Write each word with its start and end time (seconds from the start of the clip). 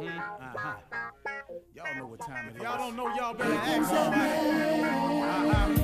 Y'all 0.00 1.94
know 1.96 2.06
what 2.06 2.20
time 2.20 2.48
it 2.48 2.56
is. 2.56 2.62
Y'all 2.62 2.78
don't 2.78 2.96
know, 2.96 3.14
y'all 3.14 3.34
better 3.34 3.52
ask 3.52 3.90
somebody. 3.90 4.20
Uh-huh. 5.20 5.76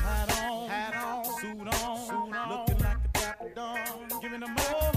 Hat 0.00 0.40
on, 0.44 0.68
hat 0.68 0.94
on, 1.04 1.24
suit 1.40 1.60
on, 1.60 1.98
suit 2.06 2.36
on. 2.36 2.48
looking 2.48 2.78
like 2.78 2.96
a 3.04 3.08
dapper 3.12 3.50
dawn, 3.56 3.78
giving 4.22 4.40
them 4.40 4.56
all 4.56 4.92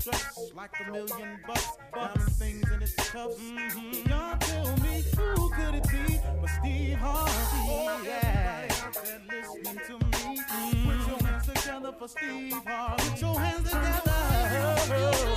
dressed 0.00 0.54
like 0.56 0.70
a 0.86 0.90
million 0.90 1.38
bucks, 1.46 1.68
diamond 1.94 2.32
things 2.32 2.68
in 2.72 2.82
its 2.82 2.94
cuffs. 2.94 3.38
Mm-hmm. 3.38 4.08
Y'all 4.08 4.36
tell 4.38 4.76
me 4.78 5.04
who 5.16 5.50
could 5.50 5.74
it 5.76 5.88
be 5.88 6.18
but 6.40 6.50
Steve 6.50 6.98
Harvey? 6.98 7.32
Oh, 7.68 8.02
yeah, 8.04 8.68
listening 9.30 9.80
to 9.86 9.92
me. 9.92 10.40
Mm-hmm. 10.40 10.90
Put 10.90 11.08
your 11.08 11.28
hands 11.28 11.46
together 11.46 11.92
for 11.96 12.08
Steve 12.08 12.52
Harvey. 12.66 13.10
Put 13.10 13.20
your 13.20 13.38
hands 13.38 13.70
together. 13.70 14.16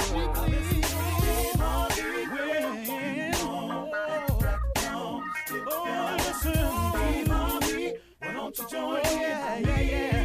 Steve 0.09 0.78
why 8.49 8.55
don't 8.55 8.71
you 8.71 8.77
join 8.79 9.21
yeah, 9.21 9.57
yeah, 9.59 9.79
yeah. 9.79 10.18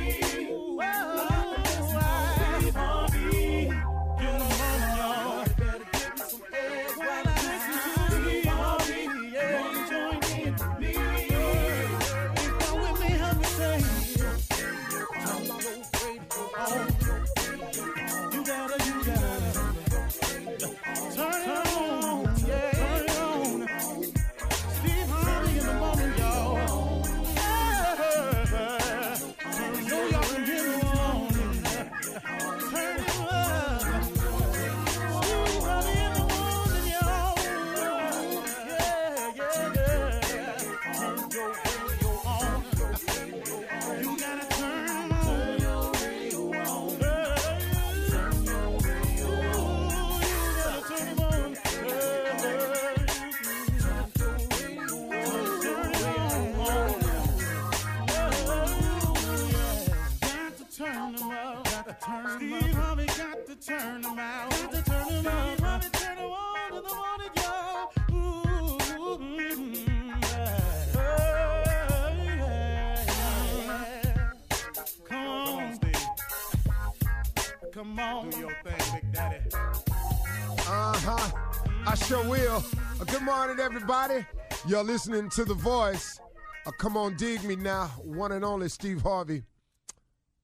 Morning, 83.24 83.58
everybody. 83.58 84.24
You're 84.68 84.84
listening 84.84 85.28
to 85.30 85.44
The 85.44 85.54
Voice. 85.54 86.20
Uh, 86.66 86.70
come 86.78 86.96
on, 86.96 87.16
dig 87.16 87.42
me 87.42 87.56
now. 87.56 87.88
One 88.04 88.30
and 88.30 88.44
only 88.44 88.68
Steve 88.68 89.02
Harvey. 89.02 89.42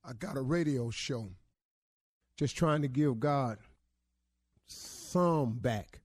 I 0.04 0.12
got 0.14 0.36
a 0.36 0.40
radio 0.40 0.90
show. 0.90 1.28
Just 2.36 2.56
trying 2.56 2.82
to 2.82 2.88
give 2.88 3.20
God 3.20 3.58
some 4.66 5.52
back. 5.52 6.00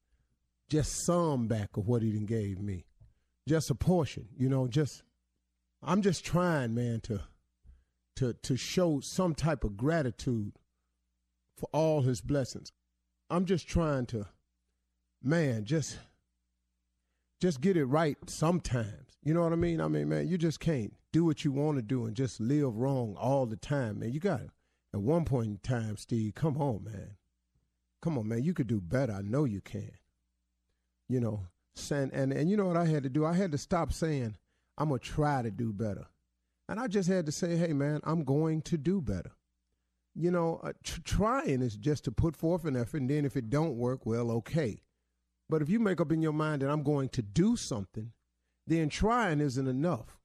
Just 0.69 1.07
some 1.07 1.47
back 1.47 1.75
of 1.75 1.87
what 1.87 2.03
he 2.03 2.11
done 2.11 2.27
gave 2.27 2.59
me. 2.59 2.85
Just 3.47 3.71
a 3.71 3.75
portion, 3.75 4.27
you 4.37 4.47
know, 4.47 4.67
just 4.67 5.01
I'm 5.81 6.03
just 6.03 6.23
trying, 6.23 6.75
man, 6.75 6.99
to 7.05 7.21
to 8.17 8.33
to 8.43 8.55
show 8.55 8.99
some 8.99 9.33
type 9.33 9.63
of 9.63 9.75
gratitude 9.75 10.53
for 11.57 11.69
all 11.71 12.01
his 12.01 12.21
blessings. 12.21 12.71
I'm 13.29 13.45
just 13.45 13.67
trying 13.67 14.05
to 14.07 14.27
man, 15.25 15.65
just 15.65 15.97
just 17.41 17.59
get 17.61 17.75
it 17.75 17.85
right 17.85 18.17
sometimes. 18.27 19.17
You 19.23 19.33
know 19.33 19.41
what 19.41 19.53
I 19.53 19.57
mean? 19.57 19.81
I 19.81 19.87
mean, 19.87 20.07
man, 20.07 20.27
you 20.27 20.37
just 20.37 20.59
can't 20.59 20.93
do 21.11 21.25
what 21.25 21.43
you 21.43 21.51
want 21.51 21.77
to 21.77 21.81
do 21.81 22.05
and 22.05 22.15
just 22.15 22.39
live 22.39 22.75
wrong 22.75 23.15
all 23.19 23.45
the 23.45 23.55
time, 23.55 23.99
man. 23.99 24.11
You 24.11 24.19
got 24.19 24.39
to, 24.39 24.49
at 24.93 25.01
one 25.01 25.25
point 25.25 25.47
in 25.47 25.57
time, 25.57 25.97
Steve, 25.97 26.35
come 26.35 26.61
on, 26.61 26.83
man. 26.83 27.17
Come 28.01 28.17
on, 28.17 28.27
man. 28.27 28.43
You 28.43 28.53
could 28.53 28.67
do 28.67 28.79
better. 28.79 29.13
I 29.13 29.21
know 29.21 29.45
you 29.45 29.61
can. 29.61 29.91
You 31.09 31.19
know, 31.19 31.47
and, 31.91 32.13
and, 32.13 32.31
and 32.31 32.49
you 32.49 32.55
know 32.55 32.65
what 32.65 32.77
I 32.77 32.85
had 32.85 33.03
to 33.03 33.09
do? 33.09 33.25
I 33.25 33.33
had 33.33 33.51
to 33.51 33.57
stop 33.57 33.91
saying, 33.91 34.37
I'm 34.77 34.89
going 34.89 34.99
to 34.99 35.05
try 35.05 35.41
to 35.41 35.51
do 35.51 35.73
better. 35.73 36.05
And 36.67 36.79
I 36.79 36.87
just 36.87 37.09
had 37.09 37.25
to 37.25 37.31
say, 37.31 37.57
hey, 37.57 37.73
man, 37.73 37.99
I'm 38.03 38.23
going 38.23 38.61
to 38.63 38.77
do 38.77 39.01
better. 39.01 39.31
You 40.15 40.31
know, 40.31 40.61
uh, 40.63 40.71
tr- 40.83 41.01
trying 41.03 41.61
is 41.61 41.75
just 41.75 42.05
to 42.05 42.11
put 42.11 42.35
forth 42.35 42.65
an 42.65 42.77
effort, 42.77 43.01
and 43.01 43.09
then 43.09 43.25
if 43.25 43.35
it 43.35 43.49
don't 43.49 43.75
work, 43.75 44.05
well, 44.05 44.31
okay. 44.31 44.81
But 45.49 45.61
if 45.61 45.69
you 45.69 45.79
make 45.79 45.99
up 45.99 46.11
in 46.11 46.21
your 46.21 46.33
mind 46.33 46.61
that 46.61 46.69
I'm 46.69 46.83
going 46.83 47.09
to 47.09 47.21
do 47.21 47.55
something, 47.55 48.11
then 48.65 48.89
trying 48.89 49.41
isn't 49.41 49.67
enough. 49.67 50.17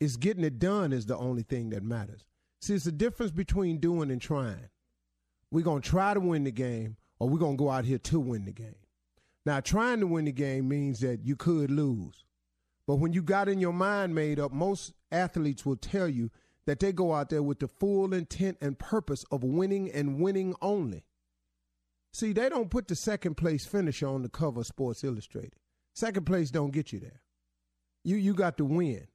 It's 0.00 0.16
getting 0.16 0.44
it 0.44 0.58
done 0.58 0.92
is 0.92 1.06
the 1.06 1.16
only 1.16 1.42
thing 1.42 1.70
that 1.70 1.82
matters. 1.82 2.26
See, 2.60 2.74
it's 2.74 2.84
the 2.84 2.92
difference 2.92 3.30
between 3.30 3.78
doing 3.78 4.10
and 4.10 4.20
trying. 4.20 4.70
We're 5.50 5.64
going 5.64 5.82
to 5.82 5.88
try 5.88 6.14
to 6.14 6.20
win 6.20 6.44
the 6.44 6.50
game, 6.50 6.96
or 7.20 7.28
we're 7.28 7.38
going 7.38 7.56
to 7.56 7.62
go 7.62 7.70
out 7.70 7.84
here 7.84 7.98
to 7.98 8.18
win 8.18 8.46
the 8.46 8.52
game. 8.52 8.74
Now, 9.46 9.60
trying 9.60 10.00
to 10.00 10.06
win 10.06 10.24
the 10.24 10.32
game 10.32 10.68
means 10.68 11.00
that 11.00 11.24
you 11.24 11.36
could 11.36 11.70
lose. 11.70 12.24
But 12.86 12.96
when 12.96 13.12
you 13.12 13.22
got 13.22 13.48
in 13.48 13.60
your 13.60 13.72
mind 13.72 14.14
made 14.14 14.40
up, 14.40 14.52
most 14.52 14.92
athletes 15.12 15.64
will 15.64 15.76
tell 15.76 16.08
you 16.08 16.30
that 16.66 16.80
they 16.80 16.92
go 16.92 17.12
out 17.12 17.28
there 17.30 17.42
with 17.42 17.58
the 17.58 17.68
full 17.68 18.14
intent 18.14 18.58
and 18.60 18.78
purpose 18.78 19.24
of 19.30 19.44
winning 19.44 19.90
and 19.90 20.20
winning 20.20 20.54
only. 20.62 21.04
See, 22.12 22.32
they 22.32 22.48
don't 22.48 22.70
put 22.70 22.88
the 22.88 22.94
second 22.94 23.36
place 23.36 23.66
finisher 23.66 24.06
on 24.06 24.22
the 24.22 24.28
cover 24.28 24.60
of 24.60 24.66
Sports 24.66 25.02
Illustrated. 25.02 25.56
Second 25.94 26.26
place 26.26 26.50
don't 26.50 26.72
get 26.72 26.92
you 26.92 27.00
there. 27.00 27.22
You 28.04 28.16
you 28.16 28.34
got 28.34 28.56
to 28.58 28.64
win. 28.64 29.08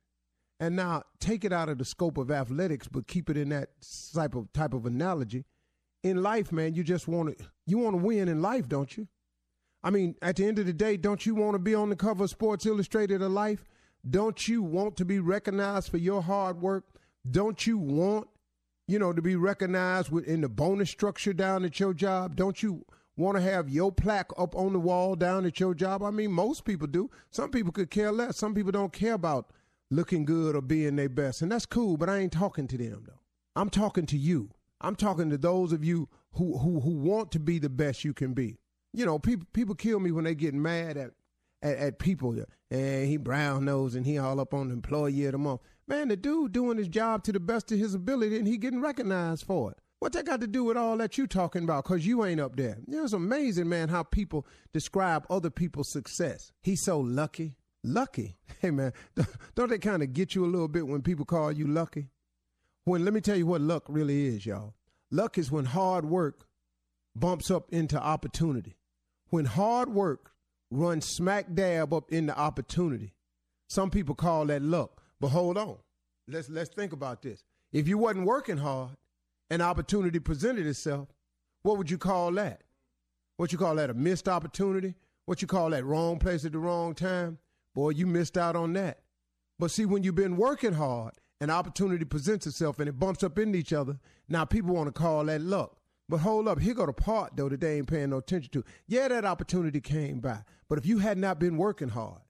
And 0.59 0.75
now 0.75 1.03
take 1.19 1.45
it 1.45 1.53
out 1.53 1.69
of 1.69 1.77
the 1.77 1.85
scope 1.85 2.17
of 2.17 2.29
athletics, 2.29 2.89
but 2.89 3.07
keep 3.07 3.29
it 3.29 3.37
in 3.37 3.49
that 3.49 3.69
type 4.13 4.35
of 4.35 4.51
type 4.51 4.73
of 4.73 4.85
analogy. 4.85 5.45
In 6.03 6.21
life, 6.21 6.51
man, 6.51 6.75
you 6.75 6.83
just 6.83 7.07
want 7.07 7.37
to 7.37 7.45
you 7.65 7.77
want 7.77 7.93
to 7.93 8.03
win 8.03 8.27
in 8.27 8.41
life, 8.41 8.67
don't 8.67 8.97
you? 8.97 9.07
I 9.81 9.91
mean, 9.91 10.15
at 10.21 10.35
the 10.35 10.45
end 10.45 10.59
of 10.59 10.65
the 10.65 10.73
day, 10.73 10.97
don't 10.97 11.25
you 11.25 11.35
want 11.35 11.53
to 11.53 11.59
be 11.59 11.73
on 11.73 11.89
the 11.89 11.95
cover 11.95 12.25
of 12.25 12.29
Sports 12.29 12.65
Illustrated 12.65 13.21
of 13.21 13.31
life? 13.31 13.63
Don't 14.09 14.47
you 14.47 14.61
want 14.61 14.97
to 14.97 15.05
be 15.05 15.19
recognized 15.19 15.89
for 15.89 15.97
your 15.97 16.21
hard 16.21 16.61
work? 16.61 16.85
Don't 17.29 17.65
you 17.65 17.77
want, 17.77 18.27
you 18.87 18.99
know, 18.99 19.13
to 19.13 19.21
be 19.21 19.35
recognized 19.35 20.11
within 20.11 20.41
the 20.41 20.49
bonus 20.49 20.89
structure 20.89 21.33
down 21.33 21.65
at 21.65 21.79
your 21.79 21.93
job? 21.93 22.35
Don't 22.35 22.61
you 22.63 22.85
want 23.17 23.37
to 23.37 23.41
have 23.41 23.69
your 23.69 23.91
plaque 23.91 24.31
up 24.37 24.55
on 24.55 24.73
the 24.73 24.79
wall 24.79 25.15
down 25.15 25.45
at 25.45 25.59
your 25.59 25.73
job? 25.73 26.03
I 26.03 26.11
mean, 26.11 26.31
most 26.31 26.65
people 26.65 26.87
do. 26.87 27.09
Some 27.29 27.51
people 27.51 27.71
could 27.71 27.91
care 27.91 28.11
less. 28.11 28.37
Some 28.37 28.55
people 28.55 28.71
don't 28.71 28.93
care 28.93 29.13
about 29.13 29.51
looking 29.91 30.25
good 30.25 30.55
or 30.55 30.61
being 30.61 30.95
their 30.95 31.09
best. 31.09 31.41
And 31.41 31.51
that's 31.51 31.65
cool, 31.65 31.97
but 31.97 32.09
I 32.09 32.19
ain't 32.19 32.31
talking 32.31 32.67
to 32.67 32.77
them 32.77 33.03
though. 33.07 33.21
I'm 33.55 33.69
talking 33.69 34.05
to 34.07 34.17
you. 34.17 34.51
I'm 34.81 34.95
talking 34.95 35.29
to 35.29 35.37
those 35.37 35.73
of 35.73 35.83
you 35.83 36.07
who 36.33 36.57
who 36.59 36.79
who 36.79 36.91
want 36.91 37.31
to 37.31 37.39
be 37.39 37.59
the 37.59 37.69
best 37.69 38.03
you 38.03 38.13
can 38.13 38.33
be. 38.33 38.57
You 38.93 39.05
know, 39.05 39.19
people 39.19 39.47
people 39.53 39.75
kill 39.75 39.99
me 39.99 40.11
when 40.11 40.23
they 40.23 40.35
get 40.35 40.53
mad 40.53 40.95
at 40.97 41.11
at, 41.61 41.77
at 41.77 41.99
people. 41.99 42.37
And 42.71 43.07
he 43.07 43.17
brown 43.17 43.65
nose 43.65 43.95
and 43.95 44.05
he 44.05 44.17
all 44.17 44.39
up 44.39 44.53
on 44.53 44.69
the 44.69 44.73
employee 44.73 45.25
of 45.25 45.33
the 45.33 45.37
month. 45.37 45.61
Man, 45.89 46.09
the 46.09 46.15
dude 46.15 46.51
doing 46.51 46.77
his 46.77 46.87
job 46.87 47.23
to 47.23 47.31
the 47.31 47.39
best 47.39 47.71
of 47.71 47.79
his 47.79 47.95
ability 47.95 48.37
and 48.37 48.47
he 48.47 48.57
getting 48.57 48.79
recognized 48.79 49.43
for 49.43 49.71
it. 49.71 49.79
What 49.97 50.13
that 50.13 50.27
got 50.27 50.39
to 50.41 50.47
do 50.47 50.63
with 50.63 50.77
all 50.77 50.95
that 50.97 51.17
you 51.17 51.25
talking 51.25 51.63
about? 51.63 51.83
Cause 51.83 52.05
you 52.05 52.23
ain't 52.23 52.39
up 52.39 52.55
there. 52.55 52.77
You 52.87 52.97
know, 52.97 53.03
it's 53.03 53.13
amazing, 53.13 53.67
man, 53.67 53.89
how 53.89 54.03
people 54.03 54.45
describe 54.71 55.25
other 55.31 55.49
people's 55.49 55.91
success. 55.91 56.51
He's 56.61 56.83
so 56.83 56.99
lucky. 56.99 57.55
Lucky. 57.83 58.37
Hey 58.61 58.71
man, 58.71 58.91
don't 59.55 59.69
they 59.69 59.77
kind 59.77 60.03
of 60.03 60.11
get 60.11 60.35
you 60.35 60.43
a 60.43 60.51
little 60.51 60.67
bit 60.67 60.85
when 60.85 61.01
people 61.01 61.23
call 61.23 61.49
you 61.49 61.65
lucky? 61.65 62.09
When 62.83 63.05
let 63.05 63.13
me 63.13 63.21
tell 63.21 63.37
you 63.37 63.45
what 63.45 63.61
luck 63.61 63.85
really 63.87 64.27
is, 64.27 64.45
y'all. 64.45 64.75
Luck 65.11 65.37
is 65.37 65.49
when 65.49 65.63
hard 65.63 66.03
work 66.03 66.45
bumps 67.15 67.49
up 67.49 67.71
into 67.71 67.97
opportunity. 67.97 68.75
When 69.29 69.45
hard 69.45 69.93
work 69.93 70.33
runs 70.69 71.05
smack 71.05 71.53
dab 71.53 71.93
up 71.93 72.11
into 72.11 72.37
opportunity. 72.37 73.15
Some 73.69 73.89
people 73.89 74.13
call 74.13 74.45
that 74.47 74.61
luck. 74.61 74.98
But 75.19 75.29
hold 75.29 75.57
on. 75.57 75.77
Let's 76.27 76.49
let's 76.49 76.69
think 76.69 76.93
about 76.93 77.21
this. 77.21 77.43
If 77.71 77.87
you 77.87 77.97
wasn't 77.97 78.25
working 78.25 78.57
hard, 78.57 78.91
an 79.49 79.61
opportunity 79.61 80.19
presented 80.19 80.65
itself, 80.67 81.09
what 81.63 81.77
would 81.77 81.89
you 81.89 81.97
call 81.97 82.31
that? 82.33 82.61
What 83.37 83.51
you 83.51 83.57
call 83.57 83.75
that? 83.75 83.89
A 83.89 83.93
missed 83.93 84.27
opportunity? 84.27 84.95
What 85.25 85.41
you 85.41 85.47
call 85.47 85.69
that? 85.71 85.85
Wrong 85.85 86.19
place 86.19 86.45
at 86.45 86.51
the 86.51 86.59
wrong 86.59 86.95
time? 86.95 87.37
Boy, 87.75 87.89
you 87.91 88.07
missed 88.07 88.37
out 88.37 88.55
on 88.55 88.73
that. 88.73 88.99
But 89.57 89.71
see, 89.71 89.85
when 89.85 90.03
you've 90.03 90.15
been 90.15 90.37
working 90.37 90.73
hard, 90.73 91.13
an 91.41 91.49
opportunity 91.49 92.05
presents 92.05 92.47
itself 92.47 92.79
and 92.79 92.89
it 92.89 92.99
bumps 92.99 93.23
up 93.23 93.37
into 93.37 93.57
each 93.57 93.73
other. 93.73 93.99
Now 94.27 94.45
people 94.45 94.75
want 94.75 94.87
to 94.87 94.91
call 94.91 95.25
that 95.25 95.41
luck. 95.41 95.77
But 96.07 96.17
hold 96.17 96.47
up, 96.47 96.59
here 96.59 96.73
go 96.73 96.85
the 96.85 96.93
part 96.93 97.35
though 97.35 97.49
that 97.49 97.61
they 97.61 97.77
ain't 97.77 97.87
paying 97.87 98.09
no 98.09 98.17
attention 98.17 98.51
to. 98.53 98.63
Yeah, 98.87 99.07
that 99.09 99.25
opportunity 99.25 99.79
came 99.79 100.19
by. 100.19 100.39
But 100.67 100.79
if 100.79 100.85
you 100.85 100.99
had 100.99 101.17
not 101.17 101.39
been 101.39 101.57
working 101.57 101.89
hard 101.89 102.21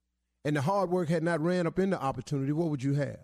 and 0.46 0.56
the 0.56 0.62
hard 0.62 0.90
work 0.90 1.10
had 1.10 1.24
not 1.24 1.42
ran 1.42 1.68
up 1.68 1.80
into 1.80 2.02
opportunity, 2.02 2.52
what 2.52 2.70
would 2.70 2.84
you 2.84 2.94
have? 2.94 3.20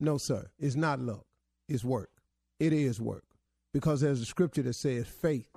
No, 0.00 0.18
sir. 0.18 0.50
It's 0.58 0.76
not 0.76 1.00
luck. 1.00 1.24
It's 1.68 1.84
work. 1.84 2.10
It 2.58 2.72
is 2.72 3.00
work. 3.00 3.24
Because 3.72 4.00
there's 4.00 4.20
a 4.20 4.26
scripture 4.26 4.62
that 4.62 4.74
says 4.74 5.06
faith 5.06 5.48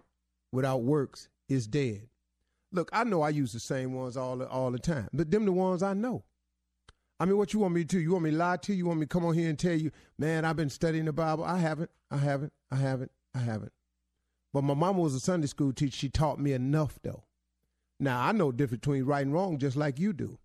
without 0.52 0.84
works 0.84 1.30
is 1.50 1.68
dead. 1.68 2.08
Look, 2.72 2.90
I 2.94 3.04
know 3.04 3.22
I 3.22 3.30
use 3.30 3.54
the 3.54 3.60
same 3.60 3.94
ones 3.94 4.18
all 4.18 4.42
all 4.44 4.72
the 4.72 4.80
time, 4.80 5.08
but 5.14 5.32
them 5.32 5.46
the 5.46 5.52
ones 5.52 5.84
I 5.84 5.94
know. 5.94 6.24
I 7.20 7.26
mean, 7.26 7.38
what 7.38 7.54
you 7.54 7.60
want 7.60 7.74
me 7.74 7.82
to 7.82 7.88
do? 7.88 8.00
You 8.00 8.12
want 8.12 8.26
me 8.26 8.32
to 8.32 8.38
lie 8.38 8.58
to 8.58 8.74
you? 8.74 8.80
You 8.80 8.86
want 8.88 9.00
me 9.00 9.06
to 9.06 9.10
come 9.10 9.26
on 9.26 9.34
here 9.34 9.50
and 9.50 9.58
tell 9.58 9.74
you, 9.76 9.92
man, 10.18 10.44
I've 10.44 10.58
been 10.58 10.70
studying 10.70 11.06
the 11.06 11.14
Bible? 11.14 11.46
I 11.46 11.60
haven't. 11.60 11.90
I 12.12 12.18
haven't. 12.18 12.52
I 12.72 12.76
haven't. 12.76 13.12
I 13.34 13.40
haven't. 13.40 13.72
But 14.54 14.64
my 14.64 14.74
mama 14.74 15.00
was 15.00 15.16
a 15.16 15.20
Sunday 15.20 15.48
school 15.48 15.72
teacher. 15.72 15.96
She 15.96 16.10
taught 16.10 16.40
me 16.40 16.52
enough, 16.54 17.00
though. 17.04 17.24
Now, 18.00 18.22
I 18.22 18.34
know 18.34 18.52
the 18.52 18.58
difference 18.58 18.82
between 18.82 19.06
right 19.06 19.26
and 19.26 19.34
wrong 19.34 19.58
just 19.58 19.78
like 19.78 20.00
you 20.00 20.12
do. 20.12 20.38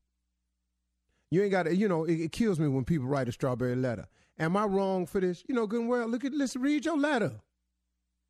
You 1.31 1.43
ain't 1.43 1.53
got 1.53 1.65
to, 1.65 1.75
you 1.75 1.89
know, 1.89 2.05
it, 2.05 2.21
it, 2.21 2.33
kills 2.33 2.59
me 2.59 2.67
when 2.67 2.85
people 2.85 3.07
write 3.07 3.29
a 3.29 3.33
strawberry 3.33 3.77
letter. 3.77 4.07
Am 4.39 4.57
I 4.57 4.65
wrong 4.65 5.07
for 5.07 5.21
this? 5.21 5.45
You 5.49 5.55
know, 5.55 5.67
good 5.67 5.81
and 5.81 5.89
well, 5.89 6.09
look 6.09 6.25
at, 6.25 6.35
let's 6.35 6.57
read 6.57 6.85
your 6.85 6.99
letter. 6.99 7.33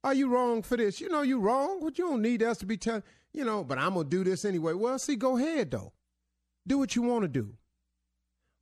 Are 0.03 0.15
you 0.15 0.29
wrong 0.29 0.63
for 0.63 0.77
this? 0.77 1.01
You 1.01 1.09
know 1.09 1.23
you 1.23 1.39
wrong. 1.39 1.83
What 1.83 1.99
you 1.99 2.07
don't 2.07 2.23
need 2.23 2.43
us 2.43 2.59
to 2.59 2.67
be 2.67 2.77
telling, 2.77 3.03
you 3.33 3.45
know, 3.45 3.65
but 3.65 3.79
I'm 3.79 3.95
going 3.95 4.09
to 4.09 4.11
do 4.11 4.25
this 4.25 4.45
anyway. 4.45 4.73
Well, 4.73 4.99
see, 4.99 5.17
go 5.17 5.37
ahead, 5.37 5.71
though. 5.71 5.93
Do 6.67 6.79
what 6.79 6.97
you 6.97 7.03
want 7.03 7.23
to 7.23 7.29
do. 7.29 7.55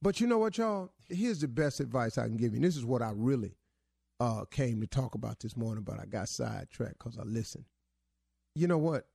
But 0.02 0.20
you 0.20 0.26
know 0.26 0.38
what, 0.38 0.58
y'all? 0.58 0.92
Here's 1.08 1.40
the 1.40 1.48
best 1.48 1.80
advice 1.80 2.18
I 2.18 2.26
can 2.26 2.36
give 2.36 2.52
you. 2.52 2.56
And 2.56 2.64
this 2.64 2.76
is 2.76 2.84
what 2.84 3.02
I 3.02 3.12
really 3.14 3.56
uh, 4.20 4.44
came 4.50 4.80
to 4.80 4.86
talk 4.86 5.14
about 5.14 5.40
this 5.40 5.56
morning, 5.56 5.84
but 5.84 6.00
I 6.00 6.06
got 6.06 6.28
sidetracked 6.28 6.98
because 6.98 7.18
I 7.18 7.22
listened. 7.22 7.64
You 8.54 8.66
know 8.66 8.78
what? 8.78 9.06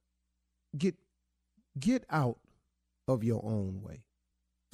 Get 0.78 0.96
get 1.80 2.06
out 2.10 2.40
of 3.08 3.24
your 3.24 3.44
own 3.44 3.82
way. 3.82 4.04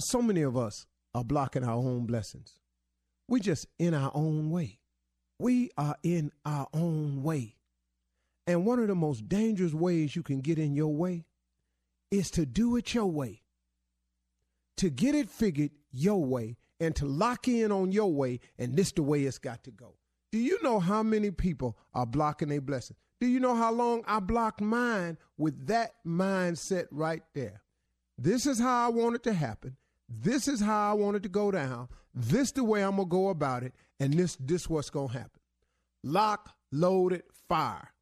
So 0.00 0.22
many 0.22 0.40
of 0.42 0.56
us 0.56 0.86
are 1.14 1.24
blocking 1.24 1.62
our 1.62 1.76
own 1.76 2.06
blessings. 2.06 2.58
We 3.28 3.40
just 3.40 3.66
in 3.78 3.92
our 3.92 4.10
own 4.14 4.50
way. 4.50 4.78
We 5.38 5.70
are 5.76 5.96
in 6.02 6.32
our 6.44 6.68
own 6.72 7.22
way. 7.22 7.56
And 8.46 8.64
one 8.64 8.78
of 8.78 8.88
the 8.88 8.94
most 8.94 9.28
dangerous 9.28 9.74
ways 9.74 10.16
you 10.16 10.22
can 10.22 10.40
get 10.40 10.58
in 10.58 10.74
your 10.74 10.94
way 10.94 11.26
is 12.10 12.30
to 12.32 12.46
do 12.46 12.76
it 12.76 12.94
your 12.94 13.06
way. 13.06 13.42
To 14.78 14.88
get 14.88 15.14
it 15.14 15.28
figured 15.28 15.70
your 15.92 16.24
way 16.24 16.56
and 16.80 16.96
to 16.96 17.04
lock 17.04 17.46
in 17.46 17.70
on 17.70 17.92
your 17.92 18.10
way, 18.10 18.40
and 18.58 18.74
this 18.74 18.92
the 18.92 19.02
way 19.02 19.24
it's 19.24 19.38
got 19.38 19.62
to 19.64 19.70
go. 19.70 19.96
Do 20.32 20.38
you 20.38 20.58
know 20.62 20.80
how 20.80 21.02
many 21.02 21.30
people 21.30 21.76
are 21.92 22.06
blocking 22.06 22.48
their 22.48 22.62
blessing? 22.62 22.96
Do 23.20 23.26
you 23.26 23.38
know 23.38 23.54
how 23.54 23.70
long 23.70 24.02
I 24.06 24.18
blocked 24.20 24.62
mine 24.62 25.18
with 25.36 25.66
that 25.66 25.92
mindset 26.06 26.86
right 26.90 27.22
there? 27.34 27.62
This 28.16 28.46
is 28.46 28.58
how 28.58 28.86
I 28.86 28.88
want 28.88 29.16
it 29.16 29.22
to 29.24 29.34
happen. 29.34 29.76
This 30.10 30.48
is 30.48 30.60
how 30.60 30.90
I 30.90 30.94
want 30.94 31.16
it 31.16 31.22
to 31.22 31.28
go 31.28 31.52
down. 31.52 31.88
This 32.12 32.50
the 32.50 32.64
way 32.64 32.82
I'm 32.82 32.96
gonna 32.96 33.06
go 33.06 33.28
about 33.28 33.62
it, 33.62 33.72
and 34.00 34.12
this 34.12 34.36
this 34.40 34.68
what's 34.68 34.90
gonna 34.90 35.12
happen. 35.12 35.40
Lock, 36.02 36.50
loaded, 36.72 37.22
fire. 37.48 37.92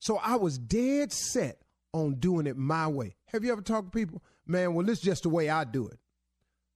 So 0.00 0.16
I 0.16 0.36
was 0.36 0.58
dead 0.58 1.12
set 1.12 1.62
on 1.92 2.14
doing 2.14 2.46
it 2.46 2.56
my 2.56 2.88
way. 2.88 3.14
Have 3.26 3.44
you 3.44 3.52
ever 3.52 3.62
talked 3.62 3.92
to 3.92 3.98
people? 3.98 4.22
Man, 4.46 4.74
well, 4.74 4.84
this 4.84 4.98
is 4.98 5.04
just 5.04 5.22
the 5.22 5.28
way 5.28 5.48
I 5.48 5.64
do 5.64 5.86
it. 5.86 5.98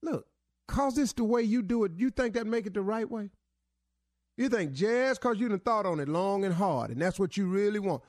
Look, 0.02 0.26
cause 0.68 0.94
this 0.94 1.12
the 1.12 1.24
way 1.24 1.42
you 1.42 1.62
do 1.62 1.84
it, 1.84 1.92
you 1.96 2.10
think 2.10 2.34
that 2.34 2.46
make 2.46 2.66
it 2.66 2.74
the 2.74 2.82
right 2.82 3.10
way? 3.10 3.30
You 4.36 4.48
think 4.48 4.72
just 4.72 5.20
because 5.20 5.40
you 5.40 5.48
done 5.48 5.60
thought 5.60 5.86
on 5.86 5.98
it 5.98 6.08
long 6.08 6.44
and 6.44 6.54
hard, 6.54 6.90
and 6.90 7.00
that's 7.00 7.18
what 7.18 7.36
you 7.36 7.46
really 7.46 7.78
want, 7.78 8.02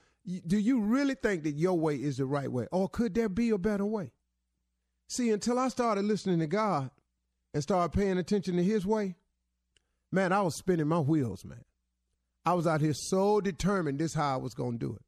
do 0.45 0.57
you 0.57 0.81
really 0.81 1.15
think 1.15 1.43
that 1.43 1.51
your 1.51 1.77
way 1.77 1.95
is 1.95 2.17
the 2.17 2.25
right 2.25 2.51
way? 2.51 2.67
Or 2.71 2.89
could 2.89 3.13
there 3.13 3.29
be 3.29 3.51
a 3.51 3.57
better 3.57 3.85
way? 3.85 4.11
See, 5.07 5.31
until 5.31 5.59
I 5.59 5.67
started 5.67 6.05
listening 6.05 6.39
to 6.39 6.47
God 6.47 6.89
and 7.53 7.61
started 7.61 7.97
paying 7.97 8.17
attention 8.17 8.57
to 8.57 8.63
His 8.63 8.85
way, 8.85 9.15
man, 10.11 10.31
I 10.31 10.41
was 10.41 10.55
spinning 10.55 10.87
my 10.87 10.99
wheels, 10.99 11.45
man. 11.45 11.63
I 12.45 12.53
was 12.53 12.67
out 12.67 12.81
here 12.81 12.93
so 12.93 13.41
determined 13.41 13.99
this 13.99 14.13
how 14.13 14.33
I 14.33 14.37
was 14.37 14.53
going 14.53 14.73
to 14.79 14.85
do 14.85 14.93
it. 14.93 15.01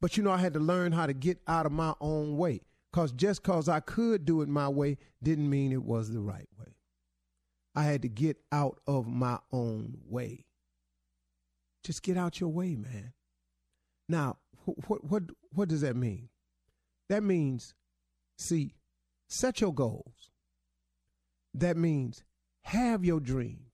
But 0.00 0.16
you 0.16 0.22
know, 0.22 0.30
I 0.30 0.38
had 0.38 0.54
to 0.54 0.60
learn 0.60 0.92
how 0.92 1.06
to 1.06 1.12
get 1.12 1.38
out 1.46 1.66
of 1.66 1.72
my 1.72 1.94
own 2.00 2.36
way. 2.36 2.62
Because 2.90 3.12
just 3.12 3.42
because 3.42 3.68
I 3.68 3.80
could 3.80 4.24
do 4.24 4.42
it 4.42 4.48
my 4.48 4.68
way 4.68 4.98
didn't 5.22 5.48
mean 5.48 5.72
it 5.72 5.84
was 5.84 6.10
the 6.10 6.20
right 6.20 6.48
way. 6.58 6.74
I 7.74 7.84
had 7.84 8.02
to 8.02 8.08
get 8.08 8.38
out 8.50 8.80
of 8.86 9.06
my 9.06 9.38
own 9.52 9.98
way. 10.08 10.44
Just 11.84 12.02
get 12.02 12.16
out 12.16 12.40
your 12.40 12.50
way, 12.50 12.74
man. 12.74 13.12
Now, 14.08 14.38
what 14.86 15.04
what 15.04 15.22
what 15.52 15.68
does 15.68 15.82
that 15.82 15.96
mean? 15.96 16.28
That 17.08 17.22
means, 17.22 17.74
see, 18.38 18.74
set 19.30 19.60
your 19.60 19.72
goals. 19.72 20.30
That 21.54 21.76
means 21.76 22.22
have 22.62 23.04
your 23.04 23.20
dreams. 23.20 23.66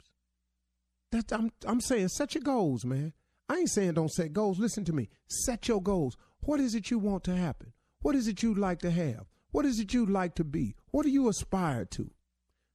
I'm 1.33 1.51
I'm 1.67 1.81
saying 1.81 2.09
set 2.09 2.35
your 2.35 2.43
goals, 2.43 2.85
man. 2.85 3.13
I 3.49 3.59
ain't 3.59 3.71
saying 3.71 3.95
don't 3.95 4.13
set 4.13 4.33
goals. 4.33 4.59
Listen 4.59 4.85
to 4.85 4.93
me. 4.93 5.09
Set 5.29 5.69
your 5.69 5.83
goals. 5.83 6.17
What 6.41 6.61
is 6.61 6.75
it 6.75 6.91
you 6.91 6.99
want 6.99 7.25
to 7.25 7.35
happen? 7.35 7.73
What 8.01 8.15
is 8.15 8.29
it 8.29 8.43
you'd 8.43 8.59
like 8.59 8.81
to 8.81 8.91
have? 8.91 9.27
What 9.51 9.65
is 9.65 9.81
it 9.81 9.95
you'd 9.95 10.11
like 10.11 10.35
to 10.35 10.45
be? 10.45 10.75
What 10.91 11.05
do 11.05 11.11
you 11.11 11.29
aspire 11.29 11.85
to? 11.87 12.11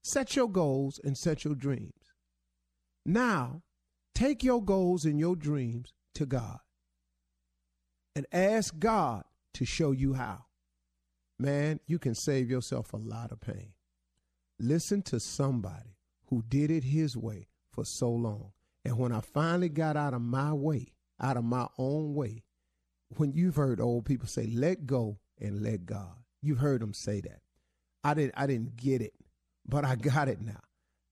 Set 0.03 0.35
your 0.35 0.49
goals 0.49 0.99
and 1.03 1.17
set 1.17 1.43
your 1.43 1.55
dreams. 1.55 1.93
Now, 3.05 3.61
take 4.15 4.43
your 4.43 4.63
goals 4.63 5.05
and 5.05 5.19
your 5.19 5.35
dreams 5.35 5.93
to 6.15 6.25
God 6.25 6.59
and 8.15 8.25
ask 8.31 8.77
God 8.79 9.23
to 9.53 9.65
show 9.65 9.91
you 9.91 10.13
how. 10.13 10.45
Man, 11.41 11.79
you 11.87 11.97
can 11.99 12.13
save 12.13 12.49
yourself 12.49 12.93
a 12.93 12.97
lot 12.97 13.31
of 13.31 13.41
pain. 13.41 13.73
Listen 14.59 15.01
to 15.03 15.19
somebody 15.19 15.97
who 16.27 16.43
did 16.47 16.69
it 16.69 16.83
his 16.83 17.17
way 17.17 17.47
for 17.71 17.83
so 17.83 18.11
long. 18.11 18.51
And 18.85 18.97
when 18.97 19.11
I 19.11 19.21
finally 19.21 19.69
got 19.69 19.97
out 19.97 20.13
of 20.13 20.21
my 20.21 20.53
way, 20.53 20.93
out 21.19 21.37
of 21.37 21.43
my 21.43 21.67
own 21.77 22.13
way, 22.13 22.43
when 23.17 23.33
you've 23.33 23.55
heard 23.55 23.81
old 23.81 24.05
people 24.05 24.27
say, 24.27 24.45
let 24.45 24.85
go 24.85 25.17
and 25.39 25.63
let 25.63 25.85
God, 25.85 26.15
you've 26.41 26.59
heard 26.59 26.81
them 26.81 26.93
say 26.93 27.21
that. 27.21 27.39
I 28.03 28.13
didn't 28.13 28.33
I 28.37 28.47
didn't 28.47 28.75
get 28.75 29.01
it 29.01 29.13
but 29.67 29.85
I 29.85 29.95
got 29.95 30.27
it 30.27 30.41
now. 30.41 30.59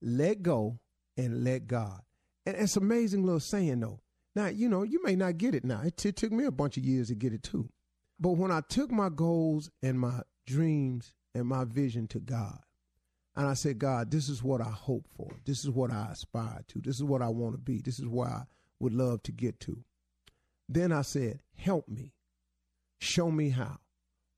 Let 0.02 0.42
go 0.42 0.78
and 1.16 1.44
let 1.44 1.66
God. 1.66 2.00
And 2.46 2.56
it's 2.56 2.76
amazing 2.76 3.24
little 3.24 3.40
saying 3.40 3.80
though. 3.80 4.00
Now, 4.34 4.46
you 4.46 4.68
know, 4.68 4.82
you 4.82 5.02
may 5.02 5.16
not 5.16 5.38
get 5.38 5.54
it 5.54 5.64
now. 5.64 5.82
It, 5.84 5.96
t- 5.96 6.12
took 6.12 6.30
me 6.30 6.44
a 6.44 6.52
bunch 6.52 6.76
of 6.76 6.84
years 6.84 7.08
to 7.08 7.14
get 7.14 7.32
it 7.32 7.42
too. 7.42 7.68
But 8.20 8.32
when 8.32 8.52
I 8.52 8.60
took 8.60 8.90
my 8.90 9.08
goals 9.08 9.70
and 9.82 9.98
my 9.98 10.20
dreams 10.46 11.14
and 11.34 11.46
my 11.46 11.64
vision 11.64 12.06
to 12.08 12.20
God, 12.20 12.58
And 13.36 13.46
I 13.46 13.54
said, 13.54 13.78
God, 13.78 14.10
this 14.10 14.28
is 14.28 14.42
what 14.42 14.60
I 14.60 14.70
hope 14.70 15.06
for. 15.16 15.30
This 15.44 15.64
is 15.64 15.70
what 15.70 15.92
I 15.92 16.08
aspire 16.10 16.62
to. 16.68 16.80
This 16.80 16.96
is 16.96 17.04
what 17.04 17.22
I 17.22 17.28
want 17.28 17.54
to 17.54 17.58
be. 17.58 17.80
This 17.80 17.98
is 17.98 18.06
where 18.06 18.28
I 18.28 18.42
would 18.80 18.92
love 18.92 19.22
to 19.24 19.32
get 19.32 19.60
to. 19.60 19.82
Then 20.68 20.92
I 20.92 21.02
said, 21.02 21.40
help 21.54 21.88
me. 21.88 22.12
Show 23.00 23.30
me 23.30 23.50
how. 23.50 23.78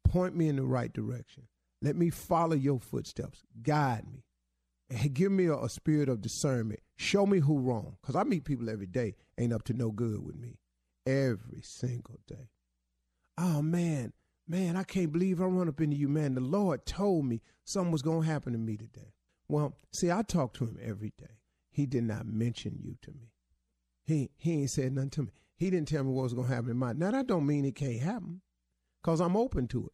Point 0.05 0.37
me 0.37 0.49
in 0.49 0.57
the 0.57 0.63
right 0.63 0.93
direction. 0.93 1.49
Let 1.81 1.97
me 1.97 2.11
follow 2.11 2.55
your 2.55 2.79
footsteps. 2.79 3.43
Guide 3.63 4.05
me. 4.13 4.25
And 4.91 5.15
give 5.15 5.33
me 5.33 5.47
a, 5.47 5.57
a 5.57 5.69
spirit 5.69 6.09
of 6.09 6.21
discernment. 6.21 6.81
Show 6.97 7.27
me 7.27 7.41
who 7.41 7.59
wrong. 7.59 7.97
Because 8.03 8.15
I 8.15 8.25
meet 8.25 8.45
people 8.45 8.69
every 8.69 8.87
day, 8.87 9.15
ain't 9.39 9.53
up 9.53 9.65
to 9.65 9.73
no 9.73 9.91
good 9.91 10.25
with 10.25 10.37
me. 10.37 10.59
Every 11.07 11.63
single 11.63 12.21
day. 12.29 12.51
Oh, 13.39 13.63
man. 13.63 14.13
Man, 14.49 14.77
I 14.77 14.83
can't 14.83 15.13
believe 15.13 15.41
I 15.41 15.45
run 15.45 15.69
up 15.69 15.81
into 15.81 15.97
you, 15.97 16.09
man. 16.09 16.35
The 16.35 16.41
Lord 16.41 16.85
told 16.85 17.25
me 17.25 17.41
something 17.65 17.93
was 17.93 18.03
going 18.03 18.23
to 18.23 18.27
happen 18.27 18.53
to 18.53 18.59
me 18.59 18.77
today. 18.77 19.15
Well, 19.49 19.79
see, 19.93 20.11
I 20.11 20.23
talk 20.23 20.53
to 20.55 20.65
him 20.65 20.79
every 20.83 21.13
day. 21.19 21.39
He 21.71 21.87
did 21.87 22.05
not 22.05 22.27
mention 22.27 22.79
you 22.83 22.97
to 23.03 23.13
me. 23.13 23.33
He, 24.05 24.31
he 24.37 24.61
ain't 24.61 24.71
said 24.71 24.93
nothing 24.93 25.11
to 25.11 25.23
me. 25.23 25.29
He 25.57 25.71
didn't 25.71 25.89
tell 25.89 26.05
me 26.05 26.11
what 26.11 26.25
was 26.25 26.35
going 26.35 26.49
to 26.49 26.55
happen 26.55 26.71
in 26.71 26.77
my. 26.77 26.93
Now, 26.93 27.13
that 27.13 27.29
don't 27.29 27.47
mean 27.47 27.65
it 27.65 27.77
can't 27.77 28.03
happen 28.03 28.41
because 29.03 29.21
I'm 29.21 29.37
open 29.37 29.69
to 29.69 29.87
it. 29.87 29.93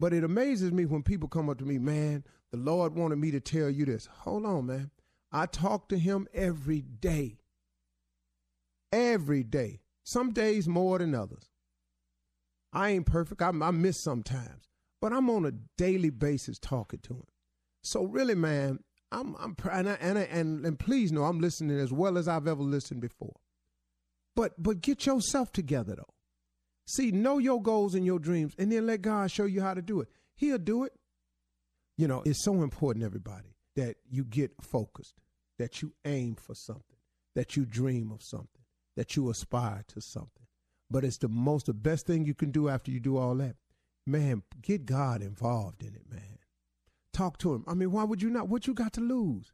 But 0.00 0.12
it 0.12 0.24
amazes 0.24 0.72
me 0.72 0.84
when 0.84 1.02
people 1.02 1.28
come 1.28 1.48
up 1.48 1.58
to 1.58 1.64
me, 1.64 1.78
man, 1.78 2.24
the 2.50 2.58
Lord 2.58 2.96
wanted 2.96 3.16
me 3.16 3.30
to 3.30 3.40
tell 3.40 3.70
you 3.70 3.84
this. 3.84 4.06
Hold 4.06 4.46
on, 4.46 4.66
man. 4.66 4.90
I 5.30 5.46
talk 5.46 5.88
to 5.90 5.98
him 5.98 6.26
every 6.34 6.80
day. 6.80 7.38
Every 8.90 9.44
day. 9.44 9.82
Some 10.02 10.32
days 10.32 10.66
more 10.66 10.98
than 10.98 11.14
others. 11.14 11.51
I 12.72 12.90
ain't 12.90 13.06
perfect. 13.06 13.42
I, 13.42 13.48
I 13.48 13.70
miss 13.70 14.02
sometimes, 14.02 14.68
but 15.00 15.12
I'm 15.12 15.28
on 15.30 15.44
a 15.44 15.52
daily 15.76 16.10
basis 16.10 16.58
talking 16.58 17.00
to 17.00 17.14
him. 17.14 17.26
So 17.82 18.04
really, 18.04 18.34
man, 18.34 18.80
I'm 19.10 19.36
I'm 19.38 19.56
and 19.70 19.88
I, 19.88 19.92
and, 20.00 20.18
I, 20.18 20.22
and 20.22 20.64
and 20.64 20.78
please 20.78 21.12
know 21.12 21.24
I'm 21.24 21.40
listening 21.40 21.78
as 21.78 21.92
well 21.92 22.16
as 22.16 22.28
I've 22.28 22.48
ever 22.48 22.62
listened 22.62 23.00
before. 23.00 23.36
But 24.34 24.60
but 24.62 24.80
get 24.80 25.04
yourself 25.04 25.52
together 25.52 25.96
though. 25.96 26.14
See, 26.86 27.10
know 27.10 27.38
your 27.38 27.62
goals 27.62 27.94
and 27.94 28.04
your 28.04 28.18
dreams, 28.18 28.54
and 28.58 28.72
then 28.72 28.86
let 28.86 29.02
God 29.02 29.30
show 29.30 29.44
you 29.44 29.60
how 29.60 29.74
to 29.74 29.82
do 29.82 30.00
it. 30.00 30.08
He'll 30.34 30.58
do 30.58 30.84
it. 30.84 30.92
You 31.96 32.08
know, 32.08 32.22
it's 32.24 32.42
so 32.42 32.62
important, 32.62 33.04
everybody, 33.04 33.54
that 33.76 33.96
you 34.10 34.24
get 34.24 34.52
focused, 34.60 35.20
that 35.58 35.82
you 35.82 35.92
aim 36.04 36.34
for 36.34 36.54
something, 36.54 36.96
that 37.34 37.56
you 37.56 37.66
dream 37.66 38.10
of 38.10 38.22
something, 38.22 38.62
that 38.96 39.14
you 39.14 39.30
aspire 39.30 39.84
to 39.88 40.00
something. 40.00 40.41
But 40.92 41.04
it's 41.04 41.16
the 41.16 41.28
most, 41.28 41.66
the 41.66 41.72
best 41.72 42.06
thing 42.06 42.26
you 42.26 42.34
can 42.34 42.50
do 42.50 42.68
after 42.68 42.90
you 42.90 43.00
do 43.00 43.16
all 43.16 43.34
that. 43.36 43.56
Man, 44.06 44.42
get 44.60 44.84
God 44.84 45.22
involved 45.22 45.82
in 45.82 45.94
it, 45.94 46.04
man. 46.10 46.38
Talk 47.14 47.38
to 47.38 47.54
him. 47.54 47.64
I 47.66 47.72
mean, 47.72 47.90
why 47.92 48.04
would 48.04 48.20
you 48.20 48.28
not? 48.28 48.48
What 48.48 48.66
you 48.66 48.74
got 48.74 48.92
to 48.94 49.00
lose? 49.00 49.52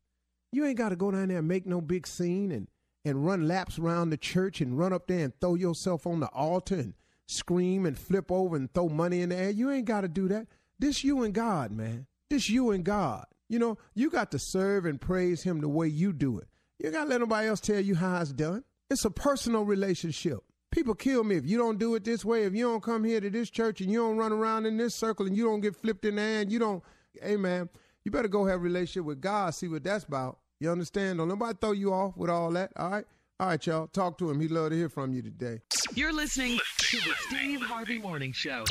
You 0.50 0.66
ain't 0.66 0.78
got 0.78 0.88
to 0.88 0.96
go 0.96 1.12
down 1.12 1.28
there 1.28 1.38
and 1.38 1.46
make 1.46 1.64
no 1.64 1.80
big 1.80 2.08
scene 2.08 2.50
and, 2.50 2.66
and 3.04 3.24
run 3.24 3.46
laps 3.46 3.78
around 3.78 4.10
the 4.10 4.16
church 4.16 4.60
and 4.60 4.76
run 4.76 4.92
up 4.92 5.06
there 5.06 5.24
and 5.24 5.40
throw 5.40 5.54
yourself 5.54 6.06
on 6.06 6.18
the 6.18 6.28
altar 6.28 6.74
and 6.74 6.94
scream 7.28 7.86
and 7.86 7.96
flip 7.96 8.32
over 8.32 8.56
and 8.56 8.72
throw 8.74 8.88
money 8.88 9.20
in 9.20 9.28
the 9.28 9.36
air. 9.36 9.50
You 9.50 9.70
ain't 9.70 9.84
got 9.84 10.00
to 10.00 10.08
do 10.08 10.26
that. 10.28 10.48
This 10.80 11.04
you 11.04 11.22
and 11.22 11.34
God, 11.34 11.70
man. 11.70 12.06
This 12.30 12.48
you 12.48 12.72
and 12.72 12.84
God. 12.84 13.26
You 13.48 13.60
know, 13.60 13.78
you 13.94 14.10
got 14.10 14.32
to 14.32 14.38
serve 14.40 14.86
and 14.86 15.00
praise 15.00 15.44
him 15.44 15.60
the 15.60 15.68
way 15.68 15.86
you 15.86 16.12
do 16.12 16.38
it. 16.38 16.48
You 16.78 16.90
got 16.90 17.04
to 17.04 17.10
let 17.10 17.20
nobody 17.20 17.46
else 17.46 17.60
tell 17.60 17.80
you 17.80 17.94
how 17.94 18.20
it's 18.20 18.32
done. 18.32 18.64
It's 18.90 19.04
a 19.04 19.10
personal 19.10 19.64
relationship. 19.64 20.40
People 20.70 20.94
kill 20.94 21.24
me 21.24 21.36
if 21.36 21.46
you 21.46 21.56
don't 21.56 21.78
do 21.78 21.94
it 21.94 22.04
this 22.04 22.24
way. 22.24 22.44
If 22.44 22.54
you 22.54 22.64
don't 22.66 22.82
come 22.82 23.04
here 23.04 23.20
to 23.20 23.30
this 23.30 23.50
church 23.50 23.80
and 23.80 23.90
you 23.90 23.98
don't 23.98 24.16
run 24.16 24.32
around 24.32 24.66
in 24.66 24.76
this 24.76 24.94
circle 24.94 25.26
and 25.26 25.36
you 25.36 25.44
don't 25.44 25.60
get 25.60 25.74
flipped 25.74 26.04
in 26.04 26.16
the 26.16 26.22
air 26.22 26.40
and 26.42 26.52
you 26.52 26.58
don't, 26.58 26.82
hey 27.22 27.36
man, 27.36 27.68
you 28.04 28.10
better 28.10 28.28
go 28.28 28.44
have 28.44 28.56
a 28.56 28.62
relationship 28.62 29.04
with 29.04 29.20
God, 29.20 29.54
see 29.54 29.68
what 29.68 29.82
that's 29.82 30.04
about. 30.04 30.38
You 30.60 30.70
understand? 30.70 31.18
Don't 31.18 31.28
nobody 31.28 31.56
throw 31.60 31.72
you 31.72 31.92
off 31.92 32.16
with 32.16 32.30
all 32.30 32.50
that. 32.52 32.72
All 32.76 32.90
right? 32.90 33.04
All 33.40 33.48
right, 33.48 33.66
y'all. 33.66 33.86
Talk 33.86 34.18
to 34.18 34.28
him. 34.30 34.40
He'd 34.40 34.50
love 34.50 34.70
to 34.70 34.76
hear 34.76 34.88
from 34.88 35.12
you 35.12 35.22
today. 35.22 35.60
You're 35.94 36.12
listening 36.12 36.58
to 36.78 36.96
the 36.96 37.14
Steve 37.28 37.62
Harvey 37.62 37.98
Morning 37.98 38.32
Show. 38.32 38.64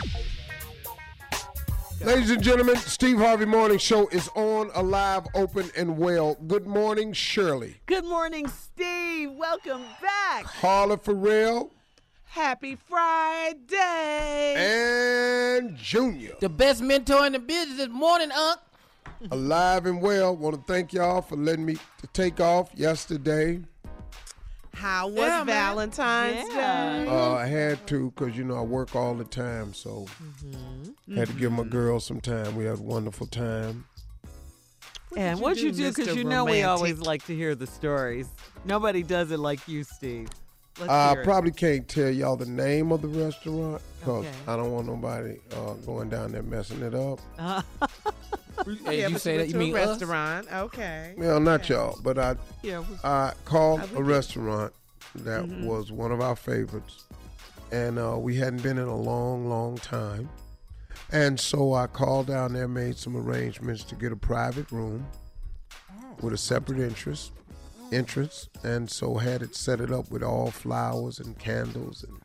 Ladies 2.01 2.29
and 2.29 2.43
gentlemen, 2.43 2.75
Steve 2.75 3.17
Harvey 3.17 3.45
Morning 3.45 3.79
Show 3.79 4.07
is 4.09 4.29
on, 4.35 4.69
alive, 4.75 5.25
open, 5.33 5.71
and 5.75 5.97
well. 5.97 6.35
Good 6.45 6.67
morning, 6.67 7.13
Shirley. 7.13 7.77
Good 7.85 8.05
morning, 8.05 8.47
Steve. 8.49 9.31
Welcome 9.31 9.83
back. 10.01 10.43
Carla 10.43 10.97
Ferrell 10.97 11.71
Happy 12.37 12.77
Friday. 12.87 14.53
and 14.55 15.75
Junior. 15.75 16.35
The 16.39 16.47
best 16.47 16.83
mentor 16.83 17.25
in 17.25 17.33
the 17.33 17.39
business 17.39 17.79
this 17.79 17.89
morning, 17.89 18.31
Unc. 18.31 18.59
alive 19.31 19.87
and 19.87 19.99
well. 19.99 20.35
Want 20.35 20.55
to 20.55 20.61
thank 20.71 20.93
y'all 20.93 21.23
for 21.23 21.35
letting 21.35 21.65
me 21.65 21.77
to 21.99 22.07
take 22.13 22.39
off 22.39 22.69
yesterday. 22.75 23.59
How 24.71 25.07
was 25.07 25.17
Yeah, 25.17 25.37
man. 25.37 25.45
Valentine's 25.47 26.47
Day? 26.49 27.07
Uh, 27.07 27.33
I 27.33 27.47
had 27.47 27.87
to 27.87 28.11
because 28.11 28.37
you 28.37 28.43
know 28.43 28.57
I 28.57 28.61
work 28.61 28.95
all 28.95 29.15
the 29.15 29.23
time, 29.23 29.73
so 29.73 30.05
had 31.15 31.29
to 31.29 31.33
give 31.33 31.51
my 31.51 31.63
girl 31.63 31.99
some 31.99 32.21
time. 32.21 32.55
We 32.55 32.65
had 32.65 32.77
a 32.77 32.83
wonderful 32.83 33.25
time. 33.25 33.85
And 35.15 35.39
what 35.41 35.55
do, 35.55 35.65
you 35.65 35.71
do, 35.71 35.89
because 35.89 36.09
Mr. 36.09 36.17
you 36.17 36.23
know 36.23 36.45
we 36.45 36.61
always 36.61 36.99
like 36.99 37.25
to 37.25 37.35
hear 37.35 37.55
the 37.55 37.65
stories. 37.65 38.27
Nobody 38.63 39.01
does 39.01 39.31
it 39.31 39.39
like 39.39 39.67
you, 39.67 39.83
Steve. 39.83 40.29
Let's 40.79 40.91
I 40.91 41.11
hear 41.11 41.21
it. 41.21 41.23
probably 41.23 41.51
can't 41.51 41.87
tell 41.87 42.09
y'all 42.09 42.35
the 42.35 42.45
name 42.45 42.91
of 42.91 43.01
the 43.01 43.07
restaurant 43.07 43.81
because 43.99 44.25
Okay. 44.25 44.35
I 44.47 44.55
don't 44.55 44.71
want 44.71 44.87
nobody 44.87 45.37
uh, 45.53 45.73
going 45.85 46.09
down 46.09 46.31
there 46.31 46.43
messing 46.43 46.81
it 46.81 46.93
up. 46.93 47.19
Hey, 48.85 49.01
yeah, 49.01 49.07
you 49.09 49.19
say 49.19 49.37
that 49.37 49.49
you 49.49 49.55
mean 49.55 49.75
a 49.77 49.79
us? 49.81 49.89
restaurant. 50.01 50.47
Okay. 50.51 51.13
Well, 51.15 51.39
not 51.39 51.69
y'all, 51.69 51.97
but 52.01 52.17
I 52.17 52.35
Yeah, 52.63 52.79
was- 52.79 52.99
I 53.03 53.33
called 53.45 53.81
I 53.81 53.87
a 53.95 54.01
restaurant 54.01 54.73
that 55.13 55.45
Mm-hmm. 55.45 55.65
was 55.67 55.91
one 55.91 56.11
of 56.11 56.21
our 56.21 56.35
favorites, 56.35 57.05
and 57.71 57.99
uh, 57.99 58.17
we 58.17 58.35
hadn't 58.35 58.63
been 58.63 58.79
in 58.79 58.87
a 58.87 58.95
long, 58.95 59.47
long 59.47 59.77
time. 59.77 60.27
And 61.11 61.39
so 61.39 61.73
I 61.75 61.85
called 61.85 62.25
down 62.27 62.53
there, 62.53 62.67
made 62.67 62.97
some 62.97 63.15
arrangements 63.15 63.83
to 63.85 63.95
get 63.95 64.11
a 64.11 64.15
private 64.17 64.71
room 64.71 65.05
with 66.21 66.33
a 66.33 66.37
separate 66.37 66.79
entrance, 66.79 67.31
entrance, 67.91 68.49
and 68.63 68.89
so 68.89 69.15
had 69.15 69.41
it 69.41 69.55
set 69.55 69.81
it 69.81 69.91
up 69.91 70.11
with 70.11 70.23
all 70.23 70.51
flowers 70.51 71.19
and 71.19 71.37
candles 71.37 72.03
and 72.03 72.19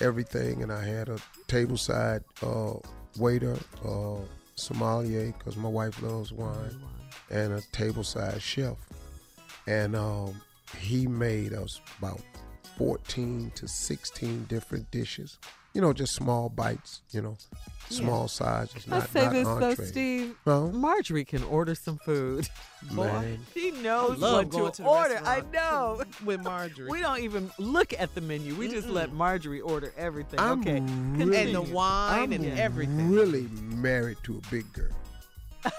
everything. 0.00 0.62
And 0.62 0.72
I 0.72 0.84
had 0.84 1.08
a 1.08 1.18
tableside 1.48 2.22
uh, 2.42 2.78
waiter, 3.18 3.56
uh, 3.84 4.24
sommelier, 4.54 5.34
because 5.38 5.56
my 5.56 5.68
wife 5.68 6.02
loves 6.02 6.32
wine, 6.32 6.80
and 7.30 7.52
a 7.52 7.60
tableside 7.72 8.40
chef 8.40 8.76
and 9.66 9.94
um, 9.94 10.40
he 10.78 11.06
made 11.06 11.52
us 11.52 11.80
about 11.98 12.20
14 12.76 13.52
to 13.54 13.68
16 13.68 14.44
different 14.44 14.90
dishes 14.90 15.38
you 15.74 15.80
know 15.80 15.92
just 15.92 16.14
small 16.14 16.48
bites 16.48 17.00
you 17.10 17.22
know 17.22 17.36
small 17.88 18.26
sizes 18.28 18.84
I 18.90 18.98
not, 18.98 19.08
say 19.10 19.24
not 19.24 19.32
this 19.32 19.76
though. 19.78 19.84
Steve. 19.84 20.34
Huh? 20.46 20.66
Marjorie 20.68 21.24
can 21.26 21.42
order 21.44 21.74
some 21.74 21.98
food. 21.98 22.48
Boy, 22.92 23.04
Man. 23.04 23.38
she 23.52 23.70
knows 23.70 24.18
love 24.18 24.52
what 24.54 24.74
to, 24.74 24.82
to 24.82 24.88
order. 24.88 25.20
I 25.24 25.42
know. 25.52 26.02
With 26.24 26.42
Marjorie. 26.42 26.88
We 26.88 27.00
don't 27.00 27.20
even 27.20 27.50
look 27.58 27.92
at 27.98 28.14
the 28.14 28.22
menu. 28.22 28.54
We 28.54 28.68
just 28.68 28.88
let 28.88 29.12
Marjorie 29.12 29.60
order 29.60 29.92
everything. 29.98 30.40
I'm 30.40 30.60
okay. 30.60 30.80
really- 30.80 31.36
and 31.36 31.54
the 31.54 31.58
continue. 31.58 31.74
wine 31.74 32.22
I'm 32.22 32.32
and 32.32 32.58
everything. 32.58 33.10
really 33.10 33.46
married 33.60 34.16
to 34.24 34.38
a 34.42 34.50
big 34.50 34.72
girl 34.72 34.88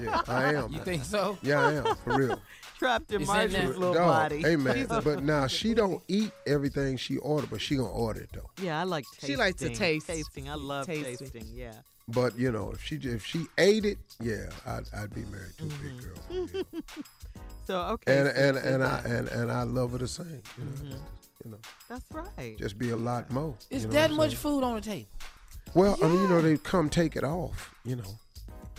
yeah 0.00 0.22
i 0.26 0.54
am 0.54 0.72
You 0.72 0.80
think 0.80 1.04
so? 1.04 1.36
yeah 1.42 1.60
i 1.66 1.72
am 1.74 1.84
for 1.96 2.16
real 2.16 2.40
Trapped 2.78 3.10
in 3.12 3.22
It's 3.22 3.28
Marjorie's 3.30 3.76
little 3.76 3.94
Dog, 3.94 4.06
body. 4.30 4.42
hey 4.42 4.56
man 4.56 4.86
but 4.88 5.22
now 5.22 5.46
she 5.46 5.72
don't 5.74 6.02
eat 6.08 6.30
everything 6.46 6.96
she 6.96 7.16
ordered 7.18 7.50
but 7.50 7.60
she 7.60 7.76
gonna 7.76 7.88
order 7.90 8.20
it 8.20 8.30
though 8.32 8.50
Yeah, 8.62 8.80
I 8.80 8.84
like 8.84 9.04
tasting. 9.12 9.28
She 9.28 9.36
likes 9.36 9.60
to 9.60 9.70
taste. 9.70 10.06
Tasting. 10.06 10.48
I 10.50 10.54
love 10.54 10.86
Tasting. 10.86 11.16
tasting. 11.16 11.46
Yeah. 11.54 11.72
but 12.08 12.38
you 12.38 12.52
know 12.52 12.70
if 12.72 12.82
she 12.84 12.96
if 12.96 13.24
she 13.24 13.46
ate 13.58 13.84
it 13.84 13.98
yeah 14.20 14.46
i'd, 14.66 14.84
I'd 14.96 15.14
be 15.14 15.22
married 15.22 15.56
to 15.58 15.64
a 15.64 15.66
big 15.66 16.02
girl 16.02 16.16
Mm-hmm. 16.30 16.78
So 17.66 17.80
okay. 17.80 18.16
and 18.18 18.28
so 18.28 18.42
and 18.42 18.56
and 18.58 18.84
I 18.84 18.98
and, 19.06 19.28
and 19.28 19.50
I 19.50 19.62
love 19.64 19.90
her 19.90 19.98
the 19.98 20.06
same. 20.06 20.40
You 20.56 20.64
know, 20.64 20.70
Mm-hmm. 20.70 20.90
you 21.44 21.50
know, 21.50 21.56
That's 21.88 22.04
right. 22.12 22.56
just 22.58 22.78
be 22.78 22.90
a 22.90 22.96
lot 22.96 23.28
more. 23.32 23.56
Is 23.70 23.82
you 23.82 23.88
know 23.88 23.94
that 23.94 24.10
much 24.12 24.30
saying? 24.30 24.36
food 24.40 24.62
on 24.62 24.76
the 24.76 24.80
table? 24.82 25.08
Well, 25.74 25.98
I 26.00 26.06
mean, 26.06 26.22
you 26.22 26.28
know, 26.28 26.40
they 26.40 26.58
come 26.58 26.88
take 26.88 27.16
it 27.16 27.24
off. 27.24 27.74
You 27.84 27.96
know, 27.96 28.04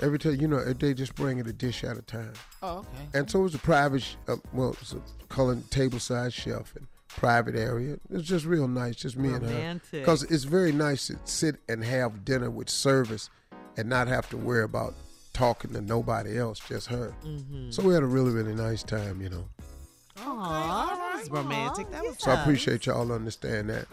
every 0.01 0.19
time 0.19 0.35
you 0.39 0.47
know 0.47 0.63
they 0.73 0.93
just 0.93 1.15
bring 1.15 1.37
it 1.39 1.47
a 1.47 1.53
dish 1.53 1.83
at 1.83 1.97
a 1.97 2.01
time, 2.01 2.33
Oh, 2.61 2.79
okay. 2.79 2.87
and 3.13 3.29
so 3.29 3.39
it 3.39 3.43
was 3.43 3.55
a 3.55 3.59
private. 3.59 4.01
sh- 4.01 4.15
Uh, 4.27 4.35
well, 4.53 4.75
it's 4.81 4.93
a 4.93 5.01
calling 5.29 5.63
table 5.69 5.99
side 5.99 6.33
shelf 6.33 6.73
and 6.75 6.87
private 7.07 7.55
area. 7.55 7.97
It's 8.09 8.27
just 8.27 8.45
real 8.45 8.67
nice, 8.67 8.95
just 8.95 9.17
me 9.17 9.29
and 9.33 9.43
her. 9.43 9.49
Romantic. 9.53 9.91
Because 10.01 10.23
it's 10.23 10.43
very 10.43 10.71
nice 10.71 11.07
to 11.07 11.17
sit 11.25 11.55
and 11.67 11.83
have 11.83 12.23
dinner 12.25 12.49
with 12.49 12.69
service, 12.69 13.29
and 13.77 13.87
not 13.89 14.07
have 14.07 14.29
to 14.29 14.37
worry 14.37 14.63
about 14.63 14.93
talking 15.33 15.71
to 15.73 15.81
nobody 15.81 16.37
else, 16.37 16.59
just 16.59 16.87
her. 16.87 17.13
Mm-hmm. 17.25 17.69
So 17.71 17.83
we 17.83 17.93
had 17.93 18.03
a 18.03 18.07
really 18.07 18.31
really 18.31 18.55
nice 18.55 18.83
time. 18.83 19.21
You 19.21 19.29
know. 19.29 19.45
Aw, 20.19 20.85
That 21.13 21.19
was 21.19 21.29
romantic. 21.29 21.91
That 21.91 22.03
was 22.03 22.15
So 22.19 22.31
I 22.31 22.41
appreciate 22.41 22.85
y'all 22.85 23.11
understand 23.11 23.69
that. 23.69 23.85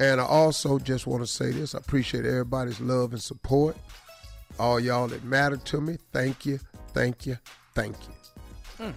And 0.00 0.20
I 0.20 0.24
also 0.24 0.78
just 0.78 1.06
want 1.08 1.22
to 1.24 1.26
say 1.26 1.50
this. 1.50 1.74
I 1.74 1.78
appreciate 1.78 2.24
everybody's 2.24 2.80
love 2.80 3.12
and 3.12 3.20
support. 3.20 3.76
All 4.58 4.80
y'all 4.80 5.06
that 5.08 5.22
matter 5.24 5.56
to 5.56 5.80
me, 5.80 5.98
thank 6.12 6.44
you. 6.44 6.58
Thank 6.92 7.26
you. 7.26 7.38
Thank 7.74 7.96
you. 8.08 8.92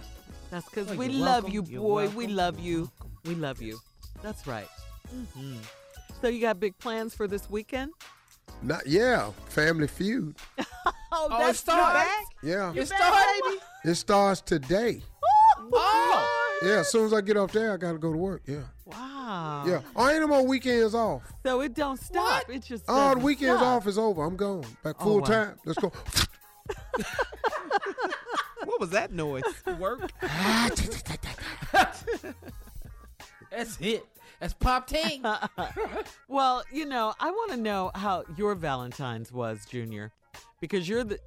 That's 0.50 0.68
because 0.68 0.90
Oh, 0.90 0.94
we 0.96 1.06
you're 1.06 1.14
love 1.24 1.44
welcome. 1.44 1.52
you, 1.52 1.62
boy. 1.80 2.08
We 2.10 2.26
love 2.26 2.58
you. 2.58 2.90
We 3.24 3.34
love 3.34 3.62
you. 3.62 3.78
That's 4.22 4.46
right. 4.46 4.68
hmm 5.08 5.56
So 6.20 6.28
you 6.28 6.40
got 6.40 6.58
big 6.60 6.76
plans 6.78 7.14
for 7.14 7.26
this 7.28 7.48
weekend? 7.48 7.92
Not 8.62 8.86
yeah. 8.86 9.30
Family 9.48 9.86
Feud. 9.88 10.36
Oh, 11.14 11.28
Oh, 11.30 11.46
it 11.46 11.56
starts. 11.56 12.08
Yeah. 12.42 12.72
It 12.74 12.86
started? 12.86 13.58
It 13.84 13.94
starts 13.96 14.40
today. 14.40 15.02
Oh. 15.74 16.41
Yeah. 16.64 16.80
As 16.80 16.90
soon 16.90 17.06
as 17.06 17.12
I 17.12 17.20
get 17.20 17.36
off 17.36 17.52
there, 17.52 17.72
I 17.72 17.76
gotta 17.76 17.98
go 17.98 18.12
to 18.12 18.18
work. 18.18 18.42
Yeah. 18.46 18.62
Wow. 18.84 19.64
Yeah. 19.66 19.80
I 19.96 20.12
ain't 20.12 20.20
no 20.20 20.26
more 20.28 20.46
weekends 20.46 20.94
off. 20.94 21.22
So 21.44 21.60
it 21.60 21.74
don't 21.74 21.98
stop. 22.00 22.48
It 22.50 22.62
just 22.62 22.84
All 22.88 22.96
the 23.10 23.14
doesn't 23.14 23.22
weekends 23.24 23.58
stop. 23.60 23.66
off 23.82 23.86
is 23.86 23.98
over. 23.98 24.24
I'm 24.24 24.36
gone. 24.36 24.64
Back 24.82 24.96
Oh, 25.00 25.04
full 25.04 25.20
wow. 25.20 25.26
time. 25.26 25.58
Let's 25.64 25.78
go. 25.78 25.92
What 28.64 28.80
was 28.80 28.90
that 28.90 29.12
noise? 29.12 29.42
Work. 29.78 30.12
That's 33.50 33.76
it. 33.80 34.04
That's 34.40 34.54
Pop 34.54 34.86
Ting. 34.86 35.24
Well, 36.28 36.62
you 36.72 36.86
know, 36.86 37.12
I 37.20 37.30
want 37.30 37.50
to 37.52 37.56
know 37.56 37.90
how 37.94 38.24
your 38.36 38.54
Valentine's 38.54 39.30
was, 39.32 39.66
Junior, 39.66 40.12
because 40.60 40.88
you're 40.88 41.04
the 41.04 41.18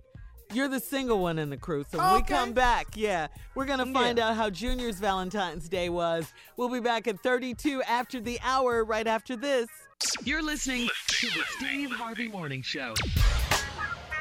you're 0.54 0.68
the 0.68 0.80
single 0.80 1.20
one 1.20 1.40
in 1.40 1.50
the 1.50 1.58
crew. 1.58 1.86
So 1.90 1.98
when 1.98 2.14
we 2.14 2.22
come 2.22 2.54
back, 2.54 2.88
yeah, 2.96 3.28
we're 3.56 3.66
gonna 3.66 3.92
find 3.92 4.20
out 4.20 4.36
how 4.36 4.50
Junior's 4.50 5.00
Valentine's 5.00 5.68
Day 5.70 5.90
was. 5.90 6.34
We'll 6.58 6.70
be 6.70 6.80
back 6.80 7.08
at 7.08 7.22
32 7.22 7.84
after 7.84 8.20
the 8.20 8.40
hour, 8.44 8.84
right 8.84 9.08
after 9.08 9.36
this. 9.36 9.68
You're 10.24 10.44
listening 10.44 10.90
to 11.08 11.28
the 11.28 11.44
Steve 11.58 11.92
Harvey 11.92 12.28
Morning 12.28 12.62
Show. 12.62 12.94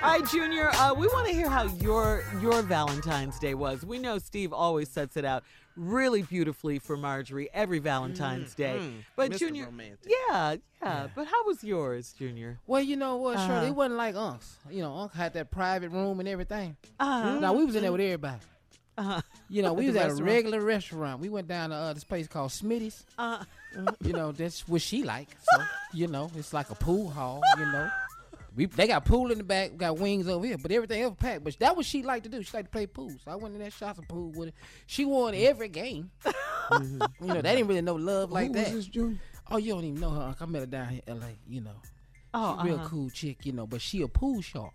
All 0.03 0.11
right, 0.11 0.29
Junior, 0.29 0.69
uh, 0.75 0.93
we 0.93 1.07
want 1.07 1.29
to 1.29 1.33
hear 1.33 1.49
how 1.49 1.65
your 1.77 2.25
your 2.41 2.63
Valentine's 2.63 3.39
Day 3.39 3.55
was. 3.55 3.87
We 3.87 3.99
know 3.99 4.19
Steve 4.19 4.53
always 4.53 4.91
sets 4.91 5.17
it 5.17 5.25
out 5.25 5.45
really 5.77 6.23
beautifully 6.23 6.79
for 6.79 6.97
Marjorie 6.97 7.49
every 7.53 7.79
Valentine's 7.79 8.55
Day. 8.55 8.93
But 9.17 9.33
Mr. 9.33 9.39
Junior, 9.39 9.65
Romantic. 9.67 10.13
yeah, 10.29 10.57
yeah, 10.83 11.09
But 11.15 11.27
how 11.27 11.45
was 11.47 11.63
yours, 11.65 12.15
Junior? 12.19 12.59
Well, 12.67 12.83
you 12.83 12.97
know 12.97 13.17
what, 13.17 13.39
Shirley? 13.39 13.53
Uh-huh. 13.55 13.67
It 13.67 13.75
wasn't 13.75 13.97
like 13.97 14.15
Unc's. 14.15 14.57
You 14.71 14.83
know, 14.83 14.95
Unc 14.97 15.13
had 15.15 15.33
that 15.35 15.51
private 15.51 15.91
room 15.91 16.21
and 16.21 16.29
everything. 16.29 16.77
Uh, 17.01 17.39
Now, 17.41 17.53
we 17.55 17.65
was 17.65 17.75
in 17.77 17.83
there 17.83 17.93
with 17.93 18.01
everybody. 18.01 18.39
Uh-huh. 18.97 19.21
You 19.49 19.63
know, 19.63 19.73
we 19.81 19.87
was 19.89 19.97
at 19.97 20.11
a 20.11 20.15
regular 20.23 20.61
restaurant. 20.61 21.21
We 21.21 21.29
went 21.29 21.49
down 21.49 21.71
to 21.71 21.77
uh, 21.77 21.93
this 21.93 22.05
place 22.05 22.29
called 22.29 22.51
Smitty's. 22.53 23.05
uh, 23.19 23.45
You 24.03 24.13
know, 24.13 24.31
that's 24.33 24.69
what 24.69 24.83
she 24.83 25.03
like. 25.03 25.29
So, 25.41 25.63
you 25.93 26.07
know, 26.07 26.31
it's 26.37 26.53
like 26.53 26.71
a 26.71 26.77
pool 26.77 27.11
hall, 27.11 27.41
you 27.59 27.65
know. 27.67 27.91
We, 28.57 28.67
they 28.67 28.87
got 28.87 29.05
pool 29.05 29.33
in 29.33 29.39
the 29.39 29.45
back, 29.45 29.73
we 29.73 29.79
got 29.79 29.99
wings 29.99 30.29
over 30.29 30.47
here, 30.47 30.57
but 30.59 30.71
everything 30.71 31.03
else 31.03 31.17
packed. 31.19 31.43
But 31.43 31.59
that 31.59 31.71
was 31.77 31.79
what 31.79 31.87
she 31.87 32.03
liked 32.03 32.25
to 32.25 32.31
do. 32.31 32.43
She 32.43 32.57
liked 32.57 32.69
to 32.69 32.71
play 32.73 32.87
pool. 32.87 33.11
So 33.25 33.31
I 33.31 33.35
went 33.35 33.55
in 33.55 33.61
there, 33.61 33.71
shot 33.71 33.97
some 33.97 34.05
pool 34.05 34.31
with 34.31 34.51
her. 34.51 34.55
She 34.87 35.05
won 35.05 35.35
every 35.35 35.69
game. 35.69 36.11
You 36.71 36.99
know, 37.21 37.43
they 37.43 37.55
didn't 37.57 37.67
really 37.67 37.83
know 37.83 37.95
love 37.97 38.33
like 38.33 38.47
Who 38.49 38.53
that. 38.55 38.73
was 38.73 38.89
this, 38.89 39.07
Oh, 39.51 39.59
you 39.59 39.75
don't 39.75 39.85
even 39.85 40.01
know 40.01 40.11
her. 40.11 40.35
I 40.41 40.47
met 40.47 40.61
her 40.61 40.67
down 40.67 40.89
here 40.89 41.03
in 41.07 41.21
LA, 41.21 41.27
you 41.47 41.61
know. 41.61 41.77
oh, 42.33 42.57
She 42.57 42.61
a 42.61 42.65
real 42.65 42.75
uh-huh. 42.77 42.89
cool 42.89 43.11
chick, 43.11 43.45
you 43.45 43.53
know, 43.53 43.67
but 43.67 43.83
she 43.83 44.01
a 44.01 44.09
pool 44.09 44.41
shark. 44.41 44.73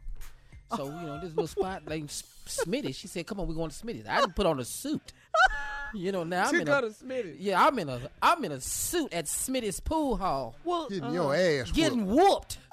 So, 0.75 0.85
you 0.85 0.91
know, 1.07 1.19
this 1.19 1.31
little 1.31 1.47
spot 1.47 1.81
like 1.87 2.03
S- 2.03 2.23
Smitty, 2.45 2.93
she 2.93 3.07
said, 3.07 3.25
Come 3.25 3.39
on, 3.39 3.47
we're 3.47 3.55
going 3.55 3.71
to 3.71 3.75
Smitty's. 3.75 4.05
I 4.07 4.19
didn't 4.19 4.35
put 4.35 4.45
on 4.45 4.59
a 4.59 4.65
suit. 4.65 5.13
You 5.93 6.11
know, 6.11 6.23
now 6.23 6.47
I'm 6.47 6.55
in 6.55 6.67
a, 6.67 6.81
Smitty. 6.81 7.35
Yeah, 7.39 7.65
I'm 7.65 7.77
in 7.79 7.89
a 7.89 7.99
I'm 8.21 8.43
in 8.43 8.51
a 8.51 8.61
suit 8.61 9.13
at 9.13 9.25
Smitty's 9.25 9.79
pool 9.79 10.17
hall. 10.17 10.55
Well, 10.63 10.87
Getting 10.89 11.03
uh-huh. 11.03 11.13
your 11.13 11.35
ass. 11.35 11.71
Getting 11.71 12.05
whooped. 12.05 12.57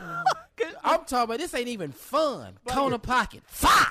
whooped. 0.00 0.76
I'm 0.84 1.04
talking 1.04 1.24
about 1.24 1.38
this 1.38 1.54
ain't 1.54 1.68
even 1.68 1.92
fun. 1.92 2.54
Corner 2.66 2.98
pocket. 2.98 3.42
Fire! 3.46 3.86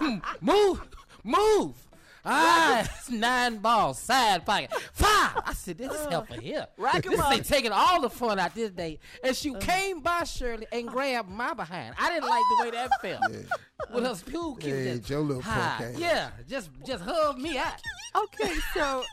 move! 0.40 0.82
Move! 1.24 1.85
Ah, 2.28 2.80
it's 2.80 3.10
nine 3.10 3.58
balls, 3.58 3.98
side 3.98 4.44
pocket. 4.44 4.72
five. 4.92 5.42
I 5.46 5.52
said, 5.54 5.78
this 5.78 5.92
is 5.92 6.06
helpful 6.06 6.38
here. 6.40 6.66
Rack 6.76 7.06
'em 7.06 7.12
this 7.12 7.20
up. 7.20 7.32
ain't 7.32 7.46
taking 7.46 7.72
all 7.72 8.00
the 8.00 8.10
fun 8.10 8.38
out 8.38 8.54
this 8.54 8.70
day. 8.70 8.98
And 9.22 9.36
she 9.36 9.54
came 9.54 10.00
by 10.00 10.24
Shirley 10.24 10.66
and 10.72 10.88
grabbed 10.88 11.28
my 11.30 11.54
behind. 11.54 11.94
I 11.98 12.10
didn't 12.10 12.28
like 12.28 12.42
the 12.58 12.64
way 12.64 12.70
that 12.72 12.90
felt. 13.00 13.92
With 13.94 14.04
her 14.04 14.30
pool 14.32 14.56
cue. 14.56 14.74
Hey, 14.74 14.96
just 14.96 15.10
your 15.10 15.20
little 15.20 15.42
high. 15.42 15.76
punk. 15.78 15.98
Yeah, 15.98 16.30
just 16.48 16.70
just 16.84 17.04
hug 17.04 17.38
me 17.38 17.58
out. 17.58 17.74
okay, 18.16 18.54
so 18.74 19.04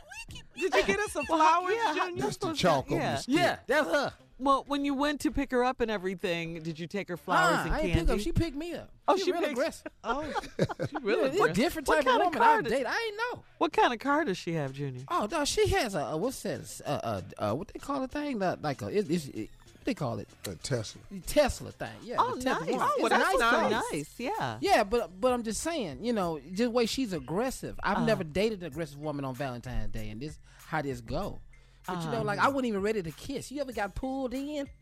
Did 0.55 0.73
you 0.73 0.83
get 0.83 0.99
us 0.99 1.11
some 1.11 1.25
flowers, 1.25 1.73
yeah, 1.75 1.93
Junior? 1.95 2.23
that's 2.23 2.37
Mr. 2.37 2.41
supposed 2.41 2.55
to- 2.55 2.61
Chalk 2.61 2.91
on 2.91 2.97
yeah. 2.97 3.11
the 3.15 3.17
stick. 3.21 3.35
Yeah, 3.35 3.57
that's 3.67 3.87
her. 3.87 4.13
Well, 4.39 4.63
when 4.67 4.83
you 4.83 4.93
went 4.95 5.21
to 5.21 5.31
pick 5.31 5.51
her 5.51 5.63
up 5.63 5.79
and 5.79 5.89
everything, 5.91 6.61
did 6.63 6.77
you 6.79 6.87
take 6.87 7.07
her 7.07 7.17
flowers 7.17 7.57
Huh, 7.57 7.61
and 7.65 7.73
I 7.73 7.79
ain't 7.81 7.93
candy? 7.93 8.05
pick 8.07 8.13
up. 8.15 8.19
She 8.19 8.31
picked 8.31 8.57
me 8.57 8.73
up. 8.73 8.89
Oh, 9.07 9.15
she, 9.15 9.25
she 9.25 9.31
real 9.31 9.41
picked- 9.41 9.51
aggressive. 9.53 9.91
Oh, 10.03 10.23
She 10.89 10.97
really 11.01 11.29
aggressive. 11.29 11.51
a 11.51 11.53
different 11.53 11.87
What 11.87 11.95
type 11.97 12.05
kind 12.05 12.21
of 12.21 12.27
of 12.27 12.33
woman 12.33 12.41
I 12.41 12.53
card- 12.53 12.65
date. 12.67 12.85
I 12.85 13.05
ain't 13.07 13.17
know. 13.17 13.43
what 13.59 13.71
kind 13.73 13.93
of 13.93 13.99
car 13.99 14.25
does 14.25 14.37
she 14.37 14.53
have, 14.53 14.73
Junior? 14.73 15.03
Oh, 15.09 15.27
no, 15.31 15.45
she 15.45 15.67
has 15.69 15.95
a, 15.95 15.99
a 15.99 16.17
what's 16.17 16.41
that? 16.43 16.81
Uh, 16.85 16.89
uh, 16.89 17.21
uh, 17.37 17.53
what 17.55 17.67
they 17.69 17.79
call 17.79 18.01
the 18.01 18.07
thing? 18.07 18.39
That 18.39 18.61
like 18.61 18.81
a 18.81 18.87
it, 18.87 19.09
it's, 19.09 19.27
it, 19.27 19.49
what 19.65 19.85
they 19.85 19.93
call 19.93 20.19
it? 20.19 20.27
A 20.47 20.55
Tesla. 20.55 21.01
The 21.11 21.19
Tesla 21.21 21.71
thing. 21.71 21.89
Yeah. 22.03 22.15
Oh, 22.19 22.35
the 22.35 22.41
Tesla 22.41 22.65
nice. 22.65 22.75
one. 22.75 22.81
Oh, 22.81 22.91
It's 22.95 23.03
well, 23.03 23.05
a 23.05 23.09
that's 23.09 23.23
nice 23.23 23.39
so 23.39 23.49
car. 23.49 23.69
nice. 23.91 24.13
Yeah. 24.17 24.57
Yeah, 24.61 24.83
but 24.83 25.21
but 25.21 25.31
I'm 25.31 25.43
just 25.43 25.61
saying, 25.61 25.99
you 26.03 26.11
know, 26.13 26.39
just 26.39 26.57
the 26.57 26.69
way 26.71 26.85
she's 26.85 27.13
aggressive. 27.13 27.79
I've 27.83 27.97
Uh-huh. 27.97 28.05
never 28.05 28.23
dated 28.23 28.61
an 28.61 28.67
aggressive 28.67 28.97
woman 28.99 29.23
on 29.25 29.35
Valentine's 29.35 29.91
Day, 29.91 30.09
and 30.09 30.19
this 30.19 30.37
how 30.67 30.81
this 30.81 31.01
go. 31.01 31.39
But 31.85 31.99
you 32.01 32.07
know, 32.09 32.15
Uh-huh. 32.15 32.23
like 32.23 32.39
I 32.39 32.47
wasn't 32.47 32.67
even 32.67 32.81
ready 32.81 33.01
to 33.03 33.11
kiss. 33.11 33.51
You 33.51 33.61
ever 33.61 33.71
got 33.73 33.93
pulled 33.95 34.33
in? 34.33 34.67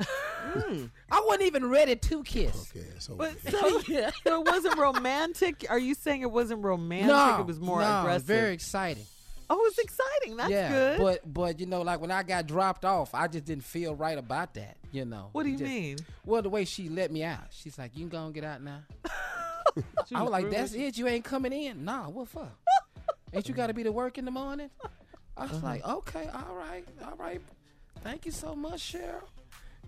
I 1.12 1.24
wasn't 1.26 1.44
even 1.44 1.70
ready 1.70 1.96
to 1.96 2.24
kiss. 2.24 2.72
Okay, 2.76 2.86
so 3.00 3.16
But 3.16 3.34
so, 3.50 3.82
Yeah. 3.88 4.12
so 4.24 4.42
it 4.42 4.48
wasn't 4.48 4.78
romantic. 4.78 5.66
Are 5.70 5.80
you 5.80 5.96
saying 5.96 6.22
it 6.22 6.32
wasn't 6.32 6.64
romantic? 6.64 7.08
No, 7.08 7.40
it 7.40 7.46
was 7.48 7.60
more 7.60 7.82
no, 7.82 8.00
aggressive. 8.02 8.28
Very 8.28 8.54
exciting. 8.54 9.06
Oh, 9.50 9.56
it 9.56 9.64
was 9.64 9.78
exciting. 9.80 10.38
That's 10.38 10.50
yeah, 10.50 10.70
good. 10.70 11.00
but 11.00 11.34
but 11.34 11.60
you 11.60 11.66
know, 11.66 11.82
like 11.82 12.00
when 12.00 12.12
I 12.12 12.24
got 12.24 12.48
dropped 12.48 12.86
off, 12.86 13.14
I 13.14 13.28
just 13.28 13.46
didn't 13.46 13.66
feel 13.66 13.94
right 13.96 14.18
about 14.18 14.54
that. 14.54 14.78
You 14.94 15.06
know. 15.06 15.30
what 15.32 15.44
do 15.44 15.50
you 15.50 15.58
Just- 15.58 15.70
mean? 15.70 15.98
Well, 16.26 16.42
the 16.42 16.50
way 16.50 16.66
she 16.66 16.88
let 16.90 17.12
me 17.12 17.24
out, 17.24 17.40
she's 17.52 17.78
like, 17.78 17.92
"You 17.96 18.02
can 18.02 18.10
go 18.10 18.26
and 18.26 18.34
get 18.34 18.44
out 18.44 18.62
now." 18.62 18.80
I 20.16 20.22
was 20.22 20.32
like, 20.32 20.50
"That's 20.50 20.74
it. 20.74 20.98
You 20.98 21.08
ain't 21.08 21.24
coming 21.26 21.52
in." 21.54 21.84
Nah, 21.86 22.10
what 22.10 22.28
for? 22.28 22.48
ain't 23.34 23.48
you 23.48 23.54
got 23.56 23.68
to 23.68 23.74
be 23.74 23.84
to 23.84 23.92
work 23.92 24.18
in 24.18 24.26
the 24.26 24.32
morning? 24.32 24.70
I 25.38 25.44
Uh-huh. 25.46 25.54
was 25.54 25.64
like, 25.64 25.86
"Okay, 25.88 26.30
all 26.34 26.56
right, 26.56 26.86
all 27.06 27.16
right. 27.18 27.42
Thank 28.02 28.26
you 28.26 28.32
so 28.32 28.56
much, 28.56 28.94
Cheryl." 28.94 29.22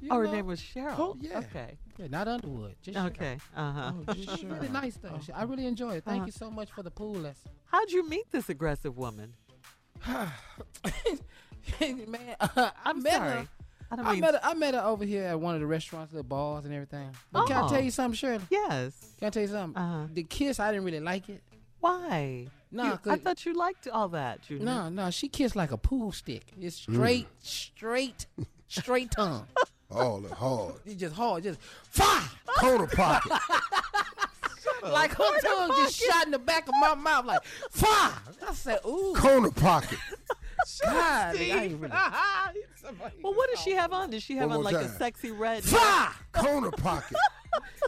You 0.01 0.10
Oh, 0.12 0.17
her 0.17 0.25
know? 0.25 0.32
name 0.34 0.45
was 0.47 0.60
Cheryl. 0.60 0.95
Oh, 0.97 1.17
yeah. 1.19 1.39
Okay. 1.39 1.77
Yeah, 1.97 2.08
not 2.10 2.27
Underwood. 2.27 2.75
Just 2.82 2.97
Okay. 2.97 3.38
Uh 3.56 3.71
huh. 3.71 3.93
She's 4.15 4.43
really 4.43 4.69
nice 4.69 4.97
though. 4.97 5.19
She- 5.25 5.32
I 5.32 5.43
really 5.43 5.65
enjoy 5.65 5.95
it. 5.97 6.03
Thank 6.03 6.17
Uh-huh. 6.21 6.25
you 6.25 6.32
so 6.32 6.49
much 6.51 6.71
for 6.71 6.84
the 6.84 6.91
pool 6.91 7.13
lesson. 7.13 7.51
How'd 7.65 7.91
you 7.91 8.08
meet 8.10 8.29
this 8.32 8.49
aggressive 8.49 8.97
woman? 8.97 9.34
Man, 10.08 10.29
uh, 12.39 12.47
I 12.58 12.71
I'm 12.86 13.01
met 13.03 13.13
sorry. 13.13 13.32
her. 13.32 13.47
I 13.91 13.95
I 14.15 14.19
met 14.19 14.34
her. 14.34 14.39
I 14.43 14.53
met 14.56 14.73
her 14.73 14.82
over 14.82 15.06
here 15.06 15.23
at 15.23 15.39
one 15.39 15.53
of 15.56 15.62
the 15.62 15.67
restaurants, 15.67 16.12
the 16.13 16.23
bars 16.23 16.65
and 16.65 16.73
everything. 16.73 17.10
But 17.32 17.45
can 17.47 17.58
I 17.58 17.62
Oh. 17.65 17.69
tell 17.69 17.82
you 17.82 17.91
something, 17.91 18.15
Shirley? 18.17 18.43
yes. 18.49 19.13
Can 19.19 19.27
I 19.27 19.29
tell 19.29 19.43
you 19.43 19.47
something? 19.49 19.82
Uh-huh. 19.82 20.08
The 20.12 20.23
kiss, 20.23 20.60
I 20.60 20.71
didn't 20.71 20.86
really 20.86 20.99
like 20.99 21.29
it. 21.29 21.43
Why? 21.79 22.47
Nah, 22.73 22.83
You- 22.86 22.91
I 22.93 22.97
'cause- 22.97 23.19
thought 23.19 23.45
you 23.45 23.53
liked 23.53 23.88
all 23.88 24.09
that, 24.09 24.41
Junior. 24.41 24.65
No, 24.65 24.89
no, 24.89 25.12
she 25.12 25.29
kissed 25.29 25.55
like 25.55 25.71
a 25.71 25.77
pool 25.77 26.12
stick. 26.12 26.51
It's 26.59 26.81
mm. 26.81 26.95
straight, 26.95 27.27
straight, 27.39 28.25
straight 28.67 29.12
tongue. 29.12 29.47
all 29.91 30.19
the 30.19 30.33
hard. 30.33 30.75
It's 30.86 30.95
just 30.95 31.15
hard, 31.15 31.43
just 31.43 31.62
fire. 31.62 32.29
Corner 32.59 32.88
pocket. 32.88 33.31
Like 34.81 35.12
her 35.12 35.39
tongue 35.39 35.71
just 35.77 35.97
shot 35.97 36.25
in 36.25 36.31
the 36.31 36.39
back 36.39 36.67
of 36.67 36.73
my 36.79 36.93
mouth, 36.93 37.25
like 37.25 37.43
fire. 37.71 38.13
I 38.45 38.53
said, 38.53 38.79
ooh, 38.86 39.13
Corner 39.15 39.49
pocket. 39.51 39.97
God, 40.81 40.93
I 40.93 41.39
ain't 41.39 41.79
really. 41.79 41.93
Well, 43.21 43.33
what 43.33 43.49
does 43.49 43.59
she 43.62 43.71
have 43.71 43.93
on? 43.93 44.09
Does 44.09 44.23
she 44.23 44.36
have 44.38 44.49
One 44.49 44.57
on 44.57 44.63
more 44.63 44.71
like 44.73 44.83
a 44.86 44.89
sexy 44.89 45.31
red? 45.31 45.63
Fire. 45.63 46.12
Corner 46.33 46.71
pocket. 46.71 47.17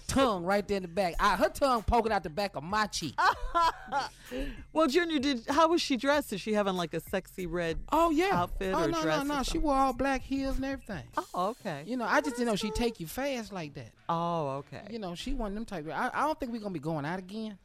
Tongue 0.08 0.44
right 0.44 0.68
there 0.68 0.78
in 0.78 0.84
the 0.84 0.88
back. 0.90 1.16
I, 1.20 1.36
her 1.36 1.50
tongue 1.50 1.84
poking 1.84 2.12
out 2.12 2.24
the 2.24 2.30
back 2.30 2.56
of 2.56 2.64
my 2.64 2.86
cheek. 2.88 3.16
Well, 4.74 4.88
Junior, 4.88 5.20
did 5.20 5.46
how 5.48 5.70
was 5.70 5.82
she 5.82 5.98
dressed? 5.98 6.34
Is 6.34 6.42
she 6.42 6.54
having 6.54 6.74
like 6.76 6.94
a 6.94 7.00
sexy 7.00 7.46
red? 7.46 7.78
Oh 7.92 8.10
yeah. 8.10 8.32
Outfit 8.34 8.74
oh 8.76 8.84
or 8.84 8.88
no, 8.88 9.02
dress 9.02 9.24
no, 9.26 9.34
or 9.34 9.38
no. 9.38 9.44
She 9.44 9.58
wore 9.60 9.76
all 9.76 9.94
black 9.94 10.22
heels 10.22 10.56
and 10.58 10.66
everything. 10.66 11.04
Oh, 11.18 11.50
okay. 11.60 11.84
You 11.86 11.96
know, 11.96 12.06
I 12.06 12.22
just 12.22 12.36
didn't 12.36 12.48
know 12.48 12.56
she'd 12.56 12.74
take 12.76 13.00
you 13.00 13.06
fast 13.08 13.54
like 13.54 13.76
that. 13.76 13.92
Oh, 14.10 14.64
okay. 14.66 14.82
You 14.90 14.98
know, 15.00 15.14
she 15.16 15.34
one 15.34 15.50
of 15.52 15.56
them 15.56 15.66
type. 15.66 15.88
I, 15.94 16.10
I 16.14 16.22
don't 16.26 16.40
think 16.40 16.52
we're 16.52 16.60
gonna 16.60 16.72
be 16.74 16.80
going 16.80 17.06
out 17.06 17.20
again. 17.20 17.58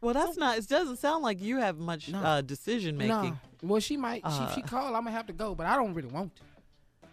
Well, 0.00 0.14
that's 0.14 0.36
not. 0.36 0.56
It 0.58 0.66
doesn't 0.68 0.96
sound 0.96 1.22
like 1.22 1.40
you 1.42 1.58
have 1.58 1.76
much 1.78 2.08
No. 2.08 2.18
uh, 2.18 2.40
decision 2.40 2.96
making. 2.96 3.10
No. 3.10 3.38
Well, 3.62 3.80
she 3.80 3.96
might. 3.96 4.22
Uh, 4.24 4.48
she, 4.48 4.54
she 4.56 4.62
called. 4.62 4.86
I'm 4.96 5.04
gonna 5.04 5.10
have 5.12 5.26
to 5.26 5.32
go, 5.34 5.54
but 5.54 5.66
I 5.66 5.76
don't 5.76 5.92
really 5.92 6.08
want 6.08 6.34
to. 6.36 6.42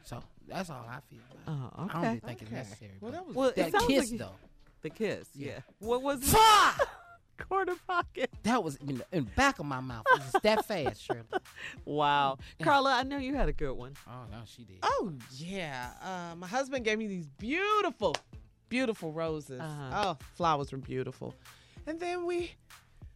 So 0.04 0.24
that's 0.48 0.70
all 0.70 0.86
I 0.90 1.00
feel. 1.10 1.20
About 1.46 1.66
it. 1.68 1.72
Oh, 1.78 1.90
I 1.90 1.94
don't 1.94 2.04
really 2.04 2.20
think 2.22 2.42
it's 2.44 2.52
necessary. 2.52 2.92
Well, 3.02 3.12
that 3.12 3.26
was 3.28 3.36
Well, 3.36 3.52
that 3.56 3.74
kiss 3.88 4.04
like 4.04 4.12
you- 4.12 4.18
though. 4.20 4.32
The 4.86 4.92
kiss. 4.92 5.28
Yeah. 5.34 5.48
Yeah. 5.48 5.60
What 5.80 6.04
was 6.04 6.22
it? 6.22 6.28
Fuck! 6.28 6.88
Quarter 7.50 7.74
pocket. 7.88 8.30
That 8.44 8.64
was 8.64 8.76
in 8.76 9.00
the, 9.00 9.06
in 9.12 9.26
the 9.26 9.32
back 9.32 9.58
of 9.58 9.66
my 9.66 9.80
mouth. 9.80 10.06
It 10.14 10.20
was 10.32 10.42
that 10.44 10.64
fast, 10.66 11.02
Shirley. 11.04 11.24
Wow. 11.86 12.38
Carla, 12.62 12.94
I 12.94 13.02
know 13.04 13.18
you 13.18 13.34
had 13.34 13.50
a 13.50 13.54
good 13.54 13.74
one. 13.74 13.94
Oh 14.08 14.26
no, 14.32 14.38
she 14.46 14.64
did. 14.64 14.78
oh 14.84 15.12
yeah. 15.32 15.90
Uh, 16.04 16.36
my 16.36 16.46
husband 16.48 16.86
gave 16.86 17.00
me 17.00 17.08
these 17.08 17.26
beautiful, 17.40 18.16
beautiful 18.70 19.12
roses. 19.12 19.60
Uh-huh. 19.60 20.04
Oh, 20.06 20.18
flowers 20.36 20.72
were 20.72 20.78
beautiful. 20.78 21.34
And 21.88 22.00
then 22.00 22.26
we 22.28 22.52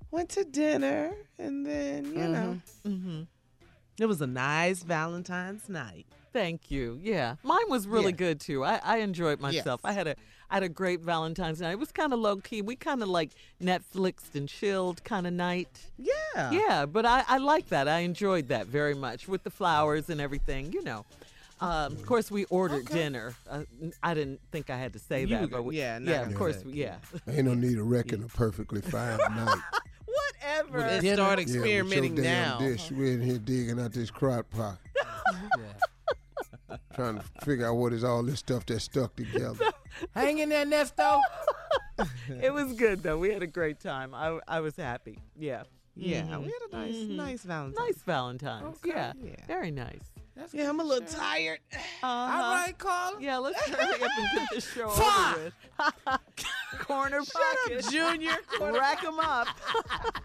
went 0.10 0.29
to 0.29 0.43
dinner, 0.43 1.13
and 1.38 1.63
then 1.65 2.05
you 2.05 2.27
know, 2.27 2.60
Mm-hmm. 2.88 3.21
it 4.01 4.05
was 4.08 4.21
a 4.21 4.27
nice 4.27 4.82
Valentine's 4.82 5.69
night. 5.69 6.08
Thank 6.34 6.69
you. 6.71 6.99
Yeah, 7.01 7.36
mine 7.43 7.69
was 7.69 7.88
really 7.88 8.12
Yeah. 8.12 8.17
good 8.17 8.39
too. 8.39 8.63
I, 8.65 8.82
I 8.84 8.97
enjoyed 8.97 9.39
myself. 9.39 9.82
Yes. 9.84 9.89
I 9.91 9.93
had 9.93 10.08
a 10.08 10.15
I 10.52 10.56
had 10.56 10.64
a 10.64 10.70
great 10.70 11.02
Valentine's 11.02 11.62
night. 11.62 11.72
It 11.72 11.80
was 11.80 11.92
kind 11.92 12.12
of 12.14 12.20
low 12.20 12.38
key. 12.38 12.62
We 12.62 12.76
kind 12.76 13.04
of 13.04 13.10
like 13.10 13.32
Netflixed 13.62 14.34
and 14.36 14.50
chilled 14.50 15.04
kind 15.04 15.28
of 15.28 15.34
night. 15.34 15.70
Yeah. 15.98 16.52
Yeah, 16.52 16.86
but 16.86 17.06
I, 17.06 17.24
I 17.28 17.38
like 17.38 17.70
that. 17.70 17.88
I 17.88 18.00
enjoyed 18.00 18.48
that 18.50 18.68
very 18.68 18.96
much 18.96 19.28
with 19.28 19.44
the 19.44 19.52
flowers 19.52 20.10
and 20.10 20.20
everything. 20.20 20.72
You 20.74 20.84
know. 20.84 21.06
Um, 21.62 21.92
of 21.92 22.06
course, 22.06 22.32
we 22.32 22.46
ordered 22.46 22.86
Okay. 22.86 22.94
dinner. 22.94 23.34
Uh, 23.50 23.64
n- 23.82 23.92
I 24.02 24.14
didn't 24.14 24.40
think 24.50 24.70
I 24.70 24.78
had 24.78 24.94
to 24.94 25.00
say 25.00 25.22
You 25.22 25.28
that, 25.40 25.52
but 25.52 25.64
we, 25.66 25.78
yeah, 25.78 26.00
yeah, 26.02 26.22
of 26.22 26.34
course, 26.34 26.64
we- 26.64 26.72
yeah. 26.72 26.96
Ain't 27.28 27.46
no 27.46 27.54
need 27.54 27.76
to 27.76 27.84
reckon 27.84 28.24
a 28.24 28.28
perfectly 28.28 28.80
fine 28.80 29.18
night. 29.36 29.58
Whatever. 30.06 30.80
Let's 30.80 31.06
start 31.06 31.40
Yeah, 31.40 31.46
with 31.46 31.50
your 31.54 31.64
experimenting 31.66 32.16
damn 32.16 32.24
now. 32.24 32.60
Dish. 32.60 32.90
We're 32.92 33.12
in 33.12 33.22
here 33.22 33.40
digging 33.40 33.78
out 33.78 33.92
this 33.92 34.10
crock 34.10 34.50
pot, 34.52 34.78
Yeah. 35.58 36.78
trying 36.96 37.18
to 37.20 37.24
figure 37.44 37.68
out 37.68 37.76
what 37.76 37.92
is 37.92 38.06
all 38.06 38.24
this 38.24 38.40
stuff 38.40 38.66
that's 38.66 38.86
stuck 38.86 39.16
together. 39.18 39.66
Hang 40.16 40.40
in 40.40 40.50
there, 40.50 40.66
Nesto. 40.66 41.20
it 42.42 42.54
was 42.54 42.74
good 42.74 43.04
though. 43.04 43.18
We 43.18 43.32
had 43.32 43.44
a 43.44 43.48
great 43.48 43.80
time. 43.80 44.14
I 44.14 44.40
I 44.48 44.60
was 44.62 44.76
happy. 44.76 45.20
Yeah. 45.38 45.64
Yeah, 45.96 46.22
Mhm. 46.22 46.40
we 46.46 46.46
had 46.46 46.62
a 46.72 46.78
nice, 46.78 46.96
Mhm. 46.96 47.10
nice 47.16 47.44
Valentine's. 47.44 47.88
Nice 47.88 48.04
Valentine's. 48.04 48.78
Okay. 48.78 48.90
Yeah. 48.92 49.14
Yeah. 49.22 49.46
Very 49.48 49.72
nice. 49.72 50.00
That's 50.36 50.54
Yeah, 50.54 50.70
I'm 50.70 50.80
a 50.80 50.84
little 50.84 51.06
tired. 51.08 51.60
Uh-huh. 52.02 52.08
All 52.08 52.54
right, 52.56 52.78
Carl. 52.78 53.18
Yeah, 53.20 53.40
let's 53.40 53.60
hurry 53.68 54.02
up 54.02 54.10
and 54.18 54.40
get 54.40 54.48
this 54.54 54.72
show 54.74 54.88
Fuck. 55.02 55.36
over 55.38 55.44
with. 55.44 56.20
Corner 56.88 57.22
Shut 57.26 57.34
pocket. 57.66 57.86
Junior. 57.92 58.38
Rack 58.62 59.02
them 59.02 59.20
up. 59.20 59.48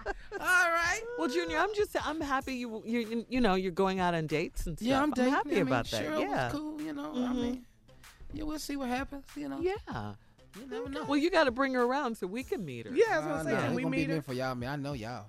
All 0.06 0.38
right. 0.40 1.00
Well, 1.18 1.28
Junior, 1.28 1.58
I'm 1.58 1.74
just 1.74 1.96
I'm 2.06 2.20
happy 2.20 2.54
you 2.54 2.82
you 2.86 3.26
you 3.28 3.40
know 3.40 3.54
you're 3.56 3.72
going 3.72 3.98
out 3.98 4.14
on 4.14 4.26
dates 4.28 4.66
and 4.66 4.78
stuff. 4.78 4.86
Yeah, 4.88 5.02
I'm, 5.02 5.10
dating. 5.10 5.32
happy 5.32 5.50
I 5.50 5.54
mean, 5.54 5.62
about 5.66 5.86
that. 5.90 6.04
Cheryl 6.04 6.20
yeah. 6.20 6.44
was 6.44 6.52
cool. 6.52 6.80
You 6.80 6.92
know, 6.92 7.10
I 7.12 7.16
Mhm. 7.16 7.34
mean, 7.34 7.66
yeah, 8.34 8.44
we'll 8.44 8.58
see 8.58 8.76
what 8.76 8.88
happens. 8.88 9.24
You 9.36 9.48
know, 9.48 9.60
Yeah. 9.60 10.12
you 10.58 10.66
never 10.68 10.88
know. 10.88 11.04
Well, 11.04 11.16
you 11.18 11.30
got 11.30 11.44
to 11.44 11.50
bring 11.50 11.74
her 11.74 11.82
around 11.82 12.16
so 12.16 12.26
we 12.26 12.42
can 12.42 12.64
meet 12.64 12.86
her. 12.86 12.92
Yeah, 12.94 13.04
I 13.12 13.18
was 13.18 13.26
Uh, 13.26 13.28
gonna 13.28 13.44
say, 13.44 13.66
can 13.66 13.74
we 13.74 13.82
gonna 13.82 13.96
be 13.96 14.06
meet 14.06 14.10
her? 14.10 14.22
for 14.22 14.32
y'all, 14.34 14.54
man. 14.54 14.68
I 14.70 14.76
know 14.76 14.92
y'all. 14.92 15.26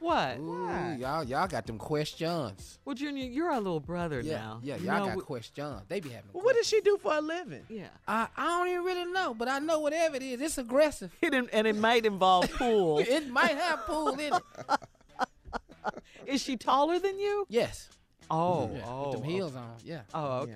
What? 0.00 0.38
Ooh, 0.38 0.66
Why? 0.66 0.96
y'all, 1.00 1.24
y'all 1.24 1.48
got 1.48 1.66
them 1.66 1.76
questions. 1.76 2.78
Well, 2.84 2.94
Junior, 2.94 3.24
you're 3.24 3.50
our 3.50 3.58
little 3.60 3.80
brother 3.80 4.20
Yeah, 4.20 4.36
now. 4.36 4.60
yeah, 4.62 4.76
You 4.76 4.86
y'all 4.86 5.00
know, 5.00 5.06
got 5.06 5.16
we- 5.16 5.22
questions. 5.22 5.82
They 5.88 5.98
be 5.98 6.10
having. 6.10 6.30
Well, 6.32 6.44
what 6.44 6.54
does 6.54 6.68
she 6.68 6.80
do 6.82 6.98
for 7.02 7.14
a 7.16 7.20
living? 7.20 7.64
Yeah. 7.68 7.88
I, 8.06 8.28
I 8.36 8.44
don't 8.44 8.68
even 8.68 8.84
really 8.84 9.10
know, 9.10 9.34
but 9.34 9.48
I 9.48 9.58
know 9.58 9.80
whatever 9.80 10.14
it 10.14 10.22
is, 10.22 10.40
it's 10.40 10.56
aggressive. 10.58 11.10
It, 11.22 11.34
and 11.34 11.66
it 11.66 11.74
might 11.74 12.06
involve 12.06 12.48
pool. 12.52 13.00
it 13.00 13.28
might 13.28 13.56
have 13.58 13.80
pool 13.86 14.10
in 14.10 14.20
it. 14.20 14.32
Is 16.26 16.42
she 16.42 16.56
taller 16.56 16.98
than 16.98 17.18
you? 17.18 17.46
Yes. 17.48 17.88
Oh, 18.30 18.70
Yeah, 18.72 18.84
oh. 18.86 19.10
with 19.10 19.12
them 19.20 19.22
heels 19.28 19.56
on. 19.56 19.74
Yeah. 19.84 20.02
Oh, 20.14 20.40
okay. 20.42 20.52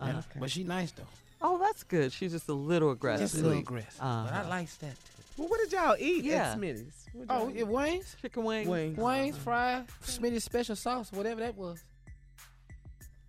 Yeah. 0.00 0.06
Uh-huh. 0.08 0.22
But 0.40 0.50
she 0.50 0.64
nice 0.64 0.90
though. 0.92 1.04
Oh, 1.46 1.58
that's 1.58 1.82
good. 1.82 2.10
She's 2.10 2.32
just 2.32 2.48
a 2.48 2.54
little 2.54 2.90
aggressive. 2.90 3.26
Just 3.30 3.34
a 3.34 3.42
little 3.46 3.58
aggressive. 3.58 3.98
But 4.00 4.06
I 4.06 4.40
Uh-huh. 4.40 4.48
likes 4.48 4.76
that. 4.78 4.96
Well, 5.36 5.48
what 5.48 5.60
did 5.60 5.72
y'all 5.72 5.94
eat 5.98 6.24
Yeah. 6.24 6.52
at 6.52 6.58
Smitty's? 6.58 7.06
Oh, 7.28 7.48
y'all 7.48 7.56
it 7.56 7.68
Wayne's? 7.68 8.16
Chicken 8.22 8.44
wings. 8.44 8.68
Wings. 8.68 8.96
Wayne's 8.96 9.36
fried, 9.36 9.86
Smitty's 10.02 10.42
special 10.44 10.74
sauce, 10.74 11.12
whatever 11.12 11.40
that 11.40 11.54
was. 11.56 11.82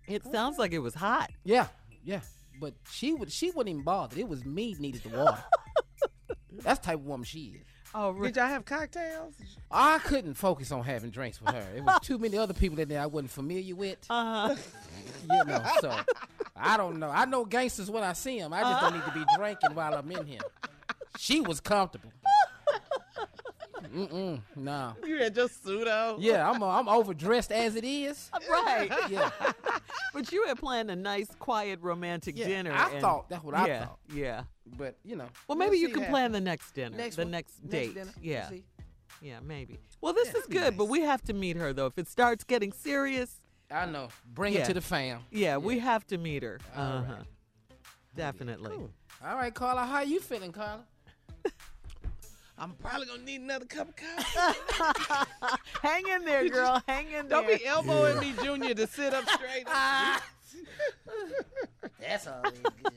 It 0.08 0.22
sounds 0.24 0.56
like 0.58 0.72
it 0.72 0.78
was 0.78 0.94
hot. 0.94 1.30
Yeah, 1.44 1.66
yeah. 2.04 2.20
But 2.60 2.72
she 2.90 3.12
would 3.12 3.30
she 3.30 3.50
wasn't 3.50 3.68
even 3.70 3.82
bother. 3.82 4.18
It 4.18 4.28
was 4.28 4.44
me 4.46 4.74
needed 4.78 5.02
the 5.02 5.10
water. 5.10 5.44
That's 6.62 6.78
the 6.80 6.86
type 6.86 6.94
of 7.00 7.04
woman 7.04 7.24
she 7.24 7.56
is. 7.60 7.66
Oh, 7.94 8.10
really? 8.10 8.28
Did 8.28 8.36
y'all 8.36 8.46
have 8.48 8.64
cocktails? 8.64 9.34
I 9.70 9.98
couldn't 9.98 10.34
focus 10.34 10.70
on 10.72 10.84
having 10.84 11.10
drinks 11.10 11.40
with 11.40 11.54
her. 11.54 11.66
It 11.76 11.82
was 11.82 11.98
too 12.02 12.18
many 12.18 12.36
other 12.38 12.54
people 12.54 12.78
in 12.78 12.88
there 12.88 13.00
I 13.02 13.06
wasn't 13.06 13.30
familiar 13.30 13.74
with. 13.74 13.98
Uh-huh. 14.08 14.54
You 15.30 15.44
know, 15.44 15.62
so 15.80 15.96
I 16.56 16.76
don't 16.76 16.98
know. 16.98 17.10
I 17.10 17.24
know 17.24 17.44
gangsters 17.44 17.90
when 17.90 18.02
I 18.04 18.12
see 18.12 18.38
them. 18.40 18.52
I 18.52 18.62
just 18.62 18.80
don't 18.80 18.94
need 18.94 19.04
to 19.04 19.12
be 19.12 19.24
drinking 19.36 19.74
while 19.74 19.94
I'm 19.94 20.10
in 20.10 20.26
here. 20.26 20.40
She 21.18 21.40
was 21.40 21.60
comfortable. 21.60 22.12
Mm-mm, 23.94 24.40
no. 24.56 24.94
You 25.06 25.18
had 25.18 25.34
just 25.34 25.64
suit 25.64 25.86
on. 25.86 26.20
Yeah, 26.20 26.50
I'm 26.50 26.62
uh, 26.62 26.66
I'm 26.66 26.88
overdressed 26.88 27.52
as 27.52 27.76
it 27.76 27.84
is. 27.84 28.30
right. 28.50 28.90
Yeah, 29.08 29.30
But 30.12 30.32
you 30.32 30.44
had 30.46 30.58
planned 30.58 30.90
a 30.90 30.96
nice, 30.96 31.28
quiet, 31.38 31.78
romantic 31.82 32.36
yeah. 32.38 32.46
dinner. 32.46 32.72
I 32.72 32.90
and- 32.92 33.00
thought 33.00 33.28
that's 33.28 33.44
what 33.44 33.54
I 33.54 33.66
yeah, 33.66 33.84
thought. 33.86 33.98
Yeah. 34.12 34.42
But 34.76 34.96
you 35.04 35.16
know, 35.16 35.24
Well, 35.46 35.56
we'll 35.56 35.58
maybe 35.58 35.78
you 35.78 35.88
can 35.90 36.04
plan 36.06 36.32
happens. 36.32 36.34
the 36.34 36.40
next 36.40 36.72
dinner, 36.74 36.96
next 36.96 37.16
the 37.16 37.22
one. 37.22 37.30
next 37.30 37.68
date. 37.68 37.94
dinner. 37.94 38.10
We'll 38.16 38.24
Yeah. 38.24 38.48
see. 38.48 38.64
Yeah, 39.22 39.38
maybe. 39.42 39.78
Well, 40.00 40.12
this 40.12 40.26
Yeah, 40.26 40.32
is 40.32 40.36
it'd 40.40 40.50
be 40.50 40.58
good, 40.58 40.76
but 40.76 40.86
we 40.86 41.00
have 41.02 41.22
to 41.24 41.32
meet 41.32 41.56
her 41.56 41.72
though. 41.72 41.86
If 41.86 41.96
it 41.98 42.08
starts 42.08 42.44
getting 42.44 42.72
serious, 42.72 43.40
I 43.70 43.86
know. 43.86 44.08
Bring 44.34 44.52
Yeah. 44.54 44.60
it 44.60 44.66
to 44.66 44.74
the 44.74 44.80
fam. 44.80 45.20
yeah, 45.30 45.56
we 45.56 45.78
have 45.80 46.06
to 46.08 46.18
meet 46.18 46.42
her. 46.42 46.58
All 46.76 46.82
Uh 46.82 47.00
right. 47.00 47.06
huh. 47.08 47.74
Definitely. 48.16 48.72
All 49.24 49.36
right, 49.36 49.52
Carla. 49.54 49.84
How 49.84 50.00
you 50.00 50.20
feeling, 50.20 50.52
Carla? 50.52 50.84
I'm 52.58 52.72
probably 52.74 53.06
gonna 53.06 53.22
need 53.22 53.42
another 53.42 53.66
cup 53.66 53.88
of 53.90 53.96
coffee. 53.96 55.58
Hang 55.82 56.06
in 56.08 56.24
there, 56.24 56.48
girl. 56.50 56.82
Hang 56.88 57.06
in 57.06 57.28
there. 57.28 57.42
Don't 57.42 57.46
be 57.46 57.66
elbowing 57.66 58.18
me, 58.20 58.32
Junior, 58.42 58.72
to 58.74 58.86
sit 58.86 59.12
up 59.12 59.28
straight. 59.28 59.66
That's 62.00 62.26
all. 62.26 62.42
good. 62.42 62.92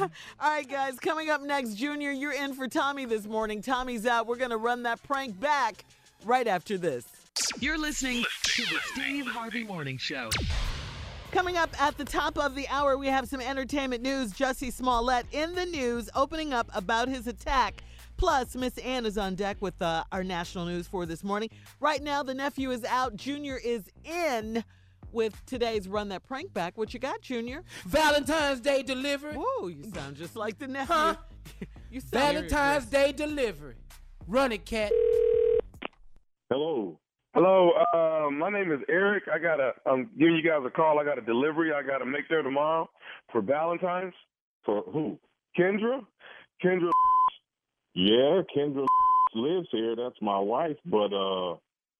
All 0.00 0.10
right, 0.50 0.68
guys. 0.68 0.98
Coming 0.98 1.30
up 1.30 1.42
next, 1.42 1.74
Junior, 1.74 2.10
you're 2.10 2.32
in 2.32 2.54
for 2.54 2.66
Tommy 2.66 3.04
this 3.04 3.26
morning. 3.26 3.62
Tommy's 3.62 4.06
out. 4.06 4.26
We're 4.26 4.36
gonna 4.36 4.56
run 4.56 4.82
that 4.84 5.00
prank 5.04 5.38
back 5.38 5.84
right 6.24 6.48
after 6.48 6.76
this. 6.76 7.04
You're 7.60 7.78
listening 7.78 8.24
to 8.42 8.62
the 8.62 8.78
Steve 8.92 9.26
Harvey 9.26 9.64
Morning 9.64 9.98
Show. 9.98 10.30
Coming 11.30 11.58
up 11.58 11.78
at 11.78 11.98
the 11.98 12.06
top 12.06 12.38
of 12.38 12.54
the 12.54 12.66
hour, 12.68 12.96
we 12.96 13.06
have 13.08 13.28
some 13.28 13.42
entertainment 13.42 14.02
news. 14.02 14.32
Jussie 14.32 14.72
Smollett 14.72 15.26
in 15.30 15.54
the 15.54 15.66
news, 15.66 16.08
opening 16.14 16.54
up 16.54 16.70
about 16.74 17.08
his 17.08 17.26
attack. 17.26 17.82
Plus, 18.16 18.56
Miss 18.56 18.78
Ann 18.78 19.04
is 19.04 19.18
on 19.18 19.34
deck 19.34 19.58
with 19.60 19.80
uh, 19.82 20.04
our 20.10 20.24
national 20.24 20.64
news 20.64 20.86
for 20.86 21.04
this 21.04 21.22
morning. 21.22 21.50
Right 21.80 22.02
now, 22.02 22.22
the 22.22 22.32
nephew 22.32 22.70
is 22.70 22.82
out. 22.84 23.14
Junior 23.16 23.60
is 23.62 23.82
in 24.04 24.64
with 25.12 25.44
today's 25.44 25.86
Run 25.86 26.08
That 26.08 26.26
Prank 26.26 26.54
Back. 26.54 26.78
What 26.78 26.94
you 26.94 27.00
got, 27.00 27.20
Junior? 27.20 27.62
Valentine's 27.84 28.60
Day 28.60 28.82
delivery. 28.82 29.34
Whoa, 29.36 29.68
you 29.68 29.84
sound 29.92 30.16
just 30.16 30.34
like 30.34 30.58
the 30.58 30.66
nephew. 30.66 30.94
Huh? 30.94 31.16
you 31.90 32.00
sound 32.00 32.10
Valentine's 32.12 32.86
Day 32.86 33.12
delivery. 33.12 33.76
Run 34.26 34.52
it, 34.52 34.64
cat. 34.64 34.92
Hello. 36.48 36.98
Hello. 37.34 37.70
Uh, 37.94 38.28
my 38.30 38.50
name 38.50 38.72
is 38.72 38.80
Eric. 38.88 39.24
I 39.32 39.38
got 39.38 39.60
a. 39.60 39.72
I'm 39.86 40.10
giving 40.18 40.34
you 40.34 40.42
guys 40.42 40.62
a 40.66 40.70
call. 40.70 40.98
I 40.98 41.04
got 41.04 41.18
a 41.18 41.22
delivery. 41.22 41.72
I 41.72 41.82
got 41.82 41.98
to 41.98 42.06
make 42.06 42.28
there 42.28 42.42
tomorrow 42.42 42.90
for 43.30 43.40
Valentine's. 43.40 44.14
For 44.64 44.82
who? 44.92 45.18
Kendra. 45.58 46.00
Kendra. 46.64 46.90
Yeah, 47.92 48.42
Kendra 48.56 48.86
lives 49.34 49.66
here. 49.72 49.96
That's 49.96 50.14
my 50.22 50.38
wife. 50.38 50.76
But 50.86 51.12
uh, 51.12 51.54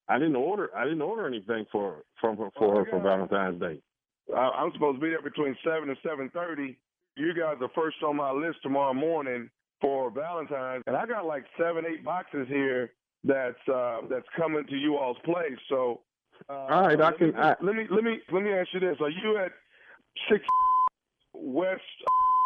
I 0.08 0.20
didn't 0.20 0.36
order. 0.36 0.70
I 0.74 0.84
didn't 0.84 1.02
order 1.02 1.26
anything 1.26 1.66
for 1.72 2.04
from 2.20 2.36
her 2.36 2.50
for 2.56 2.76
her 2.76 2.88
for 2.88 3.00
Valentine's 3.00 3.60
Day. 3.60 3.80
I, 4.32 4.38
I'm 4.38 4.72
supposed 4.72 4.98
to 4.98 5.02
be 5.02 5.10
there 5.10 5.20
between 5.20 5.56
seven 5.64 5.88
and 5.88 5.98
seven 6.06 6.30
thirty. 6.32 6.78
You 7.16 7.34
guys 7.34 7.56
are 7.60 7.70
first 7.74 7.96
on 8.06 8.14
my 8.16 8.30
list 8.30 8.58
tomorrow 8.62 8.94
morning 8.94 9.50
for 9.80 10.12
Valentine's, 10.12 10.84
and 10.86 10.94
I 10.94 11.06
got 11.06 11.26
like 11.26 11.42
seven, 11.58 11.84
eight 11.84 12.04
boxes 12.04 12.46
here 12.48 12.92
that's 13.24 13.68
uh, 13.72 14.00
that's 14.08 14.26
coming 14.36 14.64
to 14.68 14.76
you 14.76 14.96
all's 14.96 15.18
place. 15.24 15.58
So, 15.68 16.00
uh, 16.48 16.52
all 16.52 16.82
right, 16.82 17.00
I 17.00 17.04
let 17.04 17.18
can- 17.18 17.28
Me, 17.32 17.34
I- 17.36 17.56
let 17.60 17.74
me 17.74 17.86
let 17.90 18.04
me 18.04 18.18
let 18.32 18.42
me 18.42 18.52
ask 18.52 18.68
you 18.72 18.80
this: 18.80 18.96
Are 19.00 19.10
you 19.10 19.36
at 19.38 19.52
six 20.30 20.44
West 21.34 21.82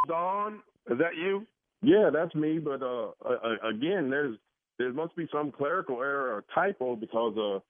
Dawn? 0.08 0.60
Is 0.90 0.98
that 0.98 1.16
you? 1.16 1.46
Yeah, 1.82 2.10
that's 2.12 2.34
me. 2.34 2.58
But 2.58 2.82
uh, 2.82 3.10
uh, 3.24 3.56
again, 3.68 4.10
there's 4.10 4.36
there 4.78 4.92
must 4.92 5.14
be 5.16 5.28
some 5.32 5.52
clerical 5.52 5.96
error 6.00 6.32
or 6.34 6.44
typo 6.54 6.96
because 6.96 7.36
uh, 7.38 7.60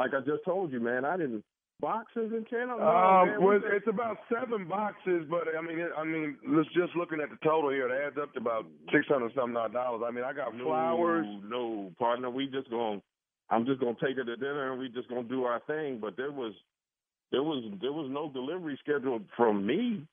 like 0.00 0.12
I 0.14 0.20
just 0.20 0.44
told 0.44 0.72
you, 0.72 0.80
man, 0.80 1.04
I 1.04 1.16
didn't 1.16 1.44
boxes 1.80 2.32
in 2.32 2.44
channel. 2.50 2.78
No, 2.78 2.86
Um, 2.86 3.42
well, 3.42 3.60
it's 3.64 3.86
about 3.86 4.18
seven 4.32 4.66
boxes, 4.66 5.24
but 5.30 5.44
I 5.56 5.60
mean, 5.60 5.78
it, 5.78 5.90
I 5.96 6.04
mean, 6.04 6.36
let's 6.46 6.68
just 6.74 6.94
looking 6.96 7.20
at 7.20 7.30
the 7.30 7.38
total 7.42 7.70
here, 7.70 7.88
it 7.88 8.06
adds 8.06 8.18
up 8.20 8.32
to 8.34 8.40
about 8.40 8.66
six 8.92 9.06
hundred 9.08 9.32
something 9.34 9.56
odd 9.56 9.72
dollars. 9.72 10.02
I 10.06 10.10
mean, 10.10 10.24
I 10.24 10.32
got 10.32 10.54
no, 10.54 10.64
flowers. 10.64 11.26
No, 11.44 11.92
partner, 11.98 12.30
we 12.30 12.46
just 12.46 12.70
going. 12.70 13.02
I'm 13.50 13.64
just 13.64 13.80
gonna 13.80 13.96
take 14.02 14.16
her 14.16 14.24
to 14.24 14.36
dinner 14.36 14.72
and 14.72 14.80
we 14.80 14.88
just 14.88 15.08
gonna 15.08 15.22
do 15.22 15.44
our 15.44 15.60
thing. 15.66 15.98
But 16.00 16.16
there 16.16 16.32
was 16.32 16.52
there 17.30 17.42
was 17.42 17.64
there 17.80 17.92
was 17.92 18.10
no 18.10 18.30
delivery 18.30 18.78
scheduled 18.82 19.24
from 19.36 19.66
me. 19.66 20.06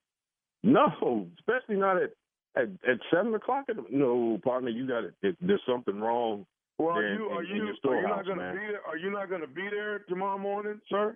No, 0.63 1.27
especially 1.39 1.75
not 1.75 2.01
at 2.01 2.11
at, 2.55 2.69
at 2.87 2.99
seven 3.13 3.33
o'clock. 3.33 3.65
At 3.69 3.77
no, 3.91 4.39
partner, 4.43 4.69
you 4.69 4.87
got 4.87 5.03
it. 5.03 5.13
it. 5.21 5.35
There's 5.41 5.61
something 5.67 5.99
wrong. 5.99 6.45
Well, 6.77 6.97
are 6.97 7.01
there 7.01 7.13
you 7.15 7.25
are 7.25 7.43
in 7.43 7.55
you 7.55 7.55
your 7.83 7.93
are 7.93 8.01
you 8.01 8.07
not 8.07 8.25
going 8.25 8.37
to 8.37 8.43
man. 8.43 8.55
be 8.55 8.61
there? 8.67 8.81
Are 8.87 8.97
you 8.97 9.11
not 9.11 9.29
going 9.29 9.41
to 9.41 9.47
be 9.47 9.67
there 9.69 9.99
tomorrow 10.09 10.37
morning, 10.37 10.81
sir? 10.89 11.15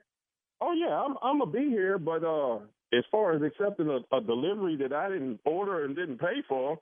Oh 0.61 0.73
yeah, 0.73 0.93
I'm 0.99 1.15
I'm 1.21 1.39
gonna 1.39 1.51
be 1.51 1.69
here, 1.69 1.97
but 1.97 2.23
uh, 2.23 2.57
as 2.97 3.03
far 3.11 3.33
as 3.33 3.41
accepting 3.41 3.87
a, 3.89 4.15
a 4.15 4.21
delivery 4.21 4.75
that 4.77 4.93
I 4.93 5.09
didn't 5.09 5.39
order 5.45 5.85
and 5.85 5.95
didn't 5.95 6.19
pay 6.19 6.41
for, 6.47 6.77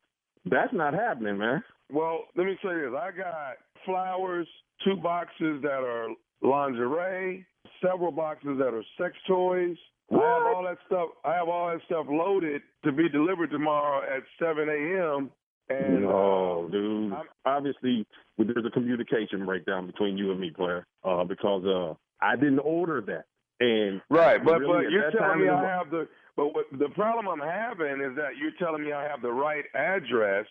that's 0.45 0.73
not 0.73 0.93
happening, 0.93 1.37
man. 1.37 1.63
Well, 1.91 2.21
let 2.35 2.45
me 2.45 2.57
say 2.63 2.73
this. 2.75 2.91
I 2.97 3.11
got 3.15 3.57
flowers, 3.85 4.47
two 4.83 4.95
boxes 4.97 5.61
that 5.61 5.83
are 5.83 6.07
lingerie, 6.41 7.45
several 7.81 8.11
boxes 8.11 8.57
that 8.59 8.73
are 8.73 8.83
sex 8.99 9.15
toys. 9.27 9.77
I 10.11 10.15
have 10.15 10.55
all 10.55 10.63
that 10.63 10.77
stuff. 10.87 11.09
I 11.25 11.33
have 11.35 11.49
all 11.49 11.67
that 11.67 11.81
stuff 11.85 12.05
loaded 12.09 12.61
to 12.85 12.91
be 12.93 13.09
delivered 13.09 13.51
tomorrow 13.51 14.01
at 14.03 14.23
7 14.39 14.69
a.m. 14.69 15.29
And 15.69 16.03
no, 16.03 16.65
uh, 16.67 16.71
dude. 16.71 17.11
I'm- 17.13 17.25
Obviously, 17.45 18.05
there's 18.37 18.65
a 18.65 18.69
communication 18.71 19.45
breakdown 19.45 19.85
between 19.85 20.17
you 20.17 20.31
and 20.31 20.39
me, 20.39 20.49
player, 20.51 20.85
uh, 21.03 21.25
because 21.25 21.65
uh, 21.65 21.93
I 22.25 22.35
didn't 22.37 22.59
order 22.59 23.01
that. 23.07 23.25
And 23.59 24.01
Right, 24.09 24.43
but 24.43 24.59
really, 24.59 24.85
but 24.85 24.91
you're 24.91 25.11
telling 25.11 25.39
me 25.39 25.47
the 25.47 25.53
I 25.53 25.63
have 25.63 25.89
the 25.89 26.07
but 26.35 26.53
what 26.53 26.65
the 26.71 26.89
problem 26.89 27.27
I'm 27.27 27.47
having 27.47 27.99
is 28.01 28.15
that 28.15 28.37
you're 28.39 28.51
telling 28.59 28.83
me 28.83 28.93
I 28.93 29.03
have 29.03 29.21
the 29.23 29.31
right 29.31 29.65
address. 29.73 30.45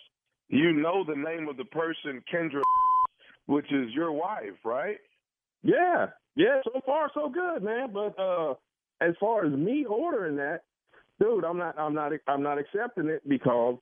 You 0.49 0.73
know 0.73 1.05
the 1.05 1.15
name 1.15 1.49
of 1.49 1.57
the 1.57 1.65
person, 1.65 2.23
Kendra, 2.33 2.63
which 3.47 3.73
is 3.73 3.93
your 3.93 4.13
wife, 4.13 4.59
right? 4.65 4.99
Yeah, 5.63 6.07
yeah. 6.35 6.61
So 6.65 6.81
far, 6.85 7.11
so 7.15 7.29
good, 7.29 7.63
man. 7.63 7.91
But 7.93 8.19
uh, 8.19 8.55
as 9.01 9.15
far 9.21 9.45
as 9.45 9.53
me 9.53 9.85
ordering 9.89 10.37
that, 10.37 10.63
dude, 11.21 11.45
I'm 11.45 11.59
not, 11.59 11.79
I'm 11.79 11.95
not, 11.95 12.13
I'm 12.27 12.43
not 12.43 12.59
accepting 12.59 13.09
it 13.09 13.29
because 13.29 13.79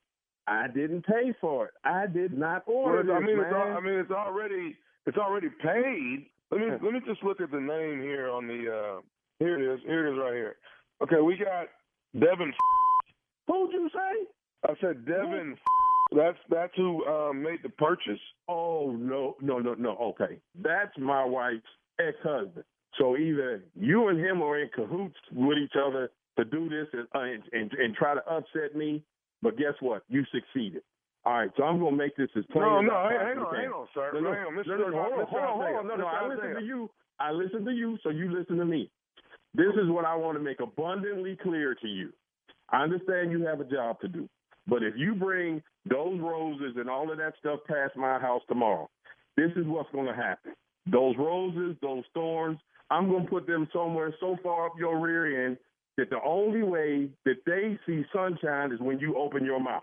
I 0.46 0.66
didn't 0.68 1.06
pay 1.06 1.34
for 1.40 1.66
it. 1.66 1.72
I 1.84 2.06
did 2.06 2.36
not 2.36 2.64
order 2.66 3.04
Well, 3.04 3.16
I 3.16 3.20
mean, 3.20 3.36
man. 3.38 3.46
it's 3.46 3.54
al- 3.54 3.76
I 3.76 3.80
mean, 3.80 3.94
it's 3.94 4.10
already 4.10 4.76
it's 5.06 5.18
already 5.18 5.48
paid. 5.62 6.26
Let 6.50 6.60
me 6.60 6.66
let 6.82 6.92
me 6.92 7.00
just 7.06 7.22
look 7.22 7.40
at 7.40 7.50
the 7.50 7.60
name 7.60 8.00
here 8.00 8.28
on 8.28 8.46
the. 8.46 9.00
Here 9.38 9.58
it 9.58 9.74
is. 9.74 9.80
Here 9.86 10.06
it 10.06 10.12
is 10.12 10.18
right 10.18 10.34
here. 10.34 10.56
Okay, 11.02 11.20
we 11.20 11.36
got 11.36 11.66
Devin. 12.14 12.52
Who'd 13.46 13.72
you 13.72 13.90
say? 13.92 14.26
I 14.68 14.74
said 14.80 15.04
Devin. 15.06 15.56
That's 16.14 16.38
that's 16.50 16.72
who 16.76 17.04
um, 17.06 17.42
made 17.42 17.60
the 17.62 17.70
purchase. 17.70 18.20
Oh 18.48 18.94
no, 18.96 19.36
no, 19.40 19.58
no, 19.58 19.74
no. 19.74 19.96
Okay, 19.96 20.38
that's 20.62 20.96
my 20.98 21.24
wife's 21.24 21.62
ex-husband. 21.98 22.64
So 22.98 23.16
either 23.16 23.64
you 23.74 24.08
and 24.08 24.18
him 24.18 24.40
are 24.42 24.60
in 24.60 24.68
cahoots 24.74 25.16
with 25.32 25.58
each 25.58 25.74
other 25.76 26.10
to 26.38 26.44
do 26.44 26.68
this 26.68 26.86
and 26.92 27.08
uh, 27.14 27.20
and, 27.20 27.42
and, 27.52 27.72
and 27.72 27.94
try 27.94 28.14
to 28.14 28.24
upset 28.30 28.76
me. 28.76 29.02
But 29.42 29.58
guess 29.58 29.74
what? 29.80 30.04
You 30.08 30.24
succeeded. 30.32 30.82
All 31.26 31.38
right, 31.38 31.50
so 31.56 31.64
I'm 31.64 31.80
gonna 31.80 31.96
make 31.96 32.16
this 32.16 32.28
as 32.36 32.44
plain. 32.52 32.64
No, 32.64 32.78
as 32.78 32.84
no, 32.86 32.94
I 32.94 33.12
hang, 33.12 33.26
hang 33.26 33.38
on, 33.38 33.56
hang 33.56 33.68
on, 33.68 33.88
sir. 33.94 34.10
No, 34.14 34.20
no, 34.20 34.32
hang 34.32 34.46
on, 34.46 34.52
Mr. 34.54 34.66
no, 34.68 34.76
no, 34.76 34.88
no, 34.88 35.02
hold 35.02 35.12
on, 35.12 35.26
hold 35.26 35.42
on, 35.42 35.48
hold 35.48 35.76
on. 35.76 35.88
No, 35.88 35.96
no. 35.96 36.06
I 36.06 36.28
listen 36.28 36.54
to 36.54 36.62
you. 36.62 36.90
I 37.18 37.30
listen 37.30 37.64
to 37.64 37.70
you, 37.72 37.98
so 38.02 38.10
you 38.10 38.30
listen 38.32 38.58
to 38.58 38.64
me. 38.64 38.90
This 39.54 39.72
is 39.80 39.88
what 39.88 40.04
I 40.04 40.16
want 40.16 40.36
to 40.36 40.42
make 40.42 40.60
abundantly 40.60 41.38
clear 41.42 41.74
to 41.74 41.88
you. 41.88 42.12
I 42.70 42.82
understand 42.82 43.30
you 43.30 43.46
have 43.46 43.60
a 43.60 43.64
job 43.64 44.00
to 44.00 44.08
do, 44.08 44.28
but 44.66 44.82
if 44.82 44.94
you 44.96 45.14
bring 45.14 45.62
those 45.88 46.18
roses 46.20 46.74
and 46.76 46.88
all 46.88 47.10
of 47.10 47.18
that 47.18 47.34
stuff 47.38 47.60
past 47.68 47.96
my 47.96 48.18
house 48.18 48.42
tomorrow, 48.48 48.88
this 49.36 49.50
is 49.56 49.66
what's 49.66 49.90
going 49.92 50.06
to 50.06 50.14
happen. 50.14 50.52
Those 50.90 51.14
roses, 51.18 51.76
those 51.82 52.04
thorns, 52.14 52.58
I'm 52.90 53.08
going 53.08 53.24
to 53.24 53.30
put 53.30 53.46
them 53.46 53.68
somewhere 53.72 54.14
so 54.20 54.36
far 54.42 54.66
up 54.66 54.72
your 54.78 54.98
rear 54.98 55.46
end 55.46 55.56
that 55.96 56.10
the 56.10 56.20
only 56.24 56.62
way 56.62 57.08
that 57.24 57.36
they 57.46 57.78
see 57.86 58.04
sunshine 58.12 58.72
is 58.72 58.80
when 58.80 58.98
you 58.98 59.16
open 59.16 59.44
your 59.44 59.60
mouth. 59.60 59.82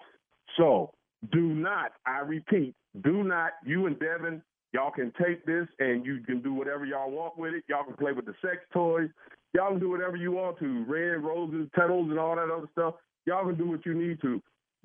So 0.58 0.92
do 1.32 1.42
not, 1.42 1.94
I 2.06 2.20
repeat, 2.20 2.76
do 3.04 3.24
not, 3.24 3.52
you 3.66 3.86
and 3.86 3.98
Devin, 4.00 4.42
y'all 4.74 4.92
can 4.92 5.12
take 5.22 5.46
this 5.46 5.68
and 5.80 6.06
you 6.06 6.20
can 6.26 6.42
do 6.42 6.54
whatever 6.54 6.86
y'all 6.86 7.12
want 7.12 7.38
with 7.38 7.54
it. 7.54 7.64
Y'all 7.68 7.84
can 7.84 7.96
play 7.96 8.12
with 8.12 8.26
the 8.26 8.34
sex 8.42 8.58
toys. 8.74 9.10
Y'all 9.54 9.72
can 9.72 9.80
do 9.80 9.90
whatever 9.90 10.16
you 10.16 10.32
want 10.32 10.58
to, 10.60 10.86
red 10.86 11.24
roses, 11.24 11.68
petals, 11.76 12.10
and 12.10 12.20
all 12.20 12.36
that 12.36 12.50
other 12.50 12.70
stuff. 12.72 12.96
Y'all 13.26 13.46
can 13.46 13.58
do 13.58 13.70
what 13.70 13.86
you 13.86 13.94
need 13.94 14.22
to. 14.22 14.42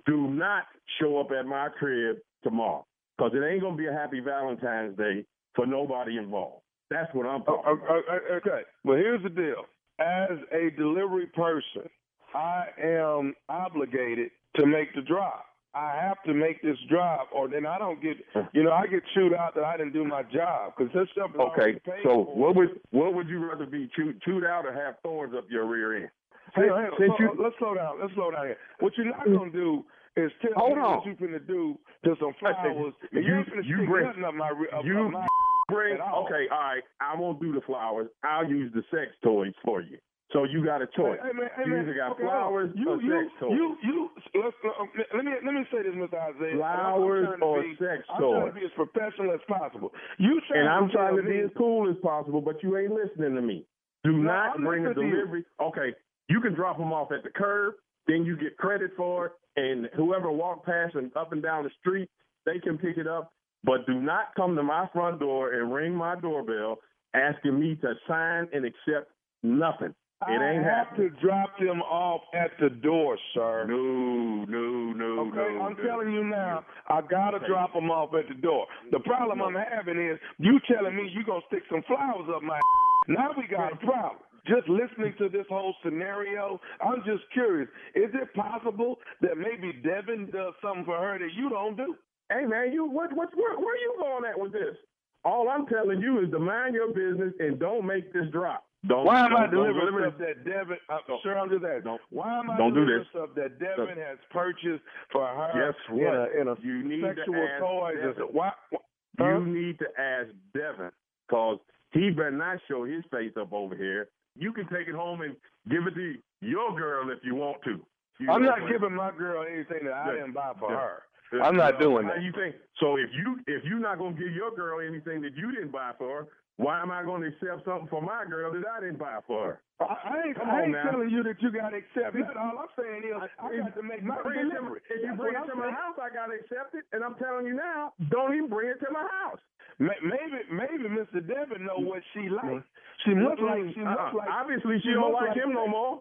Do 0.07 0.29
not 0.29 0.65
show 1.01 1.19
up 1.19 1.31
at 1.31 1.47
my 1.47 1.69
crib 1.79 2.17
tomorrow 2.43 2.85
because 3.17 3.33
it 3.35 3.45
ain't 3.45 3.61
going 3.61 3.77
to 3.77 3.83
be 3.83 3.87
a 3.87 3.93
happy 3.93 4.21
Valentine's 4.21 4.97
Day 4.97 5.25
for 5.55 5.67
nobody 5.67 6.19
involved. 6.19 6.63
That's 6.91 7.13
what 7.15 7.27
I'm 7.27 7.43
talking 7.43 7.81
oh, 7.89 8.03
oh, 8.09 8.37
okay. 8.37 8.63
Well, 8.85 8.97
here's 8.97 9.23
the 9.23 9.31
deal. 9.31 9.65
As 9.99 10.39
a 10.53 10.71
delivery 10.77 11.27
person, 11.27 11.89
I 12.35 12.67
am 12.83 13.35
obligated 13.49 14.31
to 14.57 14.67
make 14.67 14.95
the 14.95 15.03
drop. 15.03 15.46
I 15.77 15.95
have 16.01 16.23
to 16.25 16.33
make 16.33 16.63
this 16.63 16.79
drop, 16.89 17.29
or 17.35 17.49
then 17.49 17.67
I 17.67 17.79
don't 17.79 18.01
get. 18.01 18.17
You 18.55 18.65
know, 18.65 18.73
I 18.73 18.87
get 18.87 19.03
chewed 19.15 19.35
out 19.35 19.55
that 19.57 19.65
I 19.65 19.77
didn't 19.77 19.93
do 19.93 20.05
my 20.05 20.23
job 20.23 20.73
because 20.77 20.91
this 20.95 21.07
stuff 21.13 21.31
is 21.35 21.41
Okay, 21.41 21.79
so 22.03 22.25
for. 22.25 22.35
what 22.35 22.57
would 22.57 22.81
what 22.93 23.13
would 23.13 23.29
you 23.29 23.45
rather 23.47 23.67
be 23.67 23.91
chewed, 23.95 24.21
chewed 24.23 24.45
out 24.45 24.65
or 24.65 24.73
have 24.73 24.95
thorns 25.03 25.35
up 25.37 25.45
your 25.51 25.67
rear 25.67 25.97
end? 25.97 26.09
Hang 26.55 26.71
on, 26.71 26.83
hang. 26.85 26.91
Since 26.99 27.13
Slow- 27.19 27.27
you- 27.27 27.31
uh, 27.39 27.43
let's 27.45 27.59
slow 27.59 27.75
down. 27.75 28.01
Let's 28.01 28.15
slow 28.15 28.31
down 28.31 28.47
here. 28.47 28.57
What 28.81 28.97
you're 28.97 29.07
not 29.07 29.27
mm. 29.27 29.37
gonna 29.37 29.51
do 29.53 29.85
is 30.17 30.33
tell 30.41 30.53
Hold 30.57 30.77
me 30.79 30.83
on. 30.83 30.97
what 30.97 31.07
you're 31.07 31.15
finna 31.17 31.47
do 31.47 31.79
to 32.05 32.17
some 32.19 32.33
flowers. 32.41 32.95
you, 33.13 33.21
You- 33.21 33.45
finna 33.45 33.65
you 33.65 33.87
bring- 33.87 34.07
nothing 34.07 34.25
up 34.25 34.35
my 34.35 34.49
up, 34.73 34.85
you 34.85 35.11
my 35.11 35.27
bring 35.69 36.01
okay, 36.01 36.49
all 36.51 36.59
right. 36.59 36.83
I 37.01 37.17
won't 37.19 37.39
do 37.41 37.53
the 37.53 37.61
flowers. 37.61 38.09
I'll 38.25 38.49
use 38.49 38.73
the 38.73 38.83
sex 38.91 39.11
toys 39.23 39.53
for 39.65 39.83
you. 39.83 39.99
So 40.33 40.43
you 40.45 40.65
got 40.65 40.83
a 40.83 40.87
choice. 40.89 41.19
Hey, 41.23 41.31
man, 41.33 41.49
hey, 41.55 41.63
you 41.67 41.71
man, 41.73 41.83
either 41.85 41.95
got 41.95 42.13
okay, 42.13 42.25
flowers 42.25 42.71
you, 42.75 42.89
or 42.91 43.01
you, 43.01 43.11
sex 43.15 43.31
toys. 43.39 43.51
You, 43.53 43.77
you, 43.83 44.11
let's, 44.43 44.57
uh, 44.67 44.85
let 45.15 45.25
me 45.25 45.33
let 45.45 45.55
me 45.55 45.63
say 45.71 45.83
this, 45.87 45.95
Mr. 45.95 46.19
Isaiah. 46.19 46.57
Flowers 46.57 47.29
I'm 47.33 47.43
or 47.43 47.63
be, 47.63 47.77
sex 47.79 48.03
I'm 48.11 48.19
trying 48.19 48.47
to 48.47 48.53
be 48.59 48.67
as 48.67 48.75
professional 48.75 49.33
as 49.33 49.41
possible. 49.47 49.93
You 50.19 50.41
and 50.51 50.69
I'm 50.69 50.91
trying 50.91 51.17
to 51.17 51.23
be 51.23 51.39
as 51.39 51.51
cool 51.57 51.89
as 51.89 51.97
possible, 52.03 52.41
but 52.41 52.61
you 52.63 52.77
ain't 52.77 52.91
listening 52.93 53.37
to 53.37 53.43
me. 53.43 53.67
Do 54.03 54.13
No, 54.13 54.23
not 54.23 54.57
I'm 54.57 54.65
bring 54.65 54.85
a 54.87 54.95
to 54.95 55.01
you. 55.01 55.11
delivery. 55.11 55.45
Okay, 55.63 55.95
you 56.29 56.41
can 56.41 56.55
drop 56.55 56.79
them 56.79 56.93
off 56.93 57.13
at 57.13 57.23
the 57.23 57.31
curb, 57.31 57.75
then 58.09 58.25
you 58.25 58.37
get 58.37 58.57
credit 58.57 58.91
for 58.97 59.27
it, 59.27 59.33
and 59.57 59.89
whoever 59.95 60.31
walk 60.33 60.67
past 60.67 60.97
and 60.97 61.17
up 61.17 61.33
and 61.33 61.43
down 61.43 61.63
the 61.63 61.71
street, 61.81 62.11
they 62.45 62.59
can 62.59 62.79
pick 62.79 62.99
it 62.99 63.07
up. 63.07 63.33
But 63.63 63.87
do 63.87 63.95
not 64.01 64.35
come 64.37 64.57
to 64.57 64.63
my 64.63 64.89
front 64.93 65.21
door 65.21 65.55
and 65.55 65.73
ring 65.73 65.95
my 65.95 66.19
doorbell 66.21 66.79
asking 67.15 67.59
me 67.59 67.77
to 67.77 67.95
sign 68.09 68.49
and 68.53 68.65
accept 68.65 69.11
nothing. 69.45 69.95
It 70.25 70.33
ain't 70.33 70.65
I 70.65 70.69
have 70.69 70.87
happening. 70.97 71.11
to 71.13 71.21
drop 71.21 71.59
them 71.61 71.83
off 71.83 72.23
at 72.33 72.51
the 72.59 72.71
door, 72.71 73.19
sir. 73.35 73.67
No, 73.69 74.47
no, 74.49 74.93
no, 74.97 75.21
Okay, 75.29 75.55
no. 75.55 75.63
I'm 75.63 75.77
no. 75.77 75.85
telling 75.85 76.11
you 76.13 76.25
now, 76.25 76.65
I 76.89 77.03
gotta 77.03 77.37
Okay. 77.37 77.47
drop 77.49 77.75
them 77.75 77.91
off 77.91 78.15
at 78.15 78.27
the 78.29 78.35
door. 78.35 78.67
The 78.93 79.01
problem 79.01 79.43
I'm 79.43 79.55
having 79.55 79.99
is 80.01 80.19
you 80.39 80.59
telling 80.61 80.97
me 80.97 81.09
you 81.09 81.23
gonna 81.23 81.43
stick 81.49 81.65
some 81.69 81.83
flowers 81.83 82.29
up 82.35 82.43
my. 82.43 82.59
Now 83.09 83.31
we 83.37 83.47
got 83.47 83.73
a 83.73 83.77
problem. 83.77 84.23
Just 84.47 84.69
listening 84.69 85.15
to 85.19 85.29
this 85.29 85.47
whole 85.49 85.75
scenario, 85.85 86.61
I'm 86.81 87.03
just 87.05 87.23
curious. 87.33 87.69
Is 87.95 88.11
it 88.15 88.33
possible 88.35 88.99
that 89.21 89.37
maybe 89.37 89.73
Devin 89.85 90.31
does 90.33 90.55
something 90.63 90.85
for 90.87 90.97
her 90.99 91.19
that 91.19 91.33
you 91.35 91.49
don't 91.51 91.77
do? 91.77 91.95
Hey 92.31 92.47
man, 92.47 92.73
you 92.73 92.85
what 92.87 93.13
what 93.13 93.37
where, 93.37 93.57
where 93.59 93.75
are 93.75 93.79
you 93.79 93.95
going 93.99 94.25
at 94.25 94.39
with 94.41 94.53
this? 94.53 94.77
All 95.25 95.49
I'm 95.49 95.67
telling 95.67 96.01
you 96.01 96.21
is 96.25 96.31
to 96.33 96.39
mind 96.39 96.75
your 96.75 96.89
business 96.89 97.35
and 97.39 97.59
don't 97.61 97.85
make 97.87 98.13
this 98.13 98.27
drop. 98.33 98.66
Don't. 98.87 99.05
Why 99.05 99.21
am 99.27 99.37
I 99.37 99.47
don't- 99.47 99.51
don't 99.51 99.51
delivering 99.73 99.87
deliver 99.87 100.09
stuff 100.11 100.19
that 100.19 100.45
Devin? 100.45 100.79
I'm 100.89 101.01
Don't- 101.09 101.23
sure 101.23 101.39
I'm 101.39 101.49
just 101.51 101.65
asking. 101.65 101.83
don't- 101.83 102.01
Why 102.11 102.39
am 102.39 102.51
I 102.51 102.57
don't 102.57 102.75
do 102.75 102.81
delivering 102.85 102.99
this. 103.01 103.09
stuff 103.09 103.35
that 103.35 103.59
Devin 103.59 103.97
has 103.99 104.19
purchased 104.31 104.85
for 105.11 105.27
her 105.27 105.51
Guess 105.73 105.89
in 105.89 105.97
what? 106.05 106.15
a, 106.15 106.41
in 106.41 106.49
a 106.49 106.55
You 106.61 106.83
need 106.85 107.01
to 107.01 107.15
sexual 107.15 107.37
ask 107.37 107.59
toys? 107.61 107.97
Devin. 108.03 108.23
Why? 108.33 108.53
why- 108.71 108.81
Huh? 109.19 109.39
You 109.39 109.47
need 109.47 109.79
to 109.79 110.01
ask 110.01 110.29
Devin 110.53 110.91
because 111.27 111.59
he 111.93 112.11
better 112.11 112.31
not 112.31 112.61
show 112.69 112.85
his 112.85 113.03
face 113.07 113.35
up 113.39 113.53
over 113.53 113.75
here. 113.75 114.09
You 114.37 114.53
can 114.53 114.67
take 114.69 114.89
it 114.89 114.95
home 114.95 115.23
and 115.23 115.35
give 115.71 115.87
it 115.87 115.95
to 115.95 116.19
your 116.43 116.73
girl 116.77 117.09
if 117.11 117.25
you 117.25 117.35
want 117.35 117.63
to. 117.63 117.81
You 118.19 118.31
I'm 118.31 118.43
not 118.45 118.69
giving 118.69 118.93
my 118.95 119.11
girl 119.13 119.43
anything 119.43 119.85
that 119.87 119.95
I 119.95 120.07
Yeah. 120.09 120.13
didn't 120.17 120.33
buy 120.33 120.53
for 120.59 120.71
Yeah. 120.71 120.81
her. 120.81 121.03
I'm 121.43 121.57
not 121.57 121.81
doing 121.81 122.07
How 122.07 122.15
that. 122.15 122.23
you 122.23 122.31
think? 122.33 122.57
So 122.77 122.97
if 122.99 123.13
you 123.15 123.41
if 123.47 123.65
you're 123.65 123.79
not 123.81 123.99
gonna 123.99 124.15
give 124.15 124.33
your 124.33 124.51
girl 124.53 124.81
anything 124.81 125.23
that 125.23 125.35
you 125.35 125.51
didn't 125.51 125.71
buy 125.73 125.93
for 125.99 126.25
her, 126.25 126.29
why 126.57 126.81
am 126.81 126.91
I 126.91 127.03
gonna 127.05 127.29
accept 127.29 127.65
something 127.65 127.89
for 127.89 128.01
my 128.01 128.25
girl 128.25 128.53
that 128.53 128.65
I 128.65 128.81
didn't 128.81 128.99
buy 128.99 129.21
for 129.27 129.45
her? 129.45 129.61
I, 129.81 129.85
I 130.09 130.15
ain't, 130.29 130.37
Come 130.41 130.49
I 130.49 130.53
on 130.57 130.63
ain't 130.65 130.73
now. 130.73 130.89
telling 130.91 131.11
you 131.13 131.21
that 131.23 131.37
you 131.45 131.53
got 131.53 131.69
to 131.71 131.77
accept 131.77 132.17
that. 132.17 132.33
All 132.41 132.57
I'm 132.65 132.73
saying 132.81 133.05
is 133.05 133.13
I 133.13 133.29
got 133.61 133.77
to 133.77 133.83
make 133.85 134.01
my 134.01 134.17
bring 134.25 134.41
it 134.41 134.49
to, 134.49 134.57
delivery. 134.57 134.81
if 134.89 135.05
you 135.05 135.13
That's 135.13 135.21
bring 135.21 135.37
it 135.37 135.45
to 135.45 135.53
I'm 135.53 135.59
my 135.61 135.69
saying. 135.69 135.77
house, 135.77 135.97
I 136.01 136.09
gotta 136.17 136.35
accept 136.41 136.73
it. 136.73 136.85
And 136.97 137.05
I'm 137.05 137.13
telling 137.21 137.45
you 137.45 137.53
now, 137.53 137.93
don't 138.09 138.33
even 138.33 138.49
bring 138.49 138.73
it 138.73 138.81
to 138.81 138.89
my 138.89 139.05
house. 139.21 139.41
Maybe, 139.79 140.41
maybe 140.49 140.89
Mr. 140.89 141.21
Devin 141.21 141.61
know 141.69 141.77
what 141.77 142.01
she 142.17 142.33
likes. 142.33 142.65
She 143.05 143.13
must 143.13 143.37
like. 143.45 143.69
She 143.77 143.85
must 143.85 144.17
like. 144.17 144.33
Obviously, 144.33 144.81
she, 144.81 144.89
she 144.89 144.95
don't 144.97 145.13
must 145.13 145.29
like 145.29 145.37
him 145.37 145.53
no 145.53 145.69
more. 145.69 146.01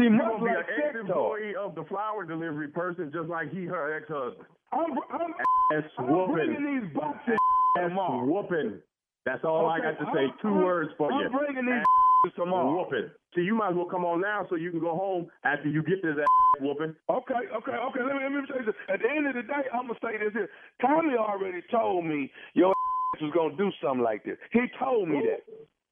She 0.00 0.04
She 0.04 0.08
must 0.08 0.40
be 0.40 0.48
like 0.48 0.64
an 0.64 0.64
sex 0.80 0.80
toys. 0.80 1.04
ex-employee 1.04 1.54
of 1.60 1.74
the 1.76 1.84
flower 1.92 2.24
delivery 2.24 2.68
person, 2.72 3.12
just 3.12 3.28
like 3.28 3.52
he 3.52 3.66
her 3.68 3.92
ex-husband. 4.00 4.48
I'm, 4.72 4.96
I'm, 5.12 5.34
Ass 5.76 5.84
I'm 5.98 6.08
whooping. 6.08 6.32
bringing 6.32 6.64
these 6.80 6.88
boxes 6.96 7.36
Ass 7.76 7.90
tomorrow. 7.92 8.24
whooping. 8.24 8.80
That's 9.26 9.44
all 9.44 9.68
I 9.68 9.78
got 9.80 9.98
to 9.98 10.06
say. 10.14 10.26
I'm- 10.30 10.38
2 10.42 10.48
I'm- 10.48 10.64
words 10.64 10.90
for 10.96 11.12
you. 11.12 11.26
I'm 11.26 11.32
bringing 11.32 11.66
these 11.66 11.84
Ass 12.26 12.32
tomorrow. 12.36 12.72
Whooping. 12.76 13.10
So 13.34 13.40
you 13.40 13.54
might 13.54 13.70
as 13.70 13.76
well 13.76 13.86
come 13.86 14.04
on 14.04 14.20
now 14.20 14.46
so 14.50 14.56
you 14.56 14.70
can 14.70 14.80
go 14.80 14.96
home 14.96 15.28
after 15.44 15.68
you 15.68 15.82
get 15.82 16.02
this 16.02 16.16
ass 16.18 16.26
whooping. 16.60 16.94
Okay, 17.08 17.42
okay, 17.54 17.76
okay. 17.78 18.02
Let 18.02 18.16
me 18.16 18.22
let 18.24 18.32
me 18.32 18.40
tell 18.48 18.58
you 18.58 18.66
this. 18.66 18.74
At 18.88 19.00
the 19.00 19.08
end 19.10 19.26
of 19.28 19.34
the 19.34 19.42
day, 19.42 19.64
I'm 19.72 19.86
gonna 19.86 19.98
say 20.02 20.18
this 20.18 20.32
here. 20.32 20.48
Tommy 20.80 21.14
already 21.16 21.62
told 21.70 22.04
me 22.04 22.30
your 22.54 22.74
was 23.20 23.32
gonna 23.32 23.56
do 23.56 23.70
something 23.82 24.02
like 24.02 24.24
this. 24.24 24.36
He 24.52 24.66
told 24.78 25.08
me 25.08 25.20
that. 25.24 25.44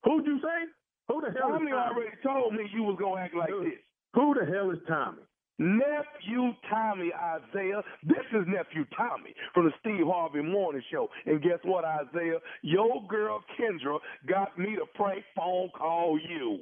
Who'd 0.04 0.26
you 0.26 0.38
say? 0.40 0.66
Who 1.08 1.20
the 1.20 1.30
hell 1.38 1.50
Tommy 1.52 1.70
is 1.70 1.76
Tommy? 1.76 1.94
already 1.94 2.16
told 2.24 2.52
me 2.54 2.64
you 2.74 2.82
was 2.82 2.96
gonna 3.00 3.20
act 3.20 3.34
like 3.36 3.48
Dude. 3.50 3.66
this. 3.66 3.80
Who 4.14 4.34
the 4.34 4.44
hell 4.50 4.70
is 4.70 4.78
Tommy? 4.88 5.22
Nephew 5.58 6.52
Tommy, 6.70 7.10
Isaiah. 7.12 7.82
This 8.04 8.24
is 8.32 8.46
Nephew 8.46 8.84
Tommy 8.96 9.34
from 9.52 9.64
the 9.64 9.72
Steve 9.80 10.06
Harvey 10.06 10.42
Morning 10.42 10.82
Show. 10.90 11.08
And 11.26 11.42
guess 11.42 11.58
what, 11.64 11.84
Isaiah? 11.84 12.38
Your 12.62 13.04
girl 13.08 13.42
Kendra 13.58 13.98
got 14.28 14.56
me 14.56 14.76
to 14.76 14.86
prank 14.94 15.24
phone 15.36 15.70
call 15.76 16.18
you. 16.18 16.60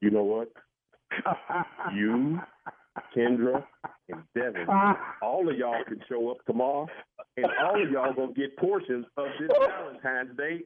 You 0.00 0.10
know 0.10 0.22
what? 0.22 0.52
you, 1.94 2.40
Kendra, 3.16 3.64
and 4.08 4.22
Devin, 4.34 4.66
all 5.20 5.48
of 5.48 5.56
y'all 5.56 5.84
can 5.86 6.00
show 6.08 6.30
up 6.30 6.38
tomorrow, 6.46 6.86
and 7.36 7.46
all 7.62 7.82
of 7.82 7.90
y'all 7.90 8.14
gonna 8.14 8.32
get 8.32 8.56
portions 8.56 9.06
of 9.16 9.26
this 9.38 9.50
Valentine's 9.58 10.36
Day. 10.36 10.62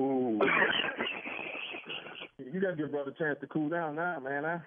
Ooh. 0.00 0.40
You 2.52 2.60
gotta 2.60 2.76
give 2.76 2.90
brother 2.90 3.10
a 3.10 3.22
chance 3.22 3.38
to 3.40 3.46
cool 3.46 3.68
down 3.68 3.96
now, 3.96 4.20
man. 4.20 4.44
Huh? 4.44 4.58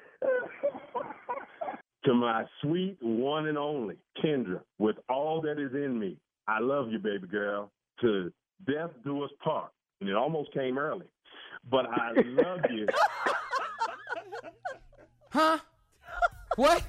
to 2.05 2.13
my 2.13 2.43
sweet 2.61 2.97
one 3.01 3.47
and 3.47 3.57
only 3.57 3.95
Kendra, 4.23 4.61
with 4.77 4.97
all 5.09 5.41
that 5.41 5.59
is 5.59 5.73
in 5.73 5.97
me, 5.97 6.17
I 6.47 6.59
love 6.59 6.91
you, 6.91 6.99
baby 6.99 7.27
girl. 7.27 7.71
To 8.01 8.31
death 8.67 8.89
do 9.03 9.23
us 9.23 9.31
part. 9.43 9.71
And 10.01 10.09
it 10.09 10.15
almost 10.15 10.53
came 10.53 10.77
early. 10.77 11.05
But 11.69 11.85
I 11.89 12.11
love 12.15 12.59
you. 12.69 12.87
Huh? 15.29 15.57
What? 16.57 16.83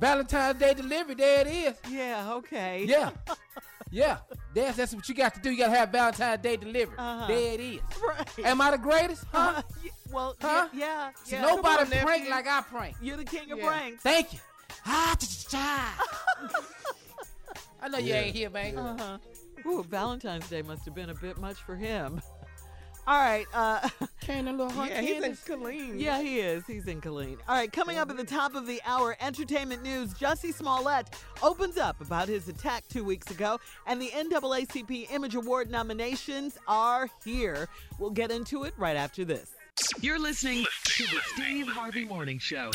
Valentine's 0.00 0.58
Day 0.58 0.72
delivery. 0.72 1.14
There 1.14 1.46
it 1.46 1.46
is. 1.48 1.74
Yeah, 1.90 2.32
okay. 2.36 2.86
Yeah. 2.88 3.10
Yeah. 3.92 4.18
That's, 4.54 4.76
that's 4.78 4.94
what 4.94 5.06
you 5.08 5.14
got 5.14 5.34
to 5.34 5.40
do. 5.40 5.50
You 5.50 5.58
got 5.58 5.66
to 5.70 5.76
have 5.78 5.90
Valentine's 5.90 6.40
Day 6.42 6.56
delivered. 6.56 6.98
Uh-huh. 6.98 7.26
There 7.28 7.52
it 7.54 7.60
is. 7.60 7.80
Right. 8.06 8.46
Am 8.46 8.60
I 8.60 8.70
the 8.72 8.78
greatest? 8.78 9.24
Huh? 9.30 9.62
Uh, 9.62 9.62
y- 9.84 9.90
well, 10.10 10.36
Huh? 10.40 10.68
yeah, 10.74 10.78
yeah. 10.86 11.10
See, 11.24 11.36
yeah. 11.36 11.42
nobody 11.42 11.84
Come 11.84 11.98
on, 11.98 12.04
prank 12.04 12.28
like 12.30 12.46
I 12.48 12.60
prank. 12.62 12.96
You're 13.02 13.16
the 13.18 13.24
king 13.24 13.50
of 13.52 13.58
Yeah. 13.58 13.66
pranks. 13.68 14.02
Thank 14.02 14.32
you. 14.32 14.38
Ah. 14.86 15.16
I 17.82 17.88
know 17.88 17.98
you 17.98 18.14
ain't 18.14 18.34
here, 18.34 18.50
man. 18.50 18.78
Uh-huh. 18.78 19.18
Ooh, 19.66 19.82
Valentine's 19.84 20.48
Day 20.48 20.62
must 20.62 20.84
have 20.84 20.94
been 20.94 21.10
a 21.10 21.14
bit 21.14 21.38
much 21.38 21.56
for 21.58 21.76
him. 21.76 22.20
All 23.06 23.18
right. 23.18 23.46
Uh, 23.52 23.88
Can 24.20 24.46
a 24.46 24.52
little 24.52 24.70
hot 24.70 24.88
Yeah, 24.90 25.00
he's 25.00 25.10
in 25.16 25.22
candies? 25.22 25.44
Killeen. 25.46 26.00
yeah, 26.00 26.22
he 26.22 26.38
is. 26.38 26.64
He's 26.66 26.86
in 26.86 27.00
Colleen. 27.00 27.36
All 27.48 27.56
right, 27.56 27.72
coming 27.72 27.98
up 27.98 28.10
at 28.10 28.16
the 28.16 28.24
top 28.24 28.54
of 28.54 28.66
the 28.66 28.80
hour, 28.84 29.16
entertainment 29.20 29.82
news. 29.82 30.14
Jussie 30.14 30.54
Smollett 30.54 31.08
opens 31.42 31.76
up 31.76 32.00
about 32.00 32.28
his 32.28 32.46
attack 32.48 32.84
two 32.88 33.02
weeks 33.02 33.30
ago, 33.32 33.58
and 33.88 34.00
the 34.00 34.10
NAACP 34.10 35.10
Image 35.10 35.34
Award 35.34 35.70
nominations 35.70 36.56
are 36.68 37.08
here. 37.24 37.68
We'll 37.98 38.10
get 38.10 38.30
into 38.30 38.62
it 38.64 38.74
right 38.78 38.96
after 38.96 39.24
this. 39.24 39.50
You're 40.00 40.20
listening 40.20 40.64
to 40.84 41.02
the 41.04 41.20
Steve 41.34 41.66
Harvey 41.66 42.04
Morning 42.04 42.38
Show. 42.38 42.70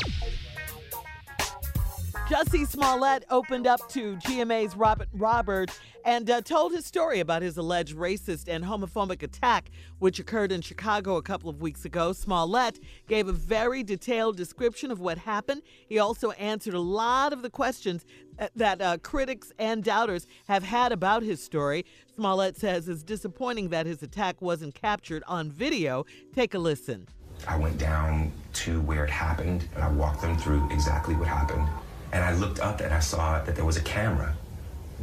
Jussie 2.30 2.68
Smollett 2.68 3.24
opened 3.30 3.68
up 3.68 3.88
to 3.88 4.18
GMA's 4.18 4.76
Robin 4.76 5.08
Roberts 5.14 5.80
and 6.04 6.30
uh, 6.30 6.42
told 6.42 6.74
his 6.74 6.86
story 6.86 7.22
about 7.22 7.42
his 7.42 7.56
alleged 7.56 7.96
racist 7.96 8.50
and 8.50 8.66
homophobic 8.66 9.24
attack, 9.24 9.70
which 10.00 10.20
occurred 10.20 10.52
in 10.52 10.60
Chicago 10.60 11.16
a 11.16 11.22
couple 11.22 11.50
of 11.50 11.62
weeks 11.62 11.86
ago. 11.86 12.12
Smollett 12.12 12.82
gave 13.08 13.30
a 13.30 13.32
very 13.32 13.82
detailed 13.82 14.36
description 14.36 14.92
of 14.92 15.00
what 15.00 15.20
happened. 15.20 15.62
He 15.88 16.00
also 16.00 16.32
answered 16.32 16.74
a 16.74 16.82
lot 16.82 17.32
of 17.32 17.44
the 17.44 17.50
questions 17.50 18.04
uh, 18.38 18.50
that 18.58 18.82
uh, 18.82 18.98
critics 18.98 19.54
and 19.58 19.82
doubters 19.82 20.28
have 20.50 20.64
had 20.64 20.92
about 20.92 21.24
his 21.24 21.42
story. 21.42 21.86
Smollett 22.14 22.58
says 22.58 22.90
it's 22.90 23.04
disappointing 23.04 23.70
that 23.70 23.86
his 23.86 24.04
attack 24.04 24.42
wasn't 24.42 24.76
captured 24.76 25.24
on 25.30 25.50
video. 25.50 26.06
Take 26.36 26.56
a 26.56 26.60
listen. 26.60 27.08
I 27.48 27.58
went 27.58 27.78
down 27.78 28.34
to 28.54 28.82
where 28.82 29.06
it 29.06 29.12
happened 29.12 29.70
and 29.76 29.84
I 29.86 29.90
walked 29.90 30.22
them 30.22 30.38
through 30.38 30.70
exactly 30.72 31.16
what 31.16 31.30
happened. 31.30 31.66
And 32.12 32.24
I 32.24 32.34
looked 32.34 32.60
up 32.60 32.82
and 32.82 32.94
I 32.94 33.00
saw 33.00 33.42
that 33.44 33.56
there 33.56 33.66
was 33.66 33.78
a 33.78 33.82
camera 33.82 34.36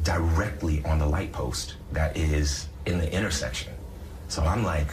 directly 0.03 0.85
on 0.85 0.99
the 0.99 1.07
light 1.07 1.33
post 1.33 1.77
that 1.93 2.17
is 2.17 2.69
in 2.87 2.99
the 2.99 3.13
intersection. 3.13 3.73
So 4.29 4.43
I'm 4.43 4.65
like, 4.65 4.89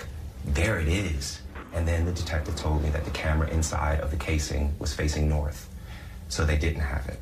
there 0.46 0.80
it 0.80 0.88
is. 0.88 1.42
And 1.74 1.88
then 1.88 2.06
the 2.06 2.12
detective 2.12 2.56
told 2.56 2.84
me 2.84 2.90
that 2.90 3.06
the 3.06 3.12
camera 3.12 3.50
inside 3.50 4.02
of 4.02 4.12
the 4.12 4.18
casing 4.18 4.74
was 4.80 4.94
facing 4.94 5.30
north. 5.30 5.70
So 6.28 6.46
they 6.46 6.58
didn't 6.58 6.82
have 6.82 7.08
it. 7.08 7.20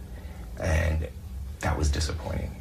And 0.59 1.07
that 1.61 1.77
was 1.77 1.89
disappointing. 1.89 2.55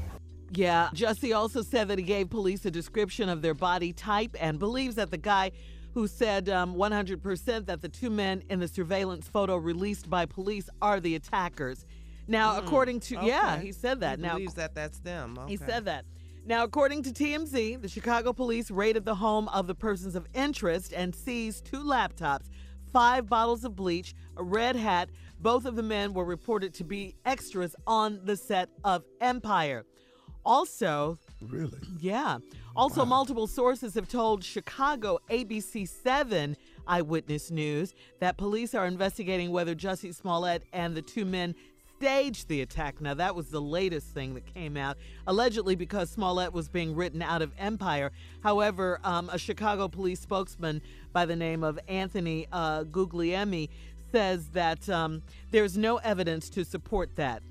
Yeah, 0.51 0.89
Jussie 0.95 1.37
also 1.37 1.63
said 1.63 1.89
that 1.89 1.99
he 1.99 2.05
gave 2.05 2.31
police 2.31 2.65
a 2.65 2.71
description 2.71 3.29
of 3.29 3.43
their 3.43 3.55
body 3.55 3.93
type 3.93 4.35
and 4.41 4.59
believes 4.59 4.95
that 4.95 5.11
the 5.11 5.19
guy 5.19 5.53
who 5.93 6.07
said 6.07 6.49
um, 6.49 6.75
100% 6.75 7.67
that 7.67 7.83
the 7.83 7.89
two 7.89 8.11
men 8.11 8.43
in 8.49 8.61
the 8.61 8.69
surveillance 8.69 9.29
photo 9.29 9.57
released 9.57 10.09
by 10.09 10.25
police 10.27 10.71
are 10.81 11.01
the 11.01 11.15
attackers. 11.15 11.85
Now, 12.29 12.53
mm-hmm. 12.53 12.67
according 12.67 13.01
to, 13.01 13.19
yeah, 13.23 13.59
he 13.59 13.73
said 13.73 14.01
that. 14.01 14.19
He 14.19 14.23
now, 14.23 14.35
believes 14.35 14.55
that 14.55 14.75
that's 14.75 15.01
them. 15.01 15.39
he 15.49 15.57
said 15.57 15.87
that. 15.87 16.05
Now, 16.45 16.65
according 16.65 17.03
to 17.03 17.11
TMZ, 17.11 17.83
the 17.83 17.89
Chicago 17.89 18.33
police 18.33 18.71
raided 18.71 19.05
the 19.05 19.15
home 19.15 19.49
of 19.49 19.67
the 19.67 19.75
persons 19.75 20.15
of 20.15 20.27
interest 20.35 20.93
and 20.95 21.15
seized 21.15 21.65
two 21.67 21.83
laptops, 21.83 22.49
five 22.93 23.29
bottles 23.29 23.65
of 23.65 23.75
bleach, 23.75 24.15
a 24.37 24.43
red 24.43 24.77
hat. 24.77 25.11
Both 25.41 25.67
of 25.67 25.77
the 25.77 25.83
men 25.83 26.15
were 26.15 26.25
reported 26.25 26.75
to 26.75 26.85
be 26.85 27.17
extras 27.25 27.77
on 27.87 28.21
the 28.25 28.37
set 28.37 28.71
of 28.83 29.05
Empire. 29.21 29.85
Also, 30.45 31.19
Really? 31.43 31.79
yeah. 32.01 32.39
Also, 32.75 33.05
multiple 33.05 33.47
sources 33.47 33.95
have 33.95 34.09
told 34.09 34.43
Chicago 34.43 35.19
ABC7 35.31 36.57
Eyewitness 36.87 37.51
News 37.51 37.95
that 38.21 38.39
police 38.39 38.75
are 38.75 38.87
investigating 38.87 39.51
whether 39.51 39.75
Jussie 39.75 40.15
Smollett 40.15 40.63
and 40.73 40.97
the 40.97 41.03
two 41.03 41.25
men 41.25 41.55
staged 41.99 42.47
the 42.47 42.63
attack. 42.63 43.01
Now, 43.01 43.15
that 43.15 43.35
was 43.35 43.49
the 43.49 43.61
latest 43.61 44.15
thing 44.15 44.35
that 44.35 44.47
came 44.47 44.77
out, 44.77 44.97
allegedly 45.27 45.75
because 45.75 46.11
Smollett 46.11 46.53
was 46.53 46.69
being 46.69 46.95
written 46.95 47.23
out 47.23 47.43
of 47.43 47.51
Empire. 47.59 48.13
However, 48.41 49.01
um, 49.03 49.29
a 49.33 49.39
Chicago 49.39 49.89
police 49.89 50.21
spokesman 50.21 50.81
by 51.13 51.27
the 51.27 51.35
name 51.35 51.65
of 51.65 51.77
Anthony 51.89 52.47
uh, 52.53 52.85
Guglielmi 52.85 53.69
says 54.13 54.49
that 54.51 54.89
um, 54.89 55.23
there's 55.51 55.77
no 55.77 55.97
evidence 55.97 56.49
to 56.51 56.65
support 56.65 57.17
that. 57.17 57.43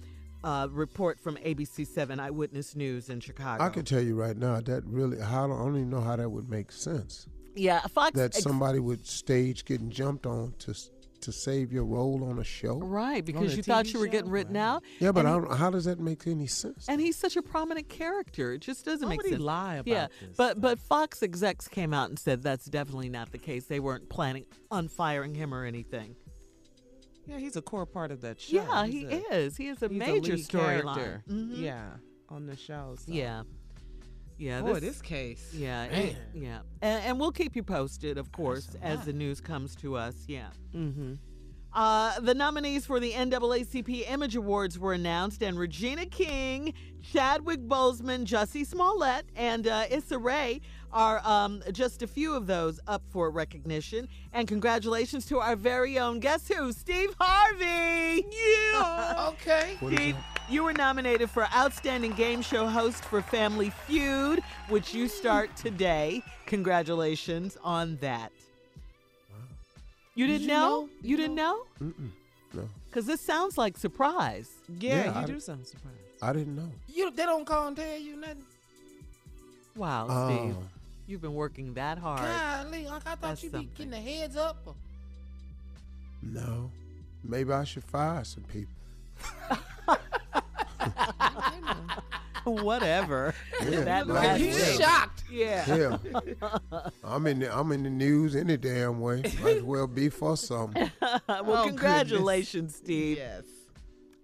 Uh, 0.44 0.68
report 0.72 1.20
from 1.20 1.36
ABC7 1.38 2.20
Eyewitness 2.20 2.76
News 2.76 3.10
in 3.10 3.20
Chicago. 3.20 3.62
I 3.62 3.70
can 3.70 3.84
tell 3.84 4.02
you 4.02 4.16
right 4.16 4.38
now 4.38 4.62
that 4.62 4.86
really, 4.86 5.20
how, 5.20 5.46
I 5.46 5.48
don't 5.48 5.76
even 5.76 5.90
know 5.90 6.00
how 6.00 6.16
that 6.16 6.30
would 6.30 6.48
make 6.48 6.72
sense. 6.72 7.28
Yeah, 7.56 7.82
Fox. 7.88 8.16
That 8.16 8.36
ex- 8.36 8.44
somebody 8.44 8.80
would 8.80 9.06
stage 9.06 9.66
getting 9.66 9.90
jumped 9.90 10.26
on 10.26 10.54
to 10.60 10.76
to 11.22 11.32
save 11.32 11.72
your 11.74 11.84
role 11.86 12.24
on 12.30 12.40
a 12.40 12.44
show. 12.44 12.78
right, 12.80 13.24
because 13.26 13.54
a 13.54 13.58
you 13.58 13.64
thought 13.64 13.92
you 13.92 14.00
were 14.00 14.06
show? 14.06 14.12
getting 14.12 14.30
written 14.32 14.56
out. 14.56 14.84
Yeah, 15.00 15.12
but 15.12 15.26
I 15.26 15.34
he- 15.36 15.40
don't, 15.42 15.58
how 15.58 15.70
does 15.70 15.86
that 15.86 16.00
make 16.00 16.28
any 16.28 16.48
sense? 16.48 16.86
and 16.88 17.02
he's 17.02 17.16
such 17.16 17.36
a 17.38 17.42
prominent 17.42 17.90
character. 17.90 18.54
It 18.54 18.60
just 18.62 18.86
doesn't 18.86 19.04
Why 19.06 19.14
make 19.14 19.18
would 19.20 19.26
he 19.28 19.32
sense. 19.34 19.44
lie 19.44 19.76
about 19.76 19.88
yeah, 19.92 20.08
this, 20.22 20.36
but 20.38 20.62
but 20.62 20.80
Fox 20.80 21.24
execs 21.24 21.68
came 21.68 21.94
out 21.94 22.10
and 22.10 22.18
said 22.20 22.44
that's 22.44 22.66
definitely 22.66 23.10
not 23.10 23.32
the 23.32 23.38
case. 23.40 23.66
They 23.66 23.80
weren't 23.80 24.10
planning 24.10 24.46
on 24.72 24.88
firing 24.88 25.34
him 25.36 25.54
or 25.54 25.66
anything. 25.66 26.16
Yeah, 27.26 27.40
he's 27.40 27.58
a 27.58 27.62
core 27.62 27.86
part 27.86 28.12
of 28.12 28.22
that 28.22 28.40
show. 28.40 28.56
Yeah, 28.58 28.86
He's 28.86 29.10
he 29.10 29.16
a- 29.18 29.34
is. 29.36 29.58
He 29.58 29.68
is 29.68 29.82
a 29.84 29.90
he's 29.90 29.98
major 30.00 30.36
lead 30.36 30.46
storyline. 30.48 30.96
character. 30.96 31.24
Mhm. 31.30 31.60
Yeah, 31.60 31.90
on 32.30 32.46
the 32.46 32.56
show. 32.56 32.96
So. 32.98 33.12
Yeah. 33.12 33.44
Yeah. 34.38 34.62
Boy, 34.62 34.80
this 34.80 35.02
case. 35.02 35.52
Yeah, 35.54 35.86
it- 35.86 36.14
Man. 36.14 36.16
yeah, 36.34 36.60
and, 36.82 37.04
and 37.06 37.20
we'll 37.20 37.32
keep 37.32 37.56
you 37.56 37.64
posted, 37.64 38.18
of 38.18 38.32
course, 38.32 38.76
as 38.82 39.06
the 39.06 39.14
news 39.14 39.42
comes 39.42 39.76
to 39.78 39.96
us. 39.96 40.16
Yeah. 40.28 40.48
Mm-hmm. 40.76 41.14
Uh, 41.74 42.20
the 42.22 42.34
nominees 42.34 42.86
for 42.88 43.00
the 43.00 43.12
NAACP 43.12 44.10
Image 44.10 44.36
Awards 44.36 44.80
were 44.80 44.94
announced, 44.94 45.44
and 45.44 45.60
Regina 45.60 46.06
King, 46.08 46.74
Chadwick 47.04 47.60
Boseman, 47.68 48.26
Jussie 48.26 48.66
Smollett, 48.66 49.26
and 49.36 49.68
uh, 49.68 49.84
Issa 49.92 50.18
Rae 50.18 50.62
are 50.92 51.22
um, 51.26 51.62
just 51.72 52.02
a 52.02 52.08
few 52.08 52.34
of 52.34 52.48
those 52.48 52.80
up 52.88 53.02
for 53.10 53.30
recognition. 53.30 54.08
And 54.34 54.48
congratulations 54.48 55.26
to 55.28 55.40
our 55.40 55.56
very 55.56 56.00
own 56.00 56.20
guess 56.20 56.48
who, 56.48 56.72
Steve 56.72 57.14
Harvey. 57.20 58.26
Yeah. 58.72 59.14
Okay. 59.38 59.76
Steve, 59.78 60.16
you 60.50 60.64
were 60.64 60.74
nominated 60.74 61.30
for 61.30 61.48
Outstanding 61.56 62.12
Game 62.14 62.42
Show 62.42 62.66
Host 62.68 63.04
for 63.04 63.22
Family 63.22 63.70
Feud, 63.86 64.42
which 64.70 64.94
you 64.94 65.08
start 65.08 65.56
today. 65.56 66.24
Congratulations 66.46 67.58
on 67.64 67.98
that. 68.02 68.32
You 70.16 70.26
Did 70.28 70.34
didn't 70.34 70.42
you 70.44 70.48
know? 70.48 70.70
know? 70.82 70.90
You 71.02 71.10
you 71.12 71.18
didn't 71.18 71.36
know? 71.36 71.64
Mm-mm, 71.82 72.10
no, 72.54 72.70
Because 72.88 73.06
this 73.06 73.22
sounds 73.22 73.58
like 73.58 73.78
surprise. 73.78 74.50
Yeah, 74.80 74.96
Yeah, 74.96 75.06
you 75.06 75.20
I- 75.20 75.26
do 75.26 75.40
sound 75.40 75.68
surprised. 75.68 75.98
I 76.22 76.34
didn't 76.34 76.56
know. 76.56 76.72
You 76.88 77.12
they 77.12 77.26
don't 77.26 77.46
call 77.46 77.68
and 77.68 77.78
tell 77.78 77.98
you 78.00 78.16
nothing. 78.16 78.44
Wow, 79.76 80.08
Oh. 80.10 80.56
Steve. 81.08 81.12
You've 81.14 81.22
been 81.22 81.34
working 81.34 81.74
that 81.76 81.98
hard. 81.98 82.22
Golly, 82.22 82.86
like 82.86 82.94
I 83.06 83.10
thought 83.12 83.22
That's 83.22 83.44
you'd 83.44 83.52
be 83.54 83.58
something. 83.60 83.72
getting 83.76 83.92
the 83.92 83.98
heads 84.12 84.36
up. 84.36 84.58
or- 84.66 84.76
No, 86.22 86.70
maybe 87.24 87.52
I 87.54 87.64
should 87.64 87.84
fire 87.84 88.24
some 88.24 88.44
people. 88.44 88.74
Whatever. 92.44 93.34
Yeah, 93.62 93.82
that 93.82 94.08
like- 94.08 94.24
last 94.24 94.40
He's 94.40 94.56
bit. 94.58 94.82
shocked. 94.82 95.24
Yeah. 95.30 95.76
Yeah. 95.76 95.98
I'm 97.04 97.28
in 97.28 97.40
the, 97.40 97.54
I'm 97.58 97.72
in 97.74 97.84
the 97.84 97.90
news 97.90 98.36
any 98.38 98.56
damn 98.58 99.00
way. 99.02 99.22
Might 99.42 99.58
as 99.58 99.64
well 99.64 99.88
be 99.88 100.08
for 100.10 100.38
something. 100.38 100.90
well, 101.02 101.24
Oh, 101.30 101.66
congratulations, 101.68 102.76
Steve. 102.76 103.18
Yes. 103.18 103.44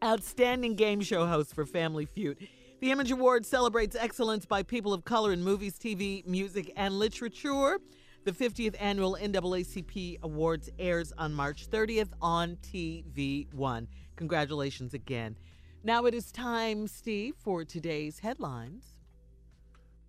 Outstanding 0.04 0.76
game 0.76 1.02
show 1.02 1.26
host 1.26 1.54
for 1.54 1.66
Family 1.66 2.06
Feud. 2.06 2.38
The 2.84 2.92
Image 2.92 3.12
Award 3.12 3.46
celebrates 3.46 3.96
excellence 3.96 4.46
by 4.46 4.62
people 4.62 4.92
of 4.92 5.06
color 5.06 5.32
in 5.32 5.42
movies, 5.42 5.80
TV, 5.80 6.28
music, 6.28 6.70
and 6.76 7.00
literature. 7.00 7.80
The 8.26 8.34
50th 8.34 8.76
annual 8.78 9.16
NAACP 9.22 10.20
Awards 10.22 10.70
airs 10.78 11.14
on 11.18 11.34
March 11.34 11.70
30th 11.70 12.10
on 12.22 12.58
TV1. 12.58 13.88
Congratulations 14.18 14.94
again. 14.94 15.38
Now 15.86 16.04
it 16.08 16.14
is 16.14 16.30
time, 16.30 16.90
Steve, 16.90 17.36
for 17.38 17.64
today's 17.64 18.20
headlines. 18.20 18.98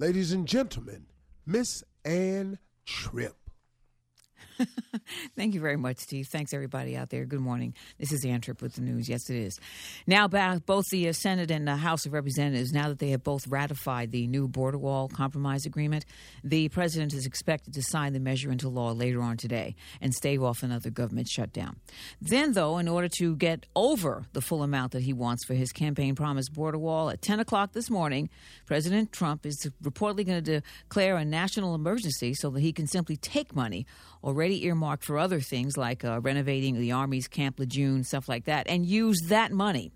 Ladies 0.00 0.32
and 0.32 0.44
gentlemen, 0.44 1.06
Miss 1.46 1.84
Ann 2.04 2.58
Tripp. 2.84 3.43
Thank 5.36 5.54
you 5.54 5.60
very 5.60 5.76
much, 5.76 5.98
Steve. 5.98 6.28
Thanks, 6.28 6.52
everybody 6.52 6.96
out 6.96 7.10
there. 7.10 7.24
Good 7.24 7.40
morning. 7.40 7.74
This 7.98 8.12
is 8.12 8.24
Ann 8.24 8.40
Tripp 8.40 8.62
with 8.62 8.74
the 8.74 8.80
news. 8.80 9.08
Yes, 9.08 9.28
it 9.30 9.36
is. 9.36 9.58
Now, 10.06 10.28
back 10.28 10.66
both 10.66 10.84
the 10.90 11.08
uh, 11.08 11.12
Senate 11.12 11.50
and 11.50 11.66
the 11.66 11.76
House 11.76 12.06
of 12.06 12.12
Representatives, 12.12 12.72
now 12.72 12.88
that 12.88 12.98
they 12.98 13.10
have 13.10 13.24
both 13.24 13.46
ratified 13.48 14.12
the 14.12 14.26
new 14.26 14.48
border 14.48 14.78
wall 14.78 15.08
compromise 15.08 15.66
agreement, 15.66 16.04
the 16.42 16.68
president 16.68 17.14
is 17.14 17.26
expected 17.26 17.74
to 17.74 17.82
sign 17.82 18.12
the 18.12 18.20
measure 18.20 18.50
into 18.50 18.68
law 18.68 18.92
later 18.92 19.22
on 19.22 19.36
today 19.36 19.74
and 20.00 20.14
stave 20.14 20.42
off 20.42 20.62
another 20.62 20.90
government 20.90 21.28
shutdown. 21.28 21.76
Then, 22.20 22.52
though, 22.52 22.78
in 22.78 22.88
order 22.88 23.08
to 23.18 23.36
get 23.36 23.66
over 23.74 24.24
the 24.32 24.40
full 24.40 24.62
amount 24.62 24.92
that 24.92 25.02
he 25.02 25.12
wants 25.12 25.44
for 25.44 25.54
his 25.54 25.72
campaign 25.72 26.14
promised 26.14 26.52
border 26.52 26.78
wall, 26.78 27.10
at 27.10 27.22
10 27.22 27.40
o'clock 27.40 27.72
this 27.72 27.90
morning, 27.90 28.30
President 28.66 29.12
Trump 29.12 29.44
is 29.46 29.68
reportedly 29.82 30.26
going 30.26 30.42
to 30.42 30.60
declare 30.60 31.16
a 31.16 31.24
national 31.24 31.74
emergency 31.74 32.34
so 32.34 32.50
that 32.50 32.60
he 32.60 32.72
can 32.72 32.86
simply 32.86 33.16
take 33.16 33.54
money 33.54 33.86
already 34.22 34.43
earmarked 34.52 35.04
for 35.04 35.18
other 35.18 35.40
things 35.40 35.76
like 35.76 36.04
uh, 36.04 36.20
renovating 36.20 36.78
the 36.78 36.92
Army's 36.92 37.28
Camp 37.28 37.58
Lejeune, 37.58 38.04
stuff 38.04 38.28
like 38.28 38.44
that, 38.44 38.66
and 38.68 38.84
use 38.86 39.18
that 39.28 39.52
money. 39.52 39.92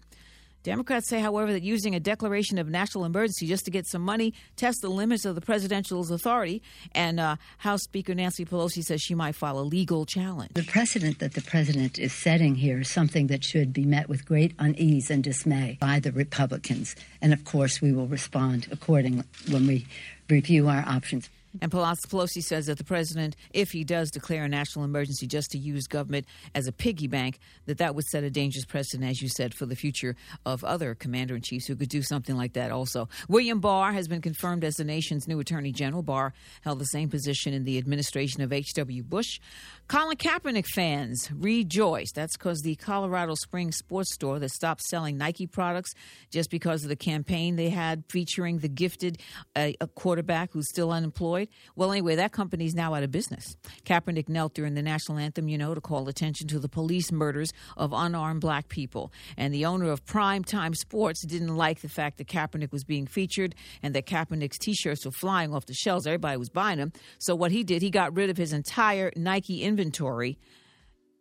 Democrats 0.64 1.08
say, 1.08 1.20
however, 1.20 1.52
that 1.52 1.62
using 1.62 1.94
a 1.94 2.00
declaration 2.00 2.58
of 2.58 2.68
national 2.68 3.04
emergency 3.04 3.46
just 3.46 3.64
to 3.64 3.70
get 3.70 3.86
some 3.86 4.02
money 4.02 4.34
tests 4.56 4.82
the 4.82 4.88
limits 4.88 5.24
of 5.24 5.34
the 5.34 5.40
presidential's 5.40 6.10
authority. 6.10 6.62
And 6.92 7.20
uh, 7.20 7.36
House 7.58 7.82
Speaker 7.82 8.14
Nancy 8.14 8.44
Pelosi 8.44 8.82
says 8.82 9.00
she 9.00 9.14
might 9.14 9.34
file 9.34 9.58
a 9.58 9.62
legal 9.62 10.04
challenge. 10.04 10.50
The 10.54 10.64
precedent 10.64 11.20
that 11.20 11.34
the 11.34 11.42
president 11.42 11.98
is 11.98 12.12
setting 12.12 12.56
here 12.56 12.80
is 12.80 12.90
something 12.90 13.28
that 13.28 13.44
should 13.44 13.72
be 13.72 13.84
met 13.84 14.08
with 14.08 14.26
great 14.26 14.52
unease 14.58 15.10
and 15.10 15.22
dismay 15.22 15.78
by 15.80 16.00
the 16.00 16.12
Republicans. 16.12 16.96
And 17.22 17.32
of 17.32 17.44
course, 17.44 17.80
we 17.80 17.92
will 17.92 18.08
respond 18.08 18.66
accordingly 18.70 19.24
when 19.50 19.66
we 19.66 19.86
review 20.28 20.68
our 20.68 20.84
options. 20.86 21.30
And 21.60 21.70
Pelosi 21.70 22.42
says 22.42 22.66
that 22.66 22.78
the 22.78 22.84
president, 22.84 23.36
if 23.52 23.72
he 23.72 23.84
does 23.84 24.10
declare 24.10 24.44
a 24.44 24.48
national 24.48 24.84
emergency 24.84 25.26
just 25.26 25.50
to 25.52 25.58
use 25.58 25.86
government 25.86 26.26
as 26.54 26.66
a 26.66 26.72
piggy 26.72 27.06
bank, 27.06 27.38
that 27.66 27.78
that 27.78 27.94
would 27.94 28.04
set 28.06 28.24
a 28.24 28.30
dangerous 28.30 28.64
precedent, 28.64 29.08
as 29.08 29.22
you 29.22 29.28
said, 29.28 29.54
for 29.54 29.66
the 29.66 29.76
future 29.76 30.16
of 30.46 30.64
other 30.64 30.94
commander 30.94 31.36
in 31.36 31.42
chiefs 31.42 31.66
who 31.66 31.76
could 31.76 31.88
do 31.88 32.02
something 32.02 32.36
like 32.36 32.52
that 32.54 32.70
also. 32.70 33.08
William 33.28 33.60
Barr 33.60 33.92
has 33.92 34.08
been 34.08 34.20
confirmed 34.20 34.64
as 34.64 34.76
the 34.76 34.84
nation's 34.84 35.28
new 35.28 35.40
attorney 35.40 35.72
general. 35.72 36.02
Barr 36.02 36.32
held 36.62 36.78
the 36.78 36.86
same 36.86 37.08
position 37.08 37.52
in 37.52 37.64
the 37.64 37.78
administration 37.78 38.42
of 38.42 38.52
H.W. 38.52 39.02
Bush. 39.02 39.40
Colin 39.88 40.18
Kaepernick 40.18 40.66
fans 40.66 41.30
rejoice. 41.32 42.12
That's 42.12 42.36
because 42.36 42.60
the 42.60 42.76
Colorado 42.76 43.34
Springs 43.34 43.78
sports 43.78 44.12
store 44.12 44.38
that 44.38 44.50
stopped 44.50 44.82
selling 44.82 45.16
Nike 45.16 45.46
products 45.46 45.94
just 46.30 46.50
because 46.50 46.82
of 46.82 46.90
the 46.90 46.96
campaign 46.96 47.56
they 47.56 47.70
had 47.70 48.04
featuring 48.10 48.58
the 48.58 48.68
gifted 48.68 49.18
uh, 49.56 49.70
quarterback 49.94 50.52
who's 50.52 50.68
still 50.68 50.92
unemployed. 50.92 51.48
Well, 51.74 51.90
anyway, 51.90 52.16
that 52.16 52.32
company's 52.32 52.74
now 52.74 52.92
out 52.92 53.02
of 53.02 53.10
business. 53.10 53.56
Kaepernick 53.86 54.28
knelt 54.28 54.52
during 54.52 54.74
the 54.74 54.82
national 54.82 55.16
anthem, 55.16 55.48
you 55.48 55.56
know, 55.56 55.74
to 55.74 55.80
call 55.80 56.06
attention 56.10 56.48
to 56.48 56.58
the 56.58 56.68
police 56.68 57.10
murders 57.10 57.50
of 57.78 57.94
unarmed 57.94 58.42
black 58.42 58.68
people. 58.68 59.10
And 59.38 59.54
the 59.54 59.64
owner 59.64 59.90
of 59.90 60.04
Prime 60.04 60.44
Time 60.44 60.74
Sports 60.74 61.24
didn't 61.24 61.56
like 61.56 61.80
the 61.80 61.88
fact 61.88 62.18
that 62.18 62.26
Kaepernick 62.26 62.72
was 62.72 62.84
being 62.84 63.06
featured 63.06 63.54
and 63.82 63.94
that 63.94 64.04
Kaepernick's 64.04 64.58
t-shirts 64.58 65.06
were 65.06 65.12
flying 65.12 65.54
off 65.54 65.64
the 65.64 65.72
shelves. 65.72 66.06
Everybody 66.06 66.36
was 66.36 66.50
buying 66.50 66.76
them. 66.76 66.92
So 67.18 67.34
what 67.34 67.52
he 67.52 67.64
did, 67.64 67.80
he 67.80 67.88
got 67.88 68.14
rid 68.14 68.28
of 68.28 68.36
his 68.36 68.52
entire 68.52 69.10
Nike 69.16 69.62
inventory, 69.62 69.77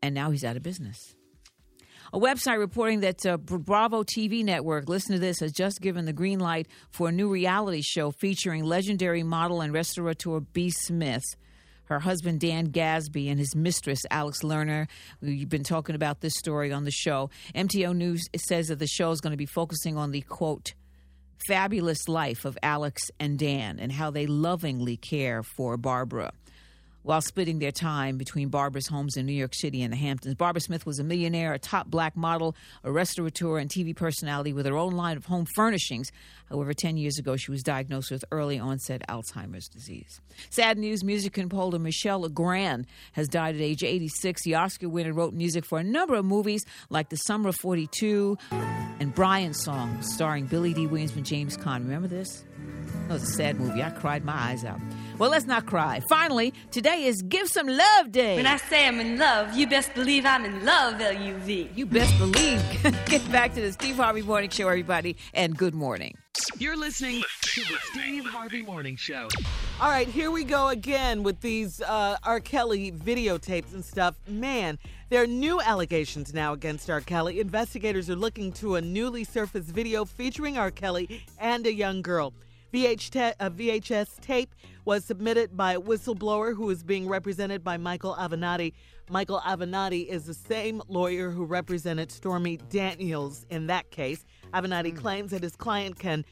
and 0.01 0.13
now 0.15 0.31
he's 0.31 0.43
out 0.43 0.57
of 0.57 0.63
business. 0.63 1.15
A 2.13 2.19
website 2.19 2.57
reporting 2.57 3.01
that 3.01 3.25
uh, 3.25 3.35
Bravo 3.37 4.03
TV 4.03 4.43
network, 4.43 4.87
listen 4.87 5.13
to 5.13 5.19
this, 5.19 5.41
has 5.41 5.51
just 5.51 5.81
given 5.81 6.05
the 6.05 6.13
green 6.13 6.39
light 6.39 6.67
for 6.89 7.09
a 7.09 7.11
new 7.11 7.29
reality 7.29 7.81
show 7.81 8.11
featuring 8.11 8.63
legendary 8.63 9.23
model 9.23 9.59
and 9.59 9.73
restaurateur 9.73 10.39
B. 10.39 10.69
Smith. 10.69 11.23
Her 11.85 11.99
husband 11.99 12.39
Dan 12.39 12.67
Gasby 12.67 13.29
and 13.29 13.39
his 13.39 13.55
mistress 13.55 13.99
Alex 14.09 14.41
Lerner. 14.41 14.87
We've 15.21 15.49
been 15.49 15.63
talking 15.63 15.95
about 15.95 16.21
this 16.21 16.33
story 16.35 16.71
on 16.71 16.85
the 16.85 16.91
show. 16.91 17.29
MTO 17.55 17.95
News 17.95 18.23
says 18.37 18.67
that 18.67 18.79
the 18.79 18.87
show 18.87 19.11
is 19.11 19.21
going 19.21 19.31
to 19.31 19.37
be 19.37 19.45
focusing 19.45 19.97
on 19.97 20.11
the 20.11 20.21
quote 20.21 20.73
fabulous 21.47 22.07
life 22.07 22.45
of 22.45 22.57
Alex 22.63 23.03
and 23.19 23.37
Dan 23.37 23.79
and 23.79 23.91
how 23.91 24.11
they 24.11 24.27
lovingly 24.27 24.97
care 24.97 25.43
for 25.43 25.77
Barbara 25.77 26.31
while 27.07 27.21
splitting 27.21 27.59
their 27.59 27.71
time 27.71 28.17
between 28.17 28.49
Barbara's 28.49 28.87
homes 28.87 29.15
in 29.15 29.25
New 29.25 29.31
York 29.31 29.53
City 29.55 29.81
and 29.81 29.93
the 29.93 29.97
Hamptons. 29.97 30.35
Barbara 30.35 30.59
Smith 30.59 30.85
was 30.85 30.99
a 30.99 31.05
millionaire, 31.05 31.53
a 31.53 31.59
top 31.59 31.87
black 31.87 32.17
model, 32.17 32.53
a 32.83 32.91
restaurateur, 32.91 33.59
and 33.59 33.69
TV 33.69 33.95
personality 33.95 34.51
with 34.51 34.65
her 34.65 34.75
own 34.75 34.91
line 34.91 35.15
of 35.15 35.25
home 35.25 35.45
furnishings. 35.55 36.11
However, 36.49 36.73
10 36.73 36.97
years 36.97 37.17
ago, 37.17 37.37
she 37.37 37.49
was 37.49 37.63
diagnosed 37.63 38.11
with 38.11 38.25
early 38.29 38.59
onset 38.59 39.03
Alzheimer's 39.07 39.69
disease. 39.69 40.19
Sad 40.49 40.77
news 40.77 41.01
music 41.01 41.31
composer 41.31 41.79
Michel 41.79 42.19
Legrand 42.19 42.87
has 43.13 43.29
died 43.29 43.55
at 43.55 43.61
age 43.61 43.85
86. 43.85 44.43
The 44.43 44.55
Oscar 44.55 44.89
winner 44.89 45.13
wrote 45.13 45.33
music 45.33 45.63
for 45.63 45.79
a 45.79 45.85
number 45.85 46.15
of 46.15 46.25
movies 46.25 46.65
like 46.89 47.07
The 47.07 47.15
Summer 47.15 47.49
of 47.49 47.55
42 47.55 48.37
and 48.51 49.15
Brian's 49.15 49.63
Song, 49.63 50.01
starring 50.01 50.45
Billy 50.45 50.73
Dee 50.73 50.87
Williams 50.87 51.15
and 51.15 51.25
James 51.25 51.55
Caan. 51.55 51.85
Remember 51.85 52.09
this? 52.09 52.43
That 53.07 53.13
was 53.13 53.23
a 53.23 53.33
sad 53.33 53.57
movie. 53.59 53.81
I 53.81 53.91
cried 53.91 54.25
my 54.25 54.33
eyes 54.33 54.65
out. 54.65 54.79
Well, 55.20 55.32
let's 55.32 55.47
not 55.47 55.65
cry. 55.65 55.99
Finally, 56.01 56.53
today 56.70 57.05
is 57.05 57.24
Give 57.24 57.47
Some 57.47 57.65
Love 57.65 58.11
Day. 58.11 58.36
When 58.36 58.45
I 58.45 58.57
say 58.57 58.88
I'm 58.88 58.99
in 58.99 59.18
love, 59.18 59.51
you 59.55 59.65
best 59.65 59.95
believe 59.95 60.28
I'm 60.28 60.45
in 60.45 60.63
love, 60.63 61.01
L-U-V. 61.01 61.72
You 61.76 61.88
best 61.88 62.15
believe. 62.20 62.61
Get 63.07 63.32
back 63.32 63.55
to 63.55 63.61
the 63.61 63.72
Steve 63.72 63.95
Harvey 63.95 64.22
Morning 64.22 64.51
Show, 64.51 64.68
everybody, 64.68 65.18
and 65.34 65.57
good 65.57 65.74
morning. 65.74 66.15
You're 66.59 66.78
listening 66.78 67.24
to 67.41 67.61
the 67.61 67.78
Steve 67.91 68.26
Harvey 68.26 68.61
Morning 68.61 68.95
Show. 68.95 69.28
All 69.82 69.89
right, 69.89 70.07
here 70.07 70.30
we 70.30 70.43
go 70.43 70.68
again 70.68 71.24
with 71.24 71.41
these 71.41 71.82
uh, 71.82 72.18
R. 72.22 72.39
Kelly 72.39 72.91
videotapes 72.91 73.74
and 73.74 73.84
stuff. 73.84 74.15
Man, 74.28 74.78
there 75.09 75.24
are 75.24 75.28
new 75.28 75.59
allegations 75.59 76.32
now 76.32 76.53
against 76.53 76.91
R. 76.91 77.01
Kelly. 77.01 77.39
Investigators 77.39 78.07
are 78.11 78.15
looking 78.15 78.51
to 78.53 78.76
a 78.76 78.82
newly 78.82 79.24
surfaced 79.24 79.70
video 79.70 80.05
featuring 80.05 80.59
R. 80.59 80.70
Kelly 80.70 81.26
and 81.39 81.65
a 81.65 81.74
young 81.74 82.03
girl. 82.03 82.36
VH 82.74 83.09
te- 83.11 83.36
a 83.39 83.49
VHS 83.49 84.20
tape 84.20 84.53
was 84.88 85.03
submitted 85.03 85.57
by 85.57 85.73
a 85.73 85.81
whistleblower 85.81 86.55
who 86.55 86.69
is 86.69 86.81
being 86.81 87.09
represented 87.09 87.61
by 87.61 87.75
Michael 87.75 88.15
Avenatti. 88.15 88.71
Michael 89.09 89.41
Avenatti 89.41 90.07
is 90.07 90.23
the 90.23 90.33
same 90.33 90.81
lawyer 90.88 91.29
who 91.29 91.43
represented 91.43 92.09
Stormy 92.09 92.55
Daniels 92.69 93.45
in 93.49 93.67
that 93.67 93.91
case. 93.91 94.23
Avenatti 94.53 94.95
claims 94.95 95.31
that 95.31 95.43
his 95.43 95.57
client 95.57 95.99
can 95.99 96.23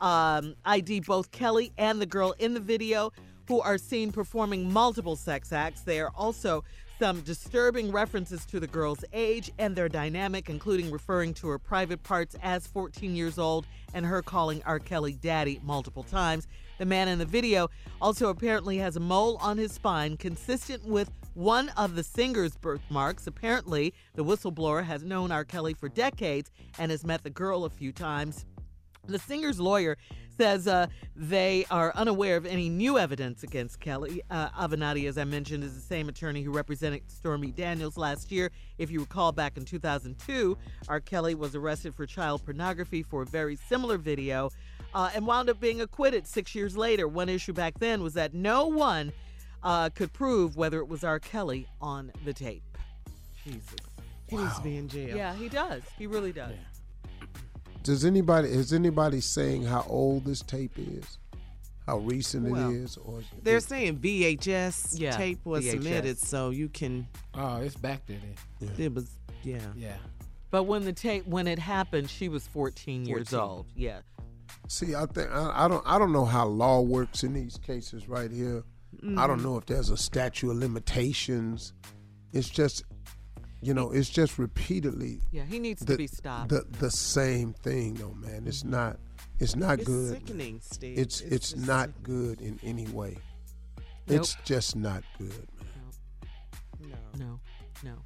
um, 0.00 0.56
ID 0.64 1.02
both 1.06 1.30
Kelly 1.30 1.72
and 1.78 2.02
the 2.02 2.06
girl 2.06 2.34
in 2.40 2.52
the 2.52 2.58
video 2.58 3.12
who 3.46 3.60
are 3.60 3.78
seen 3.78 4.10
performing 4.10 4.72
multiple 4.72 5.14
sex 5.14 5.52
acts. 5.52 5.82
They 5.82 6.00
are 6.00 6.10
also 6.16 6.64
some 7.00 7.22
disturbing 7.22 7.90
references 7.90 8.44
to 8.44 8.60
the 8.60 8.66
girl's 8.66 9.02
age 9.14 9.50
and 9.58 9.74
their 9.74 9.88
dynamic, 9.88 10.50
including 10.50 10.90
referring 10.90 11.32
to 11.32 11.48
her 11.48 11.58
private 11.58 12.02
parts 12.02 12.36
as 12.42 12.66
14 12.66 13.16
years 13.16 13.38
old 13.38 13.66
and 13.94 14.04
her 14.04 14.20
calling 14.20 14.62
R. 14.66 14.78
Kelly 14.78 15.14
daddy 15.14 15.58
multiple 15.64 16.02
times. 16.02 16.46
The 16.76 16.84
man 16.84 17.08
in 17.08 17.18
the 17.18 17.24
video 17.24 17.70
also 18.02 18.28
apparently 18.28 18.76
has 18.76 18.96
a 18.96 19.00
mole 19.00 19.38
on 19.40 19.56
his 19.56 19.72
spine 19.72 20.18
consistent 20.18 20.84
with 20.84 21.10
one 21.32 21.70
of 21.70 21.94
the 21.94 22.02
singer's 22.02 22.58
birthmarks. 22.58 23.26
Apparently, 23.26 23.94
the 24.14 24.24
whistleblower 24.24 24.84
has 24.84 25.02
known 25.02 25.32
R. 25.32 25.46
Kelly 25.46 25.72
for 25.72 25.88
decades 25.88 26.50
and 26.78 26.90
has 26.90 27.06
met 27.06 27.22
the 27.22 27.30
girl 27.30 27.64
a 27.64 27.70
few 27.70 27.92
times. 27.92 28.44
The 29.06 29.18
singer's 29.18 29.58
lawyer 29.58 29.96
says 30.40 30.66
uh, 30.66 30.86
they 31.14 31.66
are 31.70 31.92
unaware 31.94 32.38
of 32.38 32.46
any 32.46 32.70
new 32.70 32.96
evidence 32.96 33.42
against 33.42 33.78
Kelly. 33.78 34.22
Uh, 34.30 34.48
Avenatti, 34.50 35.06
as 35.06 35.18
I 35.18 35.24
mentioned, 35.24 35.62
is 35.62 35.74
the 35.74 35.82
same 35.82 36.08
attorney 36.08 36.42
who 36.42 36.50
represented 36.50 37.02
Stormy 37.08 37.50
Daniels 37.50 37.98
last 37.98 38.32
year. 38.32 38.50
If 38.78 38.90
you 38.90 39.00
recall, 39.00 39.30
back 39.32 39.58
in 39.58 39.66
2002, 39.66 40.56
R. 40.88 41.00
Kelly 41.00 41.34
was 41.34 41.54
arrested 41.54 41.94
for 41.94 42.06
child 42.06 42.42
pornography 42.42 43.02
for 43.02 43.20
a 43.20 43.26
very 43.26 43.56
similar 43.56 43.98
video 43.98 44.50
uh, 44.94 45.10
and 45.14 45.26
wound 45.26 45.50
up 45.50 45.60
being 45.60 45.82
acquitted 45.82 46.26
six 46.26 46.54
years 46.54 46.74
later. 46.74 47.06
One 47.06 47.28
issue 47.28 47.52
back 47.52 47.78
then 47.78 48.02
was 48.02 48.14
that 48.14 48.32
no 48.32 48.66
one 48.66 49.12
uh, 49.62 49.90
could 49.90 50.14
prove 50.14 50.56
whether 50.56 50.78
it 50.78 50.88
was 50.88 51.04
R. 51.04 51.18
Kelly 51.18 51.66
on 51.82 52.12
the 52.24 52.32
tape. 52.32 52.62
Jesus. 53.44 53.76
He 54.26 54.38
needs 54.38 54.56
to 54.56 54.62
be 54.62 54.78
in 54.78 54.88
jail. 54.88 55.14
Yeah, 55.14 55.34
he 55.34 55.50
does. 55.50 55.82
He 55.98 56.06
really 56.06 56.32
does. 56.32 56.54
Does 57.82 58.04
anybody 58.04 58.48
is 58.48 58.72
anybody 58.72 59.20
saying 59.20 59.64
how 59.64 59.84
old 59.88 60.24
this 60.24 60.40
tape 60.42 60.78
is? 60.78 61.18
how 61.86 61.98
recent 61.98 62.48
Well, 62.48 62.70
it 62.70 62.74
is, 62.76 62.96
or 62.98 63.20
They're 63.42 63.58
saying 63.58 63.96
VHS 63.98 65.00
Yeah, 65.00 65.16
tape 65.16 65.44
was 65.44 65.64
VHS. 65.64 65.70
submitted, 65.72 66.18
so 66.18 66.50
you 66.50 66.68
can. 66.68 67.08
Oh, 67.34 67.56
it's 67.56 67.74
back 67.74 68.06
there. 68.06 68.18
Then. 68.60 68.70
It 68.78 68.94
was, 68.94 69.10
yeah. 69.42 69.58
Yeah. 69.74 69.96
But 70.50 70.64
when 70.64 70.84
the 70.84 70.92
tape 70.92 71.26
when 71.26 71.48
it 71.48 71.58
happened, 71.58 72.08
she 72.08 72.28
was 72.28 72.46
14, 72.48 73.06
years 73.06 73.30
14. 73.30 73.38
old. 73.40 73.66
Yeah. 73.74 74.00
See, 74.68 74.94
I 74.94 75.06
think 75.06 75.30
I, 75.32 75.64
I 75.64 75.68
don't 75.68 75.82
I 75.86 75.98
don't 75.98 76.12
know 76.12 76.24
how 76.26 76.46
law 76.46 76.80
works 76.80 77.24
in 77.24 77.32
these 77.32 77.56
cases 77.56 78.08
right 78.08 78.30
here. 78.30 78.62
I 79.16 79.26
don't 79.26 79.38
Mhm. 79.40 79.44
know 79.44 79.56
if 79.56 79.66
there's 79.66 79.90
a 79.90 79.96
statute 79.96 80.50
of 80.50 80.58
limitations. 80.58 81.72
It's 82.32 82.48
just, 82.50 82.84
you 83.62 83.74
know, 83.74 83.90
it's 83.90 84.08
just 84.08 84.38
repeatedly. 84.38 85.20
Yeah, 85.30 85.44
he 85.44 85.58
needs 85.58 85.80
to 85.80 85.92
the, 85.92 85.96
be 85.96 86.06
stopped. 86.06 86.50
The 86.50 86.64
the 86.78 86.90
same 86.90 87.52
thing 87.52 87.94
though, 87.94 88.14
man. 88.14 88.44
It's 88.46 88.64
not. 88.64 88.98
It's 89.38 89.56
not 89.56 89.78
It's 89.78 89.88
good. 89.88 90.10
sickening, 90.10 90.60
Steve. 90.62 90.98
It's 90.98 91.20
It's 91.20 91.52
it's, 91.52 91.66
not 91.66 91.90
good 92.02 92.40
in 92.40 92.58
any 92.62 92.86
way. 92.88 93.16
Nope. 94.06 94.20
It's 94.20 94.36
just 94.44 94.76
not 94.76 95.02
good. 95.18 95.48
Man. 96.80 96.90
No, 97.18 97.26
no. 97.26 97.40
No. 97.82 97.96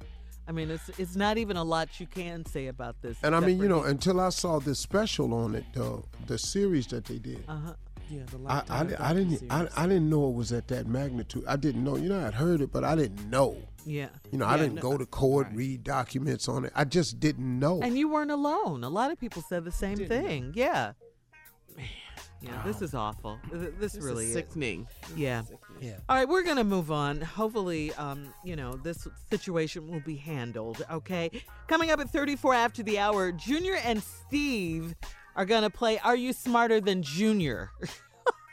I 0.47 0.51
mean, 0.51 0.69
it's 0.69 0.89
it's 0.99 1.15
not 1.15 1.37
even 1.37 1.57
a 1.57 1.63
lot 1.63 1.99
you 1.99 2.05
can 2.05 2.45
say 2.45 2.67
about 2.67 3.01
this. 3.01 3.17
And 3.23 3.35
I 3.35 3.39
mean, 3.39 3.59
you 3.59 3.67
know, 3.67 3.83
until 3.83 4.19
I 4.19 4.29
saw 4.29 4.59
this 4.59 4.79
special 4.79 5.33
on 5.33 5.55
it, 5.55 5.65
the 5.73 6.03
the 6.27 6.37
series 6.37 6.87
that 6.87 7.05
they 7.05 7.17
did. 7.17 7.43
Uh-huh. 7.47 7.73
Yeah, 8.07 8.21
the 8.25 8.39
I, 8.47 8.63
I, 8.69 9.09
I 9.09 9.13
didn't 9.13 9.51
I. 9.51 9.67
I 9.75 9.87
didn't 9.87 10.09
know 10.09 10.29
it 10.29 10.35
was 10.35 10.51
at 10.51 10.67
that 10.67 10.85
magnitude. 10.85 11.43
I 11.47 11.55
didn't 11.55 11.83
know. 11.83 11.95
You 11.95 12.09
know, 12.09 12.25
I'd 12.25 12.35
heard 12.35 12.61
it, 12.61 12.71
but 12.71 12.83
I 12.83 12.95
didn't 12.95 13.29
know. 13.29 13.57
Yeah. 13.85 14.09
You 14.31 14.39
know, 14.39 14.45
I 14.45 14.57
didn't 14.57 14.75
no- 14.75 14.81
go 14.81 14.97
to 14.97 15.05
court, 15.05 15.47
read 15.53 15.83
documents 15.83 16.47
on 16.49 16.65
it. 16.65 16.71
I 16.75 16.85
just 16.85 17.19
didn't 17.19 17.59
know. 17.59 17.81
And 17.81 17.97
you 17.97 18.09
weren't 18.09 18.31
alone. 18.31 18.83
A 18.83 18.89
lot 18.89 19.11
of 19.11 19.19
people 19.19 19.43
said 19.47 19.63
the 19.63 19.71
same 19.71 19.97
thing. 19.97 20.51
Yeah. 20.55 20.93
Yeah, 22.41 22.61
this 22.63 22.81
is 22.81 22.93
awful. 22.93 23.39
This, 23.51 23.93
This 23.93 24.03
really 24.03 24.25
is 24.27 24.33
sickening. 24.33 24.87
Yeah. 25.15 25.43
Yeah. 25.81 25.97
All 26.07 26.15
right, 26.15 26.27
we're 26.27 26.43
going 26.43 26.57
to 26.57 26.63
move 26.63 26.91
on. 26.91 27.21
Hopefully, 27.21 27.91
um, 27.93 28.33
you 28.43 28.55
know, 28.55 28.73
this 28.73 29.07
situation 29.31 29.89
will 29.89 30.01
be 30.01 30.15
handled, 30.15 30.85
okay? 30.91 31.31
Coming 31.67 31.89
up 31.89 31.99
at 31.99 32.09
34 32.11 32.53
after 32.53 32.83
the 32.83 32.99
hour, 32.99 33.31
Junior 33.31 33.75
and 33.83 34.03
Steve 34.03 34.95
are 35.35 35.45
going 35.45 35.63
to 35.63 35.69
play 35.71 35.97
Are 35.99 36.15
You 36.15 36.33
Smarter 36.33 36.79
Than 36.79 37.01
Junior? 37.01 37.71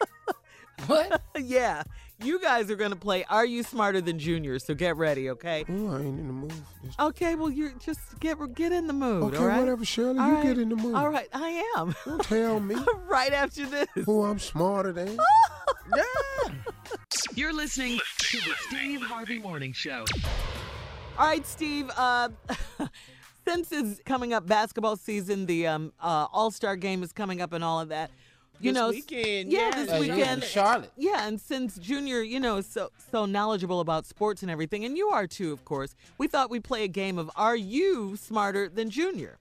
what? 0.87 1.21
yeah. 1.37 1.83
You 2.23 2.39
guys 2.41 2.71
are 2.71 2.77
going 2.77 2.91
to 2.93 2.97
play 2.97 3.25
Are 3.29 3.45
You 3.45 3.63
Smarter 3.63 4.01
Than 4.01 4.19
Junior? 4.19 4.59
So 4.59 4.75
get 4.75 4.97
ready, 4.97 5.31
okay? 5.31 5.65
Oh, 5.69 5.89
I 5.91 5.97
ain't 6.01 6.21
in 6.21 6.27
the 6.29 6.33
mood. 6.33 6.53
Okay, 7.01 7.35
well, 7.35 7.51
you're 7.51 7.73
just 7.85 8.01
get 8.21 8.39
get 8.55 8.71
in 8.73 8.87
the 8.87 8.93
mood, 8.93 9.25
Okay, 9.25 9.37
all 9.39 9.47
right? 9.47 9.61
whatever, 9.61 9.85
Shirley. 9.85 10.19
All 10.19 10.29
you 10.29 10.35
right. 10.35 10.43
get 10.45 10.59
in 10.59 10.69
the 10.69 10.77
mood. 10.77 10.95
All 10.95 11.09
right, 11.09 11.29
I 11.33 11.65
am. 11.77 11.95
Don't 12.05 12.23
tell 12.25 12.61
me 12.61 12.77
right 13.09 13.33
after 13.33 13.67
this. 13.67 13.89
who 14.07 14.25
I'm 14.25 14.39
smarter 14.39 14.93
than. 14.93 15.19
Yeah. 15.97 16.53
You're 17.35 17.53
listening 17.53 17.99
to 18.19 18.37
the 18.39 18.55
Steve 18.69 19.03
Harvey 19.03 19.39
Morning 19.41 19.73
Show. 19.73 20.05
All 21.19 21.27
right, 21.27 21.45
Steve. 21.45 21.91
Uh, 21.97 22.29
since 23.49 23.73
it's 23.73 24.01
coming 24.07 24.33
up 24.33 24.47
basketball 24.47 24.97
season, 24.97 25.47
the 25.47 25.67
um, 25.67 25.93
uh, 26.01 26.29
All 26.33 26.51
Star 26.53 26.77
game 26.77 27.03
is 27.03 27.13
coming 27.13 27.41
up, 27.43 27.53
and 27.53 27.65
all 27.65 27.81
of 27.81 27.89
that. 27.89 28.11
You 28.63 28.73
know, 28.73 28.89
s- 28.89 28.95
weekend, 28.95 29.53
yeah, 29.53 29.59
yes. 29.61 29.75
this 29.75 29.89
Uh, 29.91 29.93
yeah, 29.95 30.01
weekend, 30.01 30.43
in 30.45 30.49
Charlotte. 30.49 30.93
Yeah, 30.97 31.27
and 31.27 31.41
since 31.41 31.77
Junior, 31.79 32.23
you 32.23 32.39
know, 32.41 32.57
is 32.59 32.67
so 32.67 32.91
so 33.11 33.27
knowledgeable 33.27 33.81
about 33.81 34.07
sports 34.07 34.43
and 34.43 34.51
everything, 34.51 34.85
and 34.85 34.97
you 34.97 35.09
are 35.09 35.27
too, 35.27 35.53
of 35.53 35.65
course. 35.65 35.95
We 36.19 36.29
thought 36.29 36.51
we'd 36.51 36.65
play 36.65 36.85
a 36.85 36.89
game 36.89 37.19
of 37.19 37.31
Are 37.37 37.57
you 37.57 38.17
smarter 38.17 38.69
than 38.69 38.91
Junior? 38.91 39.39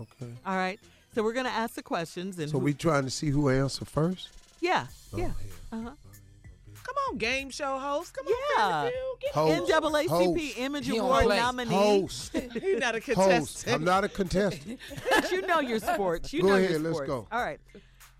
Okay. 0.00 0.32
All 0.46 0.56
right. 0.56 0.78
So 1.14 1.22
we're 1.22 1.32
gonna 1.32 1.48
ask 1.48 1.74
the 1.74 1.82
questions, 1.82 2.38
and 2.38 2.48
So 2.50 2.58
who- 2.58 2.64
we 2.64 2.74
trying 2.74 3.04
to 3.04 3.10
see 3.10 3.28
who 3.30 3.48
answer 3.48 3.84
first. 3.84 4.28
yeah, 4.60 4.86
Oh, 5.12 5.18
yeah, 5.18 5.32
uh 5.72 5.80
huh. 5.82 5.90
Come 6.82 6.94
on, 7.10 7.18
game 7.18 7.50
show 7.50 7.78
host. 7.78 8.14
Come 8.14 8.26
Yeah. 8.28 8.64
on, 8.64 8.82
Fairview. 8.84 8.98
Get 9.20 9.34
Host. 9.34 9.70
NAACP 9.72 10.08
Host. 10.08 10.58
Image 10.58 10.86
He 10.86 10.92
don't 10.96 11.00
Award 11.06 11.24
play. 11.24 11.36
nominee. 11.38 11.74
Host. 11.74 12.32
He's 12.52 12.78
not 12.80 12.94
a 12.96 13.00
Host. 13.00 13.04
contestant. 13.04 13.74
I'm 13.74 13.84
not 13.84 14.02
a 14.04 14.08
contestant. 14.08 14.78
But 15.10 15.30
you 15.30 15.42
know 15.42 15.60
your 15.60 15.78
sports. 15.78 16.32
You 16.32 16.42
Go 16.42 16.48
know 16.48 16.54
ahead, 16.54 16.70
your 16.70 16.80
let's 16.80 16.96
sports. 16.96 17.08
go. 17.08 17.28
All 17.30 17.40
right. 17.44 17.60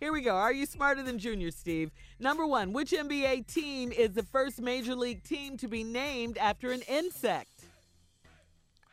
Here 0.01 0.15
we 0.15 0.23
go. 0.23 0.35
Are 0.35 0.53
you 0.53 0.65
smarter 0.65 1.03
than 1.03 1.19
Junior, 1.19 1.51
Steve? 1.51 1.91
Number 2.19 2.47
one, 2.47 2.73
which 2.73 2.93
NBA 2.93 3.47
team 3.47 3.93
is 3.93 4.13
the 4.13 4.23
first 4.23 4.59
major 4.59 4.95
league 4.95 5.23
team 5.23 5.59
to 5.59 5.69
be 5.69 5.85
named 5.85 6.39
after 6.39 6.73
an 6.73 6.81
insect? 6.89 7.51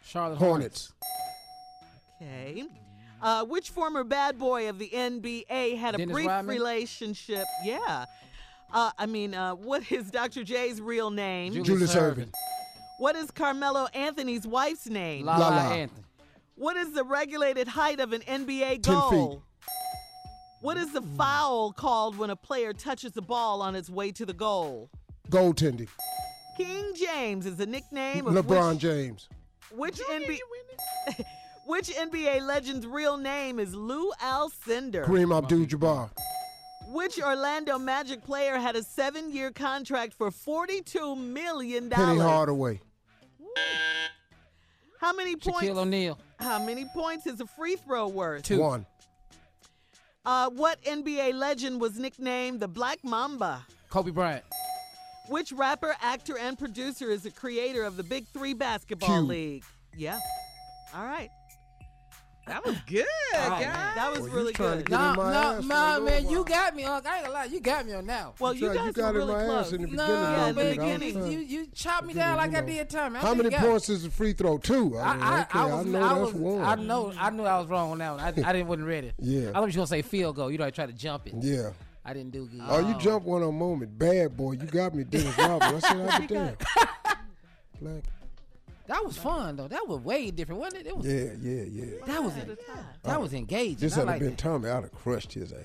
Charlotte 0.04 0.38
Hornets. 0.38 0.92
Okay. 2.22 2.66
Uh, 3.22 3.46
which 3.46 3.70
former 3.70 4.04
bad 4.04 4.38
boy 4.38 4.68
of 4.68 4.80
the 4.80 4.90
NBA 4.90 5.78
had 5.78 5.96
a 5.96 5.98
Dennis 5.98 6.14
brief 6.14 6.28
Rodman? 6.28 6.54
relationship? 6.54 7.46
Yeah. 7.64 8.06
Uh, 8.74 8.92
I 8.98 9.06
mean, 9.06 9.34
uh, 9.34 9.56
what 9.56 9.90
is 9.90 10.12
Dr. 10.12 10.44
J's 10.44 10.82
real 10.82 11.10
name? 11.10 11.54
Julius, 11.54 11.68
Julius 11.68 11.96
Erving. 11.96 12.26
Erving. 12.26 12.34
What 13.00 13.16
is 13.16 13.32
Carmelo 13.32 13.88
Anthony's 13.94 14.46
wife's 14.46 14.88
name? 14.88 15.26
La 15.26 15.38
La 15.38 15.50
La. 15.50 15.72
Anthony. 15.72 16.04
What 16.56 16.76
is 16.76 16.92
the 16.92 17.06
regulated 17.06 17.70
height 17.70 18.02
of 18.02 18.12
an 18.12 18.22
NBA 18.22 18.82
10 18.82 18.82
feet. 18.82 18.86
goal? 18.86 19.44
What 20.62 20.78
is 20.78 20.92
the 20.92 21.02
mm. 21.02 21.18
foul 21.18 21.72
called 21.72 22.18
when 22.18 22.30
a 22.30 22.36
player 22.36 22.74
touches 22.74 23.12
the 23.12 23.22
ball 23.22 23.62
on 23.62 23.76
its 23.76 23.90
way 23.90 24.12
to 24.14 24.26
the 24.26 24.34
goal? 24.34 24.90
Goaltending. 25.30 25.90
King 26.58 26.94
James 26.96 27.46
is 27.46 27.58
the 27.58 27.68
nickname 27.68 28.26
of 28.26 28.34
LeBron 28.34 28.74
which, 28.74 28.80
James. 28.80 29.30
which 29.72 30.00
NBA 30.00 30.40
which 31.68 31.90
NBA 31.90 32.42
legend's 32.42 32.88
real 32.88 33.18
name 33.18 33.60
is 33.60 33.76
Lew 33.76 34.12
Alcindor? 34.24 35.06
Kareem 35.06 35.38
Abdul-Jabbar. 35.38 36.10
Which 36.88 37.22
Orlando 37.22 37.78
Magic 37.78 38.24
player 38.24 38.58
had 38.58 38.76
a 38.76 38.82
seven-year 38.82 39.52
contract 39.52 40.14
for 40.14 40.32
forty-two 40.32 41.16
million 41.16 41.90
dollars? 41.90 42.06
Penny 42.06 42.18
dollars? 42.18 42.32
Hardaway. 42.32 42.82
How 45.00 45.14
many 45.14 45.36
points? 45.36 45.62
Shaquille 45.62 45.78
O'Neal. 45.78 46.18
How 46.40 46.58
many 46.64 46.86
points 46.86 47.28
is 47.28 47.42
a 47.42 47.46
free 47.46 47.76
throw 47.76 48.08
worth? 48.08 48.44
Two. 48.44 48.60
One. 48.60 48.86
Uh, 50.28 50.50
what 50.50 50.84
NBA 50.84 51.36
legend 51.36 51.80
was 51.80 51.98
nicknamed 51.98 52.60
the 52.60 52.68
Black 52.68 53.02
Mamba? 53.02 53.66
Kobe 53.90 54.12
Bryant. 54.12 54.44
Which 55.30 55.54
rapper, 55.54 55.96
actor, 56.02 56.38
and 56.38 56.60
producer 56.60 57.10
is 57.10 57.24
the 57.24 57.32
creator 57.32 57.86
of 57.86 57.96
the 57.96 58.04
Big 58.04 58.28
Three 58.34 58.54
Basketball 58.54 59.08
Q. 59.08 59.22
League? 59.22 59.64
Yeah. 59.96 60.20
All 60.94 61.06
right. 61.06 61.30
That 62.48 62.66
was 62.66 62.76
good, 62.88 63.06
All 63.36 63.50
right, 63.50 63.62
guys. 63.62 63.74
man. 63.74 63.96
That 63.96 64.12
was 64.12 64.20
Well, 64.22 64.30
really 64.30 64.54
good. 64.54 64.86
get 64.86 64.90
No, 64.90 65.14
my 65.16 65.34
no, 65.34 65.38
ass 65.40 65.56
for 65.56 65.60
a 65.60 66.00
no, 66.00 66.02
man, 66.06 66.30
you 66.30 66.46
got 66.46 66.76
me. 66.76 66.84
Unc. 66.86 67.06
I 67.06 67.16
ain't 67.18 67.26
gonna 67.26 67.34
lie, 67.38 67.44
you 67.46 67.60
got 67.60 67.86
me 67.86 67.94
on 67.94 68.06
now. 68.06 68.34
Well, 68.40 68.54
You 68.54 68.62
you 68.62 68.66
tried- 68.68 68.76
guys 68.78 68.86
you 68.88 68.94
got 68.94 69.14
were 69.14 69.20
in 69.22 69.28
really 69.28 69.38
my 69.40 69.46
close. 69.46 69.66
ass 69.68 69.72
in 69.74 69.82
the 69.82 69.88
No, 69.88 69.92
beginning. 69.92 70.08
Yeah, 70.08 70.36
though, 70.38 70.46
in 70.48 70.48
the 70.48 70.54
but 70.56 70.66
I'm 70.66 70.70
beginning. 71.00 71.14
trying- 71.14 71.32
you 71.32 71.40
you 71.40 71.68
chopped 71.74 72.06
me 72.08 72.14
down 72.14 72.38
like 72.38 72.52
you 72.52 72.58
I 72.58 72.62
did 72.62 72.90
time. 72.90 73.16
I 73.16 73.20
How 73.20 73.26
think 73.28 73.38
many 73.38 73.50
you 73.50 73.52
got 73.60 73.66
it. 73.66 73.70
points 73.70 73.90
is 73.90 74.04
the 74.04 74.10
free 74.10 74.34
throw? 74.34 74.58
Two. 74.58 74.98
I, 74.98 75.02
I, 75.02 75.14
mean, 75.14 75.24
I, 75.24 75.42
okay, 75.42 75.60
I, 75.60 75.62
I, 75.62 75.66
was, 75.76 75.86
know 75.86 76.02
I, 76.02 76.08
that's 76.08 76.20
was, 76.20 76.34
one. 76.34 76.62
I 76.64 76.76
know, 76.76 77.14
I 77.20 77.30
knew 77.32 77.44
I 77.44 77.60
was 77.60 77.68
wrong 77.68 77.92
on 77.92 77.98
that 77.98 78.12
one. 78.12 78.20
I, 78.22 78.28
I 78.28 78.54
didn't 78.54 78.68
wasn't 78.68 78.88
ready. 78.88 79.12
Yeah. 79.20 79.50
I 79.50 79.52
thought 79.54 79.60
you 79.62 79.66
was 79.66 79.76
gonna 79.76 79.88
say 79.88 80.02
field 80.02 80.36
goal. 80.38 80.50
You 80.50 80.58
know, 80.58 80.66
I 80.66 80.70
tried 80.72 80.88
to 80.88 80.94
jump 80.94 81.28
it. 81.28 81.34
Yeah. 81.40 81.72
I 82.06 82.14
didn't 82.14 82.32
do 82.32 82.46
good. 82.48 82.62
Oh, 82.66 82.80
you 82.80 82.96
oh. 82.96 83.00
jump 83.00 83.26
one 83.26 83.44
on 83.44 83.54
moment. 83.56 84.00
Bad 84.00 84.38
boy. 84.38 84.54
You 84.54 84.66
got 84.68 84.96
me, 84.96 85.04
Dennis 85.04 85.38
Rodman. 85.38 85.76
I 85.76 85.80
said, 85.80 86.10
I'll 86.10 86.20
be 86.22 86.28
damn. 86.34 86.56
Black. 87.82 88.04
That 88.88 89.04
was 89.06 89.18
fun 89.18 89.58
though. 89.58 89.68
That 89.68 89.88
was 89.88 90.00
way 90.00 90.32
different, 90.32 90.62
wasn't 90.62 90.86
it? 90.86 90.88
it 90.88 90.98
was, 90.98 91.06
Yeah, 91.06 91.32
yeah, 91.42 91.64
yeah. 91.64 92.06
That 92.06 92.24
was 92.24 92.34
that 93.04 93.22
was 93.22 93.34
engaging. 93.34 93.78
This 93.80 93.96
I 93.96 94.00
had 94.00 94.08
like 94.08 94.20
been 94.20 94.30
that. 94.30 94.38
Tommy. 94.38 94.70
I'd 94.70 94.84
have 94.84 94.94
crushed 94.94 95.34
his 95.34 95.52
ass. 95.52 95.60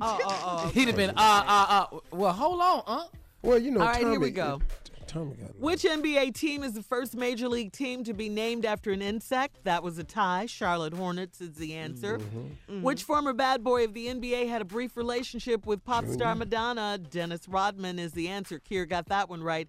Oh, 0.00 0.18
oh, 0.22 0.62
oh. 0.64 0.68
He'd 0.74 0.86
have 0.88 0.96
been 0.96 1.10
uh 1.10 1.12
uh 1.16 1.88
uh. 1.92 1.98
Well, 2.12 2.32
hold 2.32 2.60
on, 2.60 2.82
huh? 2.86 3.04
Well, 3.42 3.58
you 3.58 3.70
know, 3.70 3.80
All 3.80 3.86
right, 3.86 4.00
Tommy. 4.00 4.10
here 4.12 4.20
we 4.20 4.30
go. 4.30 4.60
Tommy 5.06 5.34
got 5.34 5.58
Which 5.58 5.82
NBA 5.82 6.34
team 6.34 6.62
is 6.62 6.74
the 6.74 6.84
first 6.84 7.16
major 7.16 7.48
league 7.48 7.72
team 7.72 8.04
to 8.04 8.14
be 8.14 8.28
named 8.28 8.64
after 8.64 8.92
an 8.92 9.02
insect? 9.02 9.64
That 9.64 9.82
was 9.82 9.98
a 9.98 10.04
tie. 10.04 10.46
Charlotte 10.46 10.94
Hornets 10.94 11.40
is 11.40 11.54
the 11.56 11.74
answer. 11.74 12.18
Mm-hmm. 12.18 12.82
Which 12.82 13.02
former 13.02 13.32
bad 13.32 13.64
boy 13.64 13.84
of 13.84 13.92
the 13.92 14.06
NBA 14.06 14.48
had 14.48 14.62
a 14.62 14.64
brief 14.64 14.96
relationship 14.96 15.66
with 15.66 15.84
pop 15.84 16.06
star 16.06 16.36
Madonna? 16.36 16.96
Dennis 16.98 17.48
Rodman 17.48 17.98
is 17.98 18.12
the 18.12 18.28
answer. 18.28 18.60
Kier 18.60 18.88
got 18.88 19.06
that 19.08 19.28
one 19.28 19.42
right. 19.42 19.68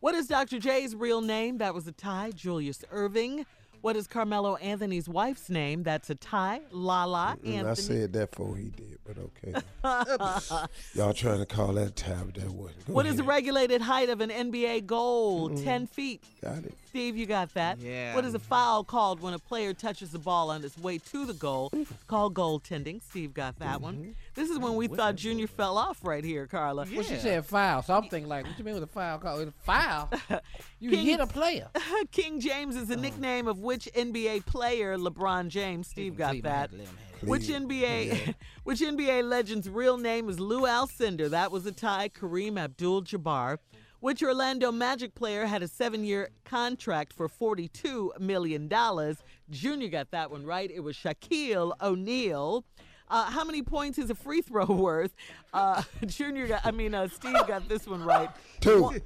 What 0.00 0.14
is 0.14 0.26
Dr. 0.26 0.58
J's 0.58 0.94
real 0.94 1.20
name? 1.20 1.58
That 1.58 1.74
was 1.74 1.86
a 1.86 1.92
tie. 1.92 2.30
Julius 2.34 2.84
Erving. 2.92 3.44
What 3.82 3.94
is 3.96 4.06
Carmelo 4.06 4.56
Anthony's 4.56 5.08
wife's 5.08 5.48
name? 5.48 5.82
That's 5.84 6.10
a 6.10 6.14
tie. 6.16 6.60
Lala 6.72 7.36
Mm, 7.44 7.48
I 7.48 7.52
Anthony. 7.68 7.74
said 7.76 8.12
that 8.14 8.30
before 8.32 8.56
he 8.56 8.70
did, 8.70 8.98
but 9.04 9.16
okay. 9.18 10.66
Y'all 10.94 11.12
trying 11.12 11.38
to 11.38 11.46
call 11.46 11.72
that 11.74 11.94
tab? 11.94 12.34
That 12.34 12.50
wasn't. 12.50 12.88
What 12.88 13.06
is 13.06 13.16
the 13.16 13.22
regulated 13.22 13.80
height 13.82 14.08
of 14.08 14.20
an 14.20 14.30
NBA 14.30 14.86
goal? 14.86 15.50
Mm. 15.50 15.62
10 15.62 15.86
feet. 15.86 16.24
Got 16.42 16.64
it. 16.64 16.74
Steve, 16.96 17.18
you 17.18 17.26
got 17.26 17.52
that. 17.52 17.78
Yeah. 17.78 18.14
What 18.14 18.24
is 18.24 18.32
a 18.32 18.38
foul 18.38 18.82
called 18.82 19.20
when 19.20 19.34
a 19.34 19.38
player 19.38 19.74
touches 19.74 20.12
the 20.12 20.18
ball 20.18 20.48
on 20.48 20.64
its 20.64 20.78
way 20.78 20.96
to 20.96 21.26
the 21.26 21.34
goal? 21.34 21.68
It's 21.74 21.92
called 22.06 22.32
goaltending. 22.32 23.02
Steve 23.02 23.34
got 23.34 23.58
that 23.58 23.82
one. 23.82 23.96
Mm-hmm. 23.96 24.10
This 24.34 24.48
is 24.48 24.58
when 24.58 24.72
oh, 24.72 24.76
we 24.76 24.88
thought 24.88 25.14
Junior 25.14 25.46
fell 25.46 25.76
off 25.76 26.02
right 26.02 26.24
here, 26.24 26.46
Carla. 26.46 26.86
Well, 26.90 27.02
she 27.02 27.16
said 27.16 27.44
foul, 27.44 27.82
so 27.82 27.94
I'm 27.94 28.08
thinking 28.08 28.30
like, 28.30 28.46
what 28.46 28.58
you 28.58 28.64
mean 28.64 28.72
with 28.72 28.84
a 28.84 28.86
foul 28.86 29.18
call? 29.18 29.40
It's 29.40 29.50
a 29.50 29.64
foul? 29.64 30.10
You 30.78 30.90
King- 30.90 31.06
hit 31.06 31.20
a 31.20 31.26
player. 31.26 31.68
King 32.12 32.38
James 32.38 32.76
is 32.76 32.88
the 32.88 32.96
oh. 32.96 33.00
nickname 33.00 33.48
of 33.48 33.60
which 33.60 33.88
NBA 33.94 34.44
player? 34.44 34.98
LeBron 34.98 35.48
James. 35.48 35.88
Steve 35.88 36.16
got 36.16 36.42
that. 36.42 36.70
had 36.70 36.70
to 36.70 36.76
let 36.76 36.86
him 36.86 36.96
have 36.96 37.22
it. 37.22 37.28
Which 37.28 37.48
NBA, 37.48 38.34
which 38.64 38.80
NBA 38.80 39.26
legend's 39.26 39.70
real 39.70 39.96
name 39.96 40.28
is 40.28 40.38
Lew 40.38 40.62
Alcindor? 40.62 41.30
That 41.30 41.50
was 41.50 41.64
a 41.64 41.72
tie. 41.72 42.10
Kareem 42.10 42.58
Abdul-Jabbar. 42.58 43.58
Which 44.00 44.22
Orlando 44.22 44.70
Magic 44.70 45.14
player 45.14 45.46
had 45.46 45.62
a 45.62 45.68
seven-year 45.68 46.28
contract 46.44 47.12
for 47.12 47.28
forty-two 47.28 48.12
million 48.20 48.68
dollars? 48.68 49.16
Junior 49.50 49.88
got 49.88 50.10
that 50.10 50.30
one 50.30 50.44
right. 50.44 50.70
It 50.70 50.80
was 50.80 50.96
Shaquille 50.96 51.72
O'Neal. 51.80 52.64
Uh, 53.08 53.30
how 53.30 53.44
many 53.44 53.62
points 53.62 53.98
is 53.98 54.10
a 54.10 54.14
free 54.14 54.42
throw 54.42 54.64
worth? 54.68 55.14
Uh, 55.54 55.82
Junior 56.06 56.48
got, 56.48 56.66
I 56.66 56.72
mean, 56.72 56.92
uh, 56.94 57.08
Steve 57.08 57.46
got 57.46 57.68
this 57.68 57.86
one 57.86 58.02
right. 58.04 58.28
Two. 58.60 58.90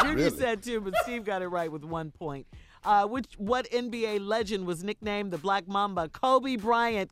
Junior 0.00 0.14
Really? 0.14 0.30
said 0.30 0.62
two, 0.62 0.80
but 0.80 0.94
Steve 1.02 1.24
got 1.24 1.42
it 1.42 1.48
right 1.48 1.70
with 1.70 1.84
one 1.84 2.10
point. 2.10 2.46
Uh, 2.82 3.06
which 3.06 3.26
what 3.36 3.70
NBA 3.70 4.26
legend 4.26 4.66
was 4.66 4.82
nicknamed 4.82 5.30
the 5.30 5.38
Black 5.38 5.68
Mamba? 5.68 6.08
Kobe 6.08 6.56
Bryant. 6.56 7.10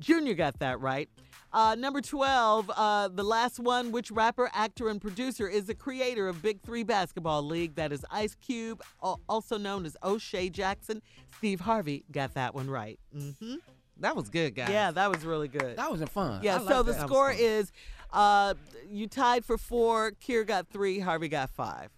Junior 0.00 0.34
got 0.34 0.58
that 0.60 0.80
right. 0.80 1.08
Uh, 1.54 1.76
number 1.76 2.00
12, 2.00 2.68
uh, 2.74 3.06
the 3.08 3.22
last 3.22 3.60
one, 3.60 3.92
which 3.92 4.10
rapper, 4.10 4.50
actor, 4.52 4.88
and 4.88 5.00
producer 5.00 5.46
is 5.48 5.66
the 5.66 5.74
creator 5.74 6.26
of 6.26 6.42
Big 6.42 6.60
Three 6.62 6.82
Basketball 6.82 7.44
League? 7.44 7.76
That 7.76 7.92
is 7.92 8.04
Ice 8.10 8.34
Cube, 8.34 8.82
also 9.28 9.56
known 9.56 9.86
as 9.86 9.96
O'Shea 10.02 10.50
Jackson. 10.50 11.00
Steve 11.38 11.60
Harvey 11.60 12.04
got 12.10 12.34
that 12.34 12.56
one 12.56 12.68
right. 12.68 12.98
hmm 13.16 13.54
That 14.00 14.16
was 14.16 14.28
good, 14.30 14.56
guys. 14.56 14.70
Yeah, 14.70 14.90
that 14.90 15.08
was 15.08 15.24
really 15.24 15.46
good. 15.46 15.76
That 15.76 15.92
was 15.92 16.02
fun. 16.10 16.40
Yeah, 16.42 16.56
I 16.56 16.58
so 16.66 16.82
the 16.82 16.90
that. 16.90 16.98
That 16.98 17.06
score 17.08 17.30
fun. 17.32 17.40
is 17.40 17.70
uh, 18.12 18.54
you 18.90 19.06
tied 19.06 19.44
for 19.44 19.56
four, 19.56 20.10
Kier 20.12 20.44
got 20.44 20.66
three, 20.68 20.98
Harvey 20.98 21.28
got 21.28 21.50
five. 21.50 21.90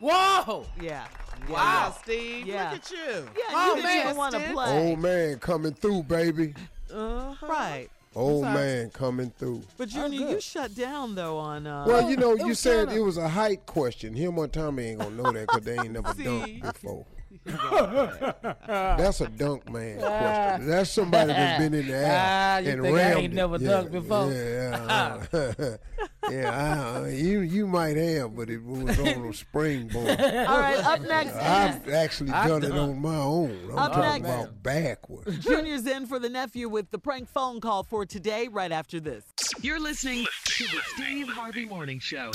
Whoa! 0.00 0.64
Yeah. 0.80 1.06
Wow, 1.50 1.54
Yeah. 1.54 1.90
Steve. 1.92 2.46
Yeah. 2.46 2.70
Look 2.72 2.80
at 2.80 2.90
you. 2.90 2.96
Yeah, 3.36 3.42
Oh, 3.50 3.68
you 3.68 3.74
didn't 3.76 3.84
man, 3.90 4.04
even 4.06 4.16
want 4.16 4.34
to 4.34 4.40
play. 4.52 4.88
Old 4.88 4.98
man 5.00 5.38
coming 5.38 5.74
through, 5.74 6.02
baby. 6.04 6.54
Uh-huh. 6.92 7.46
Right. 7.46 7.88
Old 8.16 8.44
man 8.44 8.88
coming 8.90 9.30
through. 9.38 9.62
But 9.76 9.90
Junior, 9.90 10.18
good. 10.20 10.30
you 10.30 10.40
shut 10.40 10.74
down 10.74 11.14
though 11.14 11.36
on 11.38 11.66
uh 11.66 11.84
Well, 11.86 12.10
you 12.10 12.16
know, 12.16 12.34
you 12.34 12.54
said 12.54 12.86
kinda- 12.88 13.00
it 13.00 13.04
was 13.04 13.18
a 13.18 13.28
height 13.28 13.66
question. 13.66 14.14
Him 14.14 14.38
or 14.38 14.48
Tommy 14.48 14.84
ain't 14.86 15.00
gonna 15.00 15.14
know 15.14 15.30
that 15.32 15.46
because 15.48 15.62
they 15.64 15.74
ain't 15.78 15.90
never 15.92 16.12
See? 16.16 16.24
dunked 16.24 16.62
before. 16.62 17.04
That's 17.46 19.20
a 19.20 19.28
dunk 19.28 19.70
man 19.70 19.98
question. 20.00 20.66
That's 20.66 20.90
somebody 20.90 21.32
that's 21.32 21.62
been 21.62 21.74
in 21.74 21.86
the 21.86 21.94
air 21.96 22.06
Ah, 22.18 22.56
and 22.58 22.82
think 22.82 22.86
I 22.86 22.90
rammed 22.90 23.18
ain't 23.18 23.32
it. 23.32 23.36
never 23.36 23.56
yeah, 23.58 23.68
dunked 23.70 23.92
before? 23.92 24.32
Yeah, 24.32 25.16
uh, 25.32 26.30
yeah. 26.30 27.00
uh, 27.02 27.04
you 27.06 27.40
you 27.40 27.66
might 27.66 27.96
have, 27.96 28.34
but 28.36 28.50
it 28.50 28.62
was 28.64 28.98
on 28.98 29.06
a 29.26 29.32
springboard. 29.32 30.08
All 30.20 30.58
right, 30.60 30.84
up 30.84 31.00
next 31.02 31.34
I've 31.36 31.88
actually 31.88 32.30
I 32.32 32.48
done 32.48 32.64
it 32.64 32.72
on 32.72 33.00
my 33.00 33.14
own. 33.16 33.58
I'm 33.72 33.78
Up 33.78 33.92
talking 33.92 34.22
next. 34.22 34.34
about 34.34 34.62
backwards. 34.62 35.38
Junior's 35.44 35.86
in 35.86 36.06
for 36.06 36.18
the 36.18 36.28
nephew 36.28 36.68
with 36.68 36.90
the 36.90 36.98
prank 36.98 37.28
phone 37.28 37.60
call 37.60 37.82
for 37.84 38.04
today, 38.04 38.48
right 38.48 38.72
after 38.72 39.00
this. 39.00 39.24
You're 39.62 39.80
listening 39.80 40.26
to 40.44 40.64
the 40.64 40.80
Steve 40.94 41.28
Harvey 41.28 41.64
Morning 41.64 41.98
Show. 42.00 42.30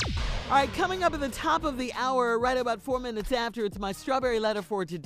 All 0.50 0.58
right, 0.58 0.74
coming 0.74 1.04
up 1.04 1.14
at 1.14 1.20
the 1.20 1.30
top 1.30 1.64
of 1.64 1.78
the 1.78 1.94
hour, 1.94 2.38
right 2.40 2.58
about 2.58 2.82
four 2.82 3.00
minutes 3.00 3.32
after, 3.32 3.64
it's 3.66 3.80
my 3.80 3.92
strawberry 3.92 4.40
letter 4.40 4.62
for 4.62 4.86
today. 4.86 5.01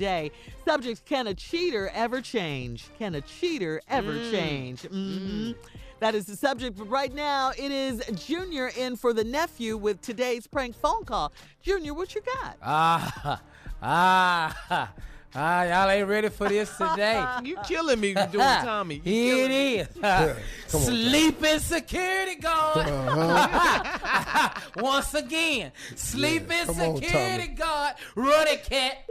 Subject 0.65 1.05
Can 1.05 1.27
a 1.27 1.33
cheater 1.33 1.89
ever 1.93 2.21
change? 2.21 2.85
Can 2.99 3.15
a 3.15 3.21
cheater 3.21 3.81
ever 3.87 4.13
change? 4.31 4.81
hmm 4.83 5.51
That 5.99 6.13
is 6.15 6.25
the 6.25 6.35
subject, 6.35 6.77
but 6.77 6.89
right 6.89 7.13
now 7.13 7.51
it 7.57 7.71
is 7.71 8.03
Junior 8.27 8.71
in 8.77 8.95
for 8.97 9.13
the 9.13 9.23
nephew 9.23 9.77
with 9.77 10.01
today's 10.01 10.45
prank 10.47 10.75
phone 10.75 11.05
call. 11.05 11.31
Junior, 11.61 11.93
what 11.93 12.13
you 12.15 12.21
got? 12.21 12.57
Ah, 12.61 13.41
ah, 13.81 14.91
ah, 15.35 15.63
y'all 15.63 15.89
ain't 15.89 16.07
ready 16.07 16.29
for 16.29 16.49
this 16.49 16.69
today. 16.77 17.23
You 17.43 17.57
killing 17.67 17.99
me 17.99 18.13
doing 18.13 18.31
Tommy. 18.39 18.95
You 18.95 19.01
Here 19.03 19.35
killing 19.35 19.49
me. 19.49 19.75
it 19.79 19.81
is. 19.81 19.87
Come 20.01 20.81
on, 20.81 20.87
Sleeping 20.87 21.59
security 21.59 22.35
guard. 22.35 22.87
Uh-huh. 22.87 24.49
Once 24.77 25.13
again, 25.13 25.71
sleeping 25.95 26.65
Come 26.65 26.79
on, 26.81 26.95
security 26.97 27.43
Tommy. 27.47 27.55
guard. 27.55 27.93
Run 28.15 28.47
it, 28.47 28.63
cat. 28.63 29.04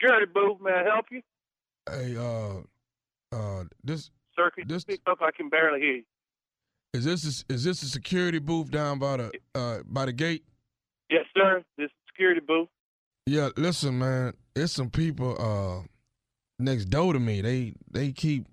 Security 0.00 0.26
booth, 0.32 0.58
may 0.60 0.72
I 0.72 0.82
help 0.84 1.06
you? 1.10 1.22
Hey, 1.90 2.16
uh, 2.16 3.36
uh, 3.36 3.64
this 3.84 4.10
Sir, 4.34 4.50
can 4.50 4.64
you 4.64 4.74
This- 4.74 4.82
speak 4.82 5.00
up? 5.06 5.22
I 5.22 5.30
can 5.30 5.48
barely 5.48 5.80
hear 5.80 5.94
you. 5.96 6.04
is 6.92 7.04
this 7.04 7.44
a, 7.48 7.52
is 7.52 7.64
this 7.64 7.82
a 7.82 7.86
security 7.86 8.38
booth 8.38 8.70
down 8.70 8.98
by 8.98 9.16
the 9.16 9.32
uh 9.54 9.78
by 9.86 10.04
the 10.06 10.12
gate? 10.12 10.44
Yes, 11.10 11.24
sir. 11.36 11.62
This 11.78 11.90
security 12.08 12.40
booth. 12.40 12.68
Yeah, 13.26 13.48
listen, 13.56 13.98
man, 13.98 14.34
it's 14.54 14.72
some 14.72 14.90
people 14.90 15.36
uh 15.40 15.86
next 16.58 16.86
door 16.86 17.12
to 17.14 17.18
me. 17.20 17.40
They 17.40 17.74
they 17.90 18.12
keep. 18.12 18.46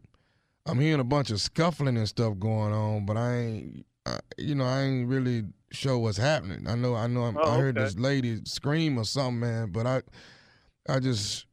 I'm 0.66 0.80
hearing 0.80 1.02
a 1.02 1.06
bunch 1.06 1.30
of 1.32 1.42
scuffling 1.42 1.98
and 1.98 2.08
stuff 2.08 2.40
going 2.40 2.72
on, 2.74 3.06
but 3.06 3.18
I 3.18 3.36
ain't. 3.36 3.86
I, 4.06 4.20
you 4.38 4.56
know, 4.56 4.66
I 4.66 4.82
ain't 4.84 5.08
really 5.10 5.44
sure 5.72 5.98
what's 5.98 6.18
happening. 6.18 6.68
I 6.68 6.76
know, 6.76 6.96
I 6.96 7.08
know. 7.08 7.24
I'm, 7.24 7.38
Oh, 7.38 7.44
I 7.52 7.58
heard 7.58 7.78
okay. 7.78 7.86
this 7.86 7.98
lady 7.98 8.42
scream 8.46 8.98
or 8.98 9.04
something, 9.06 9.40
man. 9.42 9.72
But 9.72 9.86
I, 9.88 10.02
I 10.88 11.00
just 11.00 11.46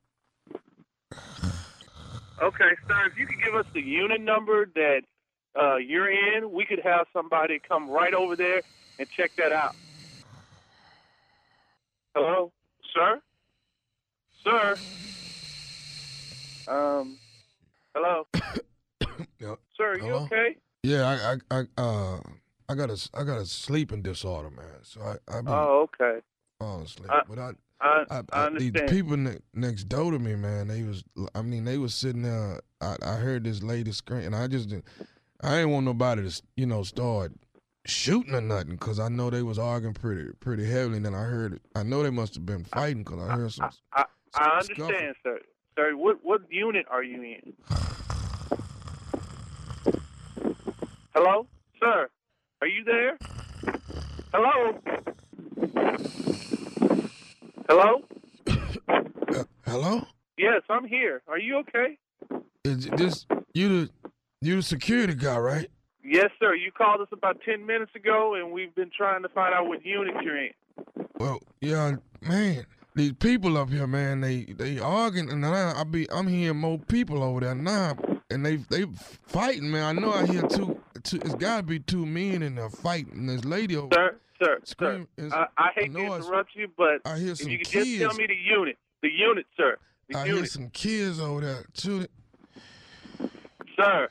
Okay, 2.43 2.70
sir. 2.89 3.07
If 3.07 3.18
you 3.18 3.26
could 3.26 3.43
give 3.45 3.55
us 3.55 3.66
the 3.74 3.81
unit 3.83 4.20
number 4.20 4.64
that 4.74 5.03
uh, 5.61 5.76
you're 5.76 6.11
in, 6.11 6.51
we 6.53 6.64
could 6.64 6.81
have 6.83 7.07
somebody 7.12 7.59
come 7.66 7.89
right 7.91 8.14
over 8.14 8.35
there 8.35 8.62
and 8.99 9.07
check 9.14 9.31
that 9.37 9.53
out. 9.53 9.74
Hello, 12.14 12.51
sir. 12.95 13.20
Sir. 14.43 14.76
Um. 16.68 17.18
Hello. 17.95 18.26
Yeah. 19.39 19.55
Sir, 19.76 19.97
you 19.97 20.03
Hello? 20.03 20.24
okay? 20.26 20.57
Yeah, 20.83 21.07
I, 21.07 21.33
I, 21.57 21.62
I, 21.78 21.83
uh, 21.83 22.20
I 22.68 22.74
got 22.74 22.91
a, 22.91 23.09
I 23.14 23.24
got 23.24 23.39
a 23.39 23.47
sleeping 23.47 24.03
disorder, 24.03 24.51
man. 24.51 24.66
So 24.83 25.01
I, 25.01 25.16
I 25.39 25.41
be 25.41 25.51
Oh, 25.51 25.89
okay. 26.01 26.20
falling 26.59 26.85
asleep. 26.85 27.11
I- 27.11 27.22
but 27.26 27.39
I, 27.39 27.53
I, 27.81 28.05
I, 28.11 28.22
I 28.33 28.47
I, 28.47 28.51
these 28.59 28.72
people 28.89 29.16
ne- 29.16 29.39
next 29.55 29.85
door 29.85 30.11
to 30.11 30.18
me, 30.18 30.35
man, 30.35 30.68
they 30.68 30.83
was, 30.83 31.03
I 31.35 31.43
mean, 31.43 31.64
they 31.64 31.78
was 31.78 31.95
sitting 31.95 32.22
there. 32.22 32.61
I, 32.81 32.97
I 33.03 33.14
heard 33.14 33.45
this 33.45 33.62
lady 33.62 33.93
scream, 33.93 34.26
and 34.26 34.37
I 34.37 34.47
just, 34.49 34.68
didn't, 34.68 34.85
I 35.43 35.59
ain't 35.61 35.70
want 35.70 35.87
nobody 35.87 36.28
to, 36.28 36.43
you 36.57 36.66
know, 36.66 36.83
start 36.83 37.33
shooting 37.87 38.35
or 38.35 38.43
nothing, 38.43 38.76
cause 38.76 39.01
I 39.01 39.09
know 39.09 39.31
they 39.31 39.43
was 39.43 39.59
arguing 39.59 39.95
pretty, 39.95 40.31
pretty 40.41 40.66
heavily. 40.66 40.99
And 40.99 41.07
then 41.07 41.14
I 41.14 41.22
heard, 41.22 41.55
it. 41.55 41.62
I 41.74 41.83
know 41.83 42.03
they 42.03 42.11
must 42.11 42.35
have 42.35 42.45
been 42.45 42.64
fighting, 42.64 43.05
cause 43.05 43.18
I 43.18 43.35
heard 43.35 43.53
some. 43.53 43.70
I, 43.95 44.05
I 44.35 44.62
some 44.62 44.83
understand, 44.85 45.16
sir. 45.22 45.41
Sir, 45.76 45.97
what 45.97 46.18
what 46.22 46.43
unit 46.51 46.85
are 46.91 47.03
you 47.03 47.22
in? 47.22 47.53
Hello, 51.14 51.47
sir. 51.78 52.09
Are 52.61 52.66
you 52.66 52.85
there? 52.85 53.16
Hello. 54.35 54.78
Hello. 57.70 58.02
Uh, 58.48 59.44
hello, 59.64 60.02
Yes, 60.36 60.62
I'm 60.68 60.84
here. 60.84 61.22
Are 61.28 61.38
you 61.38 61.58
okay? 61.58 61.96
is 62.64 62.86
this 62.96 63.26
you 63.54 63.68
the, 63.68 63.90
you 64.40 64.56
the 64.56 64.62
security 64.62 65.14
guy, 65.14 65.38
right? 65.38 65.70
Yes, 66.02 66.30
sir. 66.40 66.56
You 66.56 66.72
called 66.72 67.00
us 67.00 67.06
about 67.12 67.40
ten 67.44 67.64
minutes 67.64 67.92
ago, 67.94 68.34
and 68.34 68.50
we've 68.50 68.74
been 68.74 68.90
trying 68.90 69.22
to 69.22 69.28
find 69.28 69.54
out 69.54 69.68
what 69.68 69.86
unit 69.86 70.16
you're 70.20 70.36
in. 70.36 70.50
Well, 71.20 71.38
yeah, 71.60 71.94
man. 72.20 72.66
These 72.96 73.12
people 73.12 73.56
up 73.56 73.70
here, 73.70 73.86
man, 73.86 74.20
they 74.20 74.46
they 74.46 74.80
arguing, 74.80 75.30
and 75.30 75.42
now 75.42 75.72
I 75.76 75.84
be 75.84 76.10
I'm 76.10 76.26
hearing 76.26 76.56
more 76.58 76.80
people 76.80 77.22
over 77.22 77.38
there 77.38 77.54
now, 77.54 77.96
and 78.32 78.44
they 78.44 78.56
they 78.56 78.84
fighting, 79.28 79.70
man. 79.70 79.96
I 79.96 80.00
know 80.00 80.10
I 80.12 80.26
hear 80.26 80.42
two, 80.42 80.76
two 81.04 81.18
it's 81.18 81.36
got 81.36 81.58
to 81.58 81.62
be 81.62 81.78
two 81.78 82.04
men 82.04 82.42
in 82.42 82.56
there 82.56 82.68
fighting. 82.68 83.26
This 83.26 83.44
lady 83.44 83.76
over 83.76 83.94
Sir, 83.94 84.16
sir, 84.43 84.59
sir. 84.64 85.07
Is- 85.16 85.32
I, 85.32 85.47
I 85.57 85.70
hate 85.74 85.91
I 85.91 85.95
to 85.95 86.14
interrupt 86.16 86.55
you, 86.55 86.68
but 86.76 87.01
I 87.05 87.18
hear 87.18 87.32
if 87.32 87.38
some 87.38 87.51
you 87.51 87.59
could 87.59 87.68
just 87.68 87.99
tell 87.99 88.09
kids. 88.11 88.18
me 88.18 88.26
the 88.26 88.34
unit, 88.34 88.78
the 89.03 89.11
unit, 89.11 89.47
sir, 89.57 89.76
the 90.09 90.18
I 90.18 90.26
hear 90.26 90.45
some 90.47 90.70
kids 90.70 91.20
over 91.20 91.41
there 91.41 91.64
too. 91.74 92.07
sir. 93.76 94.09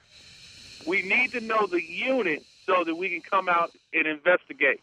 We 0.87 1.01
need 1.01 1.31
to 1.33 1.41
know 1.41 1.67
the 1.67 1.83
unit 1.83 2.41
so 2.65 2.83
that 2.85 2.95
we 2.95 3.09
can 3.09 3.21
come 3.21 3.49
out 3.49 3.71
and 3.93 4.07
investigate. 4.07 4.79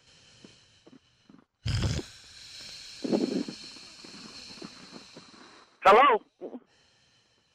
Hello? 5.84 6.20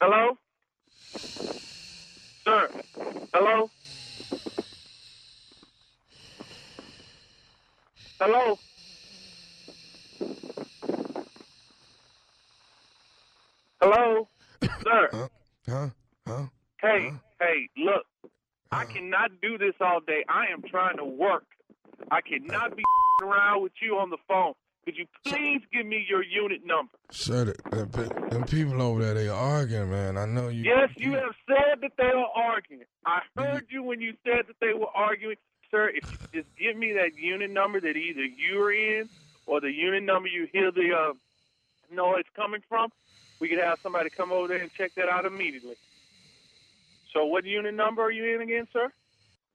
Hello? 0.02 0.38
Sir? 2.44 2.70
Hello? 3.34 3.70
Hello? 8.24 8.55
Hello? 13.82 14.28
Sir? 14.61 15.09
Huh? 15.11 15.28
Huh? 15.67 15.89
huh? 16.28 16.45
Hey, 16.80 17.09
huh? 17.09 17.17
hey, 17.39 17.67
look. 17.78 18.05
Huh? 18.22 18.30
I 18.72 18.86
cannot 18.86 19.32
do 19.41 19.57
this 19.57 19.74
all 19.82 20.01
day. 20.01 20.24
I 20.30 20.45
am 20.53 20.61
trying 20.61 20.97
to 20.97 21.03
work. 21.03 21.45
I 22.11 22.22
cannot 22.22 22.78
be 22.78 22.84
around 23.24 23.63
with 23.63 23.72
you 23.82 23.95
on 23.97 24.11
the 24.11 24.19
phone. 24.28 24.53
Could 24.86 24.97
you 24.97 25.07
please 25.26 25.61
give 25.74 25.88
me 25.88 26.05
your 26.07 26.24
unit 26.24 26.61
number? 26.63 26.93
Shut 27.11 27.47
it. 27.47 27.57
The 27.72 28.45
people 28.47 28.84
over 28.84 29.01
there, 29.01 29.15
they 29.15 29.30
arguing, 29.30 29.89
man. 29.89 30.19
I 30.19 30.26
know 30.28 30.49
you. 30.49 30.61
Yes, 30.61 30.89
you 30.95 31.13
have 31.13 31.34
said 31.47 31.82
that 31.82 31.93
they 31.97 32.03
are 32.03 32.30
arguing. 32.36 32.86
I 33.03 33.22
heard 33.36 33.65
you 33.72 33.82
when 33.82 33.99
you 33.99 34.13
said 34.24 34.45
that 34.47 34.57
they 34.61 34.74
were 34.74 34.89
arguing, 34.93 35.38
Sir, 35.72 35.89
if 35.89 36.03
you 36.11 36.41
just 36.41 36.55
give 36.57 36.76
me 36.76 36.91
that 36.93 37.15
unit 37.17 37.49
number 37.49 37.80
that 37.80 37.95
either 37.95 38.26
you're 38.26 38.74
in 38.74 39.07
or 39.45 39.61
the 39.61 39.72
unit 39.72 40.03
number 40.03 40.28
you 40.28 40.47
hear 40.51 40.69
the 40.69 40.93
uh, 40.93 41.13
noise 41.95 42.26
coming 42.36 42.61
from, 42.67 42.91
we 43.39 43.47
could 43.47 43.57
have 43.57 43.80
somebody 43.82 44.09
come 44.09 44.34
over 44.34 44.49
there 44.49 44.57
and 44.57 44.72
check 44.74 44.91
that 44.95 45.07
out 45.07 45.26
immediately. 45.26 45.76
So 47.13 47.26
what 47.26 47.45
unit 47.45 47.74
number 47.74 48.01
are 48.01 48.11
you 48.11 48.36
in 48.36 48.41
again, 48.41 48.67
sir? 48.74 48.91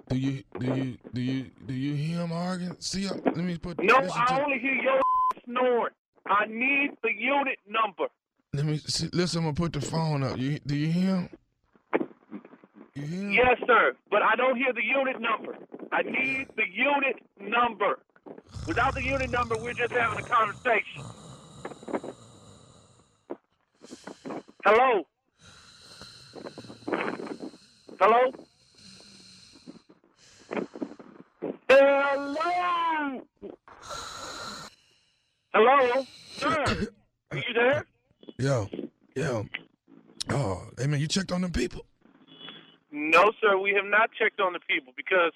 Do 0.09 0.17
you 0.17 0.43
do 0.59 0.67
you 0.75 0.99
do 1.13 1.21
you 1.21 1.51
do 1.67 1.75
you 1.75 1.95
hear 1.95 2.21
him 2.21 2.33
arguing? 2.33 2.77
See, 2.79 3.09
uh, 3.09 3.15
let 3.25 3.37
me 3.37 3.59
put. 3.59 3.83
No, 3.83 3.97
I 3.97 4.41
only 4.43 4.59
hear 4.59 4.75
your 4.75 5.01
snoring. 5.45 5.95
I 6.27 6.47
need 6.47 6.93
the 7.03 7.13
unit 7.13 7.59
number. 7.69 8.07
Let 8.53 8.65
me 8.67 8.79
see, 8.79 9.09
listen. 9.13 9.39
I'm 9.41 9.45
gonna 9.47 9.55
put 9.55 9.73
the 9.73 9.81
phone 9.81 10.23
up. 10.23 10.39
You 10.39 10.61
do 10.61 10.77
you 10.77 10.93
hear 10.93 11.17
him? 11.17 11.29
Him? 12.97 13.31
Yes, 13.31 13.59
sir, 13.67 13.93
but 14.11 14.23
I 14.23 14.37
don't 14.37 14.57
hear 14.57 14.73
the 14.73 14.83
unit 14.83 15.21
number. 15.21 15.57
I 15.93 16.03
need 16.03 16.49
the 16.57 16.65
unit 16.73 17.17
number. 17.41 17.99
Without 18.67 18.95
the 18.95 19.03
unit 19.03 19.31
number, 19.31 19.57
we're 19.57 19.75
just 19.75 19.93
having 19.93 20.19
a 20.19 20.29
conversation. 20.29 21.05
Hello? 24.65 25.07
Hello? 28.01 28.33
Hello? 31.69 33.23
Hello? 35.55 36.07
Sir, 36.37 36.89
are 37.31 37.37
you 37.37 37.55
there? 37.55 37.87
Yo, 38.39 38.69
yo. 39.15 39.47
Oh, 40.31 40.63
hey 40.79 40.87
man, 40.87 41.01
you 41.01 41.07
checked 41.07 41.33
on 41.33 41.43
them 41.43 41.53
people? 41.53 41.85
No, 42.97 43.31
sir, 43.43 43.59
we 43.59 43.77
have 43.77 43.85
not 43.85 44.09
checked 44.17 44.41
on 44.41 44.55
the 44.55 44.59
people 44.59 44.95
because 44.97 45.33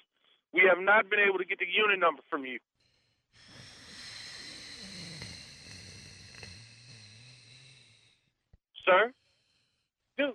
we 0.51 0.65
have 0.65 0.81
not 0.81 1.11
been 1.11 1.19
able 1.19 1.37
to 1.37 1.45
get 1.45 1.59
the 1.59 1.69
unit 1.69 1.99
number 1.99 2.23
from 2.27 2.43
you. 2.43 2.57
Sir? 8.83 9.13
Dude, 10.17 10.33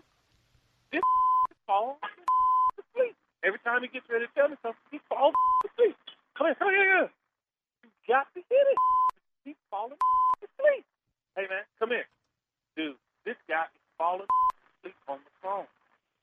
this 0.92 1.02
is 1.02 1.56
falling 1.66 1.98
asleep. 2.78 3.16
Every 3.42 3.58
time 3.58 3.82
he 3.82 3.88
gets 3.88 4.06
ready 4.08 4.26
to 4.26 4.32
tell 4.38 4.48
me 4.48 4.54
something, 4.62 4.86
he 4.92 5.00
falls 5.08 5.34
asleep. 5.66 5.96
Come 6.38 6.46
here, 6.46 6.54
come 6.54 6.70
here, 6.70 6.78
here. 6.78 7.10
You 7.82 7.90
got 8.06 8.30
to 8.34 8.38
hit 8.38 8.66
it. 8.70 8.78
He's 9.42 9.58
falling 9.68 9.98
asleep. 10.38 10.86
Hey, 11.34 11.50
man, 11.50 11.66
come 11.80 11.90
here. 11.90 12.06
Dude, 12.76 12.94
this 13.24 13.34
guy 13.48 13.66
is 13.74 13.82
falling 13.98 14.30
asleep 14.78 14.94
on 15.08 15.18
the 15.26 15.30
phone. 15.42 15.66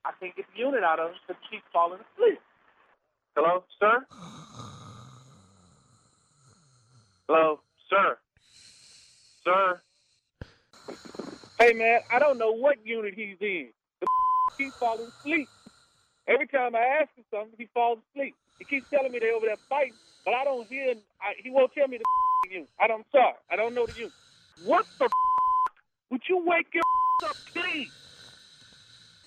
I 0.05 0.11
can't 0.19 0.35
get 0.35 0.45
the 0.53 0.59
unit 0.59 0.83
out 0.83 0.99
of 0.99 1.11
him 1.11 1.15
because 1.25 1.41
he 1.49 1.57
keeps 1.57 1.67
falling 1.71 1.99
asleep. 2.15 2.39
Hello, 3.35 3.63
sir? 3.79 4.05
Hello, 7.27 7.59
sir? 7.89 8.17
Sir? 9.43 9.81
Hey, 11.59 11.73
man, 11.73 12.01
I 12.11 12.19
don't 12.19 12.37
know 12.37 12.51
what 12.51 12.85
unit 12.85 13.13
he's 13.15 13.37
in. 13.39 13.69
The 14.01 14.07
keeps 14.57 14.75
falling 14.77 15.09
asleep. 15.19 15.47
Every 16.27 16.47
time 16.47 16.75
I 16.75 17.01
ask 17.01 17.09
him 17.15 17.23
something, 17.31 17.55
he 17.57 17.67
falls 17.73 17.99
asleep. 18.11 18.35
He 18.59 18.65
keeps 18.65 18.89
telling 18.89 19.11
me 19.11 19.19
they're 19.19 19.33
over 19.33 19.45
there 19.45 19.57
fighting, 19.69 19.93
but 20.25 20.33
I 20.33 20.43
don't 20.43 20.67
hear. 20.67 20.95
I, 21.21 21.33
he 21.41 21.49
won't 21.49 21.73
tell 21.73 21.87
me 21.87 21.97
the 21.97 22.49
unit. 22.49 22.69
I 22.79 22.87
don't. 22.87 23.05
Sorry, 23.11 23.33
I 23.51 23.55
don't 23.55 23.73
know 23.73 23.85
the 23.85 23.93
unit. 23.93 24.13
What 24.65 24.85
the? 24.99 25.09
Would 26.11 26.21
you 26.29 26.43
wake 26.45 26.67
your 26.73 26.83
up, 27.25 27.35
please? 27.53 27.91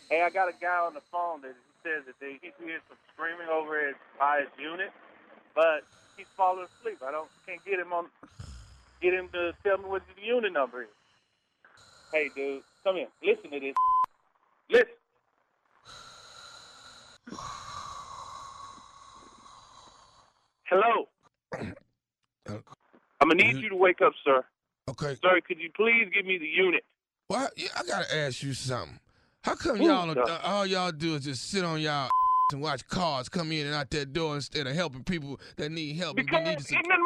Hey, 0.08 0.22
I 0.22 0.30
got 0.30 0.48
a 0.48 0.52
guy 0.60 0.78
on 0.86 0.94
the 0.94 1.02
phone 1.10 1.42
that 1.42 1.50
he 1.50 1.72
says 1.82 2.04
that 2.06 2.14
they 2.20 2.38
he 2.40 2.52
hears 2.64 2.82
some 2.88 2.98
screaming 3.12 3.48
over 3.50 3.88
at 3.88 3.94
by 4.18 4.40
his 4.40 4.48
unit, 4.58 4.92
but 5.54 5.82
he's 6.16 6.26
falling 6.36 6.66
asleep. 6.78 6.98
I 7.06 7.10
don't 7.10 7.28
can't 7.46 7.64
get 7.64 7.80
him 7.80 7.92
on 7.92 8.06
get 9.02 9.14
him 9.14 9.28
to 9.32 9.52
tell 9.64 9.78
me 9.78 9.84
what 9.84 10.02
the 10.14 10.22
unit 10.22 10.52
number 10.52 10.82
is. 10.82 10.88
Hey, 12.12 12.30
dude, 12.36 12.62
come 12.84 12.96
here. 12.96 13.08
Listen 13.22 13.50
to 13.50 13.60
this. 13.60 13.74
Listen. 14.70 14.88
Hello. 20.64 21.08
I'm 23.20 23.28
gonna 23.28 23.34
need 23.34 23.56
you 23.56 23.70
to 23.70 23.76
wake 23.76 24.00
up, 24.02 24.12
sir. 24.24 24.44
Okay. 24.88 25.16
Sir, 25.20 25.40
could 25.46 25.58
you 25.58 25.70
please 25.74 26.08
give 26.14 26.24
me 26.24 26.38
the 26.38 26.46
unit? 26.46 26.84
Well, 27.28 27.48
yeah, 27.56 27.70
I 27.76 27.82
gotta 27.84 28.16
ask 28.16 28.44
you 28.44 28.54
something. 28.54 29.00
How 29.46 29.54
come 29.54 29.80
y'all 29.80 30.12
sir. 30.12 30.40
all 30.42 30.66
y'all 30.66 30.90
do 30.90 31.14
is 31.14 31.24
just 31.24 31.48
sit 31.50 31.62
on 31.64 31.80
y'all 31.80 32.10
and 32.52 32.60
watch 32.60 32.84
cars 32.88 33.28
come 33.28 33.52
in 33.52 33.66
and 33.66 33.76
out 33.76 33.88
that 33.90 34.12
door 34.12 34.34
instead 34.34 34.66
of 34.66 34.74
helping 34.74 35.04
people 35.04 35.38
that 35.56 35.70
need 35.70 35.94
help? 35.94 36.18
and 36.18 36.26
Because 36.26 36.44
need 36.48 36.60
some- 36.60 36.78
ignorant 36.80 37.02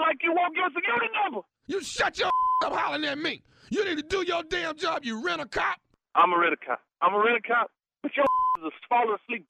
like 0.00 0.16
you 0.22 0.32
won't 0.34 0.54
give 0.54 0.64
us 0.64 0.72
a 0.74 0.80
unit 0.90 1.10
number. 1.22 1.40
You 1.66 1.82
shut 1.82 2.18
your 2.18 2.28
up 2.64 2.72
hollering 2.72 3.04
at 3.04 3.18
me. 3.18 3.42
You 3.68 3.84
need 3.84 3.96
to 3.98 4.02
do 4.02 4.24
your 4.26 4.42
damn 4.42 4.74
job. 4.74 5.04
You 5.04 5.22
rent 5.22 5.42
a 5.42 5.46
cop. 5.46 5.76
I'm 6.14 6.32
a 6.32 6.38
rent 6.38 6.54
a 6.54 6.64
cop. 6.66 6.80
I'm 7.02 7.12
a 7.12 7.18
rent 7.18 7.36
a 7.44 7.46
cop. 7.46 7.70
But 8.02 8.16
your 8.16 8.24
is 8.60 8.64
a 8.64 8.70
falling 8.88 9.14
asleep. 9.22 9.46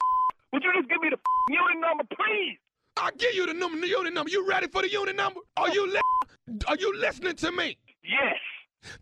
Would 0.52 0.64
you 0.64 0.72
just 0.76 0.88
give 0.90 1.00
me 1.00 1.10
the 1.10 1.18
unit 1.48 1.80
number, 1.80 2.02
please? 2.10 2.58
I'll 2.96 3.12
give 3.16 3.34
you 3.34 3.46
the 3.46 3.54
number, 3.54 3.80
the 3.80 3.86
unit 3.88 4.12
number. 4.12 4.30
You 4.30 4.46
ready 4.48 4.66
for 4.66 4.82
the 4.82 4.90
unit 4.90 5.14
number? 5.14 5.38
Are 5.56 5.70
you 5.70 5.86
li- 5.92 6.58
are 6.66 6.76
you 6.76 6.92
listening 6.98 7.36
to 7.36 7.52
me? 7.52 7.78
Yes. 8.02 8.36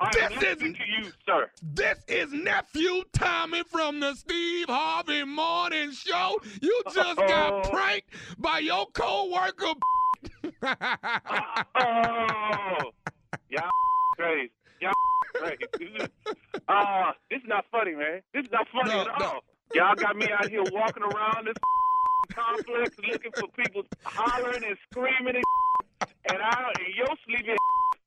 I'm 0.00 0.10
This 0.12 0.52
is 0.52 0.58
to 0.58 0.66
you, 0.68 1.12
sir. 1.26 1.50
this 1.62 1.98
is 2.08 2.32
nephew 2.32 3.02
Tommy 3.12 3.62
from 3.64 4.00
the 4.00 4.14
Steve 4.14 4.66
Harvey 4.68 5.24
Morning 5.24 5.92
Show. 5.92 6.36
You 6.60 6.82
just 6.92 7.16
got 7.16 7.66
Oh. 7.66 7.70
pranked 7.70 8.10
by 8.38 8.58
your 8.60 8.86
coworker. 8.92 9.72
Oh, 10.62 12.76
y'all 13.48 13.70
crazy. 14.16 14.50
Y'all 14.80 14.92
crazy. 15.34 16.06
Uh, 16.68 17.12
this 17.30 17.38
is 17.42 17.48
not 17.48 17.64
funny, 17.70 17.94
man. 17.94 18.20
This 18.34 18.44
is 18.44 18.50
not 18.52 18.66
funny 18.72 18.90
No, 18.90 19.00
at 19.02 19.18
no. 19.18 19.26
all. 19.26 19.40
Y'all 19.74 19.94
got 19.94 20.16
me 20.16 20.28
out 20.30 20.48
here 20.48 20.62
walking 20.72 21.02
around 21.02 21.46
this 21.46 21.54
complex 22.34 22.96
looking 23.10 23.32
for 23.32 23.48
people 23.56 23.82
hollering 24.04 24.64
and 24.64 24.76
screaming 24.90 25.36
and, 25.36 25.44
and 26.30 26.42
I 26.42 26.72
and 26.78 26.94
your 26.96 27.06
sleepy 27.26 27.56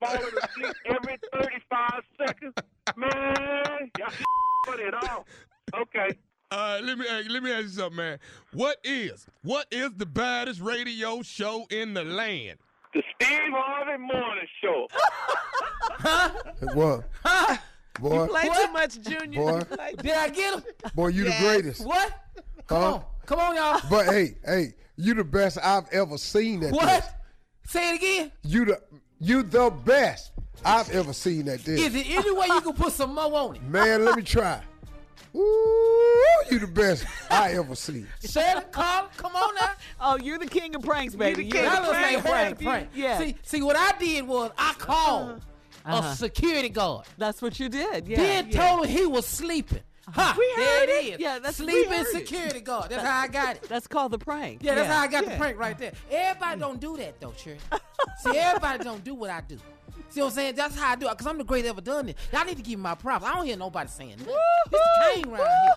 falling 0.03 0.33
asleep 0.43 0.75
every 0.85 1.17
35 1.33 2.03
seconds. 2.25 2.53
Man, 2.95 3.91
y'all 3.97 4.09
funny 4.65 4.83
at 4.83 4.93
all. 4.93 5.25
Okay. 5.75 6.17
All 6.51 6.59
right, 6.59 6.83
let 6.83 6.97
me 6.99 7.05
hey, 7.07 7.23
let 7.29 7.41
me 7.41 7.51
ask 7.51 7.63
you 7.63 7.69
something, 7.69 7.95
man. 7.97 8.19
What 8.53 8.77
is 8.83 9.25
what 9.41 9.65
is 9.71 9.89
the 9.97 10.05
baddest 10.05 10.61
radio 10.61 11.21
show 11.23 11.65
in 11.71 11.93
the 11.95 12.03
land? 12.03 12.59
The 12.93 13.01
Steve 13.15 13.51
Harvey 13.51 13.97
Morning 14.03 14.47
Show. 14.61 14.87
Huh? 15.99 16.29
What? 16.73 17.05
Boy, 17.99 18.21
You 18.23 18.27
play 18.29 18.43
too 18.43 18.71
much, 18.71 19.01
Junior. 19.01 19.39
Boy. 19.41 19.61
You 19.91 19.97
Did 19.97 20.13
I 20.13 20.29
get 20.29 20.53
him? 20.55 20.63
boy, 20.93 21.07
you 21.07 21.25
Yes. 21.25 21.39
the 21.41 21.47
greatest. 21.47 21.85
What? 21.85 22.11
Come 22.67 22.81
Huh? 22.81 22.93
on. 22.93 23.05
Come 23.25 23.39
on, 23.39 23.55
y'all. 23.55 23.81
But 23.89 24.05
hey, 24.07 24.35
hey, 24.45 24.73
you 24.95 25.13
the 25.15 25.23
best 25.23 25.57
I've 25.63 25.87
ever 25.91 26.17
seen 26.17 26.63
at 26.63 26.71
What? 26.73 26.85
this. 26.85 27.09
Say 27.71 27.89
it 27.91 27.95
again. 27.95 28.31
You 28.43 28.65
the 28.65 28.81
you 29.23 29.43
the 29.43 29.69
best 29.85 30.31
I've 30.65 30.89
ever 30.91 31.13
seen 31.13 31.47
at 31.49 31.59
this. 31.63 31.79
Is 31.79 31.93
there 31.93 32.03
any 32.19 32.31
way 32.31 32.47
you 32.47 32.61
can 32.61 32.73
put 32.73 32.93
some 32.93 33.13
mo 33.15 33.33
on 33.33 33.55
it? 33.55 33.63
Man, 33.63 34.05
let 34.05 34.15
me 34.15 34.23
try. 34.23 34.61
Ooh, 35.35 36.43
you 36.51 36.59
the 36.59 36.67
best 36.67 37.05
I 37.29 37.53
ever 37.53 37.73
seen. 37.75 38.07
Say 38.19 38.51
it, 38.51 38.71
Carl. 38.71 39.09
Come 39.17 39.35
on 39.35 39.55
now. 39.55 39.71
Oh, 39.99 40.17
you're 40.17 40.37
the 40.37 40.45
king 40.45 40.75
of 40.75 40.83
pranks, 40.83 41.15
baby. 41.15 41.45
You're 41.45 41.51
king 41.53 41.63
That 41.63 41.79
of 41.79 41.85
looks 41.87 41.97
prank, 41.97 42.15
like 42.17 42.25
prank, 42.25 42.61
prank. 42.61 42.89
Yeah. 42.93 43.17
See, 43.17 43.35
see, 43.41 43.61
what 43.61 43.75
I 43.75 43.97
did 43.97 44.27
was 44.27 44.51
I 44.57 44.73
called 44.77 45.41
Uh-huh. 45.85 46.07
a 46.09 46.15
security 46.15 46.69
guard. 46.69 47.05
That's 47.17 47.41
what 47.41 47.59
you 47.59 47.67
did. 47.69 48.07
Yeah. 48.07 48.17
then 48.17 48.49
yeah. 48.49 48.67
told 48.67 48.85
him 48.85 48.95
he 48.97 49.05
was 49.07 49.25
sleeping. 49.25 49.81
Ha! 50.11 50.35
We 50.37 50.53
there 50.57 50.79
heard 50.79 50.89
it 50.89 51.05
it. 51.05 51.13
is. 51.15 51.19
Yeah, 51.19 51.35
that's- 51.35 51.55
sleeping 51.55 51.91
heard 51.91 52.07
it. 52.07 52.11
security 52.11 52.59
guard. 52.59 52.89
That's 52.89 53.03
how 53.03 53.21
I 53.21 53.27
got 53.27 53.55
it. 53.55 53.63
That's 53.69 53.87
called 53.87 54.11
the 54.11 54.17
prank. 54.19 54.61
Yeah, 54.61 54.75
that's 54.75 54.89
how 54.89 55.01
I 55.01 55.07
got 55.07 55.23
yeah. 55.23 55.29
the 55.31 55.37
prank 55.37 55.57
right 55.57 55.77
there. 55.77 55.93
Everybody 56.11 56.59
don't 56.59 56.79
do 56.79 56.97
that 56.97 57.19
though, 57.19 57.33
Sherry. 57.37 57.57
See, 58.19 58.37
everybody 58.37 58.83
don't 58.83 59.03
do 59.03 59.15
what 59.15 59.29
I 59.29 59.41
do. 59.41 59.57
See 60.09 60.21
what 60.21 60.27
I'm 60.27 60.33
saying? 60.33 60.55
That's 60.55 60.75
how 60.77 60.91
I 60.91 60.95
do 60.95 61.07
it, 61.07 61.11
because 61.11 61.25
I'm 61.27 61.37
the 61.39 61.43
greatest 61.43 61.71
ever 61.71 61.81
done 61.81 62.09
it. 62.09 62.17
Y'all 62.31 62.45
need 62.45 62.57
to 62.57 62.61
give 62.63 62.77
me 62.77 62.83
my 62.83 62.93
props. 62.95 63.25
I 63.25 63.33
don't 63.33 63.45
hear 63.45 63.57
nobody 63.57 63.89
saying 63.89 64.15
nothing. 64.19 64.33
It's 64.71 64.71
the 64.71 65.21
king 65.23 65.33
around 65.33 65.47
here. 65.47 65.73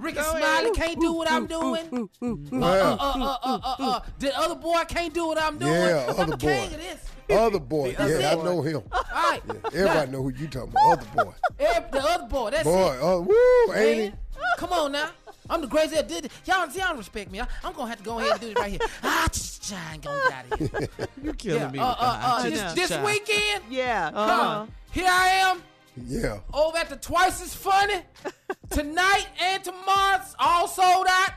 Rickey 0.00 0.20
Smiley 0.22 0.70
can't 0.72 1.00
do 1.00 1.12
what 1.12 1.30
I'm 1.30 1.46
doing. 1.46 2.08
Uh, 2.20 2.26
uh, 2.26 2.58
uh, 2.60 2.96
uh, 3.00 3.36
uh, 3.42 3.58
uh, 3.62 3.74
uh. 3.78 4.00
The 4.18 4.36
other 4.36 4.54
boy 4.56 4.82
can't 4.88 5.14
do 5.14 5.26
what 5.28 5.40
I'm 5.40 5.58
doing. 5.58 5.72
Yeah, 5.72 6.06
I'm 6.10 6.20
other 6.20 6.30
the 6.32 6.36
king 6.38 6.68
boy. 6.70 6.74
of 6.74 6.80
this. 6.80 7.04
Other 7.30 7.60
boy, 7.60 7.94
That's 7.96 8.20
yeah, 8.20 8.30
I 8.30 8.32
it. 8.38 8.44
know 8.44 8.62
him. 8.62 8.82
All 8.90 9.02
right. 9.14 9.42
Everybody 9.66 10.10
know 10.10 10.22
who 10.22 10.30
you 10.30 10.48
talking 10.48 10.70
about. 10.70 10.92
Other 10.98 11.06
boy. 11.24 11.32
Every- 11.58 11.90
the 11.90 12.04
other 12.08 12.26
boy, 12.26 12.50
that's 12.50 12.64
Boy, 12.64 12.94
it. 12.96 13.02
uh, 13.02 13.20
woo, 13.20 13.74
ain't 13.74 13.98
Man, 14.14 14.18
Come 14.56 14.72
on 14.72 14.92
now. 14.92 15.10
I'm 15.50 15.60
the 15.60 15.66
greatest 15.66 15.94
that 15.94 16.08
did 16.08 16.26
it. 16.26 16.32
Y'all, 16.44 16.66
y'all 16.66 16.88
don't 16.88 16.98
respect 16.98 17.30
me. 17.30 17.40
I, 17.40 17.46
am 17.64 17.72
gonna 17.72 17.88
have 17.88 17.98
to 17.98 18.04
go 18.04 18.18
ahead 18.18 18.32
and 18.32 18.40
do 18.40 18.48
it 18.48 18.58
right 18.58 18.70
here. 18.70 18.80
ah, 19.02 19.28
ch- 19.32 19.60
ch- 19.60 19.72
I 19.72 19.94
ain't 19.94 20.02
gonna 20.02 20.20
get 20.28 20.32
out 20.32 20.52
of 20.52 20.58
here. 20.58 20.88
you 21.22 21.32
killing 21.34 21.62
yeah, 21.62 21.70
me. 21.70 21.78
Uh, 21.78 21.88
with 21.88 21.98
uh, 22.00 22.18
uh, 22.22 22.42
this, 22.42 22.72
this 22.74 22.98
weekend, 23.04 23.64
Yeah. 23.70 24.10
come 24.10 24.18
uh-huh. 24.18 24.58
on. 24.60 24.72
Here 24.90 25.08
I 25.08 25.28
am 25.28 25.62
Yeah. 26.06 26.40
over 26.52 26.76
at 26.76 26.88
the 26.88 26.96
Twice 26.96 27.42
as 27.42 27.54
Funny 27.54 28.02
tonight 28.70 29.26
and 29.40 29.64
tomorrow. 29.64 30.20
It's 30.20 30.34
all 30.38 30.68
sold 30.68 31.06
out. 31.08 31.30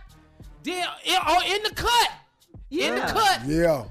Then 0.64 0.88
in, 1.05 1.20
oh, 1.28 1.41
in 1.45 1.64
the 1.64 1.74
cut, 1.74 2.12
Yeah. 2.70 2.88
in 2.88 2.95
the 2.95 3.01
Yeah. 3.01 3.12
cut. 3.12 3.45
Yeah. 3.45 3.84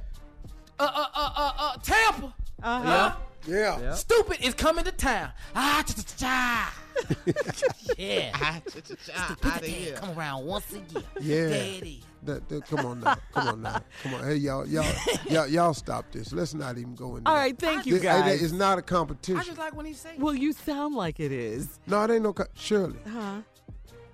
Uh, 0.79 0.91
uh, 0.95 1.07
uh, 1.15 1.33
uh, 1.37 1.53
uh, 1.59 1.77
Tampa. 1.83 2.35
Uh-huh. 2.63 3.17
Yeah. 3.47 3.81
Yeah. 3.81 3.95
Stupid 3.95 4.41
is 4.43 4.55
coming 4.55 4.85
to 4.85 4.93
town. 4.93 5.31
Ah, 5.55 5.83
cha 5.87 5.95
cha 5.95 6.17
cha. 6.17 6.80
Yeah. 7.99 8.31
Ah, 8.35 8.61
ch- 8.67 8.83
ch- 8.85 9.11
ah, 9.15 9.59
here. 9.63 9.97
come 9.97 10.19
around 10.19 10.47
once 10.47 10.73
a 10.73 10.77
year. 10.77 11.05
Yeah. 11.21 11.49
There 11.49 11.65
it 11.65 11.87
is. 11.87 12.03
That, 12.23 12.49
that, 12.49 12.67
come 12.67 12.87
on 12.87 13.01
now. 13.01 13.17
Come 13.33 13.49
on 13.49 13.63
now. 13.63 13.81
Come 14.03 14.15
on. 14.15 14.25
Hey, 14.25 14.37
y'all, 14.37 14.67
y'all, 14.67 14.87
y'all, 15.31 15.47
y'all 15.47 15.75
stop 15.75 16.11
this. 16.13 16.33
Let's 16.33 16.55
not 16.55 16.79
even 16.79 16.95
go 16.95 17.17
in 17.17 17.25
there. 17.25 17.33
All 17.33 17.39
right, 17.39 17.59
thank 17.59 17.85
you 17.87 17.95
This- 17.95 18.03
hey, 18.03 18.09
guys. 18.09 18.43
It's 18.43 18.53
not 18.53 18.79
a 18.79 18.83
competition. 18.83 19.39
I 19.41 19.45
just 19.45 19.59
like 19.59 19.75
when 19.77 19.87
he 19.87 19.93
say. 19.93 20.15
Well, 20.19 20.35
you 20.35 20.53
sound 20.53 20.95
like 20.95 21.21
it 21.21 21.33
is. 21.33 21.79
No, 21.87 22.03
it 22.05 22.11
ain't 22.11 22.23
no. 22.23 22.33
Co- 22.33 22.47
Shirley, 22.55 22.99
Huh? 23.11 23.41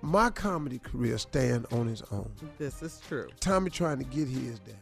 my 0.02 0.30
comedy 0.30 0.78
career 0.78 1.18
stand 1.18 1.66
on 1.72 1.86
his 1.86 2.02
own. 2.12 2.30
This 2.58 2.82
is 2.82 3.00
true. 3.06 3.28
Tommy 3.40 3.70
trying 3.70 3.98
to 3.98 4.04
get 4.04 4.28
his 4.28 4.58
down. 4.60 4.76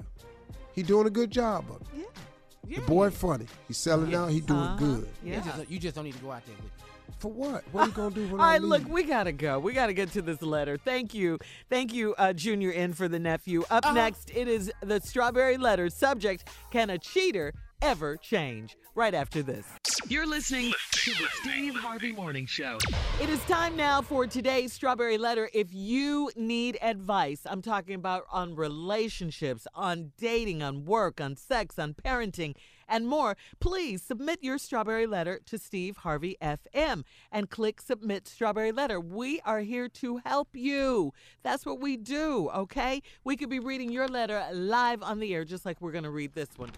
He 0.74 0.82
doing 0.82 1.06
a 1.06 1.10
good 1.10 1.30
job 1.30 1.64
of 1.70 1.80
it. 1.98 2.06
Yeah. 2.66 2.76
The 2.80 2.86
boy 2.86 3.10
funny. 3.10 3.46
He's 3.68 3.76
selling 3.78 4.14
out. 4.14 4.30
He 4.30 4.40
doing 4.40 4.58
Uh-huh. 4.60 4.76
good. 4.76 5.08
You 5.22 5.32
Yeah. 5.32 5.40
just, 5.42 5.70
you 5.70 5.78
just 5.78 5.94
don't 5.94 6.04
need 6.04 6.14
to 6.14 6.20
go 6.22 6.30
out 6.32 6.44
there 6.46 6.56
with 6.56 6.64
it. 6.66 6.72
For 7.18 7.30
what? 7.30 7.64
What 7.72 7.82
are 7.82 7.86
you 7.86 7.92
gonna 7.92 8.14
do 8.14 8.22
when 8.26 8.34
All 8.34 8.40
I 8.40 8.52
right, 8.52 8.60
leave? 8.62 8.68
look, 8.84 8.88
we 8.88 9.02
gotta 9.04 9.32
go. 9.32 9.58
We 9.58 9.72
gotta 9.72 9.92
get 9.94 10.12
to 10.12 10.22
this 10.22 10.42
letter. 10.42 10.76
Thank 10.76 11.14
you, 11.14 11.38
thank 11.70 11.92
you, 11.92 12.14
uh, 12.18 12.32
Junior 12.32 12.70
in 12.70 12.92
for 12.92 13.08
the 13.08 13.18
nephew. 13.18 13.62
Up 13.70 13.84
Uh-huh. 13.84 13.94
next, 13.94 14.30
it 14.34 14.48
is 14.48 14.70
the 14.82 15.00
strawberry 15.00 15.56
letter. 15.56 15.88
Subject: 15.88 16.48
Can 16.70 16.90
a 16.90 16.98
cheater 16.98 17.52
ever 17.80 18.16
change? 18.16 18.76
Right 18.96 19.14
after 19.14 19.42
this. 19.42 19.66
You're 20.08 20.26
listening 20.26 20.72
to 20.92 21.10
the 21.10 21.26
Steve 21.42 21.74
Harvey 21.74 22.12
Morning 22.12 22.46
Show. 22.46 22.78
It 23.20 23.28
is 23.28 23.40
time 23.46 23.76
now 23.76 24.02
for 24.02 24.24
today's 24.28 24.72
strawberry 24.72 25.18
letter. 25.18 25.50
If 25.52 25.74
you 25.74 26.30
need 26.36 26.78
advice, 26.80 27.40
I'm 27.44 27.60
talking 27.60 27.96
about 27.96 28.22
on 28.30 28.54
relationships, 28.54 29.66
on 29.74 30.12
dating, 30.16 30.62
on 30.62 30.84
work, 30.84 31.20
on 31.20 31.34
sex, 31.34 31.76
on 31.76 31.94
parenting, 31.94 32.54
and 32.88 33.06
more, 33.06 33.36
please 33.60 34.02
submit 34.02 34.42
your 34.42 34.58
strawberry 34.58 35.06
letter 35.06 35.40
to 35.46 35.58
Steve 35.58 35.98
Harvey 35.98 36.36
FM 36.40 37.04
and 37.30 37.50
click 37.50 37.80
submit 37.80 38.26
strawberry 38.28 38.72
letter. 38.72 39.00
We 39.00 39.40
are 39.44 39.60
here 39.60 39.88
to 39.88 40.18
help 40.24 40.48
you. 40.54 41.12
That's 41.42 41.66
what 41.66 41.80
we 41.80 41.96
do, 41.96 42.50
okay? 42.54 43.02
We 43.24 43.36
could 43.36 43.50
be 43.50 43.60
reading 43.60 43.90
your 43.90 44.08
letter 44.08 44.44
live 44.52 45.02
on 45.02 45.20
the 45.20 45.34
air, 45.34 45.44
just 45.44 45.64
like 45.64 45.80
we're 45.80 45.92
going 45.92 46.04
to 46.04 46.10
read 46.10 46.34
this 46.34 46.50
one 46.56 46.70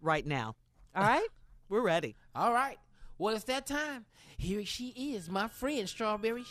right 0.00 0.26
now. 0.26 0.54
All 0.94 1.02
right? 1.02 1.28
We're 1.68 1.82
ready. 1.82 2.16
All 2.34 2.52
right. 2.52 2.78
Well, 3.18 3.34
it's 3.34 3.44
that 3.44 3.66
time. 3.66 4.06
Here 4.36 4.64
she 4.64 4.88
is, 4.90 5.28
my 5.28 5.48
friend 5.48 5.88
Strawberry 5.88 6.44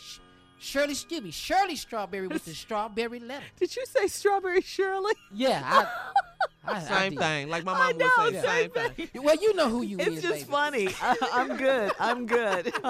Sh- 0.58 0.66
Shirley 0.66 0.94
Stibby. 0.94 1.32
Shirley 1.32 1.76
Strawberry 1.76 2.26
with 2.28 2.44
the 2.44 2.54
strawberry 2.54 3.20
letter. 3.20 3.44
Did 3.58 3.74
you 3.76 3.84
say 3.86 4.06
strawberry 4.08 4.60
Shirley? 4.62 5.14
Yeah, 5.32 5.62
I, 5.64 6.72
I, 6.72 6.76
I 6.76 6.80
Same 6.80 7.10
did. 7.12 7.20
thing. 7.20 7.48
Like 7.48 7.64
my 7.64 7.72
I 7.72 7.76
mom 7.76 7.86
would 7.88 7.98
know, 7.98 8.40
say, 8.40 8.42
same 8.42 8.70
same 8.74 9.08
thing. 9.10 9.22
Well, 9.22 9.36
you 9.36 9.54
know 9.54 9.68
who 9.68 9.82
you 9.82 9.98
It's 9.98 10.16
is, 10.18 10.22
just 10.22 10.34
baby. 10.34 10.50
funny. 10.50 10.88
I, 11.02 11.16
I'm 11.32 11.56
good. 11.56 11.92
I'm 11.98 12.26
good. 12.26 12.72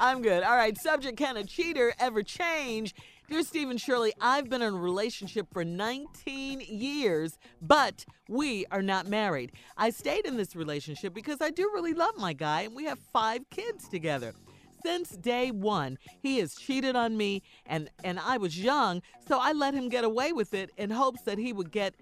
I'm 0.00 0.22
good. 0.22 0.42
All 0.42 0.56
right. 0.56 0.76
Subject: 0.78 1.16
Can 1.16 1.36
a 1.36 1.44
cheater 1.44 1.92
ever 1.98 2.22
change? 2.22 2.94
Dear 3.28 3.42
Stephen 3.42 3.76
Shirley, 3.76 4.14
I've 4.22 4.48
been 4.48 4.62
in 4.62 4.72
a 4.72 4.76
relationship 4.78 5.48
for 5.52 5.62
19 5.62 6.60
years, 6.66 7.38
but 7.60 8.06
we 8.26 8.64
are 8.70 8.80
not 8.80 9.06
married. 9.06 9.52
I 9.76 9.90
stayed 9.90 10.24
in 10.24 10.38
this 10.38 10.56
relationship 10.56 11.12
because 11.12 11.36
I 11.42 11.50
do 11.50 11.70
really 11.74 11.92
love 11.92 12.16
my 12.16 12.32
guy, 12.32 12.62
and 12.62 12.74
we 12.74 12.84
have 12.86 12.98
five 13.12 13.42
kids 13.50 13.86
together. 13.86 14.32
Since 14.88 15.18
day 15.18 15.50
one, 15.50 15.98
he 16.22 16.38
has 16.38 16.54
cheated 16.54 16.96
on 16.96 17.14
me, 17.18 17.42
and, 17.66 17.90
and 18.02 18.18
I 18.18 18.38
was 18.38 18.58
young, 18.58 19.02
so 19.28 19.38
I 19.38 19.52
let 19.52 19.74
him 19.74 19.90
get 19.90 20.02
away 20.02 20.32
with 20.32 20.54
it 20.54 20.70
in 20.78 20.88
hopes 20.88 21.20
that 21.24 21.36
he 21.36 21.52
would 21.52 21.70
get 21.70 21.94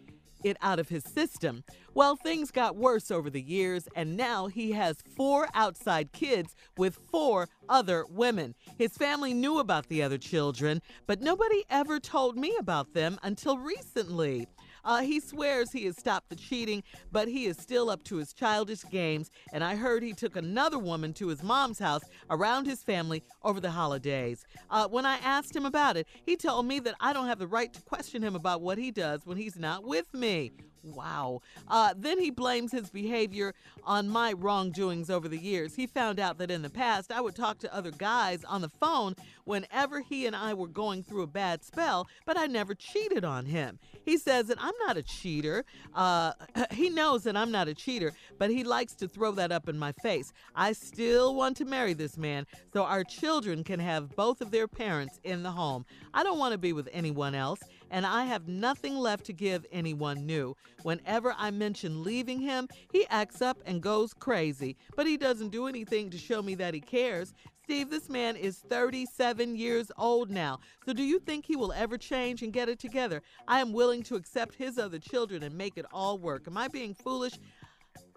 it 0.45 0.57
out 0.62 0.78
of 0.78 0.89
his 0.89 1.03
system. 1.03 1.64
Well, 1.95 2.14
things 2.14 2.53
got 2.53 2.76
worse 2.76 3.11
over 3.11 3.28
the 3.28 3.43
years, 3.43 3.89
and 3.97 4.16
now 4.16 4.47
he 4.47 4.70
has 4.70 4.99
four 5.16 5.49
outside 5.53 6.12
kids 6.12 6.55
with 6.76 6.97
four 7.11 7.49
other 7.68 8.05
women. 8.09 8.55
His 8.78 8.93
family 8.93 9.34
knew 9.34 9.59
about 9.59 9.89
the 9.89 10.05
other 10.05 10.18
children, 10.18 10.80
but 11.09 11.20
nobody 11.20 11.64
ever 11.68 11.99
told 11.99 12.39
me 12.39 12.55
about 12.57 12.95
them 12.95 13.18
until 13.24 13.59
recently. 13.59 14.47
Uh, 14.87 15.01
he 15.03 15.18
swears 15.18 15.72
he 15.72 15.84
has 15.84 15.97
stopped 15.97 16.30
the 16.30 16.37
cheating, 16.37 16.82
but 17.11 17.26
he 17.26 17.47
is 17.47 17.59
still 17.59 17.91
up 17.91 18.05
to 18.05 18.16
his 18.16 18.32
childish 18.32 18.84
games. 18.91 19.30
And 19.53 19.64
I 19.64 19.74
heard 19.74 20.03
he 20.03 20.12
took 20.12 20.37
another 20.37 20.78
woman 20.78 21.12
to 21.14 21.26
his 21.26 21.43
mom's 21.43 21.80
house 21.80 22.05
around 22.30 22.66
his 22.66 22.82
family 22.84 23.22
over 23.43 23.61
the 23.61 23.72
holidays. 23.72 24.45
Uh, 24.70 24.87
when 24.87 25.05
I 25.05 25.16
asked 25.18 25.55
him 25.55 25.66
about 25.66 25.97
it, 25.97 26.07
he 26.24 26.37
told 26.37 26.66
me 26.66 26.78
that 26.80 26.95
I 27.01 27.12
don't 27.12 27.26
have 27.26 27.41
the 27.41 27.49
right 27.49 27.72
to 27.74 27.82
question 27.82 28.22
him 28.22 28.37
about 28.37 28.62
what 28.62 28.78
he 28.78 28.93
does 28.93 29.26
when 29.26 29.37
he's 29.37 29.57
not 29.57 29.84
with 29.84 30.14
me. 30.14 30.53
Wow. 30.87 31.43
Uh, 31.68 31.95
then 31.97 32.18
he 32.18 32.30
blames 32.30 32.72
his 32.72 32.91
behavior 32.91 33.55
on 33.84 34.09
my 34.09 34.32
wrongdoings 34.32 35.11
over 35.11 35.28
the 35.28 35.39
years. 35.39 35.74
He 35.74 35.87
found 35.87 36.20
out 36.20 36.39
that 36.39 36.51
in 36.51 36.62
the 36.62 36.70
past, 36.70 37.11
I 37.11 37.20
would 37.20 37.34
talk 37.34 37.59
to 37.61 37.74
other 37.74 37.91
guys 37.91 38.45
on 38.45 38.61
the 38.61 38.68
phone 38.68 39.14
whenever 39.45 40.01
he 40.01 40.26
and 40.26 40.34
I 40.34 40.55
were 40.55 40.68
going 40.68 41.03
through 41.03 41.22
a 41.22 41.26
bad 41.26 41.64
spell, 41.64 42.09
but 42.24 42.37
I 42.37 42.47
never 42.47 42.74
cheated 42.74 43.24
on 43.24 43.47
him. 43.47 43.78
He 44.05 44.18
says 44.18 44.47
that 44.47 44.59
I'm 44.61 44.74
not 44.87 44.97
a 44.97 45.03
cheater. 45.03 45.64
Uh, 45.95 46.32
he 46.70 46.91
knows 46.91 47.24
that 47.24 47.37
I'm 47.37 47.51
not 47.51 47.68
a 47.68 47.74
cheater, 47.74 48.12
but 48.39 48.51
he 48.51 48.64
likes 48.64 48.95
to 48.97 49.09
throw 49.09 49.32
that 49.32 49.53
up 49.53 49.68
in 49.68 49.78
my 49.78 49.93
face. 49.93 50.32
I 50.55 50.72
still 50.72 51.34
want 51.34 51.57
to 51.59 51.64
marry 51.64 51.93
this 51.93 52.16
man 52.16 52.47
so 52.72 52.84
our 52.84 53.05
children 53.05 53.64
can 53.64 53.80
have 53.80 54.14
both 54.16 54.41
of 54.41 54.51
their 54.51 54.68
parents 54.68 55.20
in 55.24 55.43
the 55.43 55.51
home. 55.51 55.84
I 56.17 56.23
don't 56.23 56.39
want 56.39 56.53
to 56.53 56.59
be 56.59 56.73
with 56.73 56.89
anyone 56.95 57.35
else, 57.35 57.61
and 57.91 58.07
I 58.07 58.25
have 58.25 58.49
nothing 58.49 58.97
left 58.97 59.27
to 59.27 59.35
give 59.35 59.67
anyone 59.71 60.25
new. 60.25 60.57
Whenever 60.83 61.35
I 61.37 61.51
mention 61.51 62.03
leaving 62.03 62.41
him, 62.41 62.69
he 62.91 63.07
acts 63.11 63.43
up 63.43 63.59
and 63.67 63.83
goes 63.83 64.14
crazy, 64.14 64.79
but 64.97 65.07
he 65.07 65.19
doesn't 65.19 65.51
do 65.51 65.67
anything 65.67 66.09
to 66.09 66.17
show 66.17 66.41
me 66.41 66.55
that 66.55 66.73
he 66.73 66.81
cares. 66.81 67.35
Steve, 67.64 67.91
this 67.91 68.09
man 68.09 68.35
is 68.35 68.61
37 68.61 69.57
years 69.57 69.93
old 69.99 70.31
now. 70.31 70.59
So 70.87 70.95
do 70.95 71.03
you 71.03 71.19
think 71.19 71.45
he 71.45 71.55
will 71.55 71.73
ever 71.75 71.99
change 71.99 72.43
and 72.43 72.51
get 72.51 72.71
it 72.71 72.79
together? 72.79 73.21
I 73.47 73.61
am 73.61 73.75
willing 73.75 74.03
to 74.05 74.14
accept 74.14 74.55
his 74.55 74.79
other 74.79 74.99
children 74.99 75.43
and 75.43 75.55
make 75.55 75.77
it 75.77 75.85
all 75.93 76.17
work. 76.17 76.45
Am 76.47 76.57
I 76.57 76.69
being 76.69 76.95
foolish? 76.95 77.35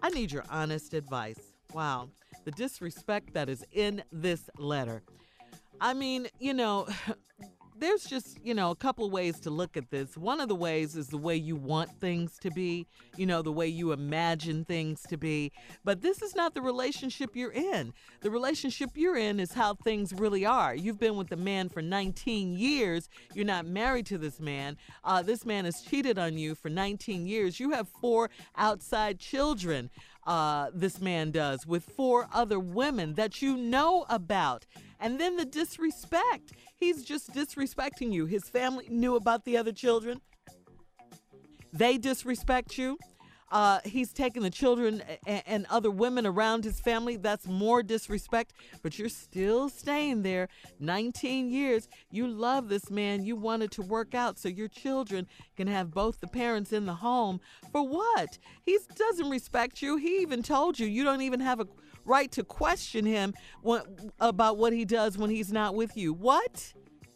I 0.00 0.08
need 0.08 0.32
your 0.32 0.44
honest 0.48 0.94
advice. 0.94 1.52
Wow. 1.74 2.08
The 2.46 2.52
disrespect 2.52 3.34
that 3.34 3.50
is 3.50 3.62
in 3.72 4.02
this 4.10 4.48
letter. 4.56 5.02
I 5.82 5.92
mean, 5.92 6.28
you 6.38 6.54
know, 6.54 6.88
there's 7.80 8.04
just, 8.04 8.38
you 8.44 8.54
know, 8.54 8.70
a 8.70 8.76
couple 8.76 9.06
of 9.06 9.12
ways 9.12 9.40
to 9.40 9.50
look 9.50 9.76
at 9.76 9.90
this. 9.90 10.16
One 10.16 10.40
of 10.40 10.48
the 10.48 10.54
ways 10.54 10.96
is 10.96 11.08
the 11.08 11.18
way 11.18 11.36
you 11.36 11.56
want 11.56 11.90
things 11.98 12.38
to 12.40 12.50
be, 12.50 12.86
you 13.16 13.26
know, 13.26 13.42
the 13.42 13.52
way 13.52 13.66
you 13.66 13.92
imagine 13.92 14.64
things 14.64 15.02
to 15.08 15.16
be. 15.16 15.52
But 15.84 16.02
this 16.02 16.22
is 16.22 16.36
not 16.36 16.54
the 16.54 16.62
relationship 16.62 17.30
you're 17.34 17.52
in. 17.52 17.92
The 18.20 18.30
relationship 18.30 18.90
you're 18.94 19.16
in 19.16 19.40
is 19.40 19.52
how 19.52 19.74
things 19.74 20.12
really 20.12 20.44
are. 20.44 20.74
You've 20.74 21.00
been 21.00 21.16
with 21.16 21.28
the 21.28 21.36
man 21.36 21.68
for 21.68 21.80
19 21.82 22.52
years. 22.52 23.08
You're 23.34 23.44
not 23.44 23.66
married 23.66 24.06
to 24.06 24.18
this 24.18 24.38
man. 24.38 24.76
Uh, 25.02 25.22
this 25.22 25.46
man 25.46 25.64
has 25.64 25.80
cheated 25.80 26.18
on 26.18 26.36
you 26.36 26.54
for 26.54 26.68
19 26.68 27.26
years. 27.26 27.58
You 27.58 27.70
have 27.70 27.88
four 27.88 28.30
outside 28.56 29.18
children. 29.18 29.90
Uh, 30.26 30.70
this 30.74 31.00
man 31.00 31.30
does 31.30 31.66
with 31.66 31.84
four 31.84 32.28
other 32.32 32.60
women 32.60 33.14
that 33.14 33.40
you 33.40 33.56
know 33.56 34.04
about. 34.08 34.66
And 35.00 35.18
then 35.18 35.36
the 35.36 35.46
disrespect. 35.46 36.52
He's 36.76 37.02
just 37.04 37.32
disrespecting 37.32 38.12
you. 38.12 38.26
His 38.26 38.44
family 38.44 38.86
knew 38.88 39.16
about 39.16 39.44
the 39.44 39.56
other 39.56 39.72
children. 39.72 40.20
They 41.72 41.98
disrespect 41.98 42.76
you. 42.76 42.98
Uh, 43.50 43.80
he's 43.84 44.12
taking 44.12 44.42
the 44.42 44.50
children 44.50 45.02
and, 45.26 45.42
and 45.44 45.66
other 45.70 45.90
women 45.90 46.24
around 46.24 46.62
his 46.62 46.78
family. 46.78 47.16
That's 47.16 47.48
more 47.48 47.82
disrespect. 47.82 48.52
But 48.82 48.98
you're 48.98 49.08
still 49.08 49.68
staying 49.68 50.22
there 50.22 50.48
19 50.78 51.50
years. 51.50 51.88
You 52.12 52.28
love 52.28 52.68
this 52.68 52.90
man. 52.90 53.24
You 53.24 53.34
wanted 53.34 53.72
to 53.72 53.82
work 53.82 54.14
out 54.14 54.38
so 54.38 54.48
your 54.48 54.68
children 54.68 55.26
can 55.56 55.66
have 55.66 55.90
both 55.90 56.20
the 56.20 56.28
parents 56.28 56.72
in 56.72 56.86
the 56.86 56.94
home. 56.94 57.40
For 57.72 57.82
what? 57.82 58.38
He 58.62 58.78
doesn't 58.94 59.28
respect 59.28 59.82
you. 59.82 59.96
He 59.96 60.18
even 60.18 60.42
told 60.42 60.78
you 60.78 60.86
you 60.86 61.02
don't 61.02 61.22
even 61.22 61.40
have 61.40 61.58
a 61.58 61.66
right 62.04 62.30
to 62.32 62.44
question 62.44 63.04
him 63.04 63.34
about 64.18 64.58
what 64.58 64.72
he 64.72 64.84
does 64.84 65.18
when 65.18 65.30
he's 65.30 65.52
not 65.52 65.74
with 65.74 65.96
you. 65.96 66.12
What? 66.12 66.72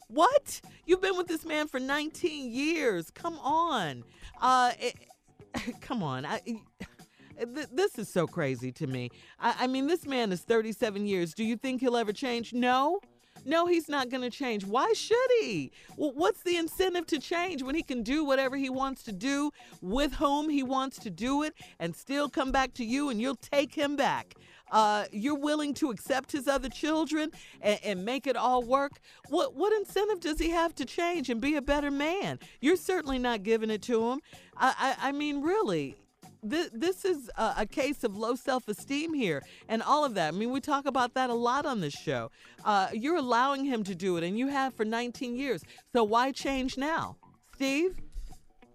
What? 0.08 0.60
You've 0.86 1.00
been 1.00 1.16
with 1.16 1.26
this 1.26 1.44
man 1.44 1.66
for 1.68 1.80
19 1.80 2.52
years. 2.52 3.10
Come 3.10 3.38
on. 3.38 4.04
Uh, 4.40 4.72
it, 4.78 4.94
come 5.80 6.02
on. 6.02 6.24
I, 6.24 6.40
th- 7.38 7.68
this 7.72 7.98
is 7.98 8.08
so 8.08 8.26
crazy 8.26 8.72
to 8.72 8.86
me. 8.86 9.10
I, 9.40 9.54
I 9.60 9.66
mean, 9.66 9.86
this 9.86 10.06
man 10.06 10.32
is 10.32 10.42
37 10.42 11.06
years. 11.06 11.34
Do 11.34 11.44
you 11.44 11.56
think 11.56 11.80
he'll 11.80 11.96
ever 11.96 12.12
change? 12.12 12.52
No. 12.52 13.00
No, 13.46 13.66
he's 13.66 13.88
not 13.88 14.08
going 14.08 14.22
to 14.22 14.30
change. 14.30 14.64
Why 14.64 14.92
should 14.94 15.16
he? 15.40 15.70
Well, 15.96 16.12
what's 16.14 16.42
the 16.42 16.56
incentive 16.56 17.06
to 17.08 17.18
change 17.18 17.62
when 17.62 17.74
he 17.74 17.82
can 17.82 18.02
do 18.02 18.24
whatever 18.24 18.56
he 18.56 18.70
wants 18.70 19.02
to 19.04 19.12
do 19.12 19.50
with 19.82 20.14
whom 20.14 20.48
he 20.48 20.62
wants 20.62 20.98
to 21.00 21.10
do 21.10 21.42
it 21.42 21.54
and 21.78 21.94
still 21.94 22.28
come 22.30 22.52
back 22.52 22.72
to 22.74 22.84
you 22.84 23.10
and 23.10 23.20
you'll 23.20 23.34
take 23.34 23.74
him 23.74 23.96
back? 23.96 24.34
Uh, 24.70 25.04
you're 25.12 25.38
willing 25.38 25.74
to 25.74 25.90
accept 25.90 26.32
his 26.32 26.48
other 26.48 26.68
children 26.68 27.30
and, 27.60 27.78
and 27.84 28.04
make 28.04 28.26
it 28.26 28.36
all 28.36 28.62
work. 28.62 28.92
What 29.28 29.54
what 29.54 29.72
incentive 29.72 30.20
does 30.20 30.38
he 30.38 30.50
have 30.50 30.74
to 30.76 30.84
change 30.84 31.30
and 31.30 31.40
be 31.40 31.56
a 31.56 31.62
better 31.62 31.90
man? 31.90 32.38
You're 32.60 32.76
certainly 32.76 33.18
not 33.18 33.42
giving 33.42 33.70
it 33.70 33.82
to 33.82 34.10
him. 34.10 34.20
I 34.56 34.96
I, 35.00 35.08
I 35.08 35.12
mean, 35.12 35.42
really, 35.42 35.96
this, 36.44 36.70
this 36.72 37.04
is 37.04 37.30
a, 37.36 37.66
case 37.66 38.04
of 38.04 38.16
low 38.16 38.34
self 38.34 38.68
esteem 38.68 39.14
here 39.14 39.42
and 39.68 39.82
all 39.82 40.04
of 40.04 40.14
that. 40.14 40.34
I 40.34 40.36
mean, 40.36 40.50
we 40.50 40.60
talk 40.60 40.86
about 40.86 41.14
that 41.14 41.30
a 41.30 41.34
lot 41.34 41.66
on 41.66 41.80
this 41.80 41.94
show. 41.94 42.30
Uh, 42.64 42.88
you're 42.92 43.16
allowing 43.16 43.64
him 43.64 43.82
to 43.84 43.94
do 43.94 44.16
it, 44.16 44.24
and 44.24 44.38
you 44.38 44.48
have 44.48 44.74
for 44.74 44.84
19 44.84 45.36
years. 45.36 45.62
So 45.92 46.04
why 46.04 46.32
change 46.32 46.76
now? 46.76 47.16
Steve? 47.54 47.96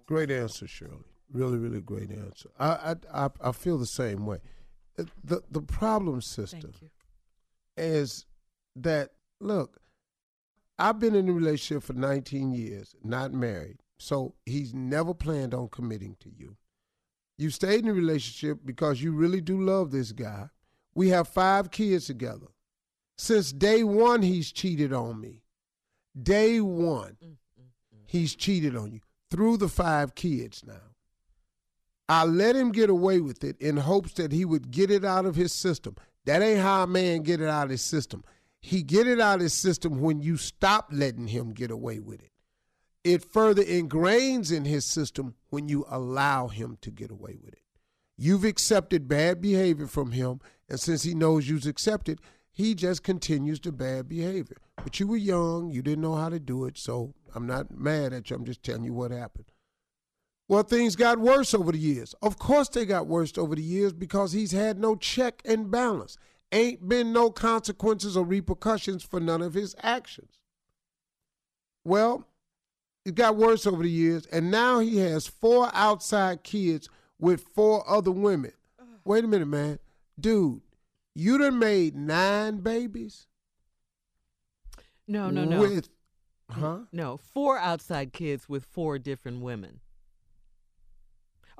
Great 0.08 0.32
answer, 0.32 0.68
Shirley. 0.68 1.06
Really, 1.32 1.58
really 1.60 1.82
great 1.82 2.10
answer. 2.10 2.50
I 2.60 2.96
I, 3.14 3.26
I, 3.26 3.30
I 3.42 3.52
feel 3.52 3.78
the 3.78 3.86
same 3.86 4.26
way. 4.26 4.40
The, 5.24 5.42
the 5.52 5.62
problem, 5.62 6.22
sister, 6.22 6.70
is 7.78 8.26
that, 8.76 9.12
look, 9.40 9.80
I've 10.78 11.00
been 11.00 11.16
in 11.16 11.30
a 11.30 11.34
relationship 11.34 11.84
for 11.84 11.94
19 11.94 12.54
years, 12.54 12.96
not 13.04 13.34
married. 13.34 13.78
So 13.98 14.34
he's 14.46 14.74
never 14.74 15.14
planned 15.14 15.54
on 15.54 15.68
committing 15.70 16.16
to 16.22 16.30
you. 16.36 16.56
You 17.38 17.50
stayed 17.50 17.84
in 17.84 17.90
a 17.90 17.94
relationship 17.94 18.60
because 18.66 19.02
you 19.02 19.12
really 19.12 19.42
do 19.42 19.62
love 19.62 19.92
this 19.92 20.12
guy. 20.12 20.50
We 20.96 21.10
have 21.10 21.28
five 21.28 21.72
kids 21.72 22.06
together. 22.06 22.48
Since 23.18 23.52
day 23.52 23.84
one, 23.84 24.22
he's 24.22 24.52
cheated 24.52 24.94
on 24.94 25.20
me. 25.20 25.44
Day 26.22 26.60
one, 26.62 27.18
mm, 27.24 27.28
mm, 27.28 27.64
mm. 27.64 28.04
he's 28.08 28.36
cheated 28.36 28.76
on 28.76 28.92
you 28.92 29.02
through 29.30 29.58
the 29.58 29.68
five 29.70 30.16
kids 30.16 30.64
now. 30.66 30.89
I 32.10 32.24
let 32.24 32.56
him 32.56 32.72
get 32.72 32.90
away 32.90 33.22
with 33.22 33.44
it 33.44 33.56
in 33.62 33.78
hopes 33.78 34.14
that 34.14 34.32
he 34.32 34.44
would 34.44 34.72
get 34.72 34.90
it 34.90 35.06
out 35.06 35.28
of 35.28 35.36
his 35.36 35.54
system. 35.54 35.96
That 36.26 36.42
ain't 36.42 36.60
how 36.60 36.84
a 36.84 36.88
man 36.88 37.22
get 37.22 37.40
it 37.40 37.48
out 37.48 37.66
of 37.66 37.70
his 37.70 37.84
system. 37.84 38.24
He 38.60 38.82
get 38.82 39.08
it 39.08 39.20
out 39.20 39.36
of 39.36 39.42
his 39.42 39.54
system 39.54 40.02
when 40.02 40.20
you 40.20 40.36
stop 40.36 40.90
letting 40.92 41.28
him 41.28 41.54
get 41.54 41.70
away 41.70 42.00
with 42.00 42.22
it. 42.22 42.32
It 43.04 43.24
further 43.24 43.64
ingrains 43.64 44.52
in 44.52 44.66
his 44.66 44.86
system 44.86 45.36
when 45.50 45.70
you 45.70 45.86
allow 45.88 46.48
him 46.48 46.78
to 46.82 46.90
get 46.90 47.12
away 47.12 47.38
with 47.42 47.54
it. 47.54 47.62
You've 48.18 48.44
accepted 48.44 49.08
bad 49.08 49.40
behavior 49.40 49.88
from 49.88 50.12
him, 50.12 50.42
and 50.68 50.80
since 50.80 51.04
he 51.04 51.14
knows 51.14 51.48
you've 51.48 51.68
accepted, 51.68 52.20
he 52.52 52.76
just 52.76 53.04
continues 53.04 53.60
the 53.62 53.72
bad 53.72 54.10
behavior. 54.10 54.58
But 54.84 55.00
you 55.00 55.08
were 55.08 55.16
young, 55.16 55.70
you 55.70 55.82
didn't 55.82 56.02
know 56.02 56.16
how 56.16 56.30
to 56.30 56.40
do 56.40 56.66
it, 56.66 56.78
so 56.78 57.14
I'm 57.34 57.48
not 57.48 57.72
mad 57.72 58.12
at 58.14 58.30
you. 58.30 58.36
I'm 58.36 58.46
just 58.46 58.64
telling 58.64 58.84
you 58.84 58.94
what 58.94 59.12
happened. 59.12 59.46
Well, 60.50 60.64
things 60.64 60.96
got 60.96 61.20
worse 61.20 61.54
over 61.54 61.72
the 61.72 61.78
years. 61.78 62.16
Of 62.24 62.40
course, 62.40 62.70
they 62.70 62.84
got 62.84 63.06
worse 63.06 63.38
over 63.38 63.54
the 63.54 63.62
years 63.62 63.94
because 63.94 64.32
he's 64.32 64.52
had 64.52 64.80
no 64.80 64.96
check 64.96 65.44
and 65.46 65.70
balance. 65.70 66.18
Ain't 66.52 66.90
been 66.90 67.14
no 67.14 67.30
consequences 67.30 68.18
or 68.18 68.26
repercussions 68.26 69.04
for 69.04 69.20
none 69.20 69.44
of 69.44 69.54
his 69.54 69.76
actions. 69.84 70.40
Well, 71.86 72.28
it 73.06 73.14
got 73.14 73.38
worse 73.38 73.68
over 73.68 73.84
the 73.84 73.92
years, 73.92 74.26
and 74.26 74.50
now 74.50 74.80
he 74.80 74.98
has 74.98 75.28
four 75.28 75.70
outside 75.72 76.42
kids 76.42 76.90
with 77.20 77.42
four 77.54 77.88
other 77.88 78.12
women. 78.12 78.54
Wait 79.06 79.24
a 79.24 79.28
minute, 79.28 79.48
man. 79.48 79.78
Dude, 80.20 80.62
you 81.14 81.38
done 81.38 81.60
made 81.60 81.96
nine 81.96 82.58
babies? 82.58 83.28
No, 85.08 85.30
no, 85.30 85.46
no. 85.46 85.60
With, 85.60 85.90
huh? 86.50 86.80
No, 86.92 87.18
four 87.18 87.60
outside 87.60 88.14
kids 88.14 88.50
with 88.50 88.66
four 88.66 88.98
different 88.98 89.42
women. 89.42 89.82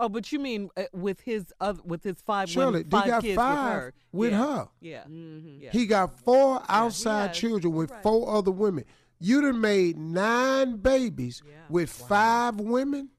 Oh, 0.02 0.08
but 0.08 0.32
you 0.32 0.40
mean 0.40 0.70
uh, 0.78 0.84
with 0.94 1.20
his 1.20 1.54
other, 1.60 1.82
with 1.84 2.04
his 2.04 2.22
five 2.22 2.50
Shirley, 2.50 2.66
women, 2.68 2.90
they 2.90 2.98
five 2.98 3.08
got 3.08 3.22
kids 3.22 3.36
five 3.36 3.58
with 3.58 3.84
her? 3.84 3.94
with 4.14 4.32
yeah. 4.32 4.56
her. 4.56 4.68
Yeah. 4.80 5.04
yeah. 5.10 5.72
He 5.72 5.86
got 5.86 6.18
four 6.22 6.64
outside 6.70 7.28
has. 7.28 7.38
children 7.38 7.74
with 7.74 7.92
Right. 7.92 8.02
four 8.02 8.34
other 8.34 8.50
women. 8.52 8.86
You 9.20 9.42
done 9.42 9.60
made 9.60 9.98
nine 9.98 10.78
babies 10.78 11.44
with 11.70 11.90
five 11.90 12.56
women? 12.56 13.10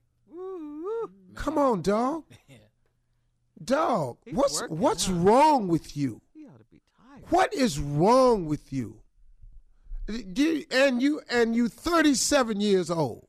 Come 1.35 1.59
on, 1.59 1.83
dog. 1.83 2.25
Dog, 3.63 4.17
what's 4.33 4.63
working, 4.63 4.79
what's 4.79 5.07
huh? 5.07 5.13
wrong 5.13 5.69
with 5.69 5.95
you? 5.95 6.23
He 6.33 6.47
ought 6.47 6.59
to 6.59 6.65
be 6.65 6.81
tired. 6.97 7.31
What 7.31 7.53
is 7.53 7.79
wrong 7.79 8.47
with 8.47 8.73
you? 8.73 9.03
And 10.09 11.03
you 11.03 11.21
and 11.29 11.55
you 11.55 11.69
37 11.69 12.59
years 12.63 12.91
old. 12.91 13.29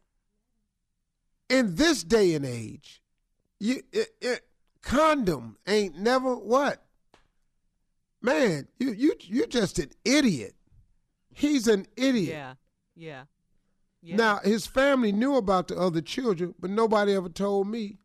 In 1.49 1.75
this 1.75 2.01
day 2.05 2.33
and 2.33 2.45
age, 2.45 3.00
you 3.61 3.83
it, 3.93 4.09
it, 4.19 4.41
condom 4.81 5.55
ain't 5.67 5.95
never 5.97 6.35
what? 6.35 6.83
Man, 8.19 8.67
you 8.79 8.91
you 8.91 9.13
you're 9.21 9.45
just 9.45 9.77
an 9.77 9.91
idiot. 10.03 10.55
He's 11.31 11.67
an 11.67 11.85
idiot. 11.95 12.29
Yeah. 12.29 12.53
Yeah. 12.95 13.23
Yeah. 14.01 14.15
Now 14.15 14.39
his 14.39 14.65
family 14.65 15.11
knew 15.11 15.35
about 15.35 15.67
the 15.67 15.77
other 15.77 16.01
children, 16.01 16.55
but 16.59 16.71
nobody 16.71 17.13
ever 17.13 17.29
told 17.29 17.67
me 17.67 17.99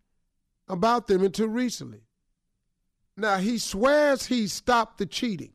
about 0.68 1.06
them 1.06 1.24
until 1.24 1.48
recently. 1.48 2.02
Now 3.16 3.38
he 3.38 3.56
swears 3.56 4.26
he 4.26 4.48
stopped 4.48 4.98
the 4.98 5.06
cheating. 5.06 5.54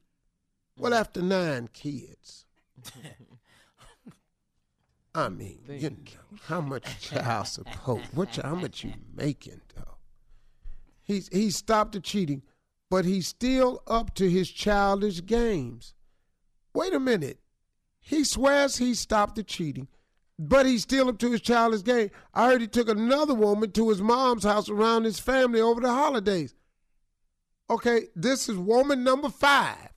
Well, 0.78 0.94
mm. 0.94 1.00
after 1.00 1.22
nine 1.22 1.70
kids. 1.74 2.46
I 5.14 5.30
mean, 5.30 5.60
you 5.68 5.90
know, 5.92 5.98
how 6.46 6.62
much 6.62 7.02
child 7.02 7.46
support? 7.48 8.02
What 8.14 8.36
how 8.38 8.56
much 8.56 8.84
you 8.84 8.94
making 9.14 9.62
though? 9.76 9.91
He's 11.12 11.28
he 11.28 11.50
stopped 11.50 11.92
the 11.92 12.00
cheating, 12.00 12.42
but 12.90 13.04
he's 13.04 13.28
still 13.28 13.84
up 13.86 14.16
to 14.16 14.30
his 14.30 14.50
childish 14.50 15.26
games. 15.26 15.94
Wait 16.74 16.94
a 16.94 17.00
minute. 17.02 17.40
He 18.00 18.24
swears 18.24 18.78
he 18.78 18.94
stopped 18.94 19.36
the 19.36 19.44
cheating, 19.44 19.90
but 20.40 20.66
he's 20.66 20.84
still 20.84 21.10
up 21.10 21.20
to 21.20 21.32
his 21.32 21.42
childish 21.42 21.84
game. 21.84 22.12
I 22.34 22.48
heard 22.48 22.62
he 22.62 22.68
took 22.68 22.88
another 22.88 23.34
woman 23.34 23.72
to 23.72 23.90
his 23.90 24.02
mom's 24.02 24.46
house 24.46 24.70
around 24.70 25.04
his 25.04 25.20
family 25.20 25.60
over 25.60 25.82
the 25.82 25.90
holidays. 25.92 26.56
Okay, 27.70 28.08
this 28.16 28.48
is 28.48 28.58
woman 28.58 29.04
number 29.04 29.28
five. 29.28 29.90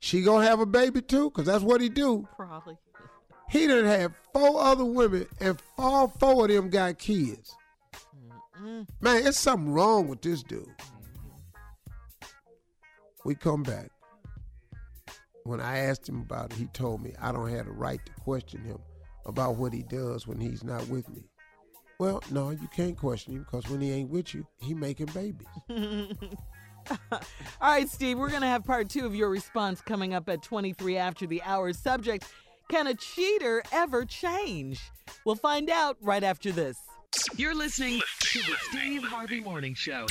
She 0.00 0.22
gonna 0.22 0.46
have 0.46 0.60
a 0.60 0.66
baby 0.66 1.02
too, 1.02 1.28
cause 1.32 1.44
that's 1.44 1.62
what 1.62 1.82
he 1.82 1.90
do. 1.90 2.26
Probably. 2.34 2.78
He 3.50 3.66
done 3.66 3.84
had 3.84 4.14
four 4.32 4.58
other 4.62 4.86
women, 4.86 5.26
and 5.38 5.60
all 5.76 6.08
four 6.08 6.46
of 6.46 6.50
them 6.50 6.70
got 6.70 6.98
kids. 6.98 7.57
Man, 8.58 9.26
it's 9.26 9.38
something 9.38 9.72
wrong 9.72 10.08
with 10.08 10.22
this 10.22 10.42
dude. 10.42 10.68
We 13.24 13.34
come 13.34 13.62
back. 13.62 13.90
When 15.44 15.60
I 15.60 15.78
asked 15.78 16.08
him 16.08 16.20
about 16.20 16.52
it, 16.52 16.58
he 16.58 16.66
told 16.66 17.02
me 17.02 17.14
I 17.20 17.32
don't 17.32 17.48
have 17.48 17.66
the 17.66 17.72
right 17.72 18.04
to 18.04 18.12
question 18.20 18.62
him 18.62 18.78
about 19.26 19.56
what 19.56 19.72
he 19.72 19.82
does 19.82 20.26
when 20.26 20.40
he's 20.40 20.64
not 20.64 20.86
with 20.88 21.08
me. 21.08 21.22
Well, 21.98 22.22
no, 22.30 22.50
you 22.50 22.68
can't 22.74 22.96
question 22.96 23.34
him 23.34 23.42
because 23.44 23.68
when 23.68 23.80
he 23.80 23.90
ain't 23.90 24.10
with 24.10 24.34
you, 24.34 24.46
he 24.60 24.74
making 24.74 25.06
babies. 25.06 25.48
All 27.10 27.20
right, 27.60 27.88
Steve, 27.88 28.18
we're 28.18 28.30
going 28.30 28.42
to 28.42 28.46
have 28.48 28.64
part 28.64 28.88
two 28.88 29.04
of 29.04 29.14
your 29.14 29.28
response 29.28 29.80
coming 29.80 30.14
up 30.14 30.28
at 30.28 30.42
23 30.42 30.96
after 30.96 31.26
the 31.26 31.42
hour. 31.42 31.72
Subject 31.72 32.24
Can 32.70 32.86
a 32.86 32.94
cheater 32.94 33.62
ever 33.72 34.04
change? 34.04 34.80
We'll 35.24 35.34
find 35.34 35.70
out 35.70 35.96
right 36.00 36.22
after 36.22 36.52
this. 36.52 36.78
You're 37.36 37.54
listening 37.54 38.00
to 38.20 38.38
the 38.40 38.56
Steve 38.68 39.04
Harvey 39.04 39.40
Morning 39.40 39.72
Show. 39.72 40.06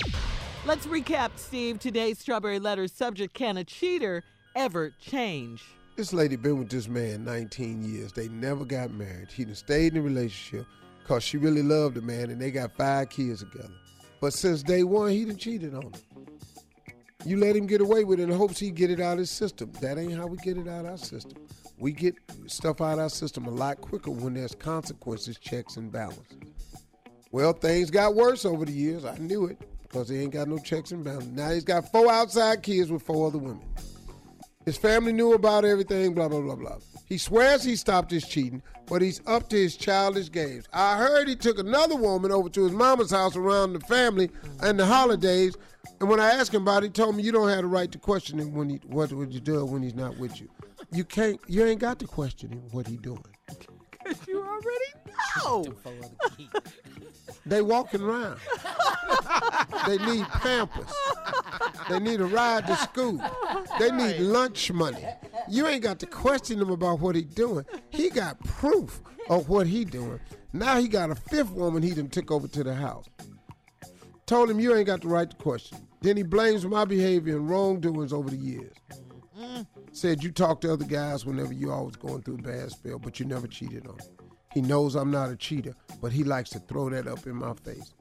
Let's 0.65 0.85
recap, 0.87 1.31
Steve. 1.35 1.77
Today's 1.77 2.19
Strawberry 2.19 2.57
Letter 2.57 2.87
subject 2.87 3.33
Can 3.33 3.57
a 3.57 3.63
cheater 3.63 4.23
ever 4.55 4.93
change? 4.99 5.61
This 5.95 6.13
lady 6.13 6.37
been 6.37 6.57
with 6.57 6.69
this 6.69 6.87
man 6.87 7.25
19 7.25 7.83
years. 7.83 8.13
They 8.13 8.29
never 8.29 8.63
got 8.63 8.91
married. 8.91 9.29
He 9.29 9.43
done 9.45 9.55
stayed 9.55 9.93
in 9.93 9.99
a 9.99 10.01
relationship 10.01 10.65
because 11.01 11.21
she 11.21 11.37
really 11.37 11.63
loved 11.63 11.95
the 11.95 12.01
man 12.01 12.29
and 12.29 12.41
they 12.41 12.49
got 12.49 12.71
five 12.77 13.09
kids 13.09 13.43
together. 13.43 13.73
But 14.21 14.33
since 14.33 14.63
day 14.63 14.83
one, 14.83 15.09
he 15.09 15.25
done 15.25 15.37
cheated 15.37 15.75
on 15.75 15.83
her. 15.83 16.95
You 17.25 17.37
let 17.37 17.55
him 17.55 17.67
get 17.67 17.81
away 17.81 18.05
with 18.05 18.21
it 18.21 18.23
in 18.23 18.31
hopes 18.31 18.57
he 18.57 18.71
get 18.71 18.89
it 18.89 19.01
out 19.01 19.13
of 19.13 19.19
his 19.19 19.31
system. 19.31 19.71
That 19.81 19.97
ain't 19.97 20.15
how 20.15 20.27
we 20.27 20.37
get 20.37 20.57
it 20.57 20.67
out 20.67 20.85
of 20.85 20.91
our 20.91 20.97
system. 20.97 21.45
We 21.77 21.91
get 21.91 22.15
stuff 22.45 22.79
out 22.79 22.93
of 22.93 22.99
our 22.99 23.09
system 23.09 23.45
a 23.47 23.51
lot 23.51 23.81
quicker 23.81 24.11
when 24.11 24.33
there's 24.33 24.55
consequences, 24.55 25.37
checks, 25.37 25.75
and 25.75 25.91
balances. 25.91 26.37
Well, 27.31 27.53
things 27.53 27.91
got 27.91 28.15
worse 28.15 28.45
over 28.45 28.65
the 28.65 28.71
years. 28.71 29.05
I 29.05 29.17
knew 29.17 29.45
it 29.45 29.57
because 29.83 30.09
he 30.09 30.19
ain't 30.21 30.33
got 30.33 30.47
no 30.47 30.57
checks 30.57 30.91
and 30.91 31.03
balances. 31.03 31.31
Now 31.31 31.51
he's 31.51 31.63
got 31.63 31.91
four 31.91 32.11
outside 32.11 32.63
kids 32.63 32.91
with 32.91 33.03
four 33.03 33.27
other 33.27 33.37
women. 33.37 33.63
His 34.65 34.77
family 34.77 35.13
knew 35.13 35.33
about 35.33 35.63
everything, 35.63 36.13
blah, 36.13 36.27
blah, 36.27 36.41
blah, 36.41 36.55
blah. 36.55 36.77
He 37.05 37.17
swears 37.17 37.63
he 37.63 37.77
stopped 37.77 38.11
his 38.11 38.27
cheating, 38.27 38.61
but 38.87 39.01
he's 39.01 39.21
up 39.25 39.47
to 39.49 39.55
his 39.55 39.77
childish 39.77 40.29
games. 40.29 40.65
I 40.73 40.97
heard 40.97 41.29
he 41.29 41.37
took 41.37 41.57
another 41.57 41.95
woman 41.95 42.33
over 42.33 42.49
to 42.49 42.63
his 42.63 42.73
mama's 42.73 43.11
house 43.11 43.37
around 43.37 43.73
the 43.73 43.79
family 43.81 44.29
and 44.61 44.77
the 44.77 44.85
holidays. 44.85 45.55
And 46.01 46.09
when 46.09 46.19
I 46.19 46.31
asked 46.31 46.53
him 46.53 46.63
about 46.63 46.83
it, 46.83 46.87
he 46.87 46.91
told 46.91 47.15
me 47.15 47.23
you 47.23 47.31
don't 47.31 47.47
have 47.47 47.61
the 47.61 47.67
right 47.67 47.89
to 47.93 47.97
question 47.97 48.39
him 48.39 48.53
when 48.53 48.69
he 48.69 48.81
what 48.87 49.13
would 49.13 49.33
you 49.33 49.39
do 49.39 49.65
when 49.65 49.81
he's 49.81 49.95
not 49.95 50.17
with 50.17 50.41
you. 50.41 50.49
You 50.91 51.05
can't. 51.05 51.39
You 51.47 51.65
ain't 51.65 51.79
got 51.79 51.97
to 51.99 52.05
question 52.05 52.51
him 52.51 52.63
what 52.71 52.87
he 52.87 52.97
doing. 52.97 53.23
Because 54.03 54.17
you 54.27 54.43
already 54.43 54.91
know. 55.37 55.65
They 57.47 57.61
walking 57.61 58.01
around. 58.01 58.39
they 59.87 59.97
need 59.99 60.25
pampers. 60.25 60.93
They 61.89 61.99
need 61.99 62.19
a 62.19 62.25
ride 62.25 62.67
to 62.67 62.75
school. 62.75 63.21
They 63.79 63.91
need 63.91 64.19
lunch 64.19 64.71
money. 64.71 65.03
You 65.49 65.67
ain't 65.67 65.83
got 65.83 65.99
to 65.99 66.05
question 66.05 66.61
him 66.61 66.69
about 66.69 66.99
what 66.99 67.15
he 67.15 67.21
doing. 67.21 67.65
He 67.89 68.09
got 68.09 68.39
proof 68.43 69.01
of 69.29 69.49
what 69.49 69.67
he 69.67 69.85
doing. 69.85 70.19
Now 70.51 70.79
he 70.79 70.87
got 70.87 71.09
a 71.09 71.15
fifth 71.15 71.51
woman 71.51 71.83
he 71.83 71.91
done 71.91 72.09
took 72.09 72.31
over 72.31 72.47
to 72.47 72.63
the 72.63 72.75
house. 72.75 73.05
Told 74.25 74.49
him 74.49 74.59
you 74.59 74.75
ain't 74.75 74.87
got 74.87 75.01
the 75.01 75.07
right 75.07 75.29
to 75.29 75.35
question. 75.37 75.77
Then 76.01 76.17
he 76.17 76.23
blames 76.23 76.65
my 76.65 76.83
behavior 76.83 77.37
and 77.37 77.49
wrongdoings 77.49 78.11
over 78.11 78.29
the 78.29 78.35
years. 78.37 78.75
Mm-hmm. 79.39 79.61
Said 79.93 80.23
you 80.23 80.31
talk 80.31 80.61
to 80.61 80.73
other 80.73 80.85
guys 80.85 81.25
whenever 81.25 81.53
you 81.53 81.71
always 81.71 81.95
going 81.95 82.21
through 82.21 82.35
a 82.35 82.41
bad 82.41 82.71
spell, 82.71 82.99
but 82.99 83.19
you 83.19 83.25
never 83.25 83.47
cheated 83.47 83.87
on 83.87 83.93
him. 83.93 84.16
He 84.53 84.61
knows 84.61 84.95
I'm 84.95 85.11
not 85.11 85.29
a 85.29 85.35
cheater, 85.35 85.75
but 86.01 86.11
he 86.11 86.23
likes 86.23 86.49
to 86.51 86.59
throw 86.59 86.89
that 86.89 87.07
up 87.07 87.25
in 87.27 87.35
my 87.35 87.53
face. 87.53 87.93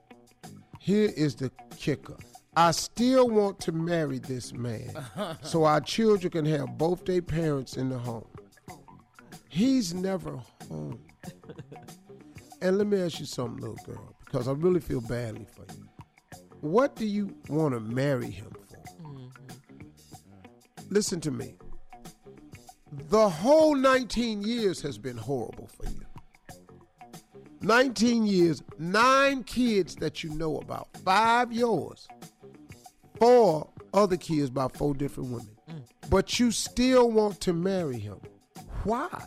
Here 0.79 1.13
is 1.17 1.35
the 1.35 1.51
kicker. 1.77 2.17
I 2.57 2.71
still 2.71 3.29
want 3.29 3.61
to 3.61 3.73
marry 3.73 4.19
this 4.19 4.53
man 4.55 4.91
so 5.43 5.65
our 5.65 5.81
children 5.81 6.31
can 6.31 6.47
have 6.47 6.79
both 6.79 7.05
their 7.05 7.21
parents 7.21 7.77
in 7.77 7.91
the 7.91 7.99
home. 7.99 8.27
He's 9.49 9.93
never 9.93 10.39
home. 10.69 11.01
And 12.63 12.79
let 12.79 12.87
me 12.87 12.99
ask 13.01 13.21
you 13.21 13.27
something, 13.27 13.61
little 13.61 13.77
girl, 13.85 14.17
because 14.25 14.49
I 14.49 14.53
really 14.53 14.81
feel 14.81 15.03
badly 15.03 15.47
for 15.55 15.67
you. 15.75 15.87
What 16.61 16.97
do 16.97 17.05
you 17.05 17.37
want 17.49 17.75
to 17.75 17.81
marry 17.81 18.31
him 18.31 18.51
for? 18.69 18.77
Mm-hmm. 19.03 19.29
Listen 20.89 21.21
to 21.21 21.31
me. 21.31 21.55
The 23.11 23.29
whole 23.29 23.75
19 23.75 24.43
years 24.43 24.81
has 24.81 24.97
been 24.97 25.19
horrible 25.19 25.67
for 25.67 25.85
you. 25.85 26.06
19 27.61 28.27
years, 28.27 28.63
nine 28.79 29.43
kids 29.45 29.97
that 29.97 30.23
you 30.23 30.31
know 30.31 30.59
about, 30.59 30.89
five 31.05 31.53
yours, 31.53 32.07
four 33.19 33.69
other 33.95 34.17
kids 34.17 34.51
by 34.51 34.69
four 34.69 34.95
different 34.95 35.31
women. 35.31 35.57
Mm. 35.71 35.83
But 36.11 36.39
you 36.39 36.51
still 36.51 37.11
want 37.11 37.41
to 37.43 37.53
marry 37.53 37.99
him. 37.99 38.21
Why? 38.85 39.27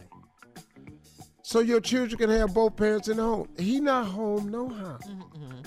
So 1.41 1.61
your 1.61 1.81
children 1.81 2.19
can 2.19 2.29
have 2.29 2.53
both 2.53 2.75
parents 2.75 3.07
in 3.07 3.17
the 3.17 3.23
home. 3.23 3.49
He 3.57 3.79
not 3.79 4.05
home 4.05 4.49
no 4.49 4.69
how. 4.69 4.99
Mm-hmm. 5.03 5.61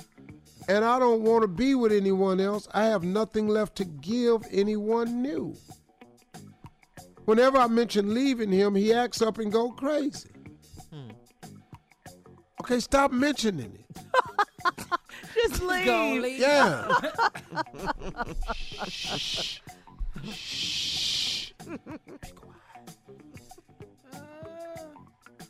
And 0.68 0.84
I 0.84 0.98
don't 1.00 1.22
want 1.22 1.42
to 1.42 1.48
be 1.48 1.74
with 1.74 1.92
anyone 1.92 2.38
else. 2.38 2.68
I 2.72 2.84
have 2.84 3.02
nothing 3.02 3.48
left 3.48 3.74
to 3.76 3.84
give 3.84 4.42
anyone 4.52 5.20
new. 5.20 5.56
Whenever 7.24 7.58
I 7.58 7.66
mention 7.66 8.14
leaving 8.14 8.52
him, 8.52 8.74
he 8.74 8.92
acts 8.92 9.22
up 9.22 9.38
and 9.38 9.50
go 9.50 9.70
crazy. 9.70 10.30
Okay, 12.62 12.78
stop 12.78 13.10
mentioning 13.10 13.76
it. 13.76 13.96
Just 15.34 15.62
leave. 15.64 16.38
Yeah. 16.38 16.88
Shh. 18.88 19.58
Shh. 20.32 21.52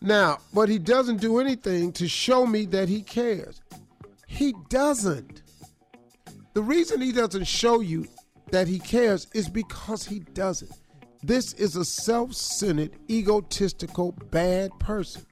Now, 0.01 0.39
but 0.55 0.71
he 0.71 0.79
doesn't 0.79 1.21
do 1.21 1.39
anything 1.39 1.93
to 1.93 2.09
show 2.09 2.47
me 2.47 2.65
that 2.65 2.89
he 2.89 3.03
cares. 3.03 3.61
He 4.27 4.55
doesn't. 4.71 5.43
The 6.55 6.63
reason 6.63 7.03
he 7.03 7.13
doesn't 7.13 7.45
show 7.45 7.81
you 7.81 8.09
that 8.53 8.67
he 8.69 8.79
cares 8.79 9.27
is 9.35 9.51
because 9.51 10.07
he 10.07 10.21
doesn't. 10.21 10.73
This 11.23 11.53
is 11.53 11.77
a 11.77 11.85
self 11.85 12.33
centered, 12.33 12.93
egotistical, 13.11 14.13
bad 14.31 14.71
person. 14.79 15.27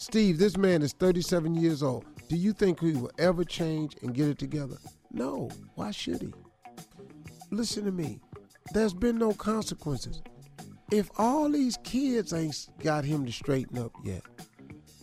Steve, 0.00 0.38
this 0.38 0.56
man 0.56 0.80
is 0.80 0.94
37 0.94 1.54
years 1.54 1.82
old. 1.82 2.06
Do 2.30 2.34
you 2.34 2.54
think 2.54 2.80
he 2.80 2.92
will 2.92 3.10
ever 3.18 3.44
change 3.44 3.96
and 4.00 4.14
get 4.14 4.28
it 4.28 4.38
together? 4.38 4.78
No. 5.12 5.50
Why 5.74 5.90
should 5.90 6.22
he? 6.22 6.32
Listen 7.50 7.84
to 7.84 7.92
me. 7.92 8.18
There's 8.72 8.94
been 8.94 9.18
no 9.18 9.34
consequences. 9.34 10.22
If 10.90 11.10
all 11.18 11.50
these 11.50 11.76
kids 11.84 12.32
ain't 12.32 12.66
got 12.82 13.04
him 13.04 13.26
to 13.26 13.30
straighten 13.30 13.76
up 13.76 13.92
yet, 14.02 14.22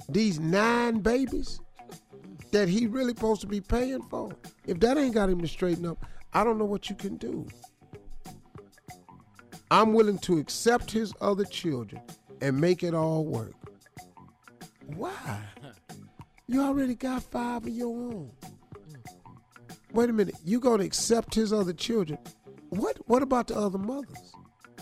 these 0.09 0.39
nine 0.39 1.01
babies 1.01 1.59
that 2.51 2.67
he 2.67 2.87
really 2.87 3.13
supposed 3.13 3.41
to 3.41 3.47
be 3.47 3.61
paying 3.61 4.01
for, 4.01 4.31
if 4.65 4.79
that 4.79 4.97
ain't 4.97 5.13
got 5.13 5.29
him 5.29 5.39
to 5.41 5.47
straighten 5.47 5.85
up, 5.85 6.03
I 6.33 6.43
don't 6.43 6.57
know 6.57 6.65
what 6.65 6.89
you 6.89 6.95
can 6.95 7.17
do. 7.17 7.45
I'm 9.69 9.93
willing 9.93 10.17
to 10.19 10.39
accept 10.39 10.89
his 10.89 11.13
other 11.21 11.45
children 11.45 12.01
and 12.41 12.59
make 12.59 12.81
it 12.81 12.95
all 12.95 13.25
work. 13.25 13.53
Why? 14.95 15.41
You 16.47 16.61
already 16.61 16.95
got 16.95 17.23
five 17.23 17.63
of 17.65 17.69
your 17.69 17.87
own. 17.89 18.31
Wait 19.91 20.09
a 20.09 20.13
minute. 20.13 20.35
You 20.45 20.59
gonna 20.59 20.83
accept 20.83 21.35
his 21.35 21.51
other 21.51 21.73
children? 21.73 22.17
What? 22.69 22.97
What 23.07 23.21
about 23.23 23.47
the 23.47 23.55
other 23.57 23.77
mothers? 23.77 24.33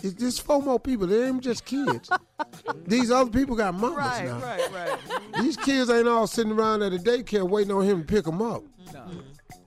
It's 0.02 0.14
just 0.14 0.42
four 0.42 0.60
more 0.62 0.78
people. 0.78 1.06
They 1.06 1.26
ain't 1.26 1.42
just 1.42 1.64
kids. 1.64 2.10
These 2.86 3.10
other 3.10 3.30
people 3.30 3.56
got 3.56 3.74
mamas 3.74 3.96
Right, 3.96 4.24
now. 4.26 4.38
right, 4.40 4.72
right. 4.72 4.98
These 5.42 5.56
kids 5.56 5.90
ain't 5.90 6.06
all 6.06 6.26
sitting 6.26 6.52
around 6.52 6.82
at 6.82 6.92
a 6.92 6.98
daycare 6.98 7.48
waiting 7.48 7.72
on 7.72 7.84
him 7.84 8.00
to 8.00 8.04
pick 8.06 8.24
them 8.24 8.42
up. 8.42 8.62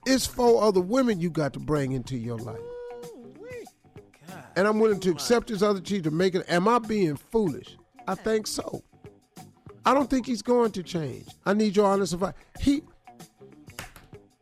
It's 0.05 0.25
four 0.25 0.63
other 0.63 0.81
women 0.81 1.19
you 1.19 1.29
got 1.29 1.53
to 1.53 1.59
bring 1.59 1.91
into 1.93 2.15
your 2.17 2.37
life. 2.37 2.59
And 4.55 4.67
I'm 4.67 4.79
willing 4.79 4.99
to 5.01 5.11
accept 5.11 5.49
his 5.49 5.63
other 5.63 5.79
cheat 5.79 6.03
to 6.03 6.11
make 6.11 6.35
it. 6.35 6.45
Am 6.49 6.67
I 6.67 6.79
being 6.79 7.15
foolish? 7.15 7.77
I 8.07 8.15
think 8.15 8.45
so. 8.47 8.83
I 9.89 9.93
don't 9.95 10.07
think 10.07 10.27
he's 10.27 10.43
going 10.43 10.71
to 10.73 10.83
change. 10.83 11.25
I 11.47 11.55
need 11.55 11.75
your 11.75 11.87
honest 11.87 12.13
advice. 12.13 12.35
He, 12.59 12.83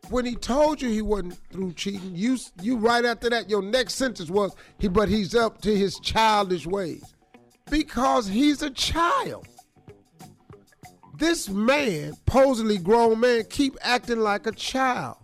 when 0.10 0.26
he 0.26 0.36
told 0.36 0.82
you 0.82 0.90
he 0.90 1.02
wasn't 1.02 1.40
through 1.54 1.72
cheating, 1.72 2.14
you 2.14 2.38
you 2.62 2.76
right 2.76 3.06
after 3.06 3.30
that, 3.30 3.50
your 3.50 3.62
next 3.62 3.94
sentence 3.94 4.30
was 4.30 4.54
he, 4.78 4.90
but 4.90 5.08
he's 5.08 5.36
up 5.36 5.62
to 5.62 5.74
his 5.74 6.00
childish 6.00 6.68
ways, 6.68 7.16
because 7.70 8.28
he's 8.28 8.62
a 8.62 8.70
child. 8.72 9.48
This 11.18 11.48
man, 11.48 12.18
posily 12.26 12.84
grown 12.84 13.22
man, 13.22 13.46
keep 13.50 13.78
acting 13.82 14.20
like 14.20 14.48
a 14.48 14.52
child. 14.52 15.16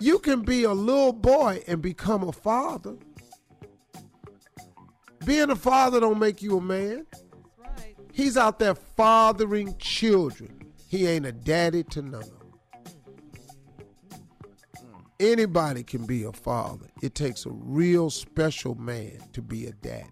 You 0.00 0.18
can 0.18 0.40
be 0.40 0.64
a 0.64 0.72
little 0.72 1.12
boy 1.12 1.62
and 1.68 1.82
become 1.82 2.22
a 2.26 2.32
father. 2.32 2.96
Being 5.26 5.50
a 5.50 5.56
father 5.56 6.00
don't 6.00 6.18
make 6.18 6.40
you 6.40 6.56
a 6.56 6.60
man. 6.62 7.06
He's 8.14 8.36
out 8.36 8.60
there 8.60 8.76
fathering 8.76 9.76
children. 9.78 10.72
He 10.88 11.08
ain't 11.08 11.26
a 11.26 11.32
daddy 11.32 11.82
to 11.82 12.00
none 12.00 12.22
of 12.22 12.28
them. 12.28 12.52
Anybody 15.18 15.82
can 15.82 16.06
be 16.06 16.22
a 16.22 16.30
father. 16.32 16.86
It 17.02 17.16
takes 17.16 17.44
a 17.44 17.50
real 17.50 18.10
special 18.10 18.76
man 18.76 19.18
to 19.32 19.42
be 19.42 19.66
a 19.66 19.72
daddy. 19.72 20.06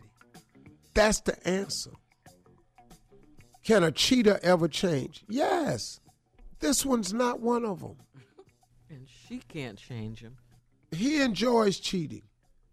That's 0.94 1.20
the 1.20 1.48
answer. 1.48 1.92
Can 3.62 3.84
a 3.84 3.92
cheater 3.92 4.40
ever 4.42 4.66
change? 4.66 5.24
Yes. 5.28 6.00
This 6.58 6.84
one's 6.84 7.12
not 7.12 7.38
one 7.38 7.64
of 7.64 7.80
them. 7.80 7.98
And 8.90 9.06
she 9.08 9.42
can't 9.48 9.78
change 9.78 10.22
him. 10.22 10.38
He 10.90 11.22
enjoys 11.22 11.78
cheating. 11.78 12.22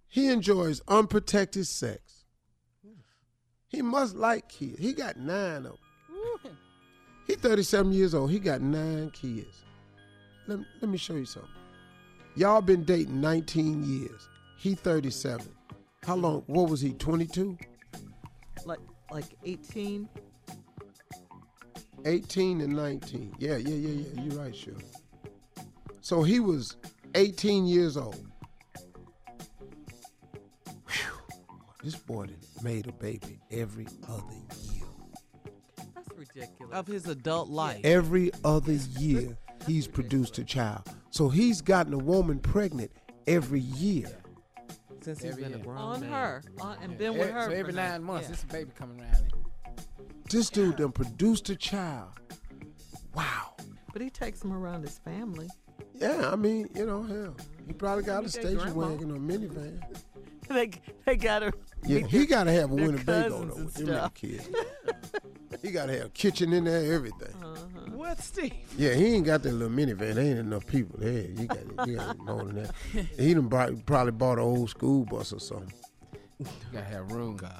He 0.08 0.28
enjoys 0.30 0.82
unprotected 0.88 1.68
sex. 1.68 2.19
He 3.70 3.82
must 3.82 4.16
like 4.16 4.50
kids. 4.50 4.80
He 4.80 4.94
got 4.94 5.18
nine 5.18 5.58
of 5.58 5.64
them. 5.64 5.78
He 7.28 7.36
37 7.36 7.94
years 7.94 8.16
old. 8.16 8.32
He 8.32 8.40
got 8.40 8.60
nine 8.60 9.12
kids. 9.12 9.64
Let, 10.48 10.60
let 10.82 10.90
me 10.90 10.98
show 10.98 11.14
you 11.14 11.26
something. 11.26 11.52
Y'all 12.36 12.62
been 12.62 12.84
dating 12.84 13.22
19 13.22 13.84
years. 13.84 14.28
He 14.58 14.74
37. 14.74 15.48
How 16.04 16.16
long? 16.16 16.44
What 16.48 16.70
was 16.70 16.82
he? 16.82 16.94
22? 16.94 17.56
Like 18.66 18.80
like 19.12 19.26
18. 19.46 20.10
18 22.06 22.62
and 22.62 22.74
19. 22.74 23.36
Yeah, 23.38 23.58
yeah, 23.58 23.70
yeah, 23.70 23.90
yeah. 23.90 24.24
You're 24.24 24.42
right, 24.42 24.56
sure. 24.56 24.74
So 26.02 26.24
he 26.24 26.40
was 26.40 26.78
18 27.14 27.68
years 27.68 27.98
old. 27.98 28.29
This 31.84 31.96
boy 31.96 32.26
done 32.26 32.36
made 32.62 32.88
a 32.88 32.92
baby 32.92 33.40
every 33.52 33.88
other 34.08 34.24
year. 34.70 34.84
That's 35.96 36.10
ridiculous. 36.14 36.74
Of 36.74 36.88
his 36.88 37.08
adult 37.08 37.50
life. 37.50 37.82
Every 37.86 38.32
other 38.44 38.74
year, 38.74 39.38
he's 39.66 39.88
produced 39.88 40.38
a 40.40 40.44
child. 40.44 40.82
So 41.10 41.30
he's 41.30 41.62
gotten 41.62 41.94
a 41.94 41.98
woman 41.98 42.40
pregnant 42.40 42.92
every 43.28 43.62
year. 43.62 44.12
Since 45.02 45.22
he's 45.22 45.32
Every 45.32 45.44
been 45.44 45.54
a 45.54 45.56
year. 45.58 45.66
grown 45.66 45.78
On 45.78 46.02
man. 46.02 46.10
her. 46.12 46.44
On, 46.60 46.78
and 46.82 46.98
been 46.98 47.14
with 47.14 47.30
eh, 47.30 47.32
her. 47.32 47.46
So 47.46 47.52
every 47.52 47.72
for 47.72 47.78
nine 47.78 48.04
months, 48.04 48.28
yeah. 48.28 48.36
this 48.36 48.44
baby 48.44 48.72
coming 48.78 49.00
around. 49.00 49.34
This 50.30 50.50
dude 50.50 50.76
done 50.76 50.92
produced 50.92 51.50
a 51.50 51.56
child. 51.56 52.10
Wow. 53.16 53.56
But 53.94 54.02
he 54.02 54.10
takes 54.10 54.44
him 54.44 54.52
around 54.52 54.82
his 54.82 55.00
family. 55.00 55.48
Yeah, 55.96 56.30
I 56.32 56.36
mean, 56.36 56.70
you 56.76 56.86
know, 56.86 57.04
hell, 57.04 57.36
he 57.66 57.74
probably 57.74 58.04
got 58.04 58.26
a 58.26 58.30
station 58.30 58.76
wagon 58.76 59.12
or 59.12 59.18
minivan. 59.18 59.82
They 60.54 60.72
they 61.06 61.16
got 61.16 61.44
her 61.44 61.52
Yeah, 61.86 62.00
he 62.08 62.26
got 62.26 62.46
to 62.46 62.52
have 62.52 62.72
a 62.72 62.76
Winnebago 62.76 63.30
cousins 63.30 63.50
though 63.50 63.56
and 63.56 63.66
with 63.66 63.74
them 63.76 63.86
little 63.86 64.00
stuff. 64.00 64.14
kids. 64.16 64.50
he 65.62 65.72
got 65.72 65.86
to 65.88 65.94
have 65.98 66.06
a 66.08 66.10
kitchen 66.10 66.54
in 66.54 66.64
there, 66.64 66.94
everything. 66.94 67.34
Uh-huh. 67.44 67.92
What, 67.92 68.20
Steve? 68.20 68.54
Yeah, 68.78 68.94
he 68.94 69.14
ain't 69.16 69.26
got 69.26 69.44
that 69.44 69.52
little 69.54 69.70
minivan. 69.76 70.16
There 70.16 70.24
ain't 70.24 70.40
enough 70.40 70.66
people 70.66 70.98
there. 71.00 71.26
You 71.30 71.46
got, 71.48 71.88
you 71.88 71.96
got 71.98 72.18
more 72.26 72.44
than 72.46 72.64
that. 72.64 72.76
He 73.18 73.34
done 73.34 73.48
bought, 73.48 73.86
probably 73.86 74.12
bought 74.14 74.38
an 74.40 74.44
old 74.46 74.70
school 74.72 75.06
bus 75.06 75.34
or 75.34 75.40
something. 75.40 75.72
You 76.40 76.46
gotta 76.74 76.86
have 76.86 77.12
room, 77.12 77.38
guys. 77.38 77.52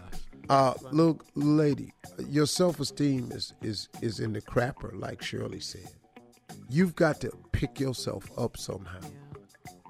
Uh, 0.50 0.74
look, 0.92 1.26
lady, 1.36 1.94
your 2.28 2.48
self 2.48 2.80
esteem 2.80 3.32
is, 3.32 3.54
is 3.62 3.88
is 4.02 4.20
in 4.20 4.34
the 4.34 4.42
crapper, 4.42 5.00
like 5.00 5.22
Shirley 5.22 5.60
said. 5.60 5.88
You've 6.70 6.96
got 6.96 7.20
to 7.22 7.32
pick 7.52 7.80
yourself 7.80 8.26
up 8.38 8.58
somehow. 8.58 9.00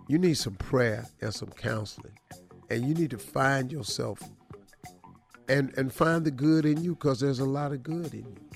You 0.09 0.17
need 0.17 0.37
some 0.37 0.55
prayer 0.55 1.05
and 1.21 1.33
some 1.33 1.49
counseling, 1.49 2.17
and 2.69 2.87
you 2.87 2.93
need 2.93 3.11
to 3.11 3.17
find 3.17 3.71
yourself 3.71 4.21
and 5.47 5.75
and 5.77 5.93
find 5.93 6.25
the 6.25 6.31
good 6.31 6.65
in 6.65 6.83
you, 6.83 6.93
because 6.93 7.19
there's 7.19 7.39
a 7.39 7.45
lot 7.45 7.71
of 7.71 7.83
good 7.83 8.13
in 8.13 8.25
you. 8.25 8.49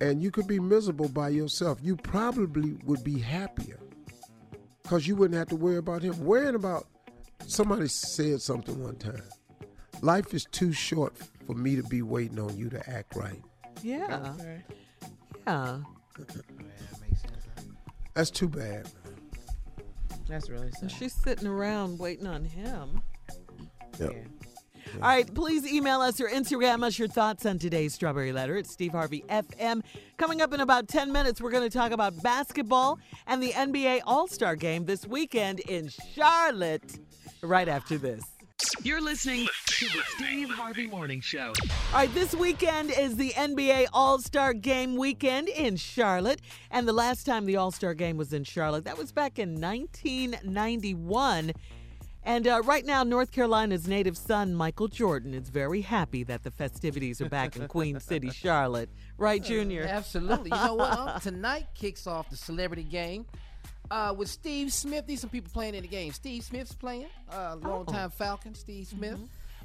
And 0.00 0.22
you 0.22 0.30
could 0.30 0.46
be 0.46 0.60
miserable 0.60 1.08
by 1.08 1.30
yourself. 1.30 1.78
You 1.82 1.96
probably 1.96 2.76
would 2.84 3.02
be 3.02 3.18
happier, 3.18 3.80
because 4.82 5.06
you 5.06 5.16
wouldn't 5.16 5.38
have 5.38 5.48
to 5.48 5.56
worry 5.56 5.78
about 5.78 6.02
him. 6.02 6.18
Worrying 6.22 6.54
about 6.54 6.86
somebody 7.46 7.88
said 7.88 8.42
something 8.42 8.82
one 8.82 8.96
time. 8.96 9.22
Life 10.02 10.34
is 10.34 10.44
too 10.44 10.72
short 10.72 11.16
for 11.46 11.54
me 11.54 11.76
to 11.76 11.82
be 11.84 12.02
waiting 12.02 12.38
on 12.38 12.56
you 12.58 12.68
to 12.68 12.90
act 12.90 13.16
right. 13.16 13.40
Yeah. 13.82 14.34
Yeah. 15.46 15.78
That's 18.14 18.30
too 18.30 18.48
bad. 18.48 18.88
That's 20.28 20.50
really 20.50 20.70
And 20.80 20.90
she's 20.90 21.12
sitting 21.12 21.46
around 21.46 21.98
waiting 21.98 22.26
on 22.26 22.44
him. 22.44 23.00
Yep. 23.98 24.12
All 24.94 25.00
right, 25.00 25.34
please 25.34 25.66
email 25.66 26.00
us 26.00 26.20
or 26.20 26.28
Instagram 26.28 26.82
us 26.82 26.98
your 26.98 27.08
thoughts 27.08 27.44
on 27.44 27.58
today's 27.58 27.92
Strawberry 27.92 28.32
Letter. 28.32 28.56
It's 28.56 28.70
Steve 28.70 28.92
Harvey 28.92 29.24
FM. 29.28 29.82
Coming 30.16 30.40
up 30.40 30.54
in 30.54 30.60
about 30.60 30.88
10 30.88 31.12
minutes, 31.12 31.40
we're 31.40 31.50
going 31.50 31.68
to 31.68 31.76
talk 31.76 31.92
about 31.92 32.20
basketball 32.22 32.98
and 33.26 33.42
the 33.42 33.50
NBA 33.50 34.02
All 34.06 34.28
Star 34.28 34.56
game 34.56 34.84
this 34.84 35.06
weekend 35.06 35.60
in 35.60 35.88
Charlotte 36.14 36.98
right 37.42 37.68
after 37.68 37.98
this. 37.98 38.24
You're 38.82 39.02
listening 39.02 39.46
to 39.66 39.84
the 39.86 40.02
Steve 40.16 40.48
Harvey 40.48 40.86
Morning 40.86 41.20
Show. 41.20 41.52
All 41.92 41.98
right, 42.00 42.14
this 42.14 42.34
weekend 42.34 42.90
is 42.90 43.16
the 43.16 43.30
NBA 43.32 43.88
All 43.92 44.18
Star 44.18 44.54
Game 44.54 44.96
weekend 44.96 45.48
in 45.48 45.76
Charlotte. 45.76 46.40
And 46.70 46.88
the 46.88 46.92
last 46.94 47.26
time 47.26 47.44
the 47.44 47.56
All 47.56 47.70
Star 47.70 47.92
Game 47.92 48.16
was 48.16 48.32
in 48.32 48.44
Charlotte, 48.44 48.84
that 48.84 48.96
was 48.96 49.12
back 49.12 49.38
in 49.38 49.60
1991. 49.60 51.52
And 52.22 52.48
uh, 52.48 52.62
right 52.64 52.84
now, 52.84 53.04
North 53.04 53.30
Carolina's 53.30 53.86
native 53.86 54.16
son, 54.16 54.54
Michael 54.54 54.88
Jordan, 54.88 55.34
is 55.34 55.48
very 55.50 55.82
happy 55.82 56.24
that 56.24 56.42
the 56.42 56.50
festivities 56.50 57.20
are 57.20 57.28
back 57.28 57.56
in 57.56 57.68
Queen 57.76 58.00
City, 58.00 58.30
Charlotte. 58.30 58.88
Right, 59.18 59.42
Junior? 59.42 59.82
Absolutely. 59.82 60.50
You 60.50 60.64
know 60.64 60.74
what? 60.74 60.98
Um, 60.98 61.20
tonight 61.20 61.66
kicks 61.74 62.06
off 62.06 62.30
the 62.30 62.36
celebrity 62.36 62.84
game 62.84 63.26
uh, 63.90 64.14
with 64.16 64.28
Steve 64.28 64.72
Smith. 64.72 65.06
These 65.06 65.20
some 65.20 65.30
people 65.30 65.50
playing 65.52 65.74
in 65.74 65.82
the 65.82 65.88
game. 65.88 66.12
Steve 66.12 66.42
Smith's 66.42 66.74
playing, 66.74 67.06
uh, 67.30 67.56
longtime 67.60 68.10
Falcon. 68.10 68.54
Steve 68.54 68.86
Smith. 68.86 69.18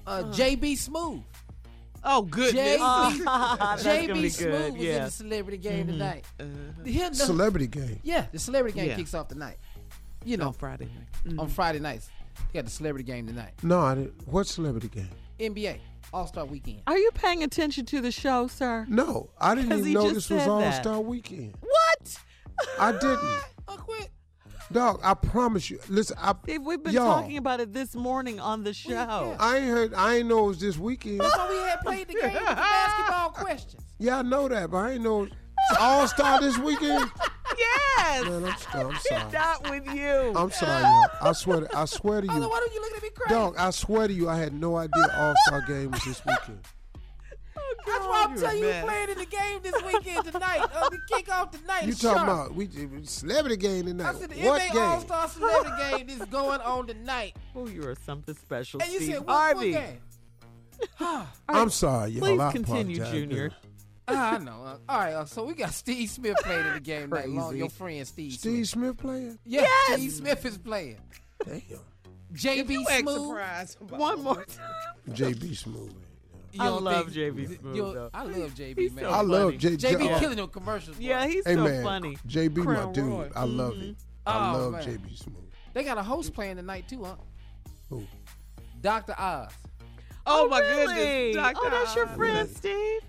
Uh, 0.08 0.24
JB 0.24 0.74
Smoove. 0.74 1.24
Oh, 2.04 2.24
goodness. 2.24 2.80
JB, 2.82 3.24
That's 3.60 3.84
gonna 3.84 4.00
JB 4.08 4.26
Smoove 4.26 4.72
was 4.78 4.82
in 4.88 5.04
the 5.04 5.12
celebrity 5.12 5.58
game 5.58 5.82
Mm-hmm. 5.88 5.92
tonight. 5.92 6.26
Uh, 6.40 6.44
Him- 6.84 7.10
the- 7.14 7.16
Celebrity 7.16 7.68
game. 7.68 8.00
Yeah, 8.04 8.26
the 8.32 8.40
celebrity 8.40 8.80
game 8.80 8.90
Yeah. 8.90 8.96
kicks 8.96 9.14
off 9.14 9.28
tonight. 9.28 9.58
You 10.26 10.38
know, 10.38 10.48
on 10.48 10.54
Friday 10.54 10.86
night. 11.26 11.40
on 11.40 11.48
Friday 11.48 11.80
nights. 11.80 12.10
You 12.54 12.60
got 12.60 12.66
the 12.66 12.72
celebrity 12.72 13.04
game 13.04 13.28
tonight. 13.28 13.52
No, 13.62 13.80
I 13.82 13.96
didn't. 13.96 14.28
What 14.28 14.48
celebrity 14.48 14.88
game? 14.88 15.10
NBA 15.40 15.78
All 16.14 16.26
Star 16.28 16.46
Weekend. 16.46 16.82
Are 16.88 16.98
you 16.98 17.12
paying 17.14 17.44
attention 17.44 17.86
to 17.88 18.02
the 18.02 18.12
show, 18.12 18.48
sir? 18.48 18.86
No, 18.90 19.30
I 19.40 19.54
didn't 19.56 19.78
even 19.80 19.94
know 19.94 20.04
this 20.12 20.14
was 20.30 20.42
said 20.42 20.48
All 20.50 20.72
Star 20.72 21.00
Weekend. 21.00 21.56
What? 21.62 22.18
I 22.80 22.92
didn't. 22.94 23.20
Oh, 23.68 23.78
quit. 23.78 24.10
Dog, 24.72 25.02
I 25.04 25.14
promise 25.14 25.70
you. 25.70 25.80
Listen, 25.90 26.18
I, 26.20 26.34
Steve, 26.44 26.62
we've 26.62 26.82
been 26.82 26.94
y'all, 26.94 27.22
talking 27.22 27.38
about 27.38 27.60
it 27.60 27.74
this 27.74 27.94
morning 27.94 28.40
on 28.40 28.64
the 28.64 28.74
show. 28.74 29.36
I 29.40 29.58
ain't 29.58 29.68
heard. 29.68 29.94
I 29.94 30.18
ain't 30.18 30.30
know 30.30 30.46
it 30.46 30.48
was 30.48 30.60
this 30.60 30.78
weekend. 30.78 31.20
That's 31.20 31.38
why 31.38 31.50
we 31.50 31.56
had 31.58 31.82
played 31.82 32.08
the 32.08 32.14
game 32.14 32.34
with 32.34 32.40
the 32.40 32.56
basketball 32.56 33.30
questions. 33.46 33.84
Yeah, 34.00 34.20
I 34.20 34.22
know 34.22 34.48
that, 34.48 34.72
but 34.72 34.78
I 34.78 34.92
ain't 34.94 35.04
know 35.04 35.24
it's 35.24 35.80
All 35.80 36.08
Star 36.08 36.40
this 36.40 36.58
weekend. 36.58 37.10
Yes. 37.58 38.24
Man, 38.24 38.46
I'm, 38.46 38.54
I'm 38.74 38.96
sorry. 38.98 39.24
Not 39.34 39.70
with 39.70 39.86
you. 39.94 40.34
I'm 40.36 40.52
sorry, 40.52 40.82
y'all. 40.82 41.10
I 41.22 41.32
swear. 41.34 41.60
To, 41.60 41.78
I 41.78 41.84
swear 41.84 42.22
to 42.22 42.28
Although, 42.30 42.44
you, 42.46 42.50
why 42.50 42.60
don't 42.60 42.74
you 42.74 42.82
look 42.82 42.96
at 42.96 43.04
me 43.04 43.10
crazy? 43.14 43.34
dog. 43.34 43.56
I 43.58 43.70
swear 43.72 44.08
to 44.08 44.14
you, 44.14 44.30
I 44.30 44.38
had 44.38 44.54
no 44.54 44.78
idea 44.78 45.04
All 45.18 45.36
Star 45.48 45.62
game 45.68 45.92
was 45.92 46.02
this 46.06 46.22
weekend. 46.26 46.60
That's 47.88 48.06
why 48.06 48.26
I'm 48.28 48.30
You're 48.32 48.38
a 48.38 48.42
telling 48.42 48.58
you, 48.60 48.66
we 48.66 48.72
mess. 48.72 48.86
playing 48.86 49.10
in 49.10 49.18
the 49.18 49.26
game 49.26 49.60
this 49.64 49.84
weekend 49.84 50.26
tonight. 50.26 50.68
Uh, 50.74 50.90
the 50.90 50.98
kickoff 51.12 51.52
tonight. 51.52 51.84
You 51.86 51.94
talking 51.94 51.98
sharp. 51.98 52.24
about 52.24 52.56
we 52.56 52.70
celebrity 53.06 53.58
game 53.58 53.86
tonight? 53.86 54.16
I 54.16 54.20
said 54.20 54.30
the 54.30 54.42
what 54.46 54.62
NBA? 54.62 54.82
All 54.82 55.02
Star 55.02 55.28
Celebrity 55.28 55.72
Game 55.98 56.10
is 56.10 56.26
going 56.28 56.62
on 56.62 56.88
tonight. 56.88 57.36
Oh, 57.56 57.68
you 57.68 57.84
are 57.88 57.96
something 58.06 58.36
special, 58.36 58.82
And 58.82 58.92
you 58.92 59.00
Steve 59.00 59.10
said, 59.14 59.20
what, 59.20 59.28
what 59.28 59.36
Harvey. 59.56 59.72
game? 59.74 60.00
I'm 61.50 61.70
sorry, 61.70 62.12
y'all. 62.12 62.22
Please 62.28 62.40
I 62.40 62.52
continue, 62.52 62.96
apologize, 62.98 63.14
Junior. 63.14 63.50
man. 63.50 63.58
Ah, 64.08 64.36
I 64.36 64.38
know. 64.40 64.64
Uh, 64.64 64.78
all 64.90 65.00
right, 65.00 65.14
uh, 65.14 65.26
so 65.26 65.44
we 65.46 65.54
got 65.54 65.72
Steve 65.74 66.10
Smith 66.10 66.36
playing 66.44 66.66
in 66.68 66.74
the 66.74 66.80
game 66.80 67.10
tonight. 67.10 67.30
Long, 67.30 67.48
Crazy. 67.50 67.60
your 67.60 67.70
friend 67.70 68.08
Steve. 68.08 68.34
Steve 68.34 68.68
Smith. 68.68 68.70
Smith 68.70 68.98
playing? 68.98 69.40
Yeah, 69.46 69.62
Yes! 69.62 69.94
Steve 70.00 70.12
Smith 70.12 70.46
is 70.46 70.58
playing. 70.58 70.98
Damn. 71.46 71.62
JB 72.34 72.86
Smoove. 72.88 73.92
One 73.92 74.24
more 74.24 74.44
time. 74.46 74.76
JB 75.10 75.64
Smoove. 75.64 75.94
You 76.54 76.62
I 76.64 76.68
love 76.70 77.12
think- 77.12 77.36
JB 77.36 77.60
Smoove, 77.62 77.76
don't- 77.94 78.10
I 78.14 78.24
love 78.24 78.56
JB, 78.56 78.78
He's 78.78 78.92
man. 78.94 79.04
so 79.06 79.10
I 79.10 79.22
love 79.22 79.44
funny. 79.54 79.58
J- 79.58 79.78
JB 79.78 80.12
uh, 80.12 80.20
killing 80.20 80.38
them 80.38 80.48
commercials. 80.50 80.98
boy. 80.98 81.04
Yeah, 81.04 81.28
he's 81.28 81.46
Hey 81.46 81.56
so 81.56 81.64
man, 81.64 81.84
funny. 81.84 82.18
JB 82.28 82.58
my 82.66 82.92
dude. 82.92 83.06
Roy. 83.06 83.30
I 83.36 83.44
love 83.46 83.74
mm-hmm. 83.74 83.82
him. 83.82 83.98
I 84.26 84.54
Oh, 84.54 84.58
love 84.58 84.72
man. 84.74 84.84
JB 84.84 85.24
Smoove. 85.24 85.36
They 85.74 85.84
got 85.84 85.98
a 85.98 86.04
host 86.04 86.34
playing 86.34 86.58
tonight 86.58 86.88
too, 86.90 87.04
huh? 87.04 87.16
Who? 87.90 88.06
Dr. 88.82 89.16
Oz. 89.18 89.52
Oh, 90.26 90.46
oh, 90.46 90.48
my 90.50 90.60
really? 90.60 90.94
goodness. 90.94 91.36
Dr. 91.36 91.60
Oh, 91.62 91.70
that's 91.70 91.96
your 91.96 92.08
Oz. 92.10 92.16
friend, 92.16 92.50
Steve. 92.50 93.02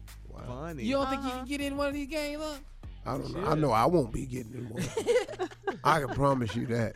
Funny. 0.46 0.84
You 0.84 0.94
don't 0.94 1.08
think 1.08 1.22
you 1.22 1.28
can 1.30 1.38
uh-huh. 1.38 1.46
get 1.46 1.60
in 1.60 1.76
one 1.76 1.88
of 1.88 1.94
these 1.94 2.08
games, 2.08 2.42
huh? 2.42 2.54
I 3.04 3.18
don't 3.18 3.34
know. 3.34 3.46
I 3.48 3.54
know 3.54 3.70
I 3.72 3.86
won't 3.86 4.12
be 4.12 4.26
getting 4.26 4.54
in 4.54 4.68
one. 4.68 4.82
I 5.84 6.00
can 6.00 6.08
promise 6.10 6.54
you 6.54 6.66
that. 6.66 6.94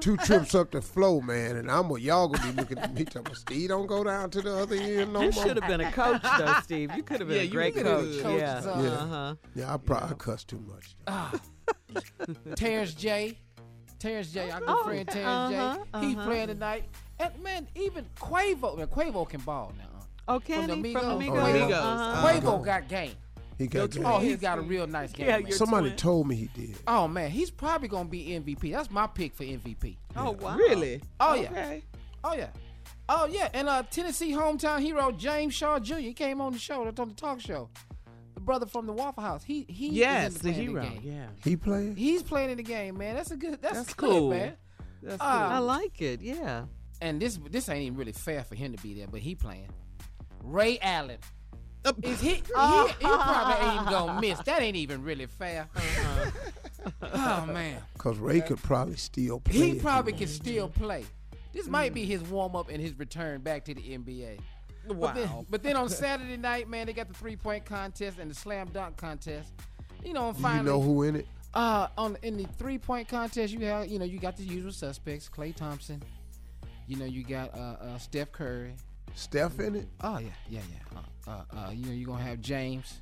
Two 0.00 0.16
trips 0.18 0.54
up 0.54 0.70
the 0.70 0.80
flow, 0.82 1.20
man, 1.20 1.56
and 1.56 1.70
I'm 1.70 1.90
y'all 1.98 2.28
gonna 2.28 2.52
be 2.52 2.58
looking 2.60 2.78
at 2.78 2.92
me 2.94 3.04
talking. 3.04 3.34
Steve, 3.34 3.68
don't 3.68 3.86
go 3.86 4.02
down 4.04 4.30
to 4.30 4.40
the 4.42 4.56
other 4.56 4.76
end 4.76 5.12
no 5.12 5.20
You 5.22 5.30
more. 5.30 5.44
should 5.46 5.56
have 5.56 5.68
been 5.68 5.80
a 5.80 5.92
coach, 5.92 6.22
though, 6.38 6.54
Steve. 6.62 6.90
You 6.96 7.02
could 7.02 7.20
have 7.20 7.28
been 7.28 7.36
Yeah, 7.38 7.42
a 7.42 7.46
you 7.46 7.50
great 7.52 7.74
could've 7.74 7.92
coach. 7.92 8.10
been 8.12 8.22
coach, 8.22 8.40
Yeah. 8.40 8.62
Yeah. 8.64 8.90
Uh-huh. 8.90 9.34
Yeah, 9.54 9.74
I 9.74 9.76
probably 9.76 10.16
cuss 10.16 10.44
too 10.44 10.60
much. 10.66 10.96
Ah. 11.06 11.32
Terrence 12.56 12.94
J. 12.94 13.38
Terrence 13.98 14.32
J. 14.32 14.50
Our 14.50 14.60
good 14.60 14.68
Oh, 14.68 14.84
friend 14.84 15.08
Terrence 15.08 15.28
uh-huh, 15.54 16.00
J. 16.00 16.06
He's 16.06 16.16
uh-huh. 16.16 16.26
playing 16.26 16.46
tonight. 16.48 16.84
And 17.18 17.42
man, 17.42 17.68
even 17.74 18.06
Quavo, 18.18 18.78
man, 18.78 18.86
Quavo 18.86 19.28
can 19.28 19.40
ball 19.40 19.72
now. 19.78 19.84
Oh, 20.28 20.38
From 20.40 20.66
the? 20.68 20.74
Migos. 20.74 20.92
From 20.92 21.02
the 21.02 21.14
Oh, 21.14 21.18
Migos? 21.18 21.58
yeah. 21.58 21.66
Migos. 21.66 21.72
Uh-huh. 21.82 22.40
Quavo 22.40 22.64
got 22.64 22.88
game. 22.88 23.12
He 23.60 23.66
got 23.66 23.78
Your 23.78 23.88
game. 23.88 24.06
Oh, 24.06 24.18
he's 24.18 24.38
got 24.40 24.58
a 24.58 24.62
real 24.62 24.86
nice 24.86 25.12
game. 25.12 25.26
Yeah, 25.26 25.36
man. 25.38 25.46
your 25.48 25.56
Somebody 25.58 25.88
twin. 25.88 25.96
told 25.96 26.26
me 26.28 26.34
he 26.36 26.46
did. 26.54 26.76
Oh 26.86 27.06
man, 27.06 27.30
he's 27.30 27.50
probably 27.50 27.88
gonna 27.88 28.08
be 28.08 28.28
MVP. 28.28 28.72
That's 28.72 28.90
my 28.90 29.06
pick 29.06 29.34
for 29.34 29.44
MVP. 29.44 29.96
Oh, 30.16 30.32
wow. 30.32 30.56
Really? 30.56 31.02
Oh 31.20 31.34
yeah. 31.34 31.50
Okay. 31.50 31.84
Oh 32.24 32.32
yeah. 32.34 32.48
Oh 33.08 33.26
yeah. 33.26 33.48
And 33.52 33.68
uh 33.68 33.82
Tennessee 33.90 34.32
hometown 34.32 34.80
hero 34.80 35.12
James 35.12 35.52
Shaw 35.54 35.78
Jr. 35.78 35.96
He 35.96 36.12
came 36.14 36.40
on 36.40 36.52
the 36.52 36.58
show, 36.58 36.80
on 36.86 36.94
the 36.94 37.14
talk 37.14 37.40
show. 37.40 37.68
The 38.34 38.40
brother 38.40 38.64
from 38.66 38.86
the 38.86 38.92
Waffle 38.94 39.22
House. 39.22 39.44
He 39.44 39.66
he 39.68 39.88
is 39.88 39.92
Yes, 39.94 40.26
in 40.28 40.34
the 40.34 40.40
playing 40.54 40.68
hero. 40.68 40.82
game. 40.82 41.00
Yeah. 41.04 41.26
He 41.44 41.56
playing? 41.56 41.96
He's 41.96 42.22
playing 42.22 42.50
in 42.50 42.56
the 42.56 42.62
game, 42.62 42.96
man. 42.96 43.14
That's 43.16 43.30
a 43.30 43.36
good. 43.36 43.60
That's, 43.60 43.74
That's 43.76 43.94
good, 43.94 44.08
cool. 44.10 44.30
man. 44.30 44.54
That's 45.02 45.18
Ah. 45.20 45.56
I 45.56 45.58
like 45.58 46.00
it. 46.00 46.22
Yeah. 46.22 46.64
And 47.02 47.20
this 47.20 47.38
this 47.50 47.68
ain't 47.68 47.82
even 47.82 47.98
really 47.98 48.12
fair 48.12 48.42
for 48.44 48.54
him 48.54 48.74
to 48.74 48.82
be 48.82 48.94
there, 48.94 49.06
but 49.06 49.20
he 49.20 49.34
playing. 49.34 49.68
Ray 50.42 50.78
Allen. 50.80 51.18
Is 52.02 52.20
he, 52.20 52.28
he, 52.28 52.34
he 52.34 52.42
probably 52.44 53.66
ain't 53.66 53.74
even 53.80 53.84
gonna 53.92 54.20
miss. 54.20 54.38
That 54.40 54.60
ain't 54.62 54.76
even 54.76 55.02
really 55.02 55.26
fair. 55.26 55.68
oh 57.02 57.46
man. 57.46 57.80
Cause 57.98 58.18
Ray 58.18 58.40
could 58.40 58.62
probably 58.62 58.96
still 58.96 59.40
play. 59.40 59.54
He 59.54 59.74
probably 59.80 60.12
wanted 60.12 60.26
can 60.26 60.34
still 60.34 60.68
play. 60.68 61.04
This 61.52 61.66
might 61.66 61.92
be 61.94 62.04
his 62.04 62.22
warm 62.22 62.54
up 62.54 62.68
and 62.68 62.80
his 62.80 62.98
return 62.98 63.40
back 63.40 63.64
to 63.64 63.74
the 63.74 63.80
NBA. 63.80 64.38
But 64.86 65.14
then, 65.14 65.28
Wow. 65.28 65.46
but 65.50 65.62
then 65.62 65.76
on 65.76 65.88
Saturday 65.90 66.36
night, 66.36 66.68
man, 66.68 66.86
they 66.86 66.92
got 66.92 67.08
the 67.08 67.14
three 67.14 67.36
point 67.36 67.64
contest 67.64 68.18
and 68.18 68.30
the 68.30 68.34
slam 68.34 68.68
dunk 68.72 68.96
contest. 68.96 69.52
You 70.04 70.12
know, 70.14 70.28
and 70.28 70.36
finally, 70.38 70.60
you 70.60 70.64
know 70.78 70.80
who 70.80 71.02
in 71.02 71.16
it? 71.16 71.26
uh, 71.54 71.88
on 71.98 72.16
in 72.22 72.36
the 72.36 72.46
three 72.58 72.78
point 72.78 73.08
contest, 73.08 73.52
you 73.52 73.64
have 73.66 73.88
you 73.88 73.98
know 73.98 74.04
you 74.04 74.18
got 74.18 74.36
the 74.36 74.42
usual 74.44 74.72
suspects: 74.72 75.28
Klay 75.28 75.54
Thompson. 75.54 76.02
You 76.86 76.96
know, 76.96 77.04
you 77.04 77.22
got 77.24 77.54
uh, 77.54 77.76
uh, 77.80 77.98
Steph 77.98 78.32
Curry. 78.32 78.74
Steph 79.14 79.60
in 79.60 79.76
it? 79.76 79.88
Oh 80.00 80.18
yeah, 80.18 80.28
yeah, 80.48 80.60
yeah. 80.70 80.98
Uh, 80.98 81.02
uh, 81.30 81.56
uh, 81.56 81.70
you 81.70 81.86
know, 81.86 81.92
you're 81.92 82.06
gonna 82.08 82.22
have 82.24 82.40
James, 82.40 83.00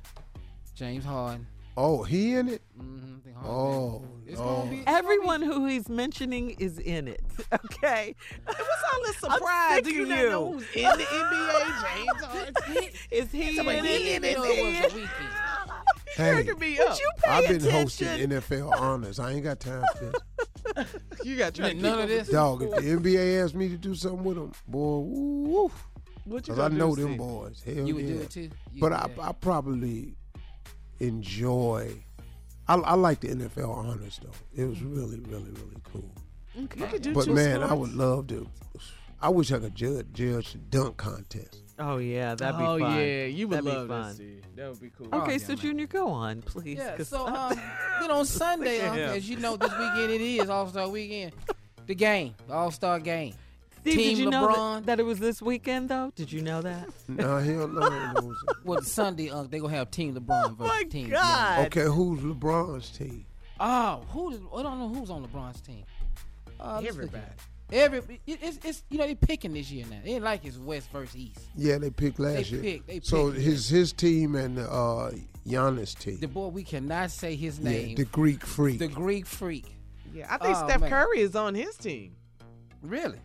James 0.75 1.03
Harden. 1.05 1.47
Oh, 1.77 2.03
he 2.03 2.35
in 2.35 2.49
it? 2.49 2.61
hmm 2.77 2.99
something 3.09 3.33
hard. 3.33 3.47
Oh, 3.47 4.03
It's 4.27 4.37
gonna 4.39 4.69
be- 4.69 4.83
Everyone 4.85 5.41
who 5.41 5.65
he's 5.65 5.87
mentioning 5.87 6.51
is 6.59 6.77
in 6.79 7.07
it. 7.07 7.21
Okay. 7.65 8.15
What's 8.45 8.59
all 8.59 9.01
this 9.05 9.17
surprise 9.17 9.75
sick 9.75 9.83
to 9.85 9.89
of 9.91 9.95
you? 9.95 10.01
you. 10.03 10.09
not 10.09 10.29
know 10.29 10.51
who's 10.53 10.65
in 10.75 10.83
the 10.83 11.03
NBA? 11.05 11.95
James 11.95 12.23
Harden. 12.25 12.89
Is 13.11 13.31
he 13.31 13.55
Somebody 13.55 13.77
in 13.79 13.85
he 13.85 13.91
it? 14.11 14.15
in 14.17 14.23
it, 14.25 14.37
Is 14.37 14.45
he 14.45 14.53
he 14.53 14.59
in 14.69 14.75
in 14.75 14.83
it. 14.83 14.93
it? 14.95 15.09
Hey, 16.15 16.43
me 16.59 16.79
up. 16.79 16.99
you 16.99 17.09
pay 17.23 17.29
I've 17.29 17.47
been 17.47 17.55
attention? 17.57 17.71
hosting 17.71 18.29
NFL 18.29 18.71
honors. 18.79 19.19
I 19.19 19.31
ain't 19.31 19.43
got 19.43 19.59
time 19.61 19.83
for 19.97 20.11
this. 20.75 20.85
You 21.23 21.37
got 21.37 21.57
You 21.57 21.65
ain't 21.65 21.81
none 21.81 22.01
of 22.01 22.09
this. 22.09 22.27
Dog, 22.29 22.61
if 22.63 22.71
the 22.71 22.81
NBA 22.81 23.43
asked 23.43 23.55
me 23.55 23.69
to 23.69 23.77
do 23.77 23.95
something 23.95 24.23
with 24.23 24.35
them, 24.35 24.51
boy, 24.67 24.99
woo, 24.99 25.71
What 26.29 26.47
you 26.47 26.53
because 26.53 26.59
I 26.59 26.75
know 26.75 26.95
them 26.95 27.07
Steve? 27.07 27.17
boys. 27.17 27.63
Hell 27.65 27.87
You 27.87 27.95
would 27.95 28.05
yeah. 28.05 28.13
do 28.15 28.21
it 28.21 28.29
too. 28.29 28.49
You 28.73 28.81
But 28.81 28.93
I. 28.93 29.09
I 29.21 29.31
probably 29.33 30.15
enjoy. 30.99 31.93
I, 32.67 32.75
I 32.75 32.93
like 32.95 33.21
the 33.21 33.29
NFL 33.29 33.69
honors 33.75 34.19
though. 34.23 34.29
It 34.61 34.67
was 34.67 34.81
really, 34.81 35.19
really, 35.21 35.49
really 35.51 35.81
cool. 35.91 36.11
You 36.55 36.67
could 36.67 37.01
do 37.01 37.13
But 37.13 37.25
two 37.25 37.33
man, 37.33 37.63
I 37.63 37.73
would 37.73 37.93
love 37.93 38.27
to. 38.27 38.47
I 39.21 39.29
wish 39.29 39.51
I 39.51 39.59
could 39.59 39.75
judge, 39.75 40.05
judge 40.13 40.55
dunk 40.69 40.97
contest. 40.97 41.63
Oh 41.77 41.97
yeah, 41.97 42.35
that'd 42.35 42.57
be 42.57 42.63
oh 42.63 42.77
fun. 42.79 42.97
Oh 42.97 42.99
yeah, 42.99 43.25
you 43.25 43.47
would 43.47 43.63
That'd 43.63 43.73
love 43.73 43.87
fun. 43.87 44.07
that. 44.09 44.15
Steve. 44.15 44.43
That 44.55 44.69
would 44.69 44.81
be 44.81 44.91
cool. 44.97 45.07
Okay, 45.13 45.35
Oh, 45.35 45.37
so 45.37 45.43
yeah, 45.43 45.47
man. 45.55 45.57
Junior, 45.57 45.87
go 45.87 46.07
on, 46.09 46.41
please. 46.41 46.77
Yeah, 46.77 47.01
so 47.03 47.25
um, 47.25 47.59
then 48.01 48.11
on 48.11 48.25
Sunday, 48.25 48.81
um, 48.81 48.97
as 48.97 49.29
you 49.29 49.37
know, 49.37 49.55
this 49.55 49.71
weekend 49.71 50.11
it 50.11 50.21
is 50.21 50.49
All 50.49 50.67
Star 50.67 50.89
Weekend. 50.89 51.31
The 51.87 51.95
game, 51.95 52.35
the 52.47 52.53
All 52.53 52.71
Star 52.71 52.99
game. 52.99 53.33
Steve, 53.81 53.95
Team 53.97 54.09
did 54.09 54.17
you 54.19 54.29
know 54.29 54.47
LeBron. 54.47 54.75
that, 54.77 54.85
that 54.85 54.99
it 54.99 55.03
was 55.03 55.19
this 55.19 55.41
weekend 55.41 55.89
though? 55.89 56.11
Did 56.15 56.31
you 56.31 56.41
know 56.41 56.61
that? 56.61 56.89
No, 57.07 57.37
hell 57.37 57.67
no. 57.67 57.81
it 58.17 58.23
was- 58.23 58.43
Well, 58.65 58.81
Sunday, 58.81 59.29
uh, 59.29 59.43
they 59.43 59.59
gonna 59.59 59.73
have 59.75 59.89
Team 59.91 60.15
LeBron 60.15 60.57
versus 60.57 60.73
my 60.73 60.83
Team. 60.89 61.09
God. 61.09 61.65
Okay, 61.67 61.85
who's 61.85 62.19
LeBron's 62.19 62.89
team? 62.89 63.25
Oh, 63.59 64.03
who? 64.09 64.31
Is, 64.31 64.39
I 64.55 64.63
don't 64.63 64.79
know 64.79 64.89
who's 64.89 65.09
on 65.09 65.25
LeBron's 65.25 65.61
team. 65.61 65.83
Uh, 66.59 66.81
Everybody. 66.85 67.23
Every 67.71 67.99
it, 68.25 68.39
it's, 68.41 68.59
it's 68.63 68.83
you 68.89 68.97
know 68.97 69.05
they're 69.05 69.15
picking 69.15 69.53
this 69.53 69.69
year 69.69 69.85
now. 69.89 69.97
It 70.03 70.09
ain't 70.09 70.23
like 70.23 70.43
it's 70.43 70.57
West 70.57 70.89
versus 70.91 71.15
East. 71.15 71.39
Yeah, 71.55 71.77
they 71.77 71.91
picked 71.91 72.19
last 72.19 72.49
They 72.49 72.57
year. 72.57 72.61
picked- 72.61 72.87
they 72.87 72.99
so 73.03 73.31
picked, 73.31 73.43
his 73.43 73.69
his 73.69 73.93
team 73.93 74.35
and 74.35 74.57
uh 74.57 75.11
Giannis 75.47 75.97
team. 75.97 76.19
The 76.19 76.27
boy 76.27 76.47
we 76.47 76.63
cannot 76.63 77.11
say 77.11 77.35
his 77.35 77.59
yeah, 77.59 77.69
name. 77.69 77.95
the 77.95 78.05
Greek 78.05 78.43
freak. 78.45 78.79
the 78.79 78.87
Greek 78.87 79.25
freak. 79.27 79.65
Yeah, 80.13 80.25
I 80.33 80.37
think 80.43 80.57
Oh, 80.57 80.67
Steph 80.67 80.81
man. 80.81 80.89
Curry 80.89 81.19
is 81.19 81.35
on 81.35 81.53
his 81.53 81.75
team. 81.77 82.15
Really, 82.81 83.19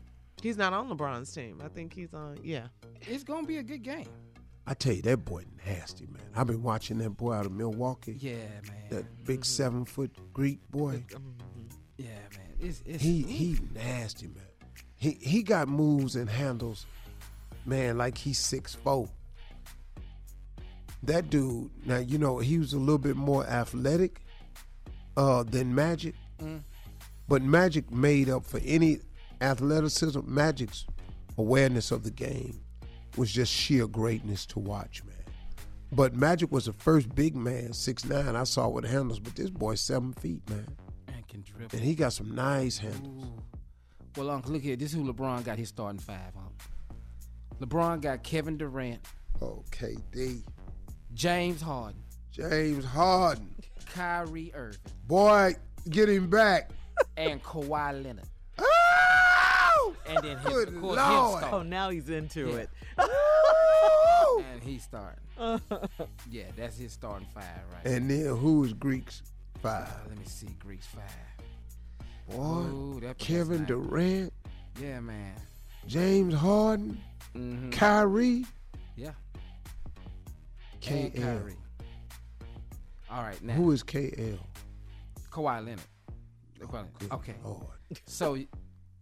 He's 0.45 0.59
not 0.59 0.75
on 0.75 0.91
LeBron's 0.91 1.33
team. 1.33 1.63
I 1.65 1.69
think 1.69 1.95
he's 1.95 2.13
on. 2.13 2.37
Yeah. 2.43 2.67
it's 3.01 3.25
gonna 3.25 3.47
be 3.47 3.57
a 3.57 3.63
good 3.63 3.83
game. 3.83 4.07
I 4.67 4.75
tell 4.75 4.93
you, 4.93 5.01
that 5.01 5.25
boy 5.25 5.45
nasty 5.67 6.05
man. 6.07 6.21
I've 6.37 6.47
been 6.47 6.63
watching 6.63 6.99
that 6.99 7.17
boy 7.17 7.33
out 7.33 7.47
of 7.47 7.53
Milwaukee. 7.53 8.19
Yeah, 8.21 8.35
man. 8.69 8.83
That 8.91 9.25
big 9.25 9.47
seven 9.47 9.87
foot 9.87 10.11
Greek 10.35 10.59
boy. 10.71 11.03
Yeah, 11.97 12.09
man. 12.37 12.47
It's, 12.61 12.83
it's 12.85 13.03
He 13.03 13.23
he 13.23 13.59
nasty 13.75 14.27
man. 14.27 14.45
He 14.97 15.13
he 15.13 15.43
got 15.43 15.67
moves 15.67 16.15
and 16.15 16.29
handles, 16.29 16.85
man, 17.65 17.97
like 17.97 18.19
he's 18.19 18.39
six 18.39 18.75
four. 18.75 19.09
That 21.05 21.31
dude, 21.31 21.71
now 21.87 21.99
you 21.99 22.19
know 22.19 22.39
he 22.39 22.59
was 22.59 22.75
a 22.75 22.79
little 22.79 22.99
bit 22.99 23.17
more 23.17 23.47
athletic 23.47 24.21
uh, 25.17 25.43
than 25.43 25.75
Magic, 25.75 26.15
Mm. 26.39 26.61
but 27.29 27.41
Magic 27.41 27.91
made 27.91 28.29
up 28.29 28.45
for 28.45 28.61
any 28.65 28.99
athleticism. 29.41 30.21
Magic's 30.27 30.87
awareness 31.39 31.91
of 31.91 32.03
the 32.05 32.11
game 32.11 32.61
was 33.17 33.31
just 33.33 33.53
sheer 33.53 33.87
greatness 33.87 34.45
to 34.47 34.59
watch, 34.59 35.03
man. 35.05 35.15
But 35.93 36.15
Magic 36.17 36.51
was 36.51 36.65
the 36.67 36.73
first 36.73 37.15
big 37.15 37.37
man, 37.37 37.73
six 37.73 38.05
nine. 38.05 38.35
I 38.37 38.45
saw 38.45 38.69
with 38.69 38.85
handles, 38.85 39.21
but 39.21 39.37
this 39.37 39.51
boy's 39.51 39.81
seven 39.81 40.13
feet, 40.15 40.49
man, 40.51 40.67
man 41.07 41.23
can 41.29 41.43
dribble. 41.43 41.77
and 41.77 41.81
he 41.85 41.95
got 41.95 42.13
some 42.13 42.35
nice 42.35 42.79
handles. 42.79 43.25
Ooh. 43.25 43.43
Well, 44.17 44.31
Uncle, 44.31 44.53
look 44.53 44.63
here. 44.63 44.77
This 44.77 44.91
is 44.93 44.97
who 44.97 45.13
LeBron 45.13 45.45
got 45.45 45.59
his 45.59 45.69
starting 45.69 45.99
five 46.01 46.37
on. 46.37 46.53
LeBron 47.61 48.01
got 48.01 48.23
Kevin 48.23 48.57
Durant, 48.57 49.01
Oh, 49.43 49.65
KD. 49.71 50.43
James 51.13 51.61
Harden, 51.63 52.03
James 52.33 52.85
Harden. 52.85 53.55
Kyrie 53.93 54.51
Irving, 54.55 54.79
Boy, 55.07 55.55
get 55.89 56.09
him 56.09 56.29
back. 56.29 56.71
and 57.17 57.41
Kawhi 57.43 58.03
Leonard. 58.03 58.27
Oh! 59.87 59.95
And 60.07 60.19
then 60.25 60.39
his, 60.39 60.47
Good 60.53 60.69
of 60.69 60.81
course, 60.81 60.97
Lord. 60.99 61.43
him 61.45 61.55
Oh, 61.55 61.63
now 61.63 61.91
he's 61.91 62.09
into 62.09 62.49
Yeah. 62.49 62.57
it. 62.57 62.71
And 64.53 64.63
he's 64.63 64.83
starting. 64.83 65.21
yeah, 66.31 66.45
that's 66.57 66.77
his 66.79 66.93
starting 66.93 67.27
five, 67.35 67.45
right? 67.73 67.87
And 67.93 68.11
then 68.11 68.37
who 68.37 68.65
is 68.65 68.73
Greek's 68.73 69.23
Uh, 69.57 69.59
five? 69.61 69.89
let 70.09 70.19
me 70.19 70.25
see, 70.25 70.49
Greeks 70.59 70.87
five. 70.87 71.03
Boy, 72.29 72.43
Ooh, 72.65 73.01
that- 73.03 73.19
Kevin 73.19 73.59
that's 73.67 73.71
nice. 73.71 73.89
Durant, 73.89 74.33
Yeah, 74.81 75.01
man. 75.01 75.35
James 75.87 76.35
Harden, 76.35 77.01
Mm-hmm. 77.35 77.71
Kyrie, 77.71 78.45
Yeah. 78.97 79.11
KL. 80.81 81.05
And 81.15 81.15
Kyrie. 81.23 81.57
All 83.11 83.23
right, 83.23 83.41
now 83.43 83.55
Who 83.55 83.71
is 83.73 83.83
KL? 83.85 84.39
Kawhi 85.31 85.65
Leonard. 85.65 85.81
Kawhi- 86.61 86.87
Good 86.99 87.13
okay, 87.13 87.35
Lord. 87.45 87.67
so 88.07 88.37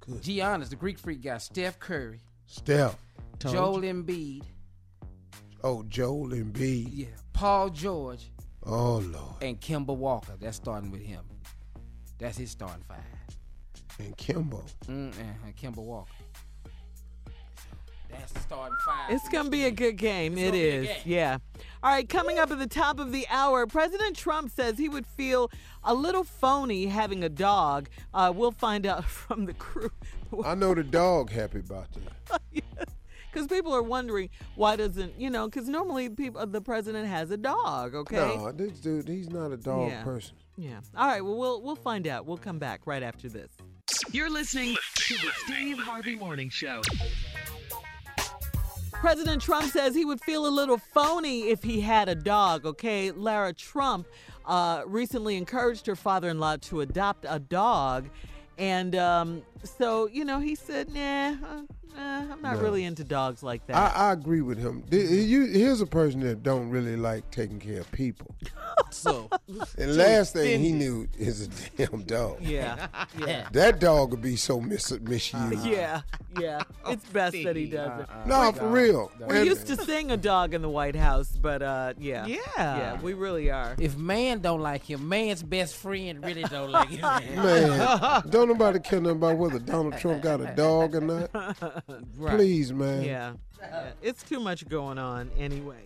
Good. 0.02 0.22
Giannis, 0.22 0.68
the 0.68 0.76
Greek 0.76 0.98
freak, 0.98 1.22
got 1.22 1.42
Steph 1.42 1.78
Curry, 1.78 2.20
Steph. 2.46 2.96
Joel 3.38 3.80
Embiid, 3.82 4.42
Oh, 5.64 5.82
Joel 5.84 6.28
Embiid. 6.30 6.88
yeah, 6.92 7.06
Paul 7.32 7.70
George, 7.70 8.30
Oh, 8.64 8.98
Lord. 8.98 9.42
and 9.42 9.60
Kemba 9.60 9.96
Walker. 9.96 10.32
That's 10.40 10.56
starting 10.56 10.90
with 10.90 11.02
him. 11.02 11.24
That's 12.18 12.36
his 12.38 12.50
starting 12.50 12.84
five. 12.86 12.98
And 13.98 14.16
Kimbo. 14.16 14.64
Mm, 14.86 15.12
and 15.44 15.56
Kemba 15.56 15.76
Walker. 15.82 16.10
That's 18.12 18.32
the 18.32 18.40
starting 18.40 18.76
five. 18.86 19.10
It's 19.10 19.28
going 19.28 19.44
to 19.46 19.50
be 19.50 19.64
a 19.64 19.70
good 19.70 19.96
game. 19.96 20.32
It's 20.34 20.40
It 20.42 20.44
gonna 20.44 20.52
be 20.52 20.68
a 20.68 20.82
game. 20.84 20.96
Yeah. 21.04 21.38
All 21.82 21.90
right, 21.90 22.08
coming 22.08 22.38
up 22.38 22.50
at 22.52 22.58
the 22.60 22.68
top 22.68 23.00
of 23.00 23.10
the 23.10 23.26
hour, 23.28 23.66
President 23.66 24.16
Trump 24.16 24.50
says 24.50 24.78
he 24.78 24.88
would 24.88 25.06
feel 25.06 25.50
a 25.82 25.94
little 25.94 26.22
phony 26.24 26.86
having 26.86 27.24
a 27.24 27.28
dog. 27.28 27.88
Uh, 28.14 28.32
we'll 28.34 28.52
find 28.52 28.86
out 28.86 29.04
from 29.06 29.46
the 29.46 29.54
crew. 29.54 29.90
I 30.44 30.54
know 30.54 30.74
the 30.74 30.84
dog 30.84 31.30
happy 31.30 31.58
about 31.60 31.88
that. 32.28 32.40
Because 33.32 33.46
people 33.48 33.74
are 33.74 33.82
wondering 33.82 34.28
why 34.56 34.76
doesn't, 34.76 35.18
you 35.18 35.30
know, 35.30 35.48
because 35.48 35.66
normally 35.66 36.10
people, 36.10 36.44
the 36.46 36.60
president 36.60 37.08
has 37.08 37.30
a 37.30 37.38
dog, 37.38 37.94
okay? 37.94 38.16
No, 38.36 38.52
this 38.52 38.78
dude, 38.78 39.08
he's 39.08 39.30
not 39.30 39.50
a 39.52 39.56
dog 39.56 39.88
Yeah. 39.88 40.04
person. 40.04 40.36
Yeah. 40.58 40.80
All 40.94 41.06
right, 41.06 41.24
well, 41.24 41.38
we'll 41.38 41.62
we'll 41.62 41.74
find 41.76 42.06
out. 42.06 42.26
We'll 42.26 42.36
come 42.36 42.58
back 42.58 42.82
right 42.84 43.02
after 43.02 43.30
this. 43.30 43.48
You're 44.10 44.28
listening 44.28 44.76
to 44.96 45.14
the 45.14 45.30
Steve 45.46 45.78
Harvey 45.78 46.14
Morning 46.14 46.50
Show. 46.50 46.82
President 49.02 49.42
Trump 49.42 49.68
says 49.72 49.96
he 49.96 50.04
would 50.04 50.20
feel 50.20 50.46
a 50.46 50.48
little 50.48 50.78
phony 50.78 51.48
if 51.48 51.64
he 51.64 51.80
had 51.80 52.08
a 52.08 52.14
dog, 52.14 52.64
okay? 52.64 53.10
Lara 53.10 53.52
Trump 53.52 54.06
uh, 54.46 54.84
recently 54.86 55.36
encouraged 55.36 55.88
her 55.88 55.96
father 55.96 56.28
in 56.28 56.38
law 56.38 56.56
to 56.58 56.82
adopt 56.82 57.26
a 57.28 57.40
dog. 57.40 58.08
And 58.58 58.94
um, 58.94 59.42
so, 59.64 60.06
you 60.06 60.24
know, 60.24 60.38
he 60.38 60.54
said, 60.54 60.94
nah, 60.94 61.34
uh, 61.96 62.00
I'm 62.32 62.40
not 62.42 62.56
No. 62.56 62.60
really 62.62 62.84
into 62.84 63.04
dogs 63.04 63.42
like 63.42 63.66
that. 63.66 63.76
I, 63.76 64.08
I 64.08 64.12
agree 64.12 64.40
with 64.40 64.58
him. 64.58 64.82
Th- 64.90 65.08
You, 65.10 65.46
here's 65.46 65.80
a 65.80 65.86
person 65.86 66.20
that 66.20 66.42
don't 66.42 66.70
really 66.70 66.96
like 66.96 67.30
taking 67.30 67.58
care 67.60 67.80
of 67.80 67.90
people. 67.92 68.34
So 68.90 69.30
And 69.78 69.96
last 69.96 70.34
thing 70.34 70.60
he 70.60 70.70
knew 70.72 71.08
is 71.18 71.40
a 71.46 71.48
damn 71.76 72.02
dog. 72.02 72.42
yeah, 72.42 72.88
yeah. 73.18 73.48
That 73.52 73.80
dog 73.80 74.10
would 74.10 74.20
be 74.20 74.36
so 74.36 74.60
mis- 74.60 74.90
misused. 75.00 75.64
Yeah, 75.66 76.02
yeah. 76.38 76.60
It's 76.86 77.04
best 77.06 77.34
that 77.44 77.56
he 77.56 77.66
doesn't. 77.70 78.08
No, 78.26 78.52
for 78.52 78.68
real. 78.68 79.10
We're 79.18 79.36
And- 79.36 79.46
used 79.46 79.66
to 79.68 79.76
seeing 79.76 80.10
a 80.10 80.16
dog 80.18 80.52
in 80.52 80.60
the 80.60 80.68
White 80.68 80.94
House, 80.96 81.30
but 81.40 81.62
uh, 81.62 81.94
yeah. 81.98 82.26
Yeah. 82.26 82.38
Yeah, 82.56 83.00
we 83.00 83.14
really 83.14 83.50
are. 83.50 83.74
If 83.78 83.96
man 83.96 84.40
don't 84.40 84.60
like 84.60 84.82
him, 84.88 85.08
man's 85.08 85.42
best 85.42 85.74
friend 85.76 86.22
really 86.22 86.42
don't 86.44 86.70
like 86.70 86.90
him. 86.90 87.00
Man, 87.00 88.22
don't 88.28 88.48
nobody 88.48 88.78
care 88.80 89.00
nothing 89.00 89.16
about 89.16 89.38
whether 89.38 89.58
Donald 89.58 89.96
Trump 89.98 90.22
got 90.22 90.40
a 90.42 90.54
dog 90.54 90.94
or 90.96 91.00
not. 91.00 91.81
Right. 92.16 92.36
Please, 92.36 92.72
man. 92.72 93.02
Yeah. 93.02 93.32
yeah. 93.60 93.90
It's 94.02 94.22
too 94.22 94.40
much 94.40 94.68
going 94.68 94.98
on 94.98 95.30
anyway. 95.38 95.84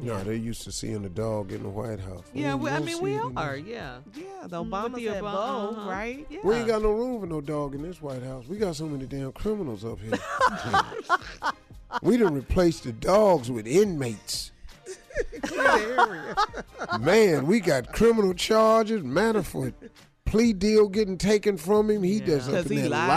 No, 0.00 0.22
they're 0.22 0.34
used 0.34 0.62
to 0.62 0.70
seeing 0.72 1.04
a 1.04 1.08
dog 1.08 1.50
in 1.50 1.64
the 1.64 1.68
White 1.68 1.98
House. 1.98 2.22
Yeah, 2.32 2.54
We 2.54 2.64
we, 2.64 2.70
I 2.70 2.78
mean, 2.78 2.96
see 2.96 3.02
we 3.02 3.14
in 3.14 3.36
are, 3.36 3.56
this- 3.56 3.66
yeah. 3.66 3.98
yeah, 4.14 4.46
the 4.46 4.62
Mm, 4.62 4.68
Obamas 4.70 4.94
the 4.94 5.04
had 5.06 5.22
Obama- 5.24 5.32
Bo, 5.74 5.80
uh-huh. 5.80 5.90
right? 5.90 6.26
Yeah. 6.30 6.38
We 6.44 6.54
ain't 6.54 6.68
got 6.68 6.82
no 6.82 6.92
room 6.92 7.20
for 7.20 7.26
no 7.26 7.40
dog 7.40 7.74
in 7.74 7.82
this 7.82 8.00
White 8.00 8.22
House. 8.22 8.46
We 8.46 8.58
got 8.58 8.76
so 8.76 8.86
many 8.86 9.06
damn 9.06 9.32
criminals 9.32 9.84
up 9.84 9.98
here. 10.00 10.12
we 12.02 12.16
done 12.16 12.32
replaced 12.34 12.84
the 12.84 12.92
dogs 12.92 13.50
with 13.50 13.66
inmates. 13.66 14.52
Man, 17.00 17.46
we 17.46 17.58
got 17.60 17.92
criminal 17.92 18.34
charges. 18.34 19.02
Manafort 19.02 19.74
plea 20.24 20.52
deal 20.52 20.88
getting 20.88 21.18
taken 21.18 21.56
from 21.56 21.90
him. 21.90 22.02
He 22.04 22.20
does 22.20 22.48
up 22.48 22.66
in 22.66 22.72
he 22.72 22.78
that 22.82 22.90
lied. 22.90 23.08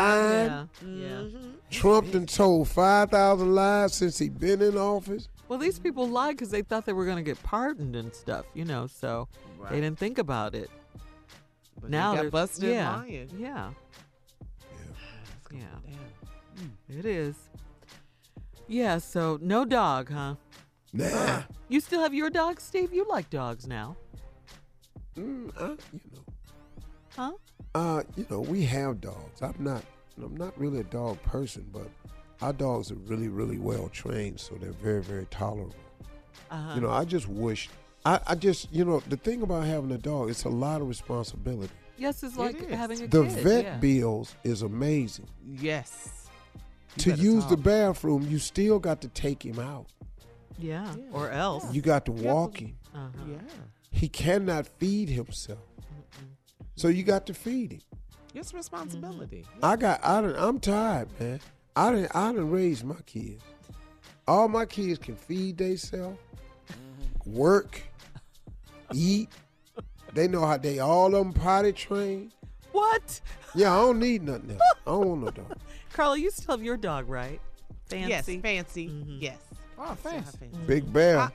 line. 0.49 0.69
Yeah. 0.83 1.21
yeah. 1.21 1.23
Trump 1.71 2.11
done 2.11 2.25
told 2.25 2.67
5,000 2.67 3.55
lies 3.55 3.93
since 3.93 4.17
he 4.17 4.29
been 4.29 4.61
in 4.61 4.77
office. 4.77 5.29
Well, 5.47 5.57
these 5.57 5.79
people 5.79 6.07
lied 6.07 6.35
because 6.35 6.49
they 6.49 6.61
thought 6.61 6.85
they 6.85 6.93
were 6.93 7.05
going 7.05 7.17
to 7.17 7.23
get 7.23 7.41
pardoned 7.43 7.95
and 7.95 8.13
stuff, 8.13 8.45
you 8.53 8.65
know, 8.65 8.87
so 8.87 9.27
they 9.69 9.79
didn't 9.81 9.97
think 9.97 10.17
about 10.17 10.53
it. 10.53 10.69
But 11.79 11.89
now 11.89 12.15
they 12.15 12.23
got 12.23 12.31
busted 12.31 12.69
yeah, 12.69 12.95
lying. 12.95 13.29
Yeah. 13.37 13.71
Yeah. 15.51 15.59
Yeah. 16.59 16.97
It 16.97 17.05
is. 17.05 17.35
Yeah, 18.67 18.99
so 18.99 19.39
no 19.41 19.65
dog, 19.65 20.11
huh? 20.11 20.35
Nah. 20.93 21.43
You 21.69 21.79
still 21.79 22.01
have 22.01 22.13
your 22.13 22.29
dog, 22.29 22.59
Steve? 22.59 22.93
You 22.93 23.05
like 23.09 23.29
dogs 23.29 23.67
now. 23.67 23.95
Mm, 25.17 25.51
uh, 25.57 25.75
you 25.91 25.99
know. 26.13 26.23
Huh? 27.15 27.31
Uh, 27.73 28.03
you 28.15 28.25
know, 28.29 28.41
we 28.41 28.63
have 28.63 29.01
dogs. 29.01 29.41
I'm 29.41 29.55
not 29.59 29.83
I'm 30.23 30.35
not 30.35 30.57
really 30.59 30.79
a 30.79 30.85
dog 30.85 31.21
person, 31.23 31.65
but 31.71 31.89
our 32.41 32.53
dogs 32.53 32.91
are 32.91 32.95
really, 32.95 33.27
really 33.27 33.57
well 33.57 33.89
trained, 33.89 34.39
so 34.39 34.55
they're 34.55 34.71
very, 34.71 35.01
very 35.01 35.25
tolerable. 35.27 35.75
Uh-huh. 36.49 36.75
You 36.75 36.81
know, 36.81 36.89
I 36.89 37.05
just 37.05 37.27
wish 37.27 37.69
I, 38.05 38.19
I 38.27 38.35
just 38.35 38.71
you 38.73 38.83
know, 38.85 39.01
the 39.07 39.17
thing 39.17 39.41
about 39.41 39.65
having 39.65 39.91
a 39.91 39.97
dog, 39.97 40.29
it's 40.29 40.43
a 40.43 40.49
lot 40.49 40.81
of 40.81 40.87
responsibility. 40.87 41.73
Yes, 41.97 42.23
it's 42.23 42.35
like 42.35 42.69
having 42.69 43.03
a 43.03 43.07
the 43.07 43.23
kid. 43.23 43.35
The 43.35 43.41
vet 43.41 43.63
yeah. 43.63 43.77
bills 43.77 44.35
is 44.43 44.63
amazing. 44.63 45.27
Yes. 45.45 46.27
You 46.97 47.03
to 47.03 47.09
better 47.11 47.21
use 47.21 47.45
the 47.45 47.57
bathroom, 47.57 48.27
you 48.27 48.39
still 48.39 48.79
got 48.79 49.01
to 49.01 49.07
take 49.09 49.45
him 49.45 49.59
out. 49.59 49.85
Yeah, 50.57 50.93
or 51.11 51.31
else. 51.31 51.71
You 51.73 51.81
got 51.81 52.05
to 52.05 52.11
walk 52.11 52.57
him. 52.57 52.75
Uh-huh. 52.93 53.23
Yeah. 53.29 53.37
He 53.91 54.09
cannot 54.09 54.67
feed 54.67 55.09
himself. 55.09 55.59
So 56.75 56.87
you 56.87 57.03
got 57.03 57.27
to 57.27 57.33
feed 57.33 57.73
him. 57.73 57.81
It's 58.33 58.53
responsibility. 58.53 59.45
Mm-hmm. 59.47 59.65
I 59.65 59.75
got 59.75 60.03
I 60.03 60.21
done, 60.21 60.35
I'm 60.37 60.59
tired, 60.59 61.07
man. 61.19 61.39
I 61.75 61.91
didn't 61.91 62.15
I 62.15 62.31
done 62.33 62.49
raised 62.49 62.83
my 62.83 62.95
kids. 63.05 63.43
All 64.27 64.47
my 64.47 64.65
kids 64.65 64.99
can 64.99 65.15
feed 65.15 65.57
themselves, 65.57 66.19
work, 67.25 67.81
eat. 68.93 69.29
They 70.13 70.27
know 70.27 70.45
how 70.45 70.57
they 70.57 70.79
all 70.79 71.07
of 71.07 71.11
them 71.13 71.33
potty 71.33 71.71
trained. 71.73 72.33
What? 72.71 73.19
Yeah, 73.55 73.73
I 73.73 73.81
don't 73.81 73.99
need 73.99 74.23
nothing 74.23 74.51
else. 74.51 74.61
I 74.87 74.91
don't 74.91 75.21
want 75.21 75.21
no 75.23 75.29
dog. 75.43 75.57
Carla, 75.93 76.17
you 76.17 76.31
still 76.31 76.55
have 76.55 76.63
your 76.63 76.77
dog, 76.77 77.09
right? 77.09 77.41
Fancy. 77.89 78.09
Yes, 78.09 78.41
fancy. 78.41 78.87
Mm-hmm. 78.87 79.17
Yes. 79.19 79.39
Oh, 79.77 79.95
fancy. 79.95 80.49
Big 80.67 80.91
Bear, 80.93 81.31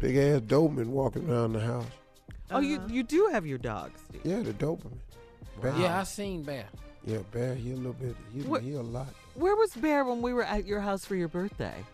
big 0.00 0.16
ass 0.16 0.40
Doberman 0.42 0.86
walking 0.86 1.28
around 1.28 1.54
the 1.54 1.60
house. 1.60 1.86
Oh, 2.52 2.60
you 2.60 2.80
you 2.88 3.02
do 3.02 3.28
have 3.32 3.46
your 3.46 3.58
dogs. 3.58 4.00
Yeah, 4.24 4.42
the 4.42 4.52
Doberman. 4.52 4.98
Bear. 5.62 5.74
Yeah, 5.76 6.00
I 6.00 6.02
seen 6.04 6.42
Bear. 6.42 6.66
Yeah, 7.04 7.18
Bear, 7.32 7.54
he 7.54 7.72
a 7.72 7.76
little 7.76 7.92
bit, 7.94 8.14
he, 8.32 8.42
What- 8.42 8.62
he 8.62 8.74
a 8.74 8.82
lot. 8.82 9.08
Where 9.34 9.54
was 9.56 9.70
Bear 9.76 10.04
when 10.04 10.20
we 10.22 10.32
were 10.32 10.42
at 10.42 10.66
your 10.66 10.80
house 10.80 11.04
for 11.04 11.14
your 11.14 11.28
birthday? 11.28 11.84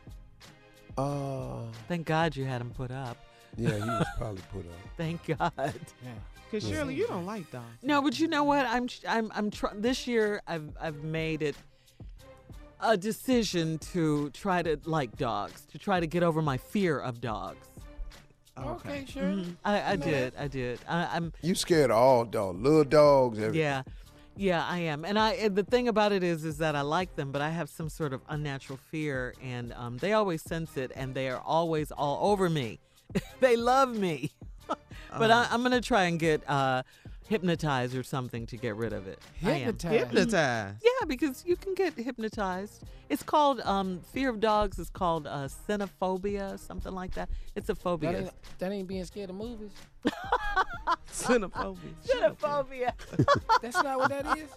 Uh, 0.98 1.58
Thank 1.88 2.06
God 2.06 2.34
you 2.36 2.44
had 2.44 2.60
him 2.60 2.70
put 2.70 2.90
up. 2.90 3.16
yeah, 3.56 3.74
he 3.74 3.80
was 3.80 4.06
probably 4.18 4.42
put 4.52 4.64
up. 4.66 4.72
Thank 4.96 5.26
God. 5.26 5.52
Yeah. 5.56 6.10
Because 6.50 6.68
Shirley, 6.68 6.94
you 6.94 7.06
don't 7.06 7.26
like 7.26 7.50
dogs. 7.50 7.66
No, 7.82 8.00
but 8.00 8.18
you 8.20 8.28
know 8.28 8.44
what? 8.44 8.66
I'm 8.66 8.88
I'm 9.08 9.32
I'm 9.34 9.50
tr- 9.50 9.74
this 9.74 10.06
year 10.06 10.40
I've 10.46 10.70
I've 10.80 11.02
made 11.02 11.42
it 11.42 11.56
a 12.80 12.96
decision 12.96 13.78
to 13.92 14.30
try 14.30 14.62
to 14.62 14.78
like 14.84 15.16
dogs, 15.16 15.66
to 15.72 15.78
try 15.78 15.98
to 15.98 16.06
get 16.06 16.22
over 16.22 16.40
my 16.40 16.56
fear 16.56 16.98
of 17.00 17.20
dogs. 17.20 17.66
Okay, 18.58 19.04
sure. 19.06 19.22
Mhm. 19.22 19.56
I, 19.64 19.92
I 19.92 19.96
did, 19.96 20.34
I 20.38 20.48
did. 20.48 20.80
I, 20.88 21.08
I'm 21.12 21.32
You 21.42 21.54
scared 21.54 21.90
of 21.90 21.96
all 21.98 22.24
dogs, 22.24 22.60
little 22.60 22.84
dogs, 22.84 23.38
everything. 23.38 23.60
yeah, 23.60 23.82
yeah, 24.36 24.64
I 24.66 24.78
am. 24.78 25.04
And 25.04 25.18
I 25.18 25.32
and 25.32 25.54
the 25.54 25.62
thing 25.62 25.88
about 25.88 26.12
it 26.12 26.22
is, 26.22 26.44
is 26.44 26.58
that 26.58 26.74
I 26.74 26.80
like 26.80 27.14
them, 27.16 27.32
but 27.32 27.42
I 27.42 27.50
have 27.50 27.68
some 27.68 27.88
sort 27.88 28.12
of 28.12 28.22
unnatural 28.28 28.78
fear, 28.90 29.34
and 29.42 29.72
um, 29.74 29.98
they 29.98 30.12
always 30.14 30.42
sense 30.42 30.76
it, 30.76 30.90
and 30.96 31.14
they 31.14 31.28
are 31.28 31.40
always 31.44 31.90
all 31.92 32.30
over 32.30 32.48
me. 32.48 32.78
they 33.40 33.56
love 33.56 33.94
me, 33.96 34.30
but 35.18 35.30
I, 35.30 35.48
I'm 35.50 35.62
gonna 35.62 35.80
try 35.82 36.04
and 36.04 36.18
get 36.18 36.48
uh, 36.48 36.82
hypnotized 37.28 37.94
or 37.96 38.02
something 38.02 38.46
to 38.46 38.56
get 38.56 38.76
rid 38.76 38.92
of 38.92 39.06
it. 39.06 39.18
I 39.44 39.50
am. 39.50 39.56
Hypnotized? 39.66 39.94
Hypnotized. 39.98 40.76
Yeah, 40.84 41.06
because 41.06 41.44
you 41.46 41.56
can 41.56 41.74
get 41.74 41.94
hypnotized. 41.94 42.84
It's 43.08 43.22
called 43.22 43.60
um, 43.60 44.00
fear 44.12 44.30
of 44.30 44.40
dogs. 44.40 44.78
It's 44.78 44.90
called 44.90 45.26
uh, 45.26 45.48
xenophobia, 45.68 46.58
something 46.58 46.92
like 46.92 47.14
that. 47.14 47.28
It's 47.54 47.68
a 47.68 47.74
That 47.74 47.80
phobia. 47.80 48.18
ain't, 48.18 48.30
that 48.58 48.72
ain't 48.72 48.88
being 48.88 49.04
scared 49.04 49.30
of 49.30 49.36
movies. 49.36 49.70
Xenophobia. 51.12 51.78
Xenophobia. 52.06 52.92
That's 53.62 53.82
not 53.82 53.98
what 53.98 54.10
that 54.10 54.38
is. 54.38 54.48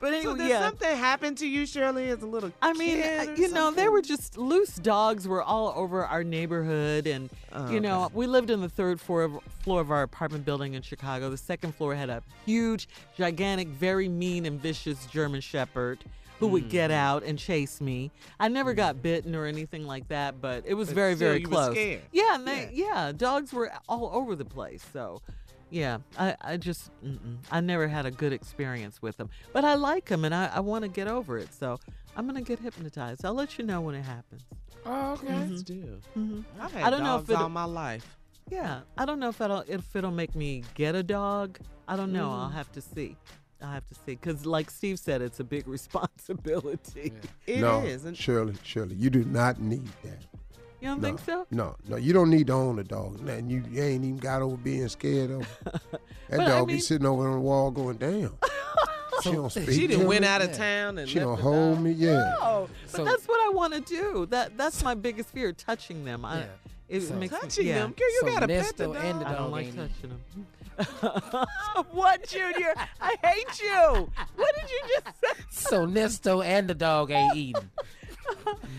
But 0.00 0.12
So 0.12 0.18
anyway, 0.30 0.38
did 0.38 0.48
yeah. 0.48 0.60
something 0.60 0.96
happen 0.96 1.34
to 1.36 1.46
you, 1.46 1.66
Shirley, 1.66 2.08
as 2.08 2.22
a 2.22 2.26
little 2.26 2.52
I 2.60 2.72
mean, 2.74 2.96
kid 3.02 3.28
uh, 3.28 3.32
or 3.32 3.34
you 3.34 3.48
know, 3.48 3.70
they 3.70 3.88
were 3.88 4.02
just 4.02 4.36
loose 4.36 4.76
dogs 4.76 5.26
were 5.26 5.42
all 5.42 5.72
over 5.74 6.04
our 6.04 6.22
neighborhood, 6.24 7.06
and 7.06 7.30
Oh, 7.52 7.70
you 7.70 7.80
know, 7.80 8.04
okay. 8.04 8.14
we 8.14 8.26
lived 8.26 8.50
in 8.50 8.60
the 8.60 8.68
third 8.68 9.00
floor 9.00 9.22
of, 9.22 9.38
floor 9.60 9.80
of 9.80 9.90
our 9.90 10.02
apartment 10.02 10.44
building 10.44 10.74
in 10.74 10.82
Chicago. 10.82 11.30
The 11.30 11.36
second 11.38 11.74
floor 11.74 11.94
had 11.94 12.10
a 12.10 12.22
huge, 12.44 12.88
gigantic, 13.16 13.68
very 13.68 14.08
mean 14.08 14.44
and 14.44 14.60
vicious 14.60 15.06
German 15.06 15.40
Shepherd 15.40 15.98
who 16.38 16.46
would 16.48 16.64
Mm. 16.64 16.70
get 16.70 16.90
out 16.90 17.22
and 17.24 17.38
chase 17.38 17.80
me. 17.80 18.10
I 18.38 18.48
never 18.48 18.74
got 18.74 19.02
bitten 19.02 19.34
or 19.34 19.44
anything 19.46 19.86
like 19.86 20.08
that, 20.08 20.40
but 20.40 20.64
it 20.66 20.74
was 20.74 20.88
But 20.88 20.94
very, 20.94 21.14
very 21.14 21.40
close. 21.42 21.76
Yeah, 22.12 22.34
and 22.34 22.46
they, 22.46 22.70
yeah. 22.72 23.12
dogs 23.16 23.52
were 23.52 23.72
all 23.88 24.10
over 24.12 24.34
the 24.36 24.44
place. 24.44 24.84
So. 24.92 25.20
Yeah, 25.70 25.98
I, 26.18 26.34
I 26.40 26.56
just. 26.56 26.90
I 27.50 27.60
never 27.60 27.88
had 27.88 28.06
a 28.06 28.10
good 28.10 28.32
experience 28.32 29.02
with 29.02 29.18
them. 29.18 29.28
But 29.52 29.66
I 29.66 29.74
like 29.74 30.06
them 30.06 30.24
and 30.24 30.34
I, 30.34 30.46
I 30.54 30.60
want 30.60 30.84
to 30.84 30.88
get 30.88 31.08
over 31.08 31.36
it. 31.36 31.52
So 31.52 31.78
I'm 32.16 32.26
going 32.26 32.42
to 32.42 32.48
get 32.48 32.58
hypnotized. 32.58 33.22
I'll 33.22 33.34
let 33.34 33.58
you 33.58 33.64
know 33.64 33.82
when 33.82 33.94
it 33.94 34.00
happens. 34.02 34.40
Oh, 34.86 35.12
okay. 35.12 35.34
Let's 35.46 35.62
do. 35.62 36.00
Mhm. 36.16 36.42
I've 36.58 36.72
had 36.72 36.84
I 36.84 36.88
don't 36.88 37.00
know 37.00 37.18
dogs 37.18 37.24
if 37.24 37.30
it'll- 37.32 37.42
all 37.42 37.48
my 37.50 37.64
life. 37.64 38.16
Yeah, 38.50 38.80
I 38.96 39.04
don't 39.04 39.20
know 39.20 39.28
if 39.28 39.42
it'll, 39.42 39.62
if 39.68 39.94
it'll 39.94 40.10
make 40.10 40.34
me 40.34 40.64
get 40.74 40.94
a 40.94 41.02
dog. 41.02 41.58
I 41.86 41.96
don't 41.96 42.14
know. 42.14 42.30
I'll 42.32 42.48
Mm. 42.48 42.54
have 42.54 42.72
to 42.72 42.80
see. 42.80 43.18
I'll 43.62 43.72
have 43.72 43.86
to 43.88 43.94
see. 43.94 44.00
Because, 44.06 44.46
like 44.46 44.70
Steve 44.70 44.98
said, 44.98 45.20
it's 45.22 45.40
a 45.40 45.44
big 45.44 45.66
responsibility. 46.28 47.12
It 47.46 47.60
no, 47.60 47.80
is, 47.80 48.04
and- 48.04 48.16
Shirley, 48.16 48.54
Shirley, 48.62 48.94
you 48.94 49.10
do 49.10 49.24
not 49.24 49.60
need 49.60 49.88
that. 50.04 50.18
You 50.80 50.86
don't 50.88 51.00
no, 51.02 51.08
think 51.08 51.18
so? 51.20 51.44
No, 51.50 51.74
no, 51.88 51.96
you 51.96 52.12
don't 52.12 52.30
need 52.30 52.46
to 52.46 52.52
own 52.52 52.78
a 52.78 52.84
dog. 52.84 53.26
And 53.28 53.50
you, 53.50 53.64
you 53.68 53.82
ain't 53.82 54.04
even 54.04 54.18
got 54.18 54.42
over 54.42 54.56
being 54.56 54.88
scared 54.88 55.30
of. 55.32 55.46
That 56.30 56.36
But 56.36 56.40
I 56.40 56.46
dog 56.58 56.68
mean- 56.68 56.76
be 56.76 56.80
sitting 56.82 57.06
over 57.06 57.26
on 57.26 57.32
the 57.36 57.40
wall 57.40 57.70
going, 57.70 57.96
damn. 57.96 58.36
she 59.22 59.32
don't 59.32 59.50
speak 59.50 59.70
She 59.70 59.86
to 59.88 59.96
done 59.96 60.06
went 60.06 60.24
out 60.26 60.42
of 60.42 60.52
town 60.52 60.98
and 60.98 61.08
She 61.08 61.18
don't 61.18 61.40
hold 61.40 61.76
dog. 61.76 61.84
me, 61.84 61.92
yeah. 61.92 62.34
No, 62.38 62.68
but 62.92 62.96
So- 62.98 63.04
that's 63.06 63.26
what 63.26 63.40
I 63.40 63.48
want 63.54 63.72
to 63.74 63.80
do. 63.80 64.26
That 64.26 64.56
That's 64.58 64.84
my 64.84 64.94
biggest 64.94 65.30
fear, 65.30 65.52
touching 65.52 66.04
them. 66.04 66.24
I, 66.26 66.40
Yeah. 66.40 66.46
It 66.90 67.00
So- 67.00 67.14
makes 67.14 67.34
Touching 67.34 67.64
me, 67.64 67.70
yeah. 67.70 67.78
them? 67.80 67.92
Girl, 67.92 68.08
you 68.08 68.20
So 68.20 68.26
gotta 68.28 68.46
pet 68.46 68.76
the 68.76 68.84
dog. 68.88 68.96
and 68.96 69.20
the 69.22 69.26
I 69.28 69.32
don't 69.34 69.50
like 69.50 69.68
touching 69.74 70.10
them. 70.10 70.46
what, 71.92 72.26
Junior? 72.28 72.74
I 73.00 73.16
hate 73.22 73.60
you. 73.60 74.10
What 74.36 74.54
did 74.56 74.70
you 74.70 74.80
just 74.94 75.20
say? 75.20 75.42
So 75.50 75.86
Nesto 75.86 76.44
and 76.44 76.68
the 76.68 76.74
dog 76.74 77.10
ain't 77.10 77.36
eating. 77.36 77.70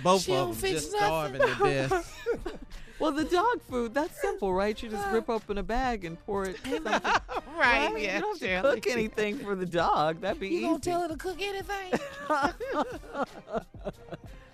Both 0.03 0.23
She 0.23 0.31
don't 0.31 0.51
of 0.51 0.61
them 0.61 0.69
fix 0.71 0.85
just 0.85 0.95
starving 0.95 1.41
to 1.41 1.55
death. 1.63 2.25
Well, 2.99 3.13
the 3.13 3.23
dog 3.23 3.61
food, 3.61 3.93
that's 3.93 4.19
simple, 4.19 4.53
right? 4.53 4.81
You 4.83 4.89
just 4.89 5.07
rip 5.09 5.29
open 5.29 5.57
a 5.57 5.63
bag 5.63 6.03
and 6.03 6.19
pour 6.25 6.43
it. 6.43 6.57
something- 6.57 6.83
right, 6.83 7.23
right? 7.57 7.97
yeah. 7.97 8.15
You 8.15 8.21
don't 8.21 8.41
have 8.43 8.63
to 8.65 8.71
cook 8.81 8.87
anything 8.87 9.37
for 9.39 9.55
the 9.55 9.65
dog. 9.65 10.19
That'd 10.19 10.41
be 10.41 10.47
easy. 10.47 10.55
You 10.55 10.59
easy. 10.59 10.67
gonna 10.67 10.79
tell 10.81 11.01
her 11.03 11.07
to 11.07 11.15
cook 11.15 11.41
anything? 11.41 11.93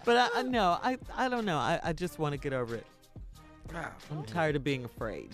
But 0.05 0.17
I, 0.17 0.29
I 0.35 0.41
no, 0.43 0.77
I 0.83 0.99
I 1.15 1.27
don't 1.27 1.45
know. 1.45 1.57
I, 1.57 1.79
I 1.83 1.91
just 1.93 2.19
want 2.19 2.33
to 2.33 2.37
get 2.37 2.53
over 2.53 2.75
it. 2.75 2.85
Wow. 3.73 3.91
I'm 4.11 4.23
tired 4.23 4.55
of 4.55 4.63
being 4.63 4.85
afraid. 4.85 5.31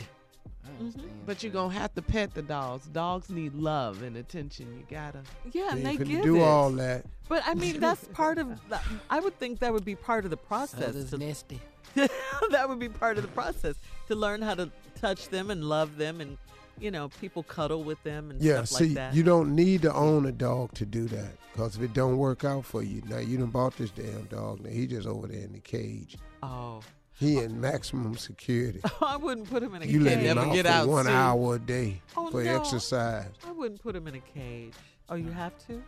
Mm-hmm. 0.82 1.02
But 1.26 1.44
you're 1.44 1.52
going 1.52 1.72
to 1.72 1.78
have 1.80 1.94
to 1.96 2.02
pet 2.02 2.34
the 2.34 2.42
dogs. 2.42 2.88
Dogs 2.88 3.30
need 3.30 3.54
love 3.56 4.04
and 4.04 4.18
attention. 4.18 4.68
You 4.78 4.84
got 4.96 5.14
to. 5.14 5.22
Yeah, 5.52 5.70
and 5.72 5.78
You 5.80 5.84
they 5.84 5.90
ain't 5.92 6.00
finna 6.02 6.08
give 6.08 6.24
do 6.24 6.38
it. 6.38 6.42
all 6.44 6.72
that. 6.72 7.06
But 7.30 7.44
I 7.46 7.54
mean, 7.54 7.80
that's 7.80 8.06
part 8.10 8.38
of. 8.38 8.48
The, 8.70 8.80
I 9.10 9.20
would 9.20 9.38
think 9.40 9.60
that 9.60 9.74
would 9.74 9.86
be 9.86 9.96
part 9.96 10.26
of 10.26 10.32
the 10.32 10.38
process. 10.38 10.90
Others 10.90 11.10
to- 11.12 11.18
nasty. 11.18 11.60
that 11.96 12.66
would 12.70 12.80
be 12.80 12.90
part 12.90 13.18
of 13.18 13.24
the 13.24 13.30
process 13.30 13.76
to 14.08 14.16
learn 14.16 14.42
how 14.42 14.56
to 14.56 14.70
touch 15.00 15.28
them 15.30 15.52
and 15.52 15.64
love 15.68 15.98
them, 15.98 16.22
and 16.22 16.38
you 16.80 16.90
know, 16.90 17.10
people 17.20 17.44
cuddle 17.44 17.84
with 17.84 18.02
them 18.04 18.32
and 18.32 18.42
Yeah, 18.42 18.64
stuff 18.64 18.80
see, 18.80 18.86
like 18.86 18.94
that. 18.96 19.14
you 19.14 19.24
don't 19.24 19.54
need 19.56 19.82
to 19.84 19.94
own 19.94 20.26
a 20.26 20.32
dog 20.32 20.74
to 20.76 20.86
do 20.86 21.06
that. 21.10 21.32
Because 21.52 21.76
if 21.76 21.82
it 21.84 21.94
don't 21.94 22.18
work 22.18 22.44
out 22.46 22.64
for 22.66 22.82
you, 22.82 23.02
now 23.08 23.18
you 23.18 23.38
done 23.38 23.48
bought 23.52 23.78
this 23.78 23.92
damn 23.92 24.24
dog. 24.26 24.62
Now 24.62 24.70
he 24.70 24.88
just 24.88 25.06
over 25.06 25.28
there 25.28 25.42
in 25.44 25.52
the 25.52 25.60
cage. 25.60 26.18
oh, 26.42 26.80
He 27.22 27.38
in 27.38 27.62
maximum 27.62 28.18
security. 28.18 28.82
I 29.02 29.16
wouldn't 29.16 29.48
put 29.48 29.62
him 29.62 29.76
in 29.76 29.84
a 29.84 29.86
You 29.86 30.00
cage. 30.00 30.08
let 30.08 30.18
him 30.18 30.24
Never 30.38 30.40
out 30.50 30.54
get 30.54 30.66
for 30.66 30.72
out 30.72 30.88
one 30.88 31.06
soon. 31.06 31.14
hour 31.14 31.56
a 31.56 31.60
day 31.60 32.02
Oh, 32.18 32.32
for 32.32 32.44
no. 32.44 32.60
exercise. 32.60 33.30
I 33.48 33.52
wouldn't 33.52 33.80
put 33.82 33.96
him 33.96 34.08
in 34.08 34.16
a 34.16 34.20
cage. 34.22 34.74
Oh, 35.08 35.14
you 35.14 35.30
have 35.30 35.54
to? 35.68 35.84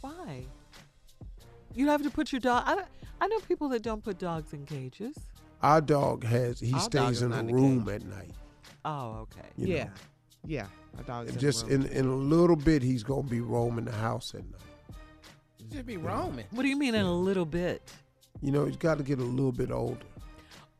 Why? 0.00 0.44
You 1.76 1.86
have 1.86 2.02
to 2.02 2.10
put 2.10 2.32
your 2.32 2.40
dog. 2.40 2.64
I, 2.66 2.82
I 3.20 3.28
know 3.28 3.38
people 3.40 3.68
that 3.68 3.82
don't 3.82 4.02
put 4.02 4.18
dogs 4.18 4.52
in 4.52 4.66
cages. 4.66 5.14
Our 5.62 5.80
dog 5.80 6.24
has 6.24 6.58
he 6.58 6.72
Our 6.74 6.80
stays 6.80 7.22
in 7.22 7.30
a 7.32 7.38
in 7.38 7.50
a 7.50 7.52
room 7.52 7.88
at 7.88 8.04
night. 8.04 8.32
Oh, 8.84 9.20
okay. 9.30 9.48
you 9.56 9.68
yeah. 9.68 9.84
know. 9.84 9.90
Yeah. 10.44 10.66
A 10.98 11.02
dog 11.04 11.26
is 11.26 11.32
And 11.32 11.40
just 11.40 11.68
in, 11.68 11.86
in 11.86 12.06
a 12.06 12.14
little 12.16 12.56
bit 12.56 12.82
he's 12.82 13.04
gonna 13.04 13.22
be 13.22 13.40
roaming 13.40 13.84
the 13.84 13.92
house 13.92 14.34
at 14.34 14.42
night. 14.42 14.96
Should 15.72 15.86
be 15.86 15.98
roaming. 15.98 16.46
What 16.50 16.62
do 16.62 16.68
you 16.68 16.76
mean 16.76 16.96
in 16.96 17.04
a 17.06 17.14
little 17.14 17.44
bit? 17.44 17.80
You 18.40 18.50
know, 18.50 18.64
he's 18.64 18.76
got 18.76 18.98
to 18.98 19.04
get 19.04 19.18
a 19.18 19.22
little 19.24 19.52
bit 19.52 19.70
older. 19.70 19.98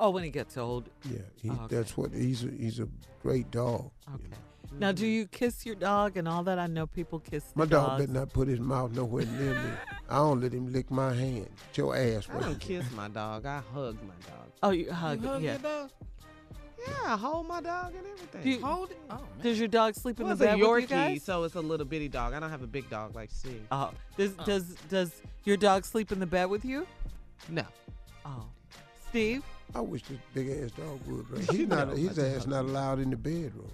Oh, 0.01 0.11
when 0.11 0.23
he 0.25 0.31
gets 0.31 0.57
old. 0.57 0.89
Yeah, 1.11 1.19
he, 1.43 1.51
Oh, 1.51 1.55
okay. 1.65 1.77
that's 1.77 1.97
what 1.97 2.13
he's 2.13 2.45
a, 2.45 2.51
he's 2.51 2.79
a 2.81 2.89
great 3.23 3.51
dog. 3.51 3.91
you 4.09 4.15
Okay. 4.15 4.29
know. 4.31 4.37
Now, 4.79 4.93
do 4.93 5.07
you 5.07 5.27
kiss 5.27 5.65
your 5.65 5.75
dog 5.75 6.17
and 6.19 6.29
all 6.29 6.43
that? 6.45 6.59
I 6.59 6.67
know 6.67 6.87
people 6.87 7.19
kiss 7.19 7.43
My 7.55 7.65
dog 7.65 7.89
dogs. 7.89 8.01
better 8.03 8.13
not 8.13 8.33
put 8.33 8.49
his 8.49 8.61
mouth 8.61 8.93
nowhere 8.93 9.25
near 9.25 9.55
me. 9.55 9.71
I 10.11 10.17
don't 10.17 10.41
let 10.43 10.53
him 10.53 10.71
lick 10.73 10.91
my 10.91 11.13
hand. 11.15 11.49
Get 11.73 11.79
your 11.79 11.97
ass 11.97 12.29
I 12.33 12.41
don't 12.41 12.61
kiss 12.61 12.85
my 12.93 13.09
dog. 13.09 13.47
I 13.47 13.61
hug 13.75 13.97
my 14.03 14.15
dog. 14.27 14.47
Oh, 14.63 14.71
you 14.71 14.93
hug, 14.93 15.25
hug 15.25 15.43
yeah. 15.43 15.53
your 15.53 15.59
dog? 15.61 15.91
Yeah, 16.87 17.15
I 17.15 17.17
hold 17.17 17.49
my 17.49 17.61
dog 17.61 17.95
and 17.97 18.07
everything. 18.07 18.43
Do 18.43 18.51
you- 18.51 18.65
Hold 18.65 18.91
it. 18.91 18.99
Oh, 19.11 19.15
man. 19.15 19.25
Does 19.43 19.59
your 19.59 19.69
dog 19.69 19.95
sleep 19.95 20.21
in 20.21 20.27
the 20.27 20.33
it's 20.33 20.41
a 20.43 20.45
bed 20.45 20.59
with 20.59 20.69
Yorkie, 20.69 20.81
you 20.83 20.87
guys? 20.87 21.23
so 21.25 21.43
it's 21.45 21.55
a 21.57 21.61
little 21.61 21.87
bitty 21.87 22.09
dog. 22.09 22.35
I 22.35 22.41
don't 22.41 22.51
have 22.51 22.63
a 22.63 22.67
big 22.69 22.89
dog 22.91 23.15
like 23.17 23.31
Steve. 23.33 23.67
Oh, 23.73 23.91
does 24.17 24.35
oh. 24.39 24.45
does 24.45 24.65
does 24.89 25.23
your 25.45 25.57
dog 25.57 25.85
sleep 25.87 26.13
in 26.13 26.21
the 26.21 26.27
bed 26.27 26.45
with 26.51 26.65
you? 26.65 26.87
No. 27.49 27.65
Oh, 28.25 28.45
Steve. 29.09 29.43
I 29.75 29.81
wish 29.81 30.03
this 30.05 30.19
big 30.35 30.49
ass 30.51 30.71
dog 30.73 31.01
would. 31.07 31.31
Right? 31.31 31.51
He's 31.51 31.69
not. 31.69 31.91
I 31.91 31.97
His 31.97 32.19
ass 32.19 32.41
hug 32.45 32.49
not 32.49 32.65
allowed 32.65 32.99
in 33.01 33.11
the 33.11 33.17
bedroom. 33.17 33.71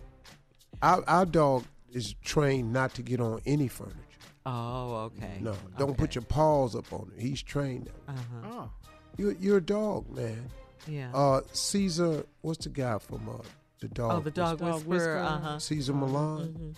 Our, 0.82 1.04
our 1.08 1.24
dog 1.26 1.64
is 1.92 2.14
trained 2.24 2.72
not 2.72 2.94
to 2.94 3.02
get 3.02 3.20
on 3.20 3.40
any 3.46 3.68
furniture. 3.68 3.98
Oh, 4.46 5.10
okay. 5.16 5.38
No, 5.40 5.54
don't 5.78 5.96
put 5.96 6.14
your 6.14 6.22
paws 6.22 6.74
up 6.76 6.92
on 6.92 7.10
it. 7.16 7.22
He's 7.22 7.42
trained. 7.42 7.88
Uh-huh. 8.08 8.48
Oh. 8.50 8.70
You're, 9.16 9.32
you're 9.32 9.56
a 9.58 9.62
dog, 9.62 10.10
man. 10.14 10.50
Yeah. 10.86 11.10
Uh, 11.14 11.40
Cesar, 11.52 12.26
what's 12.42 12.64
the 12.64 12.70
guy 12.70 12.98
from 12.98 13.26
uh, 13.28 13.42
the 13.80 13.88
dog? 13.88 14.12
oh, 14.12 14.20
the 14.20 14.30
dog 14.30 14.58
Dog 14.58 14.84
whisperer. 14.84 14.88
whisperer. 14.88 15.18
Uh-huh. 15.20 15.58
Cesar 15.58 15.94
Millan. 15.94 16.74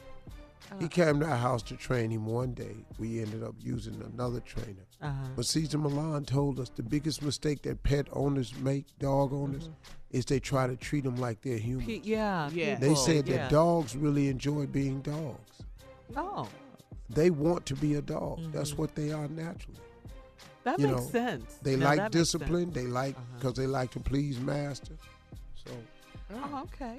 Mhm. 0.75 0.81
He 0.81 0.89
came 0.89 1.21
to 1.21 1.27
our 1.27 1.37
house 1.37 1.63
to 1.65 1.77
train 1.77 2.11
him 2.11 2.27
one 2.27 2.53
day. 2.53 2.75
We 2.99 3.21
ended 3.21 3.43
up 3.43 3.55
using 3.61 4.01
another 4.15 4.41
trainer. 4.41 4.86
Uh-huh. 5.03 5.29
But 5.37 5.45
Cesar 5.47 5.79
Millan 5.79 6.25
told 6.25 6.59
us 6.59 6.71
the 6.75 6.83
biggest 6.83 7.23
mistake 7.23 7.63
that 7.63 7.83
pet 7.83 8.07
owners 8.13 8.55
make, 8.61 8.87
dog 8.99 9.33
owners, 9.33 9.69
is 10.11 10.25
they 10.25 10.41
try 10.41 10.67
to 10.67 10.77
treat 10.77 11.05
them 11.05 11.17
like 11.17 11.43
they're 11.43 11.59
human. 11.59 11.87
Pe- 11.87 12.01
yeah. 12.03 12.49
Yeah. 12.53 12.77
They 12.77 12.95
said 12.95 13.29
yeah. 13.29 13.37
that 13.37 13.51
dogs 13.51 13.95
really 13.95 14.29
enjoy 14.29 14.67
being 14.67 15.01
dogs. 15.03 15.63
Oh, 16.17 16.49
They 17.11 17.31
want 17.31 17.67
to 17.67 17.75
be 17.77 17.95
a 17.95 18.03
dog. 18.03 18.41
That's 18.53 18.73
Mhm. 18.73 18.79
what 18.79 18.95
they 18.97 19.13
are 19.13 19.29
naturally. 19.29 19.79
that 20.65 20.81
You 20.81 20.89
makes 20.89 21.01
know, 21.03 21.09
sense. 21.11 21.59
They 21.63 21.77
Now, 21.77 21.95
like 21.95 22.11
discipline. 22.11 22.71
They 22.73 22.87
like 22.89 23.15
Uh-huh. 23.17 23.25
because 23.37 23.55
they 23.55 23.67
like 23.69 23.93
to 23.93 24.01
please 24.01 24.41
master. 24.41 24.95
So 25.55 25.71
Oh, 26.35 26.63
okay. 26.65 26.99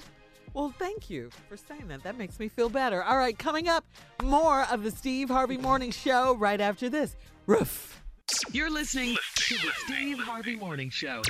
Well, 0.57 0.73
thank 0.79 1.11
you 1.11 1.29
for 1.47 1.55
saying 1.55 1.87
that. 1.89 2.01
That 2.01 2.17
makes 2.17 2.39
me 2.39 2.47
feel 2.47 2.67
better. 2.67 3.03
All 3.03 3.15
right, 3.15 3.37
coming 3.37 3.67
up, 3.67 3.85
more 4.23 4.63
of 4.71 4.81
the 4.81 4.89
Steve 4.89 5.29
Harvey 5.29 5.55
Morning 5.55 5.91
Show 5.91 6.35
right 6.35 6.59
after 6.59 6.89
this. 6.89 7.15
Roof. 7.45 8.01
You're 8.51 8.71
listening 8.71 9.15
to 9.35 9.53
the 9.53 9.71
Steve 9.85 10.17
Harvey 10.17 10.55
Morning 10.55 10.89
Show. 10.89 11.21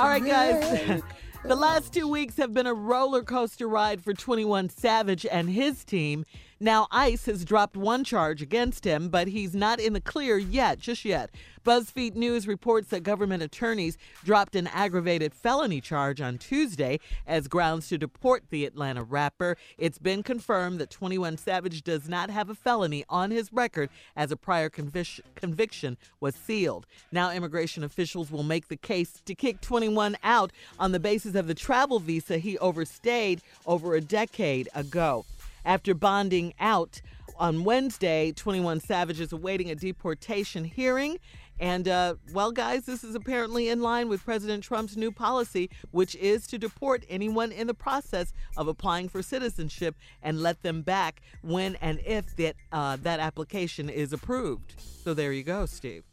All 0.00 0.08
right, 0.08 0.24
guys. 0.24 1.00
the 1.44 1.54
last 1.54 1.94
two 1.94 2.08
weeks 2.08 2.36
have 2.38 2.52
been 2.52 2.66
a 2.66 2.74
roller 2.74 3.22
coaster 3.22 3.68
ride 3.68 4.02
for 4.02 4.12
21 4.12 4.70
Savage 4.70 5.24
and 5.24 5.48
his 5.48 5.84
team. 5.84 6.24
Now, 6.62 6.86
ICE 6.92 7.26
has 7.26 7.44
dropped 7.44 7.76
one 7.76 8.04
charge 8.04 8.40
against 8.40 8.84
him, 8.84 9.08
but 9.08 9.26
he's 9.26 9.52
not 9.52 9.80
in 9.80 9.94
the 9.94 10.00
clear 10.00 10.38
yet, 10.38 10.78
just 10.78 11.04
yet. 11.04 11.28
BuzzFeed 11.64 12.14
News 12.14 12.46
reports 12.46 12.86
that 12.90 13.02
government 13.02 13.42
attorneys 13.42 13.98
dropped 14.22 14.54
an 14.54 14.68
aggravated 14.68 15.34
felony 15.34 15.80
charge 15.80 16.20
on 16.20 16.38
Tuesday 16.38 17.00
as 17.26 17.48
grounds 17.48 17.88
to 17.88 17.98
deport 17.98 18.44
the 18.50 18.64
Atlanta 18.64 19.02
rapper. 19.02 19.56
It's 19.76 19.98
been 19.98 20.22
confirmed 20.22 20.78
that 20.78 20.90
21 20.90 21.36
Savage 21.36 21.82
does 21.82 22.08
not 22.08 22.30
have 22.30 22.48
a 22.48 22.54
felony 22.54 23.04
on 23.08 23.32
his 23.32 23.52
record 23.52 23.90
as 24.14 24.30
a 24.30 24.36
prior 24.36 24.70
convic- 24.70 25.20
conviction 25.34 25.96
was 26.20 26.36
sealed. 26.36 26.86
Now, 27.10 27.32
immigration 27.32 27.82
officials 27.82 28.30
will 28.30 28.44
make 28.44 28.68
the 28.68 28.76
case 28.76 29.20
to 29.24 29.34
kick 29.34 29.60
21 29.62 30.16
out 30.22 30.52
on 30.78 30.92
the 30.92 31.00
basis 31.00 31.34
of 31.34 31.48
the 31.48 31.56
travel 31.56 31.98
visa 31.98 32.38
he 32.38 32.56
overstayed 32.58 33.42
over 33.66 33.96
a 33.96 34.00
decade 34.00 34.68
ago. 34.76 35.24
After 35.64 35.94
bonding 35.94 36.54
out 36.58 37.00
on 37.38 37.64
Wednesday, 37.64 38.32
21 38.32 38.80
Savage 38.80 39.20
is 39.20 39.32
awaiting 39.32 39.70
a 39.70 39.74
deportation 39.74 40.64
hearing. 40.64 41.18
And, 41.60 41.86
uh, 41.86 42.16
well, 42.32 42.50
guys, 42.50 42.86
this 42.86 43.04
is 43.04 43.14
apparently 43.14 43.68
in 43.68 43.80
line 43.80 44.08
with 44.08 44.24
President 44.24 44.64
Trump's 44.64 44.96
new 44.96 45.12
policy, 45.12 45.70
which 45.92 46.16
is 46.16 46.46
to 46.48 46.58
deport 46.58 47.04
anyone 47.08 47.52
in 47.52 47.68
the 47.68 47.74
process 47.74 48.32
of 48.56 48.66
applying 48.66 49.08
for 49.08 49.22
citizenship 49.22 49.94
and 50.22 50.40
let 50.42 50.62
them 50.62 50.82
back 50.82 51.20
when 51.42 51.76
and 51.76 52.00
if 52.04 52.34
that, 52.36 52.56
uh, 52.72 52.96
that 53.02 53.20
application 53.20 53.88
is 53.88 54.12
approved. 54.12 54.74
So 55.04 55.14
there 55.14 55.32
you 55.32 55.44
go, 55.44 55.66
Steve. 55.66 56.04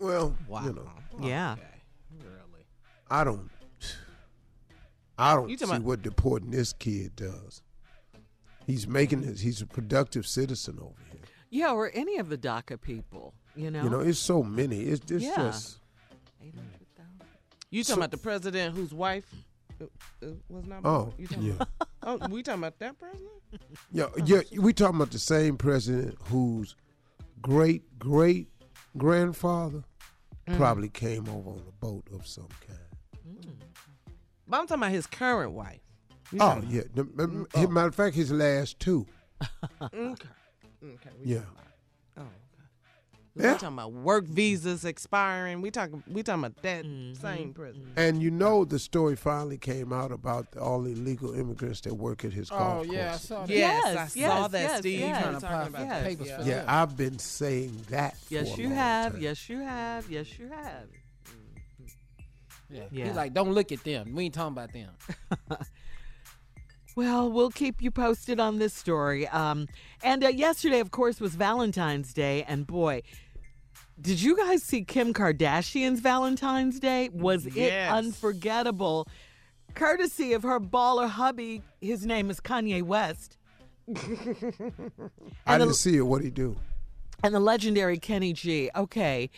well, 0.00 0.34
Wow. 0.48 0.64
you 0.64 0.72
know, 0.72 0.90
Yeah. 1.20 1.56
Really? 2.20 2.64
I 3.10 3.24
don't. 3.24 3.50
I 5.16 5.34
don't 5.34 5.48
see 5.58 5.64
about- 5.64 5.82
what 5.82 6.02
deporting 6.02 6.50
this 6.50 6.72
kid 6.72 7.16
does. 7.16 7.62
He's 8.68 8.86
making 8.86 9.24
it. 9.24 9.40
He's 9.40 9.62
a 9.62 9.66
productive 9.66 10.26
citizen 10.26 10.78
over 10.80 11.02
here. 11.10 11.22
Yeah, 11.48 11.72
or 11.72 11.90
any 11.94 12.18
of 12.18 12.28
the 12.28 12.36
DACA 12.36 12.78
people, 12.78 13.32
you 13.56 13.70
know? 13.70 13.82
You 13.82 13.88
know, 13.88 14.00
it's 14.00 14.18
so 14.18 14.42
many. 14.42 14.80
It's, 14.82 15.10
it's 15.10 15.24
Yeah. 15.24 15.36
just. 15.36 15.78
800,000. 16.42 17.26
You 17.70 17.82
talking 17.82 17.94
So- 17.94 17.94
about 18.00 18.10
the 18.10 18.18
president 18.18 18.76
whose 18.76 18.92
wife 18.92 19.24
uh, 19.80 19.84
uh, 20.22 20.26
was 20.50 20.66
not? 20.66 20.80
Oh, 20.84 21.14
you 21.16 21.26
talking 21.26 21.44
yeah. 21.44 21.52
About, 21.54 21.88
oh, 22.02 22.28
we 22.28 22.42
talking 22.42 22.60
about 22.60 22.78
that 22.80 22.98
president? 22.98 23.30
Yeah, 23.90 24.08
yeah. 24.26 24.42
We 24.60 24.74
talking 24.74 24.96
about 24.96 25.12
the 25.12 25.18
same 25.18 25.56
president 25.56 26.16
whose 26.28 26.76
great 27.40 27.98
great 27.98 28.48
grandfather 28.98 29.82
Mm. 30.46 30.56
probably 30.56 30.88
came 30.88 31.28
over 31.28 31.50
on 31.50 31.62
a 31.68 31.72
boat 31.72 32.04
of 32.12 32.26
some 32.26 32.48
kind. 32.66 32.78
But 34.46 34.60
I'm 34.60 34.66
talking 34.66 34.82
about 34.82 34.92
his 34.92 35.06
current 35.06 35.52
wife. 35.52 35.80
You 36.32 36.38
Oh 36.40 36.54
talking 36.54 36.70
yeah. 36.70 36.82
The- 36.94 37.46
uh, 37.54 37.66
Matter 37.68 37.88
of 37.88 37.94
fact, 37.94 38.14
his 38.16 38.30
last 38.32 38.78
two. 38.78 39.06
Okay. 39.82 39.92
Okay. 39.92 41.10
We 41.24 41.32
Yeah. 41.34 41.38
Oh, 42.16 42.22
okay. 42.22 42.28
Yeah. 43.34 43.52
We 43.52 43.58
talking 43.58 43.68
about 43.68 43.92
work 43.92 44.24
visas 44.24 44.84
expiring. 44.84 45.60
We 45.62 45.70
talking. 45.70 46.02
We 46.08 46.22
talking 46.22 46.44
about 46.44 46.60
that 46.62 46.84
Mm-hmm. 46.84 47.14
same 47.20 47.54
president. 47.54 47.92
And 47.96 48.20
you 48.22 48.30
know 48.30 48.64
the 48.64 48.78
story 48.78 49.14
finally 49.16 49.58
came 49.58 49.92
out 49.92 50.10
about 50.12 50.56
all 50.56 50.82
the 50.82 50.90
illegal 50.92 51.32
immigrants 51.34 51.80
that 51.82 51.94
work 51.94 52.24
at 52.24 52.32
his 52.32 52.50
Oh 52.50 52.58
golf 52.58 52.86
yeah, 52.88 53.06
I 53.06 53.08
course. 53.10 53.22
saw 53.22 53.46
that. 53.46 53.48
Yes, 53.50 53.84
I 53.86 53.90
Yes, 53.92 54.12
saw 54.12 54.18
yes, 54.18 54.50
that, 54.50 54.60
yes, 54.60 54.78
Steve. 54.80 55.00
yes. 55.00 55.22
Trying 55.22 55.34
to 55.34 55.40
talking 55.40 55.66
apply 55.74 55.82
about 55.84 55.98
for 55.98 56.04
papers 56.08 56.26
Yeah. 56.26 56.36
for 56.42 56.48
Yeah, 56.48 56.64
I've 56.66 56.96
been 56.96 57.18
saying 57.18 57.84
that. 57.90 58.16
Yes, 58.28 58.48
for 58.50 58.54
a 58.54 58.62
you 58.62 58.68
long 58.68 58.76
have. 58.76 59.12
time. 59.12 59.22
Yes, 59.22 59.48
you 59.48 59.58
have. 59.60 60.10
Yes, 60.10 60.38
you 60.38 60.48
have. 60.48 60.84
Yeah. 62.70 62.82
Yeah. 62.90 63.06
He's 63.06 63.16
like, 63.16 63.32
don't 63.32 63.52
look 63.52 63.72
at 63.72 63.82
them. 63.84 64.14
We 64.14 64.24
ain't 64.24 64.34
talking 64.34 64.52
about 64.52 64.72
them. 64.74 64.90
Well, 66.98 67.30
we'll 67.30 67.50
keep 67.50 67.80
you 67.80 67.92
posted 67.92 68.40
on 68.40 68.58
this 68.58 68.74
story. 68.74 69.28
Um, 69.28 69.68
and 70.02 70.24
uh, 70.24 70.30
yesterday, 70.30 70.80
of 70.80 70.90
course, 70.90 71.20
was 71.20 71.36
Valentine's 71.36 72.12
Day, 72.12 72.42
and 72.48 72.66
boy, 72.66 73.02
did 74.00 74.20
you 74.20 74.36
guys 74.36 74.64
see 74.64 74.82
Kim 74.82 75.14
Kardashian's 75.14 76.00
Valentine's 76.00 76.80
Day? 76.80 77.08
Was 77.10 77.46
it 77.46 77.72
unforgettable? 77.88 79.06
Courtesy 79.76 80.32
of 80.32 80.42
her 80.42 80.58
baller 80.58 81.08
hubby, 81.08 81.62
his 81.80 82.04
name 82.04 82.30
is 82.30 82.40
Kanye 82.40 82.82
West. 82.82 83.36
I 85.46 85.56
didn't 85.56 85.74
see 85.74 85.98
it. 85.98 86.02
What 86.02 86.24
he 86.24 86.30
do? 86.30 86.56
and 87.22 87.32
the 87.32 87.38
legendary 87.38 87.98
Kenny 87.98 88.32
G. 88.32 88.70
Okay, 88.74 89.30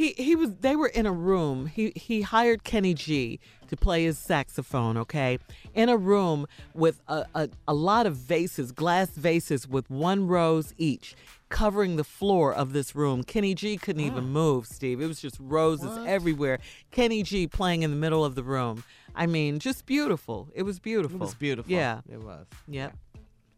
he 0.00 0.14
he 0.16 0.34
was. 0.34 0.54
They 0.62 0.76
were 0.76 0.86
in 0.86 1.04
a 1.04 1.12
room. 1.12 1.66
He 1.66 1.92
he 1.94 2.22
hired 2.22 2.64
Kenny 2.64 2.94
G 2.94 3.38
to 3.68 3.76
play 3.76 4.04
his 4.04 4.18
saxophone. 4.18 4.96
Okay, 4.96 5.38
in 5.74 5.90
a 5.90 5.96
room 5.98 6.46
with 6.72 7.02
a 7.06 7.26
a, 7.34 7.50
a 7.68 7.74
lot 7.74 8.06
of 8.06 8.16
vases, 8.16 8.72
glass 8.72 9.10
vases 9.10 9.68
with 9.68 9.90
one 9.90 10.26
rose 10.26 10.72
each. 10.78 11.14
Covering 11.50 11.96
the 11.96 12.04
floor 12.04 12.54
of 12.54 12.72
this 12.72 12.94
room. 12.94 13.24
Kenny 13.24 13.54
G 13.54 13.76
couldn't 13.76 14.02
even 14.02 14.24
ah. 14.24 14.28
move, 14.28 14.66
Steve. 14.66 15.02
It 15.02 15.06
was 15.06 15.20
just 15.20 15.36
roses 15.38 15.98
everywhere. 16.06 16.60
Kenny 16.92 17.22
G 17.24 17.46
playing 17.48 17.82
in 17.82 17.90
the 17.90 17.96
middle 17.96 18.24
of 18.24 18.36
the 18.36 18.44
room. 18.44 18.84
I 19.16 19.26
mean, 19.26 19.58
just 19.58 19.84
beautiful. 19.84 20.48
It 20.54 20.62
was 20.62 20.78
beautiful. 20.78 21.16
It 21.16 21.20
was 21.20 21.34
beautiful. 21.34 21.72
Yeah. 21.72 22.02
It 22.08 22.22
was. 22.22 22.46
Yep. 22.68 22.96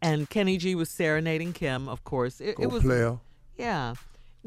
And 0.01 0.27
Kenny 0.27 0.57
G 0.57 0.73
was 0.73 0.89
serenading 0.89 1.53
Kim, 1.53 1.87
of 1.87 2.03
course. 2.03 2.41
It, 2.41 2.57
Go 2.57 2.63
it 2.63 2.71
was 2.71 2.81
player. 2.81 3.19
yeah. 3.57 3.93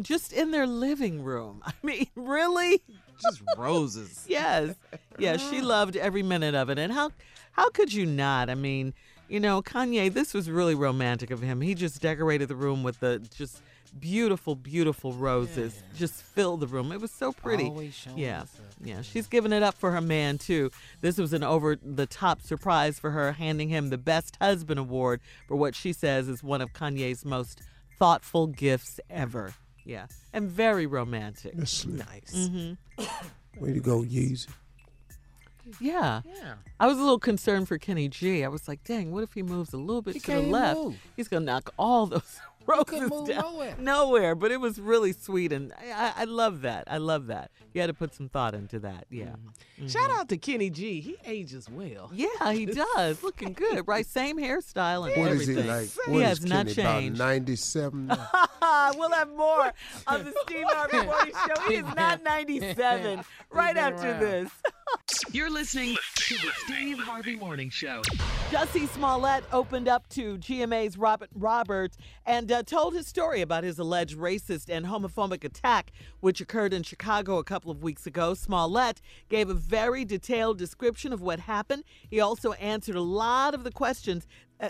Just 0.01 0.32
in 0.32 0.51
their 0.51 0.66
living 0.66 1.23
room. 1.23 1.62
I 1.66 1.73
mean, 1.82 2.06
really? 2.14 2.82
Just 3.23 3.43
roses. 3.56 4.24
Yes. 4.28 4.74
Yeah, 5.18 5.36
she 5.36 5.60
loved 5.62 5.97
every 5.97 6.23
minute 6.23 6.55
of 6.55 6.68
it. 6.70 6.78
And 6.78 6.93
how 6.93 7.10
how 7.52 7.70
could 7.70 7.93
you 7.93 8.05
not? 8.05 8.51
I 8.51 8.55
mean, 8.55 8.93
you 9.28 9.40
know, 9.40 9.62
Kanye, 9.62 10.12
this 10.12 10.35
was 10.35 10.51
really 10.51 10.74
romantic 10.74 11.31
of 11.31 11.40
him. 11.40 11.60
He 11.60 11.74
just 11.74 12.02
decorated 12.02 12.48
the 12.48 12.56
room 12.56 12.82
with 12.82 13.01
the 13.01 13.18
just 13.35 13.62
beautiful, 13.98 14.55
beautiful 14.55 15.12
roses. 15.14 15.82
Just 15.97 16.23
filled 16.23 16.60
the 16.60 16.66
room. 16.66 16.93
It 16.93 17.01
was 17.01 17.10
so 17.10 17.32
pretty. 17.32 17.73
Yeah. 18.14 18.44
Yeah, 18.82 19.01
she's 19.01 19.27
giving 19.27 19.52
it 19.52 19.62
up 19.62 19.74
for 19.74 19.90
her 19.93 20.02
man 20.02 20.36
too. 20.36 20.70
This 21.01 21.16
was 21.16 21.32
an 21.32 21.43
over 21.43 21.77
the 21.82 22.06
top 22.06 22.43
surprise 22.43 22.98
for 22.98 23.10
her, 23.12 23.32
handing 23.32 23.70
him 23.70 23.89
the 23.89 23.97
Best 23.98 24.36
Husband 24.40 24.78
award 24.78 25.20
for 25.48 25.56
what 25.56 25.74
she 25.74 25.94
says 25.94 26.28
is 26.28 26.43
one 26.43 26.60
of 26.60 26.74
Kanye's 26.74 27.24
most 27.24 27.62
thoughtful 27.98 28.47
gifts 28.48 29.01
ever. 29.09 29.55
Yeah, 29.87 30.07
and 30.33 30.51
very 30.51 30.85
romantic. 30.87 31.55
That's 31.57 31.71
slick. 31.71 31.99
Nice. 32.07 32.49
hmm 32.49 32.73
Way 33.61 33.73
to 33.73 33.81
go, 33.81 34.03
Yeezy. 34.03 34.49
Yeah. 35.81 36.23
Yeah. 36.25 36.55
I 36.79 36.87
was 36.87 36.99
a 36.99 37.01
little 37.01 37.19
concerned 37.19 37.69
for 37.69 37.79
Kenny 37.79 38.09
G. 38.09 38.45
I 38.45 38.49
was 38.49 38.69
like, 38.69 38.85
dang, 38.85 39.13
what 39.13 39.23
if 39.23 39.33
he 39.33 39.43
moves 39.43 39.73
a 39.73 39.79
little 39.79 40.03
bit 40.03 40.15
He 40.15 40.21
to 40.21 40.27
the 40.27 40.33
can't 40.33 40.49
left? 40.49 40.79
move. 40.79 40.97
He's 41.17 41.29
going 41.29 41.43
to 41.43 41.47
knock 41.47 41.73
all 41.79 42.07
those 42.07 42.39
roses 42.91 43.11
move 43.11 43.29
down. 43.29 43.41
nowhere. 43.43 43.75
Nowhere. 43.79 44.35
But 44.35 44.51
it 44.53 44.61
was 44.61 44.81
really 44.81 45.13
sweet. 45.13 45.53
And 45.53 45.73
I, 45.79 45.93
I, 45.93 46.13
I 46.23 46.25
love 46.25 46.63
that. 46.63 46.85
I 46.87 46.99
love 46.99 47.27
that. 47.29 47.51
You 47.73 47.81
had 47.81 47.89
to 47.89 47.95
put 47.95 48.15
some 48.15 48.29
thought 48.29 48.55
into 48.55 48.79
that. 48.81 49.07
Yeah. 49.11 49.35
Mm-hmm. 49.79 49.89
Shout 49.89 50.11
out 50.11 50.29
to 50.31 50.37
Kenny 50.37 50.71
G. 50.71 51.01
He 51.01 51.17
ages 51.25 51.69
well. 51.71 52.11
Yeah, 52.13 52.53
he 52.53 52.67
does. 52.97 53.23
Looking 53.23 53.53
good, 53.53 53.87
right? 53.87 54.07
Same 54.07 54.39
hairstyle 54.39 55.07
and 55.13 55.21
What 55.23 55.33
is 55.33 55.43
everything. 55.43 55.65
he 55.65 55.71
like? 55.71 55.89
He 56.09 56.21
has 56.21 56.39
is 56.39 56.45
not 56.47 56.67
Kenny, 56.67 56.81
about 56.83 57.01
changed. 57.01 57.19
97 57.19 58.07
we'll 58.97 59.11
have 59.11 59.29
more 59.31 59.73
on 60.07 60.25
the 60.25 60.35
Steve 60.43 60.65
Harvey 60.69 61.05
Morning 61.07 61.35
Show. 61.47 61.63
He 61.69 61.75
is 61.77 61.95
not 61.95 62.23
97. 62.23 63.23
Right 63.51 63.77
after 63.77 64.11
around. 64.11 64.21
this. 64.21 64.51
You're 65.33 65.51
listening 65.51 65.97
to 66.15 66.35
the 66.35 66.51
Steve 66.65 66.99
Harvey 66.99 67.37
Morning 67.37 67.71
Show. 67.71 68.03
Jussie 68.51 68.89
Smollett 68.89 69.45
opened 69.53 69.89
up 69.89 70.09
to 70.11 70.39
GMA's 70.39 70.97
Robin 70.97 71.29
Roberts 71.35 71.99
and 72.25 72.51
uh, 72.51 72.63
told 72.63 72.95
his 72.95 73.07
story 73.07 73.41
about 73.41 73.65
his 73.65 73.79
alleged 73.79 74.17
racist 74.17 74.69
and 74.69 74.87
homophobic 74.87 75.45
attack, 75.45 75.93
which 76.21 76.41
occurred 76.41 76.73
in 76.73 76.83
Chicago 76.83 77.39
a 77.39 77.45
couple 77.45 77.71
of 77.71 77.83
weeks 77.83 78.07
ago. 78.07 78.35
Smollett 78.35 79.03
gave 79.29 79.51
a 79.51 79.55
very 79.55 80.05
detailed 80.05 80.59
description 80.59 81.13
of 81.13 81.21
what 81.21 81.41
happened. 81.41 81.85
He 82.09 82.21
also 82.21 82.53
answered 82.53 82.97
a 82.97 83.03
lot 83.03 83.55
of 83.55 83.65
the 83.65 83.73
questions 83.73 84.27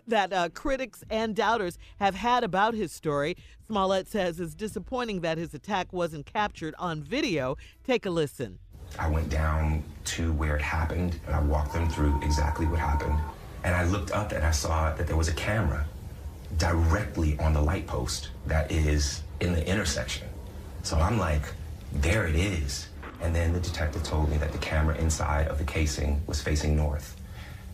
that 0.07 0.33
uh, 0.33 0.49
critics 0.49 1.05
and 1.11 1.37
doubters 1.37 1.79
have 2.01 2.15
had 2.15 2.43
about 2.43 2.75
his 2.75 2.93
story. 2.93 3.37
Smollett 3.67 4.09
says 4.09 4.41
it's 4.41 4.55
disappointing 4.55 5.21
that 5.21 5.39
his 5.39 5.55
attack 5.55 5.93
wasn't 5.93 6.27
captured 6.27 6.75
on 6.79 7.03
video. 7.03 7.57
Take 7.85 8.07
a 8.07 8.11
listen. 8.11 8.59
I 8.99 9.09
went 9.09 9.29
down 9.29 9.83
to 10.07 10.33
where 10.33 10.57
it 10.57 10.63
happened 10.63 11.19
and 11.27 11.35
I 11.35 11.41
walked 11.41 11.73
them 11.73 11.89
through 11.89 12.21
exactly 12.23 12.67
what 12.67 12.79
happened. 12.79 13.19
And 13.65 13.75
I 13.75 13.85
looked 13.85 14.13
up 14.13 14.33
and 14.33 14.45
I 14.45 14.51
saw 14.51 14.95
that 14.95 15.07
there 15.07 15.17
was 15.17 15.29
a 15.29 15.35
camera 15.35 15.85
directly 16.59 17.39
on 17.39 17.53
the 17.53 17.61
light 17.61 17.87
post 17.87 18.31
that 18.47 18.71
is 18.71 19.23
in 19.41 19.53
the 19.53 19.67
intersection. 19.69 20.29
So 20.83 20.97
I'm 20.99 21.19
like, 21.19 21.43
there 21.93 22.27
it 22.27 22.37
is. 22.37 22.89
And 23.21 23.35
then 23.35 23.53
the 23.53 23.61
detective 23.61 24.03
told 24.03 24.31
me 24.31 24.37
that 24.39 24.53
the 24.53 24.59
camera 24.59 24.97
inside 24.97 25.49
of 25.49 25.59
the 25.59 25.65
casing 25.65 26.23
was 26.27 26.41
facing 26.41 26.77
north. 26.77 27.17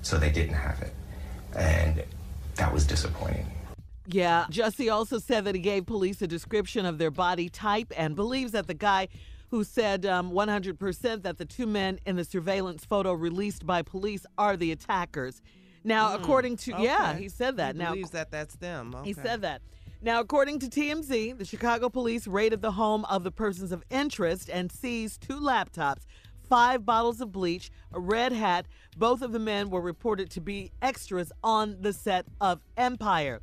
So 0.03 0.19
they 0.19 0.31
didn't 0.31 0.55
have 0.55 0.81
it. 0.82 0.94
And 1.55 2.03
that 2.57 2.73
was 2.73 2.86
disappointing. 2.86 3.47
Yeah, 4.07 4.47
Jussie 4.51 4.93
also 4.93 5.19
said 5.19 5.44
that 5.44 5.55
he 5.55 5.61
gave 5.61 5.86
police 5.86 6.20
a 6.23 6.27
description 6.27 6.86
of 6.86 6.99
their 6.99 7.11
body 7.11 7.49
type 7.49 7.93
and 7.97 8.16
believes 8.16 8.53
that 8.53 8.66
the 8.66 8.74
guy 8.74 9.09
who 9.52 9.62
said 9.64 10.06
um, 10.06 10.32
100% 10.32 11.22
that 11.22 11.36
the 11.36 11.44
two 11.44 11.66
men 11.66 12.00
in 12.06 12.16
the 12.16 12.24
surveillance 12.24 12.86
photo 12.86 13.12
released 13.12 13.66
by 13.66 13.82
police 13.82 14.24
are 14.38 14.56
the 14.56 14.72
attackers. 14.72 15.42
Now, 15.84 16.08
Mm, 16.16 16.20
according 16.22 16.56
to, 16.56 16.74
yeah, 16.78 17.14
he 17.14 17.28
said 17.28 17.58
that. 17.58 17.74
He 17.74 17.78
now, 17.82 17.90
believes 17.90 18.10
that 18.12 18.30
that's 18.30 18.56
them. 18.56 18.96
he 19.04 19.12
said 19.12 19.42
that. 19.42 19.60
Now, 20.00 20.20
according 20.20 20.58
to 20.60 20.68
TMZ, 20.68 21.36
the 21.36 21.44
Chicago 21.44 21.90
police 21.90 22.26
raided 22.26 22.62
the 22.62 22.72
home 22.72 23.04
of 23.04 23.24
the 23.24 23.30
persons 23.30 23.72
of 23.72 23.84
interest 23.90 24.48
and 24.48 24.72
seized 24.72 25.20
two 25.20 25.38
laptops, 25.38 26.06
five 26.48 26.86
bottles 26.86 27.20
of 27.20 27.30
bleach, 27.30 27.70
a 27.92 28.00
red 28.00 28.32
hat. 28.32 28.64
Both 28.96 29.20
of 29.20 29.32
the 29.32 29.38
men 29.38 29.68
were 29.68 29.82
reported 29.82 30.30
to 30.30 30.40
be 30.40 30.72
extras 30.80 31.30
on 31.44 31.76
the 31.82 31.92
set 31.92 32.24
of 32.40 32.60
Empire. 32.78 33.42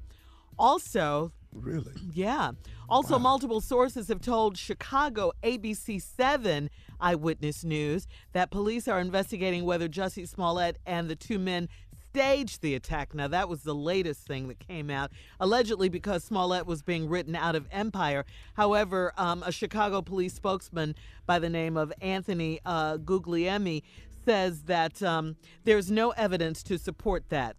Also, 0.58 1.32
Really? 1.54 1.94
yeah. 2.14 2.52
Also, 2.90 3.20
multiple 3.20 3.62
sources 3.62 4.08
have 4.08 4.20
told 4.20 4.58
Chicago 4.58 5.32
ABC 5.44 6.02
7 6.02 6.72
Eyewitness 7.00 7.64
News 7.64 8.08
that 8.34 8.50
police 8.50 8.88
are 8.88 9.00
investigating 9.00 9.64
whether 9.64 9.88
Jussie 9.88 10.28
Smollett 10.28 10.78
and 10.88 11.08
the 11.08 11.16
two 11.16 11.38
men 11.38 11.70
staged 12.10 12.62
the 12.64 12.74
attack. 12.74 13.14
Now, 13.14 13.28
that 13.28 13.48
was 13.48 13.62
the 13.62 13.76
latest 13.76 14.26
thing 14.26 14.48
that 14.48 14.60
came 14.60 14.90
out, 14.90 15.12
allegedly 15.40 15.88
because 15.88 16.24
Smollett 16.24 16.66
was 16.66 16.82
being 16.82 17.08
written 17.08 17.36
out 17.36 17.56
of 17.56 17.68
Empire. 17.72 18.26
However, 18.56 19.14
um, 19.18 19.44
a 19.46 19.52
Chicago 19.52 20.02
police 20.02 20.34
spokesman 20.34 20.96
by 21.28 21.38
the 21.38 21.50
name 21.50 21.78
of 21.78 21.94
Anthony 22.02 22.60
uh, 22.66 22.98
Guglielmi 22.98 23.84
says 24.26 24.64
that 24.64 25.02
um, 25.04 25.36
there's 25.64 25.92
no 25.92 26.10
evidence 26.12 26.64
to 26.64 26.80
support 26.80 27.30
that. 27.30 27.56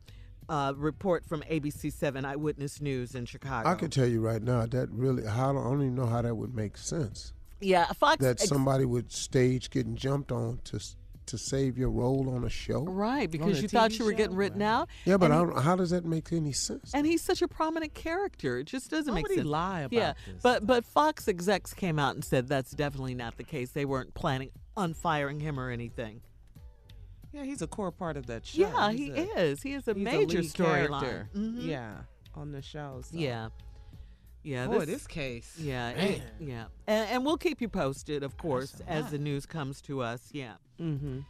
Uh, 0.50 0.72
report 0.76 1.24
from 1.24 1.42
ABC 1.42 1.92
7 1.92 2.24
Eyewitness 2.24 2.80
News 2.80 3.14
in 3.14 3.24
Chicago. 3.24 3.68
I 3.68 3.76
can 3.76 3.88
tell 3.88 4.06
you 4.06 4.20
right 4.20 4.42
now 4.42 4.66
that 4.66 4.90
really, 4.90 5.24
how, 5.24 5.50
I 5.50 5.52
don't 5.52 5.80
even 5.80 5.94
know 5.94 6.06
how 6.06 6.22
that 6.22 6.34
would 6.34 6.56
make 6.56 6.76
sense. 6.76 7.32
Yeah, 7.60 7.86
Fox. 7.92 8.16
That 8.18 8.40
ex- 8.40 8.48
somebody 8.48 8.84
would 8.84 9.12
stage 9.12 9.70
getting 9.70 9.94
jumped 9.94 10.32
on 10.32 10.58
to 10.64 10.80
to 11.26 11.38
save 11.38 11.78
your 11.78 11.90
role 11.90 12.28
on 12.34 12.42
a 12.44 12.50
show. 12.50 12.82
Right, 12.82 13.30
because 13.30 13.62
you 13.62 13.68
thought 13.68 13.96
you 13.96 14.04
were 14.04 14.12
getting 14.12 14.34
written 14.34 14.62
out. 14.62 14.88
Yeah, 15.04 15.16
but 15.16 15.30
I 15.30 15.36
don't, 15.36 15.56
how 15.56 15.76
does 15.76 15.90
that 15.90 16.04
make 16.04 16.32
any 16.32 16.50
sense? 16.50 16.90
And 16.92 17.06
he's 17.06 17.22
such 17.22 17.40
a 17.40 17.46
prominent 17.46 17.94
character. 17.94 18.58
It 18.58 18.64
just 18.64 18.90
doesn't 18.90 19.12
Why 19.12 19.18
make 19.18 19.28
would 19.28 19.30
he 19.30 19.36
sense. 19.38 19.48
lie 19.48 19.80
about 19.82 19.92
yeah, 19.96 20.12
this 20.26 20.42
but 20.42 20.66
but 20.66 20.84
Fox 20.84 21.28
execs 21.28 21.72
came 21.72 21.98
out 21.98 22.16
and 22.16 22.24
said 22.24 22.48
that's 22.48 22.72
definitely 22.72 23.14
not 23.14 23.36
the 23.36 23.44
case. 23.44 23.70
They 23.70 23.84
weren't 23.84 24.14
planning 24.14 24.50
on 24.76 24.94
firing 24.94 25.38
him 25.38 25.60
or 25.60 25.70
anything. 25.70 26.22
Yeah, 27.32 27.44
he's 27.44 27.62
a 27.62 27.66
core 27.66 27.92
part 27.92 28.16
of 28.16 28.26
that 28.26 28.44
show. 28.46 28.62
Yeah, 28.62 28.90
He's 28.90 29.14
he 29.14 29.20
a- 29.20 29.38
is. 29.38 29.62
He 29.62 29.72
is 29.74 29.86
a 29.88 29.94
major 29.94 30.40
storyline. 30.40 31.28
Mhm. 31.34 31.64
Yeah, 31.66 31.92
on 32.34 32.52
the 32.52 32.62
show. 32.62 33.02
so. 33.04 33.16
Yeah. 33.16 33.48
Yeah, 34.42 34.66
Boy, 34.68 34.86
this 34.86 35.06
case. 35.06 35.54
Yeah, 35.58 35.90
it- 35.90 36.22
yeah, 36.40 36.64
and, 36.86 37.10
and 37.10 37.24
we'll 37.26 37.36
keep 37.36 37.60
you 37.60 37.68
posted, 37.68 38.22
of 38.22 38.38
course, 38.38 38.80
as 38.88 39.10
the 39.10 39.18
news 39.18 39.44
comes 39.46 39.82
to 39.82 40.00
us. 40.00 40.30
Yeah. 40.32 40.54
Mm-hmm. 40.80 41.20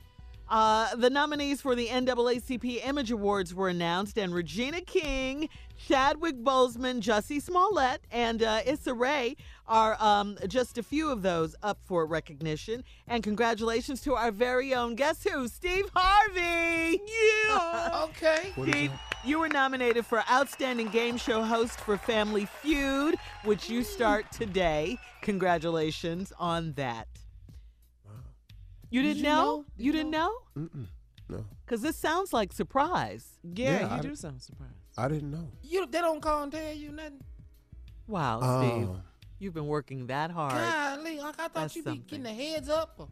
Uh, 0.49 0.95
the 0.97 1.11
nominees 1.11 1.61
for 1.61 1.75
the 1.77 1.87
NAACP 1.89 2.85
Image 2.85 3.11
Awards 3.11 3.53
were 3.55 3.69
announced, 3.69 4.17
and 4.19 4.33
Regina 4.35 4.81
King, 4.81 5.49
Chadwick 5.77 6.37
Boseman, 6.37 7.01
Jussie 7.01 7.41
Smollett, 7.43 8.01
and 8.11 8.43
uh, 8.43 8.61
Issa 8.67 8.95
Rae 8.95 9.37
are 9.71 9.97
um, 10.01 10.37
just 10.49 10.77
a 10.77 10.83
few 10.83 11.11
of 11.11 11.23
those 11.23 11.55
up 11.63 11.79
for 11.85 12.05
recognition. 12.05 12.83
And 13.07 13.23
congratulations 13.23 14.03
to 14.03 14.15
our 14.17 14.31
very 14.33 14.75
own 14.75 14.97
guess 14.97 15.23
who, 15.25 15.47
Steve 15.49 15.87
Harvey. 15.95 17.01
Yeah. 17.49 18.05
okay. 18.05 18.51
Steve, 18.61 18.91
you 19.25 19.39
were 19.39 19.49
nominated 19.49 20.05
for 20.05 20.23
Outstanding 20.31 20.89
Game 20.89 21.17
Show 21.17 21.43
Host 21.43 21.81
for 21.81 21.97
Family 21.97 22.47
Feud, 22.47 23.15
which 23.45 23.71
you 23.71 23.85
start 23.85 24.31
today. 24.33 24.99
Congratulations 25.23 26.33
on 26.39 26.73
that. 26.73 27.07
Wow. 28.05 28.13
You 28.91 29.03
Did 29.03 29.09
didn't 29.09 29.19
you 29.19 29.23
know? 29.25 29.37
know? 29.45 29.65
You 29.77 29.93
didn't 29.93 30.11
know? 30.11 30.33
Mm-mm, 30.59 30.87
no, 31.29 31.45
Because 31.65 31.81
this 31.83 31.97
sounds 31.97 32.33
like 32.33 32.53
surprise. 32.53 33.39
Yeah, 33.45 33.71
Yeah, 33.81 33.81
you 33.95 33.99
I- 33.99 34.01
do 34.01 34.17
sound 34.17 34.43
surprised. 34.43 34.75
I 34.99 35.07
didn't 35.07 35.31
know. 35.31 35.49
You 35.63 35.87
they 35.87 36.01
don't 36.01 36.21
call 36.21 36.43
and 36.43 36.53
tell 36.53 36.73
you 36.75 36.91
nothing. 36.91 37.21
Wow, 38.09 38.41
Oh. 38.43 38.61
Steve. 38.61 38.89
You've 39.41 39.55
been 39.55 39.67
working 39.67 40.07
that 40.09 40.31
hard. 40.31 40.53
Golly, 40.53 41.19
like 41.19 41.35
I 41.41 41.43
thought 41.45 41.55
That's 41.55 41.75
you'd 41.77 41.87
be 41.87 41.97
getting 41.97 42.23
the 42.25 42.33
heads 42.33 42.69
up. 42.69 42.95
Or, 42.99 43.09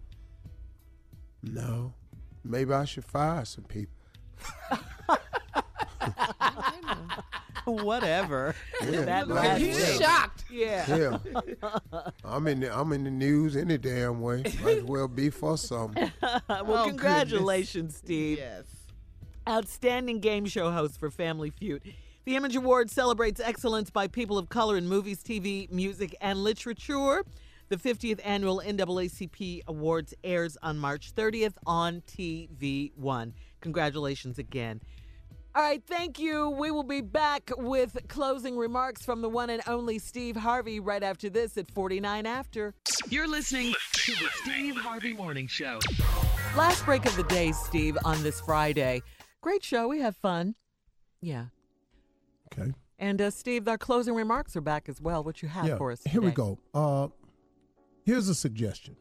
No, 1.42 1.94
maybe 2.44 2.72
I 2.72 2.84
should 2.84 3.04
fire 3.04 3.44
some 3.44 3.64
people. 3.64 3.94
Whatever. 7.64 8.54
Yeah, 8.82 9.02
that 9.02 9.28
like, 9.28 9.44
last 9.44 9.60
he's 9.60 9.76
bit. 9.76 10.00
shocked. 10.02 10.44
Yeah. 10.50 10.96
Yeah, 10.96 11.18
I'm 12.24 12.46
in 12.46 12.60
the 12.60 12.74
I'm 12.74 12.92
in 12.92 13.04
the 13.04 13.10
news 13.10 13.56
any 13.56 13.76
damn 13.76 14.20
way. 14.22 14.42
Might 14.62 14.78
as 14.78 14.84
well 14.84 15.08
be 15.08 15.28
for 15.28 15.58
something. 15.58 16.10
well, 16.22 16.64
Oh, 16.66 16.86
congratulations, 16.88 17.96
Steve. 17.96 18.38
Yes. 18.38 18.64
Outstanding 19.46 20.20
game 20.20 20.46
show 20.46 20.70
host 20.70 20.98
for 20.98 21.10
Family 21.10 21.50
Feud. 21.50 21.82
The 22.28 22.36
Image 22.36 22.56
Award 22.56 22.90
celebrates 22.90 23.40
excellence 23.40 23.88
by 23.88 24.06
people 24.06 24.36
of 24.36 24.50
color 24.50 24.76
in 24.76 24.86
movies, 24.86 25.22
TV, 25.24 25.70
music, 25.70 26.14
and 26.20 26.44
literature. 26.44 27.24
The 27.70 27.78
50th 27.78 28.20
annual 28.22 28.60
NAACP 28.62 29.62
Awards 29.66 30.12
airs 30.22 30.58
on 30.62 30.78
March 30.78 31.14
30th 31.14 31.54
on 31.64 32.02
TV1. 32.02 33.32
Congratulations 33.62 34.38
again. 34.38 34.82
All 35.54 35.62
right, 35.62 35.82
thank 35.86 36.18
you. 36.18 36.50
We 36.50 36.70
will 36.70 36.82
be 36.82 37.00
back 37.00 37.50
with 37.56 37.96
closing 38.08 38.58
remarks 38.58 39.06
from 39.06 39.22
the 39.22 39.30
one 39.30 39.48
and 39.48 39.62
only 39.66 39.98
Steve 39.98 40.36
Harvey 40.36 40.80
right 40.80 41.02
after 41.02 41.30
this 41.30 41.56
at 41.56 41.70
49 41.70 42.26
After. 42.26 42.74
You're 43.08 43.26
listening 43.26 43.72
to 43.94 44.12
the 44.12 44.28
Steve 44.42 44.76
Harvey 44.76 45.14
Morning 45.14 45.46
Show. 45.46 45.78
Last 46.54 46.84
break 46.84 47.06
of 47.06 47.16
the 47.16 47.22
day, 47.22 47.52
Steve, 47.52 47.96
on 48.04 48.22
this 48.22 48.38
Friday. 48.38 49.00
Great 49.40 49.64
show. 49.64 49.88
We 49.88 50.00
have 50.00 50.14
fun. 50.14 50.56
Yeah. 51.22 51.46
Okay. 52.52 52.72
And 52.98 53.20
uh, 53.20 53.30
Steve, 53.30 53.68
our 53.68 53.78
closing 53.78 54.14
remarks 54.14 54.56
are 54.56 54.60
back 54.60 54.88
as 54.88 55.00
well. 55.00 55.22
What 55.22 55.42
you 55.42 55.48
have 55.48 55.66
yeah. 55.66 55.76
for 55.76 55.92
us? 55.92 56.02
Here 56.04 56.20
we 56.20 56.30
go. 56.30 56.58
Uh, 56.74 57.08
here's 58.04 58.28
a 58.28 58.34
suggestion. 58.34 58.96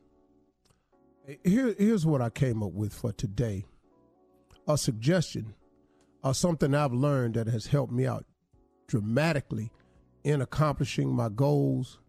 Here, 1.43 1.75
here's 1.77 2.05
what 2.05 2.21
I 2.21 2.29
came 2.29 2.61
up 2.63 2.73
with 2.73 2.93
for 2.93 3.11
today. 3.11 3.65
A 4.67 4.77
suggestion, 4.77 5.55
or 6.23 6.33
something 6.33 6.75
I've 6.75 6.93
learned 6.93 7.35
that 7.35 7.47
has 7.47 7.67
helped 7.67 7.91
me 7.91 8.05
out 8.05 8.25
dramatically 8.87 9.71
in 10.23 10.41
accomplishing 10.41 11.09
my 11.09 11.29
goals 11.29 11.99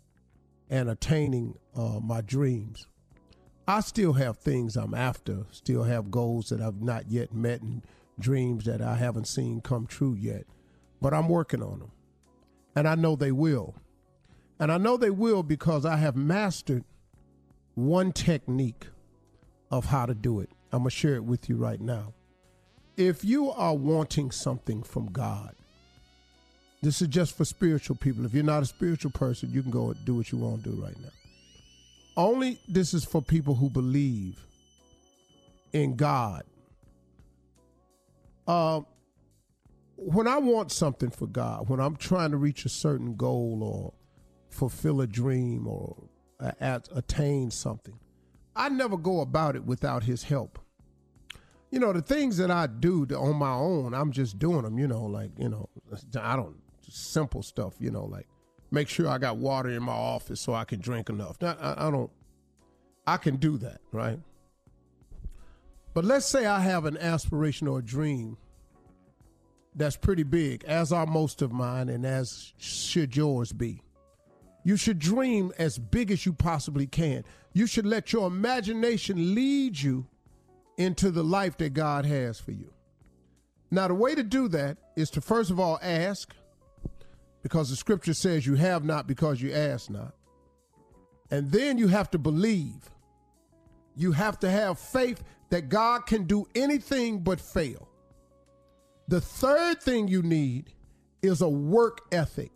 and 0.68 0.90
attaining 0.90 1.54
uh, 1.74 2.00
my 2.02 2.20
dreams. 2.20 2.86
I 3.66 3.80
still 3.80 4.14
have 4.14 4.38
things 4.38 4.76
I'm 4.76 4.94
after, 4.94 5.44
still 5.50 5.84
have 5.84 6.10
goals 6.10 6.48
that 6.48 6.60
I've 6.60 6.80
not 6.80 7.10
yet 7.10 7.32
met 7.34 7.62
and 7.62 7.82
dreams 8.18 8.64
that 8.64 8.80
I 8.80 8.96
haven't 8.96 9.26
seen 9.26 9.60
come 9.60 9.86
true 9.86 10.14
yet. 10.14 10.44
But 11.00 11.14
I'm 11.14 11.28
working 11.28 11.62
on 11.62 11.78
them. 11.78 11.92
And 12.74 12.88
I 12.88 12.94
know 12.94 13.16
they 13.16 13.32
will. 13.32 13.74
And 14.58 14.72
I 14.72 14.78
know 14.78 14.96
they 14.96 15.10
will 15.10 15.42
because 15.42 15.84
I 15.84 15.96
have 15.96 16.16
mastered 16.16 16.84
one 17.74 18.12
technique 18.12 18.86
of 19.70 19.86
how 19.86 20.06
to 20.06 20.14
do 20.14 20.40
it. 20.40 20.50
I'm 20.72 20.80
going 20.80 20.90
to 20.90 20.96
share 20.96 21.14
it 21.14 21.24
with 21.24 21.48
you 21.48 21.56
right 21.56 21.80
now. 21.80 22.14
If 22.96 23.24
you 23.24 23.50
are 23.50 23.74
wanting 23.74 24.32
something 24.32 24.82
from 24.82 25.12
God, 25.12 25.54
this 26.82 27.00
is 27.00 27.08
just 27.08 27.36
for 27.36 27.44
spiritual 27.44 27.96
people. 27.96 28.24
If 28.24 28.34
you're 28.34 28.44
not 28.44 28.62
a 28.62 28.66
spiritual 28.66 29.10
person, 29.12 29.50
you 29.52 29.62
can 29.62 29.70
go 29.70 29.92
do 30.04 30.16
what 30.16 30.30
you 30.32 30.38
want 30.38 30.64
to 30.64 30.70
do 30.70 30.82
right 30.82 30.98
now. 31.00 31.10
Only 32.16 32.60
this 32.68 32.94
is 32.94 33.04
for 33.04 33.22
people 33.22 33.54
who 33.54 33.70
believe 33.70 34.44
in 35.72 35.94
God. 35.96 36.42
Uh, 38.46 38.80
when 40.00 40.28
I 40.28 40.38
want 40.38 40.70
something 40.70 41.10
for 41.10 41.26
God, 41.26 41.68
when 41.68 41.80
I'm 41.80 41.96
trying 41.96 42.30
to 42.30 42.36
reach 42.36 42.64
a 42.64 42.68
certain 42.68 43.16
goal 43.16 43.64
or 43.64 43.92
fulfill 44.48 45.00
a 45.00 45.08
dream 45.08 45.66
or 45.66 45.96
attain 46.60 47.50
something, 47.50 47.98
I 48.54 48.68
never 48.68 48.96
go 48.96 49.20
about 49.20 49.56
it 49.56 49.64
without 49.64 50.04
His 50.04 50.22
help. 50.22 50.60
You 51.70 51.80
know, 51.80 51.92
the 51.92 52.00
things 52.00 52.36
that 52.36 52.50
I 52.50 52.68
do 52.68 53.06
on 53.14 53.36
my 53.36 53.52
own, 53.52 53.92
I'm 53.92 54.12
just 54.12 54.38
doing 54.38 54.62
them, 54.62 54.78
you 54.78 54.86
know, 54.86 55.04
like, 55.04 55.32
you 55.36 55.48
know, 55.48 55.68
I 56.18 56.36
don't, 56.36 56.56
simple 56.88 57.42
stuff, 57.42 57.74
you 57.80 57.90
know, 57.90 58.04
like 58.04 58.26
make 58.70 58.88
sure 58.88 59.08
I 59.08 59.18
got 59.18 59.36
water 59.36 59.68
in 59.68 59.82
my 59.82 59.92
office 59.92 60.40
so 60.40 60.54
I 60.54 60.64
can 60.64 60.80
drink 60.80 61.10
enough. 61.10 61.42
I, 61.42 61.74
I 61.76 61.90
don't, 61.90 62.10
I 63.06 63.16
can 63.16 63.36
do 63.36 63.58
that, 63.58 63.80
right? 63.92 64.18
But 65.92 66.04
let's 66.04 66.24
say 66.24 66.46
I 66.46 66.60
have 66.60 66.84
an 66.84 66.96
aspiration 66.96 67.66
or 67.66 67.80
a 67.80 67.84
dream 67.84 68.36
that's 69.74 69.96
pretty 69.96 70.22
big, 70.22 70.64
as 70.64 70.92
are 70.92 71.06
most 71.06 71.42
of 71.42 71.52
mine, 71.52 71.88
and 71.88 72.04
as 72.04 72.52
should 72.58 73.16
yours 73.16 73.52
be. 73.52 73.82
You 74.64 74.76
should 74.76 74.98
dream 74.98 75.52
as 75.58 75.78
big 75.78 76.10
as 76.10 76.26
you 76.26 76.32
possibly 76.32 76.86
can. 76.86 77.24
You 77.52 77.66
should 77.66 77.86
let 77.86 78.12
your 78.12 78.26
imagination 78.26 79.34
lead 79.34 79.80
you 79.80 80.06
into 80.76 81.10
the 81.10 81.22
life 81.22 81.56
that 81.58 81.74
God 81.74 82.04
has 82.06 82.38
for 82.38 82.52
you. 82.52 82.72
Now, 83.70 83.88
the 83.88 83.94
way 83.94 84.14
to 84.14 84.22
do 84.22 84.48
that 84.48 84.78
is 84.96 85.10
to 85.10 85.20
first 85.20 85.50
of 85.50 85.60
all 85.60 85.78
ask, 85.82 86.34
because 87.42 87.70
the 87.70 87.76
scripture 87.76 88.14
says 88.14 88.46
you 88.46 88.56
have 88.56 88.84
not 88.84 89.06
because 89.06 89.40
you 89.40 89.52
ask 89.52 89.90
not. 89.90 90.14
And 91.30 91.50
then 91.50 91.78
you 91.78 91.88
have 91.88 92.10
to 92.12 92.18
believe. 92.18 92.90
You 93.96 94.12
have 94.12 94.38
to 94.40 94.50
have 94.50 94.78
faith 94.78 95.22
that 95.50 95.68
God 95.68 96.06
can 96.06 96.24
do 96.24 96.46
anything 96.54 97.20
but 97.20 97.40
fail. 97.40 97.87
The 99.08 99.22
third 99.22 99.82
thing 99.82 100.06
you 100.06 100.20
need 100.22 100.66
is 101.22 101.40
a 101.40 101.48
work 101.48 102.02
ethic, 102.12 102.50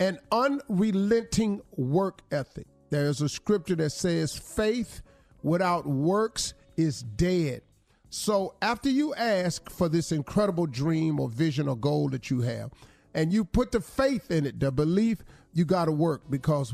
an 0.00 0.18
unrelenting 0.32 1.60
work 1.76 2.22
ethic. 2.32 2.66
There's 2.88 3.20
a 3.20 3.28
scripture 3.28 3.76
that 3.76 3.90
says 3.90 4.34
faith 4.34 5.02
without 5.42 5.86
works 5.86 6.54
is 6.78 7.02
dead. 7.02 7.60
So 8.08 8.54
after 8.62 8.88
you 8.88 9.14
ask 9.16 9.68
for 9.68 9.90
this 9.90 10.12
incredible 10.12 10.64
dream 10.66 11.20
or 11.20 11.28
vision 11.28 11.68
or 11.68 11.76
goal 11.76 12.08
that 12.08 12.30
you 12.30 12.40
have, 12.40 12.70
and 13.12 13.30
you 13.30 13.44
put 13.44 13.70
the 13.70 13.80
faith 13.80 14.30
in 14.30 14.46
it, 14.46 14.58
the 14.58 14.72
belief, 14.72 15.18
you 15.52 15.66
got 15.66 15.86
to 15.86 15.92
work 15.92 16.22
because 16.30 16.72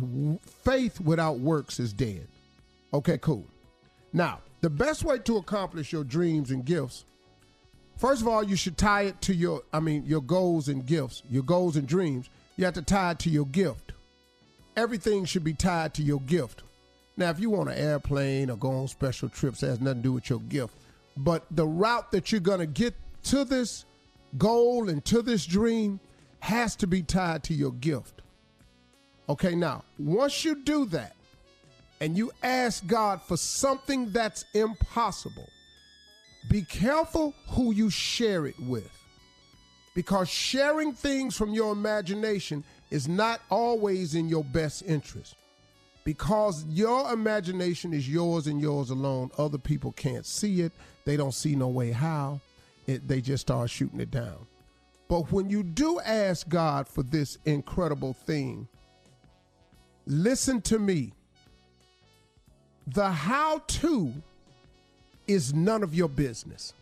faith 0.65 1.01
without 1.01 1.41
works 1.41 1.81
is 1.81 1.93
dead. 1.93 2.29
Okay, 2.95 3.19
cool. 3.19 3.47
Now, 4.13 4.41
the 4.61 4.71
best 4.71 5.03
way 5.03 5.19
to 5.19 5.39
accomplish 5.39 5.93
your 5.93 6.05
dreams 6.05 6.53
and 6.53 6.65
gifts, 6.65 7.05
first 7.97 8.23
of 8.23 8.29
all, 8.29 8.43
you 8.43 8.57
should 8.57 8.77
tie 8.77 9.03
it 9.03 9.21
to 9.23 9.35
your, 9.35 9.63
I 9.73 9.81
mean, 9.81 10.05
your 10.07 10.23
goals 10.23 10.69
and 10.69 10.85
gifts, 10.85 11.23
your 11.31 11.43
goals 11.43 11.77
and 11.77 11.87
dreams. 11.87 12.29
You 12.57 12.65
have 12.67 12.75
to 12.75 12.83
tie 12.83 13.13
it 13.13 13.19
to 13.21 13.31
your 13.31 13.47
gift. 13.47 13.93
Everything 14.77 15.25
should 15.25 15.45
be 15.45 15.55
tied 15.55 15.95
to 15.95 16.03
your 16.03 16.21
gift. 16.21 16.63
Now, 17.17 17.31
if 17.31 17.41
you 17.41 17.51
want 17.51 17.71
an 17.71 17.79
airplane 17.79 18.51
or 18.51 18.57
go 18.57 18.71
on 18.71 18.89
special 18.89 19.29
trips, 19.29 19.61
that 19.61 19.69
has 19.69 19.81
nothing 19.81 20.03
to 20.03 20.03
do 20.03 20.13
with 20.13 20.31
your 20.31 20.41
gift. 20.41 20.75
But 21.17 21.45
the 21.51 21.67
route 21.67 22.11
that 22.13 22.33
you're 22.33 22.41
going 22.41 22.61
to 22.61 22.67
get 22.67 22.95
to 23.25 23.45
this 23.45 23.85
goal 24.39 24.89
and 24.89 25.05
to 25.07 25.23
this 25.23 25.45
dream 25.45 26.01
has 26.41 26.75
to 26.77 26.87
be 26.87 27.03
tied 27.03 27.43
to 27.45 27.55
your 27.55 27.73
gift. 27.73 28.23
Okay, 29.29 29.55
now, 29.55 29.85
once 29.99 30.45
you 30.45 30.57
do 30.57 30.87
that 30.87 31.15
and 32.01 32.17
you 32.17 32.33
ask 32.43 32.87
God 32.87 33.23
for 33.23 33.37
something 33.37 34.11
that's 34.11 34.45
impossible, 34.55 35.49
be 36.49 36.63
careful 36.63 37.35
who 37.49 37.73
you 37.73 37.91
share 37.91 38.47
it 38.47 38.59
with. 38.61 38.91
Because 39.95 40.29
sharing 40.29 40.93
things 40.93 41.37
from 41.37 41.53
your 41.53 41.73
imagination 41.73 42.65
is 42.91 43.09
not 43.09 43.41
always 43.51 44.15
in 44.15 44.29
your 44.29 44.45
best 44.45 44.83
interest. 44.87 45.37
Because 46.05 46.65
your 46.67 47.13
imagination 47.13 47.93
is 47.93 48.09
yours 48.09 48.47
and 48.47 48.61
yours 48.61 48.91
alone, 48.91 49.31
other 49.39 49.59
people 49.59 49.93
can't 49.93 50.27
see 50.27 50.63
it. 50.63 50.73
They 51.05 51.17
don't 51.17 51.35
see 51.35 51.55
no 51.55 51.69
way 51.69 51.93
how. 51.93 52.41
It, 52.87 53.07
they 53.07 53.21
just 53.21 53.43
start 53.43 53.71
shooting 53.71 54.01
it 54.01 54.11
down. 54.11 54.47
But 55.09 55.31
when 55.31 55.51
you 55.51 55.63
do 55.63 56.01
ask 56.01 56.49
God 56.49 56.89
for 56.89 57.03
this 57.03 57.39
incredible 57.45 58.15
thing, 58.15 58.67
listen 60.07 60.61
to 60.63 60.79
me. 60.79 61.13
The 62.87 63.11
how 63.11 63.59
to 63.59 64.13
is 65.33 65.55
none 65.55 65.83
of 65.83 65.95
your 65.95 66.09
business. 66.09 66.73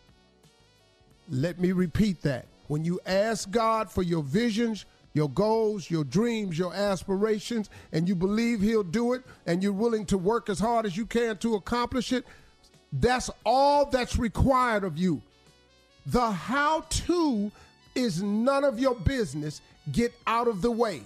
Let 1.28 1.60
me 1.60 1.72
repeat 1.72 2.22
that. 2.22 2.46
When 2.68 2.84
you 2.84 3.00
ask 3.06 3.50
God 3.50 3.90
for 3.90 4.02
your 4.02 4.22
visions, 4.22 4.84
your 5.12 5.28
goals, 5.28 5.90
your 5.90 6.04
dreams, 6.04 6.58
your 6.58 6.72
aspirations, 6.72 7.68
and 7.92 8.08
you 8.08 8.14
believe 8.14 8.60
He'll 8.60 8.82
do 8.82 9.12
it, 9.12 9.22
and 9.46 9.62
you're 9.62 9.72
willing 9.72 10.06
to 10.06 10.18
work 10.18 10.48
as 10.48 10.60
hard 10.60 10.86
as 10.86 10.96
you 10.96 11.06
can 11.06 11.36
to 11.38 11.54
accomplish 11.56 12.12
it, 12.12 12.24
that's 12.92 13.30
all 13.44 13.86
that's 13.86 14.16
required 14.16 14.84
of 14.84 14.98
you. 14.98 15.22
The 16.06 16.30
how 16.30 16.82
to 16.88 17.50
is 17.94 18.22
none 18.22 18.64
of 18.64 18.78
your 18.78 18.94
business. 18.94 19.60
Get 19.92 20.12
out 20.26 20.48
of 20.48 20.62
the 20.62 20.70
way. 20.70 21.02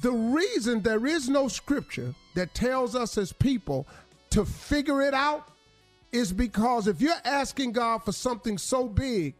The 0.00 0.12
reason 0.12 0.82
there 0.82 1.06
is 1.06 1.28
no 1.28 1.48
scripture 1.48 2.14
that 2.34 2.54
tells 2.54 2.94
us 2.96 3.18
as 3.18 3.32
people 3.32 3.86
to 4.30 4.44
figure 4.44 5.02
it 5.02 5.14
out 5.14 5.49
is 6.12 6.32
because 6.32 6.86
if 6.86 7.00
you're 7.00 7.14
asking 7.24 7.72
God 7.72 8.04
for 8.04 8.12
something 8.12 8.58
so 8.58 8.88
big, 8.88 9.34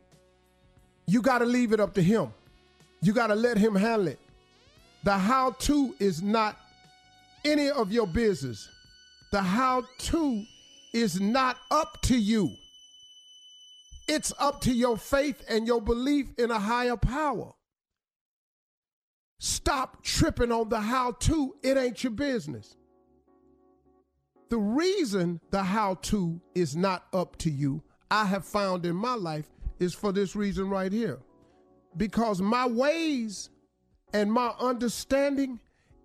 you 1.06 1.22
got 1.22 1.38
to 1.38 1.44
leave 1.44 1.72
it 1.72 1.80
up 1.80 1.94
to 1.94 2.02
Him. 2.02 2.32
You 3.02 3.12
got 3.12 3.28
to 3.28 3.34
let 3.34 3.56
Him 3.56 3.74
handle 3.74 4.08
it. 4.08 4.18
The 5.04 5.16
how 5.16 5.52
to 5.52 5.94
is 5.98 6.22
not 6.22 6.56
any 7.44 7.70
of 7.70 7.90
your 7.90 8.06
business. 8.06 8.68
The 9.32 9.40
how 9.40 9.84
to 9.98 10.44
is 10.92 11.20
not 11.20 11.56
up 11.70 12.00
to 12.02 12.16
you. 12.16 12.50
It's 14.08 14.32
up 14.38 14.60
to 14.62 14.72
your 14.72 14.96
faith 14.96 15.42
and 15.48 15.66
your 15.66 15.80
belief 15.80 16.26
in 16.36 16.50
a 16.50 16.58
higher 16.58 16.96
power. 16.96 17.52
Stop 19.38 20.02
tripping 20.02 20.52
on 20.52 20.68
the 20.68 20.80
how 20.80 21.12
to. 21.12 21.54
It 21.62 21.76
ain't 21.76 22.04
your 22.04 22.10
business. 22.10 22.76
The 24.50 24.58
reason 24.58 25.40
the 25.52 25.62
how 25.62 25.94
to 26.02 26.40
is 26.56 26.74
not 26.74 27.04
up 27.12 27.36
to 27.38 27.50
you, 27.50 27.84
I 28.10 28.24
have 28.24 28.44
found 28.44 28.84
in 28.84 28.96
my 28.96 29.14
life, 29.14 29.48
is 29.78 29.94
for 29.94 30.10
this 30.10 30.34
reason 30.34 30.68
right 30.68 30.90
here. 30.90 31.20
Because 31.96 32.42
my 32.42 32.66
ways 32.66 33.50
and 34.12 34.30
my 34.30 34.52
understanding 34.58 35.60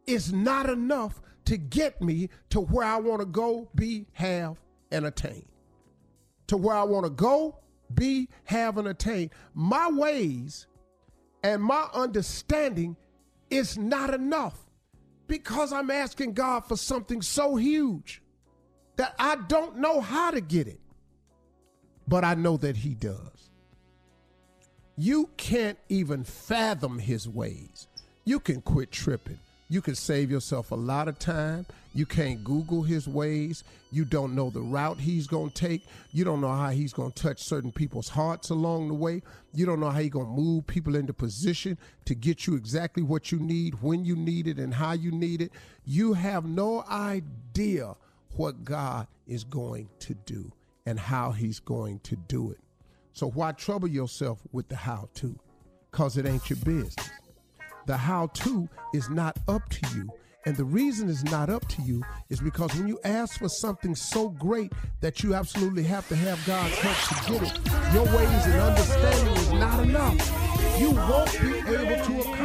is 0.05 0.31
not 0.31 0.69
enough 0.69 1.23
to 1.45 1.57
get 1.57 1.99
me 2.03 2.29
to 2.49 2.61
where 2.61 2.85
I 2.85 2.97
want 2.97 3.21
to 3.21 3.25
go, 3.25 3.67
be, 3.73 4.05
have, 4.13 4.61
and 4.91 5.07
attain. 5.07 5.47
To 6.47 6.57
where 6.57 6.75
I 6.75 6.83
want 6.83 7.05
to 7.05 7.09
go, 7.09 7.57
be, 7.95 8.29
have, 8.43 8.77
and 8.77 8.87
attain. 8.87 9.31
My 9.55 9.89
ways 9.89 10.67
and 11.43 11.63
my 11.63 11.87
understanding 11.95 12.95
is 13.49 13.75
not 13.75 14.13
enough 14.13 14.67
because 15.25 15.73
I'm 15.73 15.89
asking 15.89 16.33
God 16.33 16.67
for 16.67 16.77
something 16.77 17.23
so 17.23 17.55
huge 17.55 18.21
that 18.97 19.15
I 19.19 19.37
don't 19.47 19.77
know 19.77 20.01
how 20.01 20.31
to 20.31 20.41
get 20.41 20.67
it, 20.67 20.79
but 22.07 22.23
I 22.23 22.35
know 22.35 22.57
that 22.57 22.77
He 22.77 22.93
does. 22.93 23.49
You 24.97 25.29
can't 25.37 25.77
even 25.89 26.23
fathom 26.23 26.99
His 26.99 27.27
ways. 27.27 27.87
You 28.23 28.39
can 28.39 28.61
quit 28.61 28.91
tripping. 28.91 29.39
You 29.67 29.81
can 29.81 29.95
save 29.95 30.29
yourself 30.29 30.71
a 30.71 30.75
lot 30.75 31.07
of 31.07 31.17
time. 31.17 31.65
You 31.95 32.05
can't 32.05 32.43
Google 32.43 32.83
his 32.83 33.07
ways. 33.07 33.63
You 33.91 34.05
don't 34.05 34.35
know 34.35 34.49
the 34.49 34.59
route 34.59 34.99
he's 34.99 35.27
going 35.27 35.49
to 35.49 35.55
take. 35.55 35.81
You 36.11 36.23
don't 36.23 36.41
know 36.41 36.51
how 36.51 36.69
he's 36.69 36.93
going 36.93 37.13
to 37.13 37.23
touch 37.23 37.41
certain 37.41 37.71
people's 37.71 38.09
hearts 38.09 38.49
along 38.49 38.89
the 38.89 38.93
way. 38.93 39.23
You 39.53 39.65
don't 39.65 39.79
know 39.79 39.89
how 39.89 39.99
he's 39.99 40.11
going 40.11 40.27
to 40.27 40.41
move 40.41 40.67
people 40.67 40.95
into 40.95 41.13
position 41.13 41.77
to 42.03 42.13
get 42.13 42.45
you 42.45 42.55
exactly 42.55 43.01
what 43.01 43.31
you 43.31 43.39
need, 43.39 43.81
when 43.81 44.05
you 44.05 44.15
need 44.15 44.47
it, 44.47 44.59
and 44.59 44.73
how 44.73 44.91
you 44.91 45.11
need 45.11 45.41
it. 45.41 45.51
You 45.85 46.13
have 46.13 46.45
no 46.45 46.83
idea 46.89 47.95
what 48.35 48.63
God 48.63 49.07
is 49.27 49.43
going 49.43 49.89
to 49.99 50.13
do 50.13 50.51
and 50.85 50.99
how 50.99 51.31
he's 51.31 51.59
going 51.59 51.99
to 51.99 52.15
do 52.15 52.51
it. 52.51 52.59
So 53.13 53.29
why 53.29 53.53
trouble 53.53 53.87
yourself 53.87 54.39
with 54.51 54.67
the 54.67 54.75
how 54.75 55.09
to? 55.15 55.39
Because 55.91 56.17
it 56.17 56.25
ain't 56.25 56.49
your 56.49 56.57
business. 56.57 56.95
The 57.85 57.97
how 57.97 58.27
to 58.27 58.67
is 58.93 59.09
not 59.09 59.37
up 59.47 59.67
to 59.69 59.95
you. 59.95 60.09
And 60.45 60.55
the 60.55 60.65
reason 60.65 61.09
it's 61.09 61.23
not 61.23 61.49
up 61.49 61.67
to 61.69 61.81
you 61.81 62.03
is 62.29 62.39
because 62.39 62.75
when 62.75 62.87
you 62.87 62.99
ask 63.03 63.39
for 63.39 63.49
something 63.49 63.95
so 63.95 64.29
great 64.29 64.71
that 65.01 65.23
you 65.23 65.33
absolutely 65.33 65.83
have 65.83 66.07
to 66.09 66.15
have 66.15 66.45
God's 66.45 66.75
help 66.75 66.97
to 67.25 67.31
get 67.31 67.41
it, 67.41 67.93
your 67.93 68.05
ways 68.05 68.45
and 68.45 68.61
understanding 68.61 69.33
is 69.37 69.51
not 69.53 69.79
enough. 69.83 70.79
You 70.79 70.91
won't 70.91 71.31
be 71.41 71.57
able 71.73 72.05
to 72.05 72.21
accomplish 72.21 72.44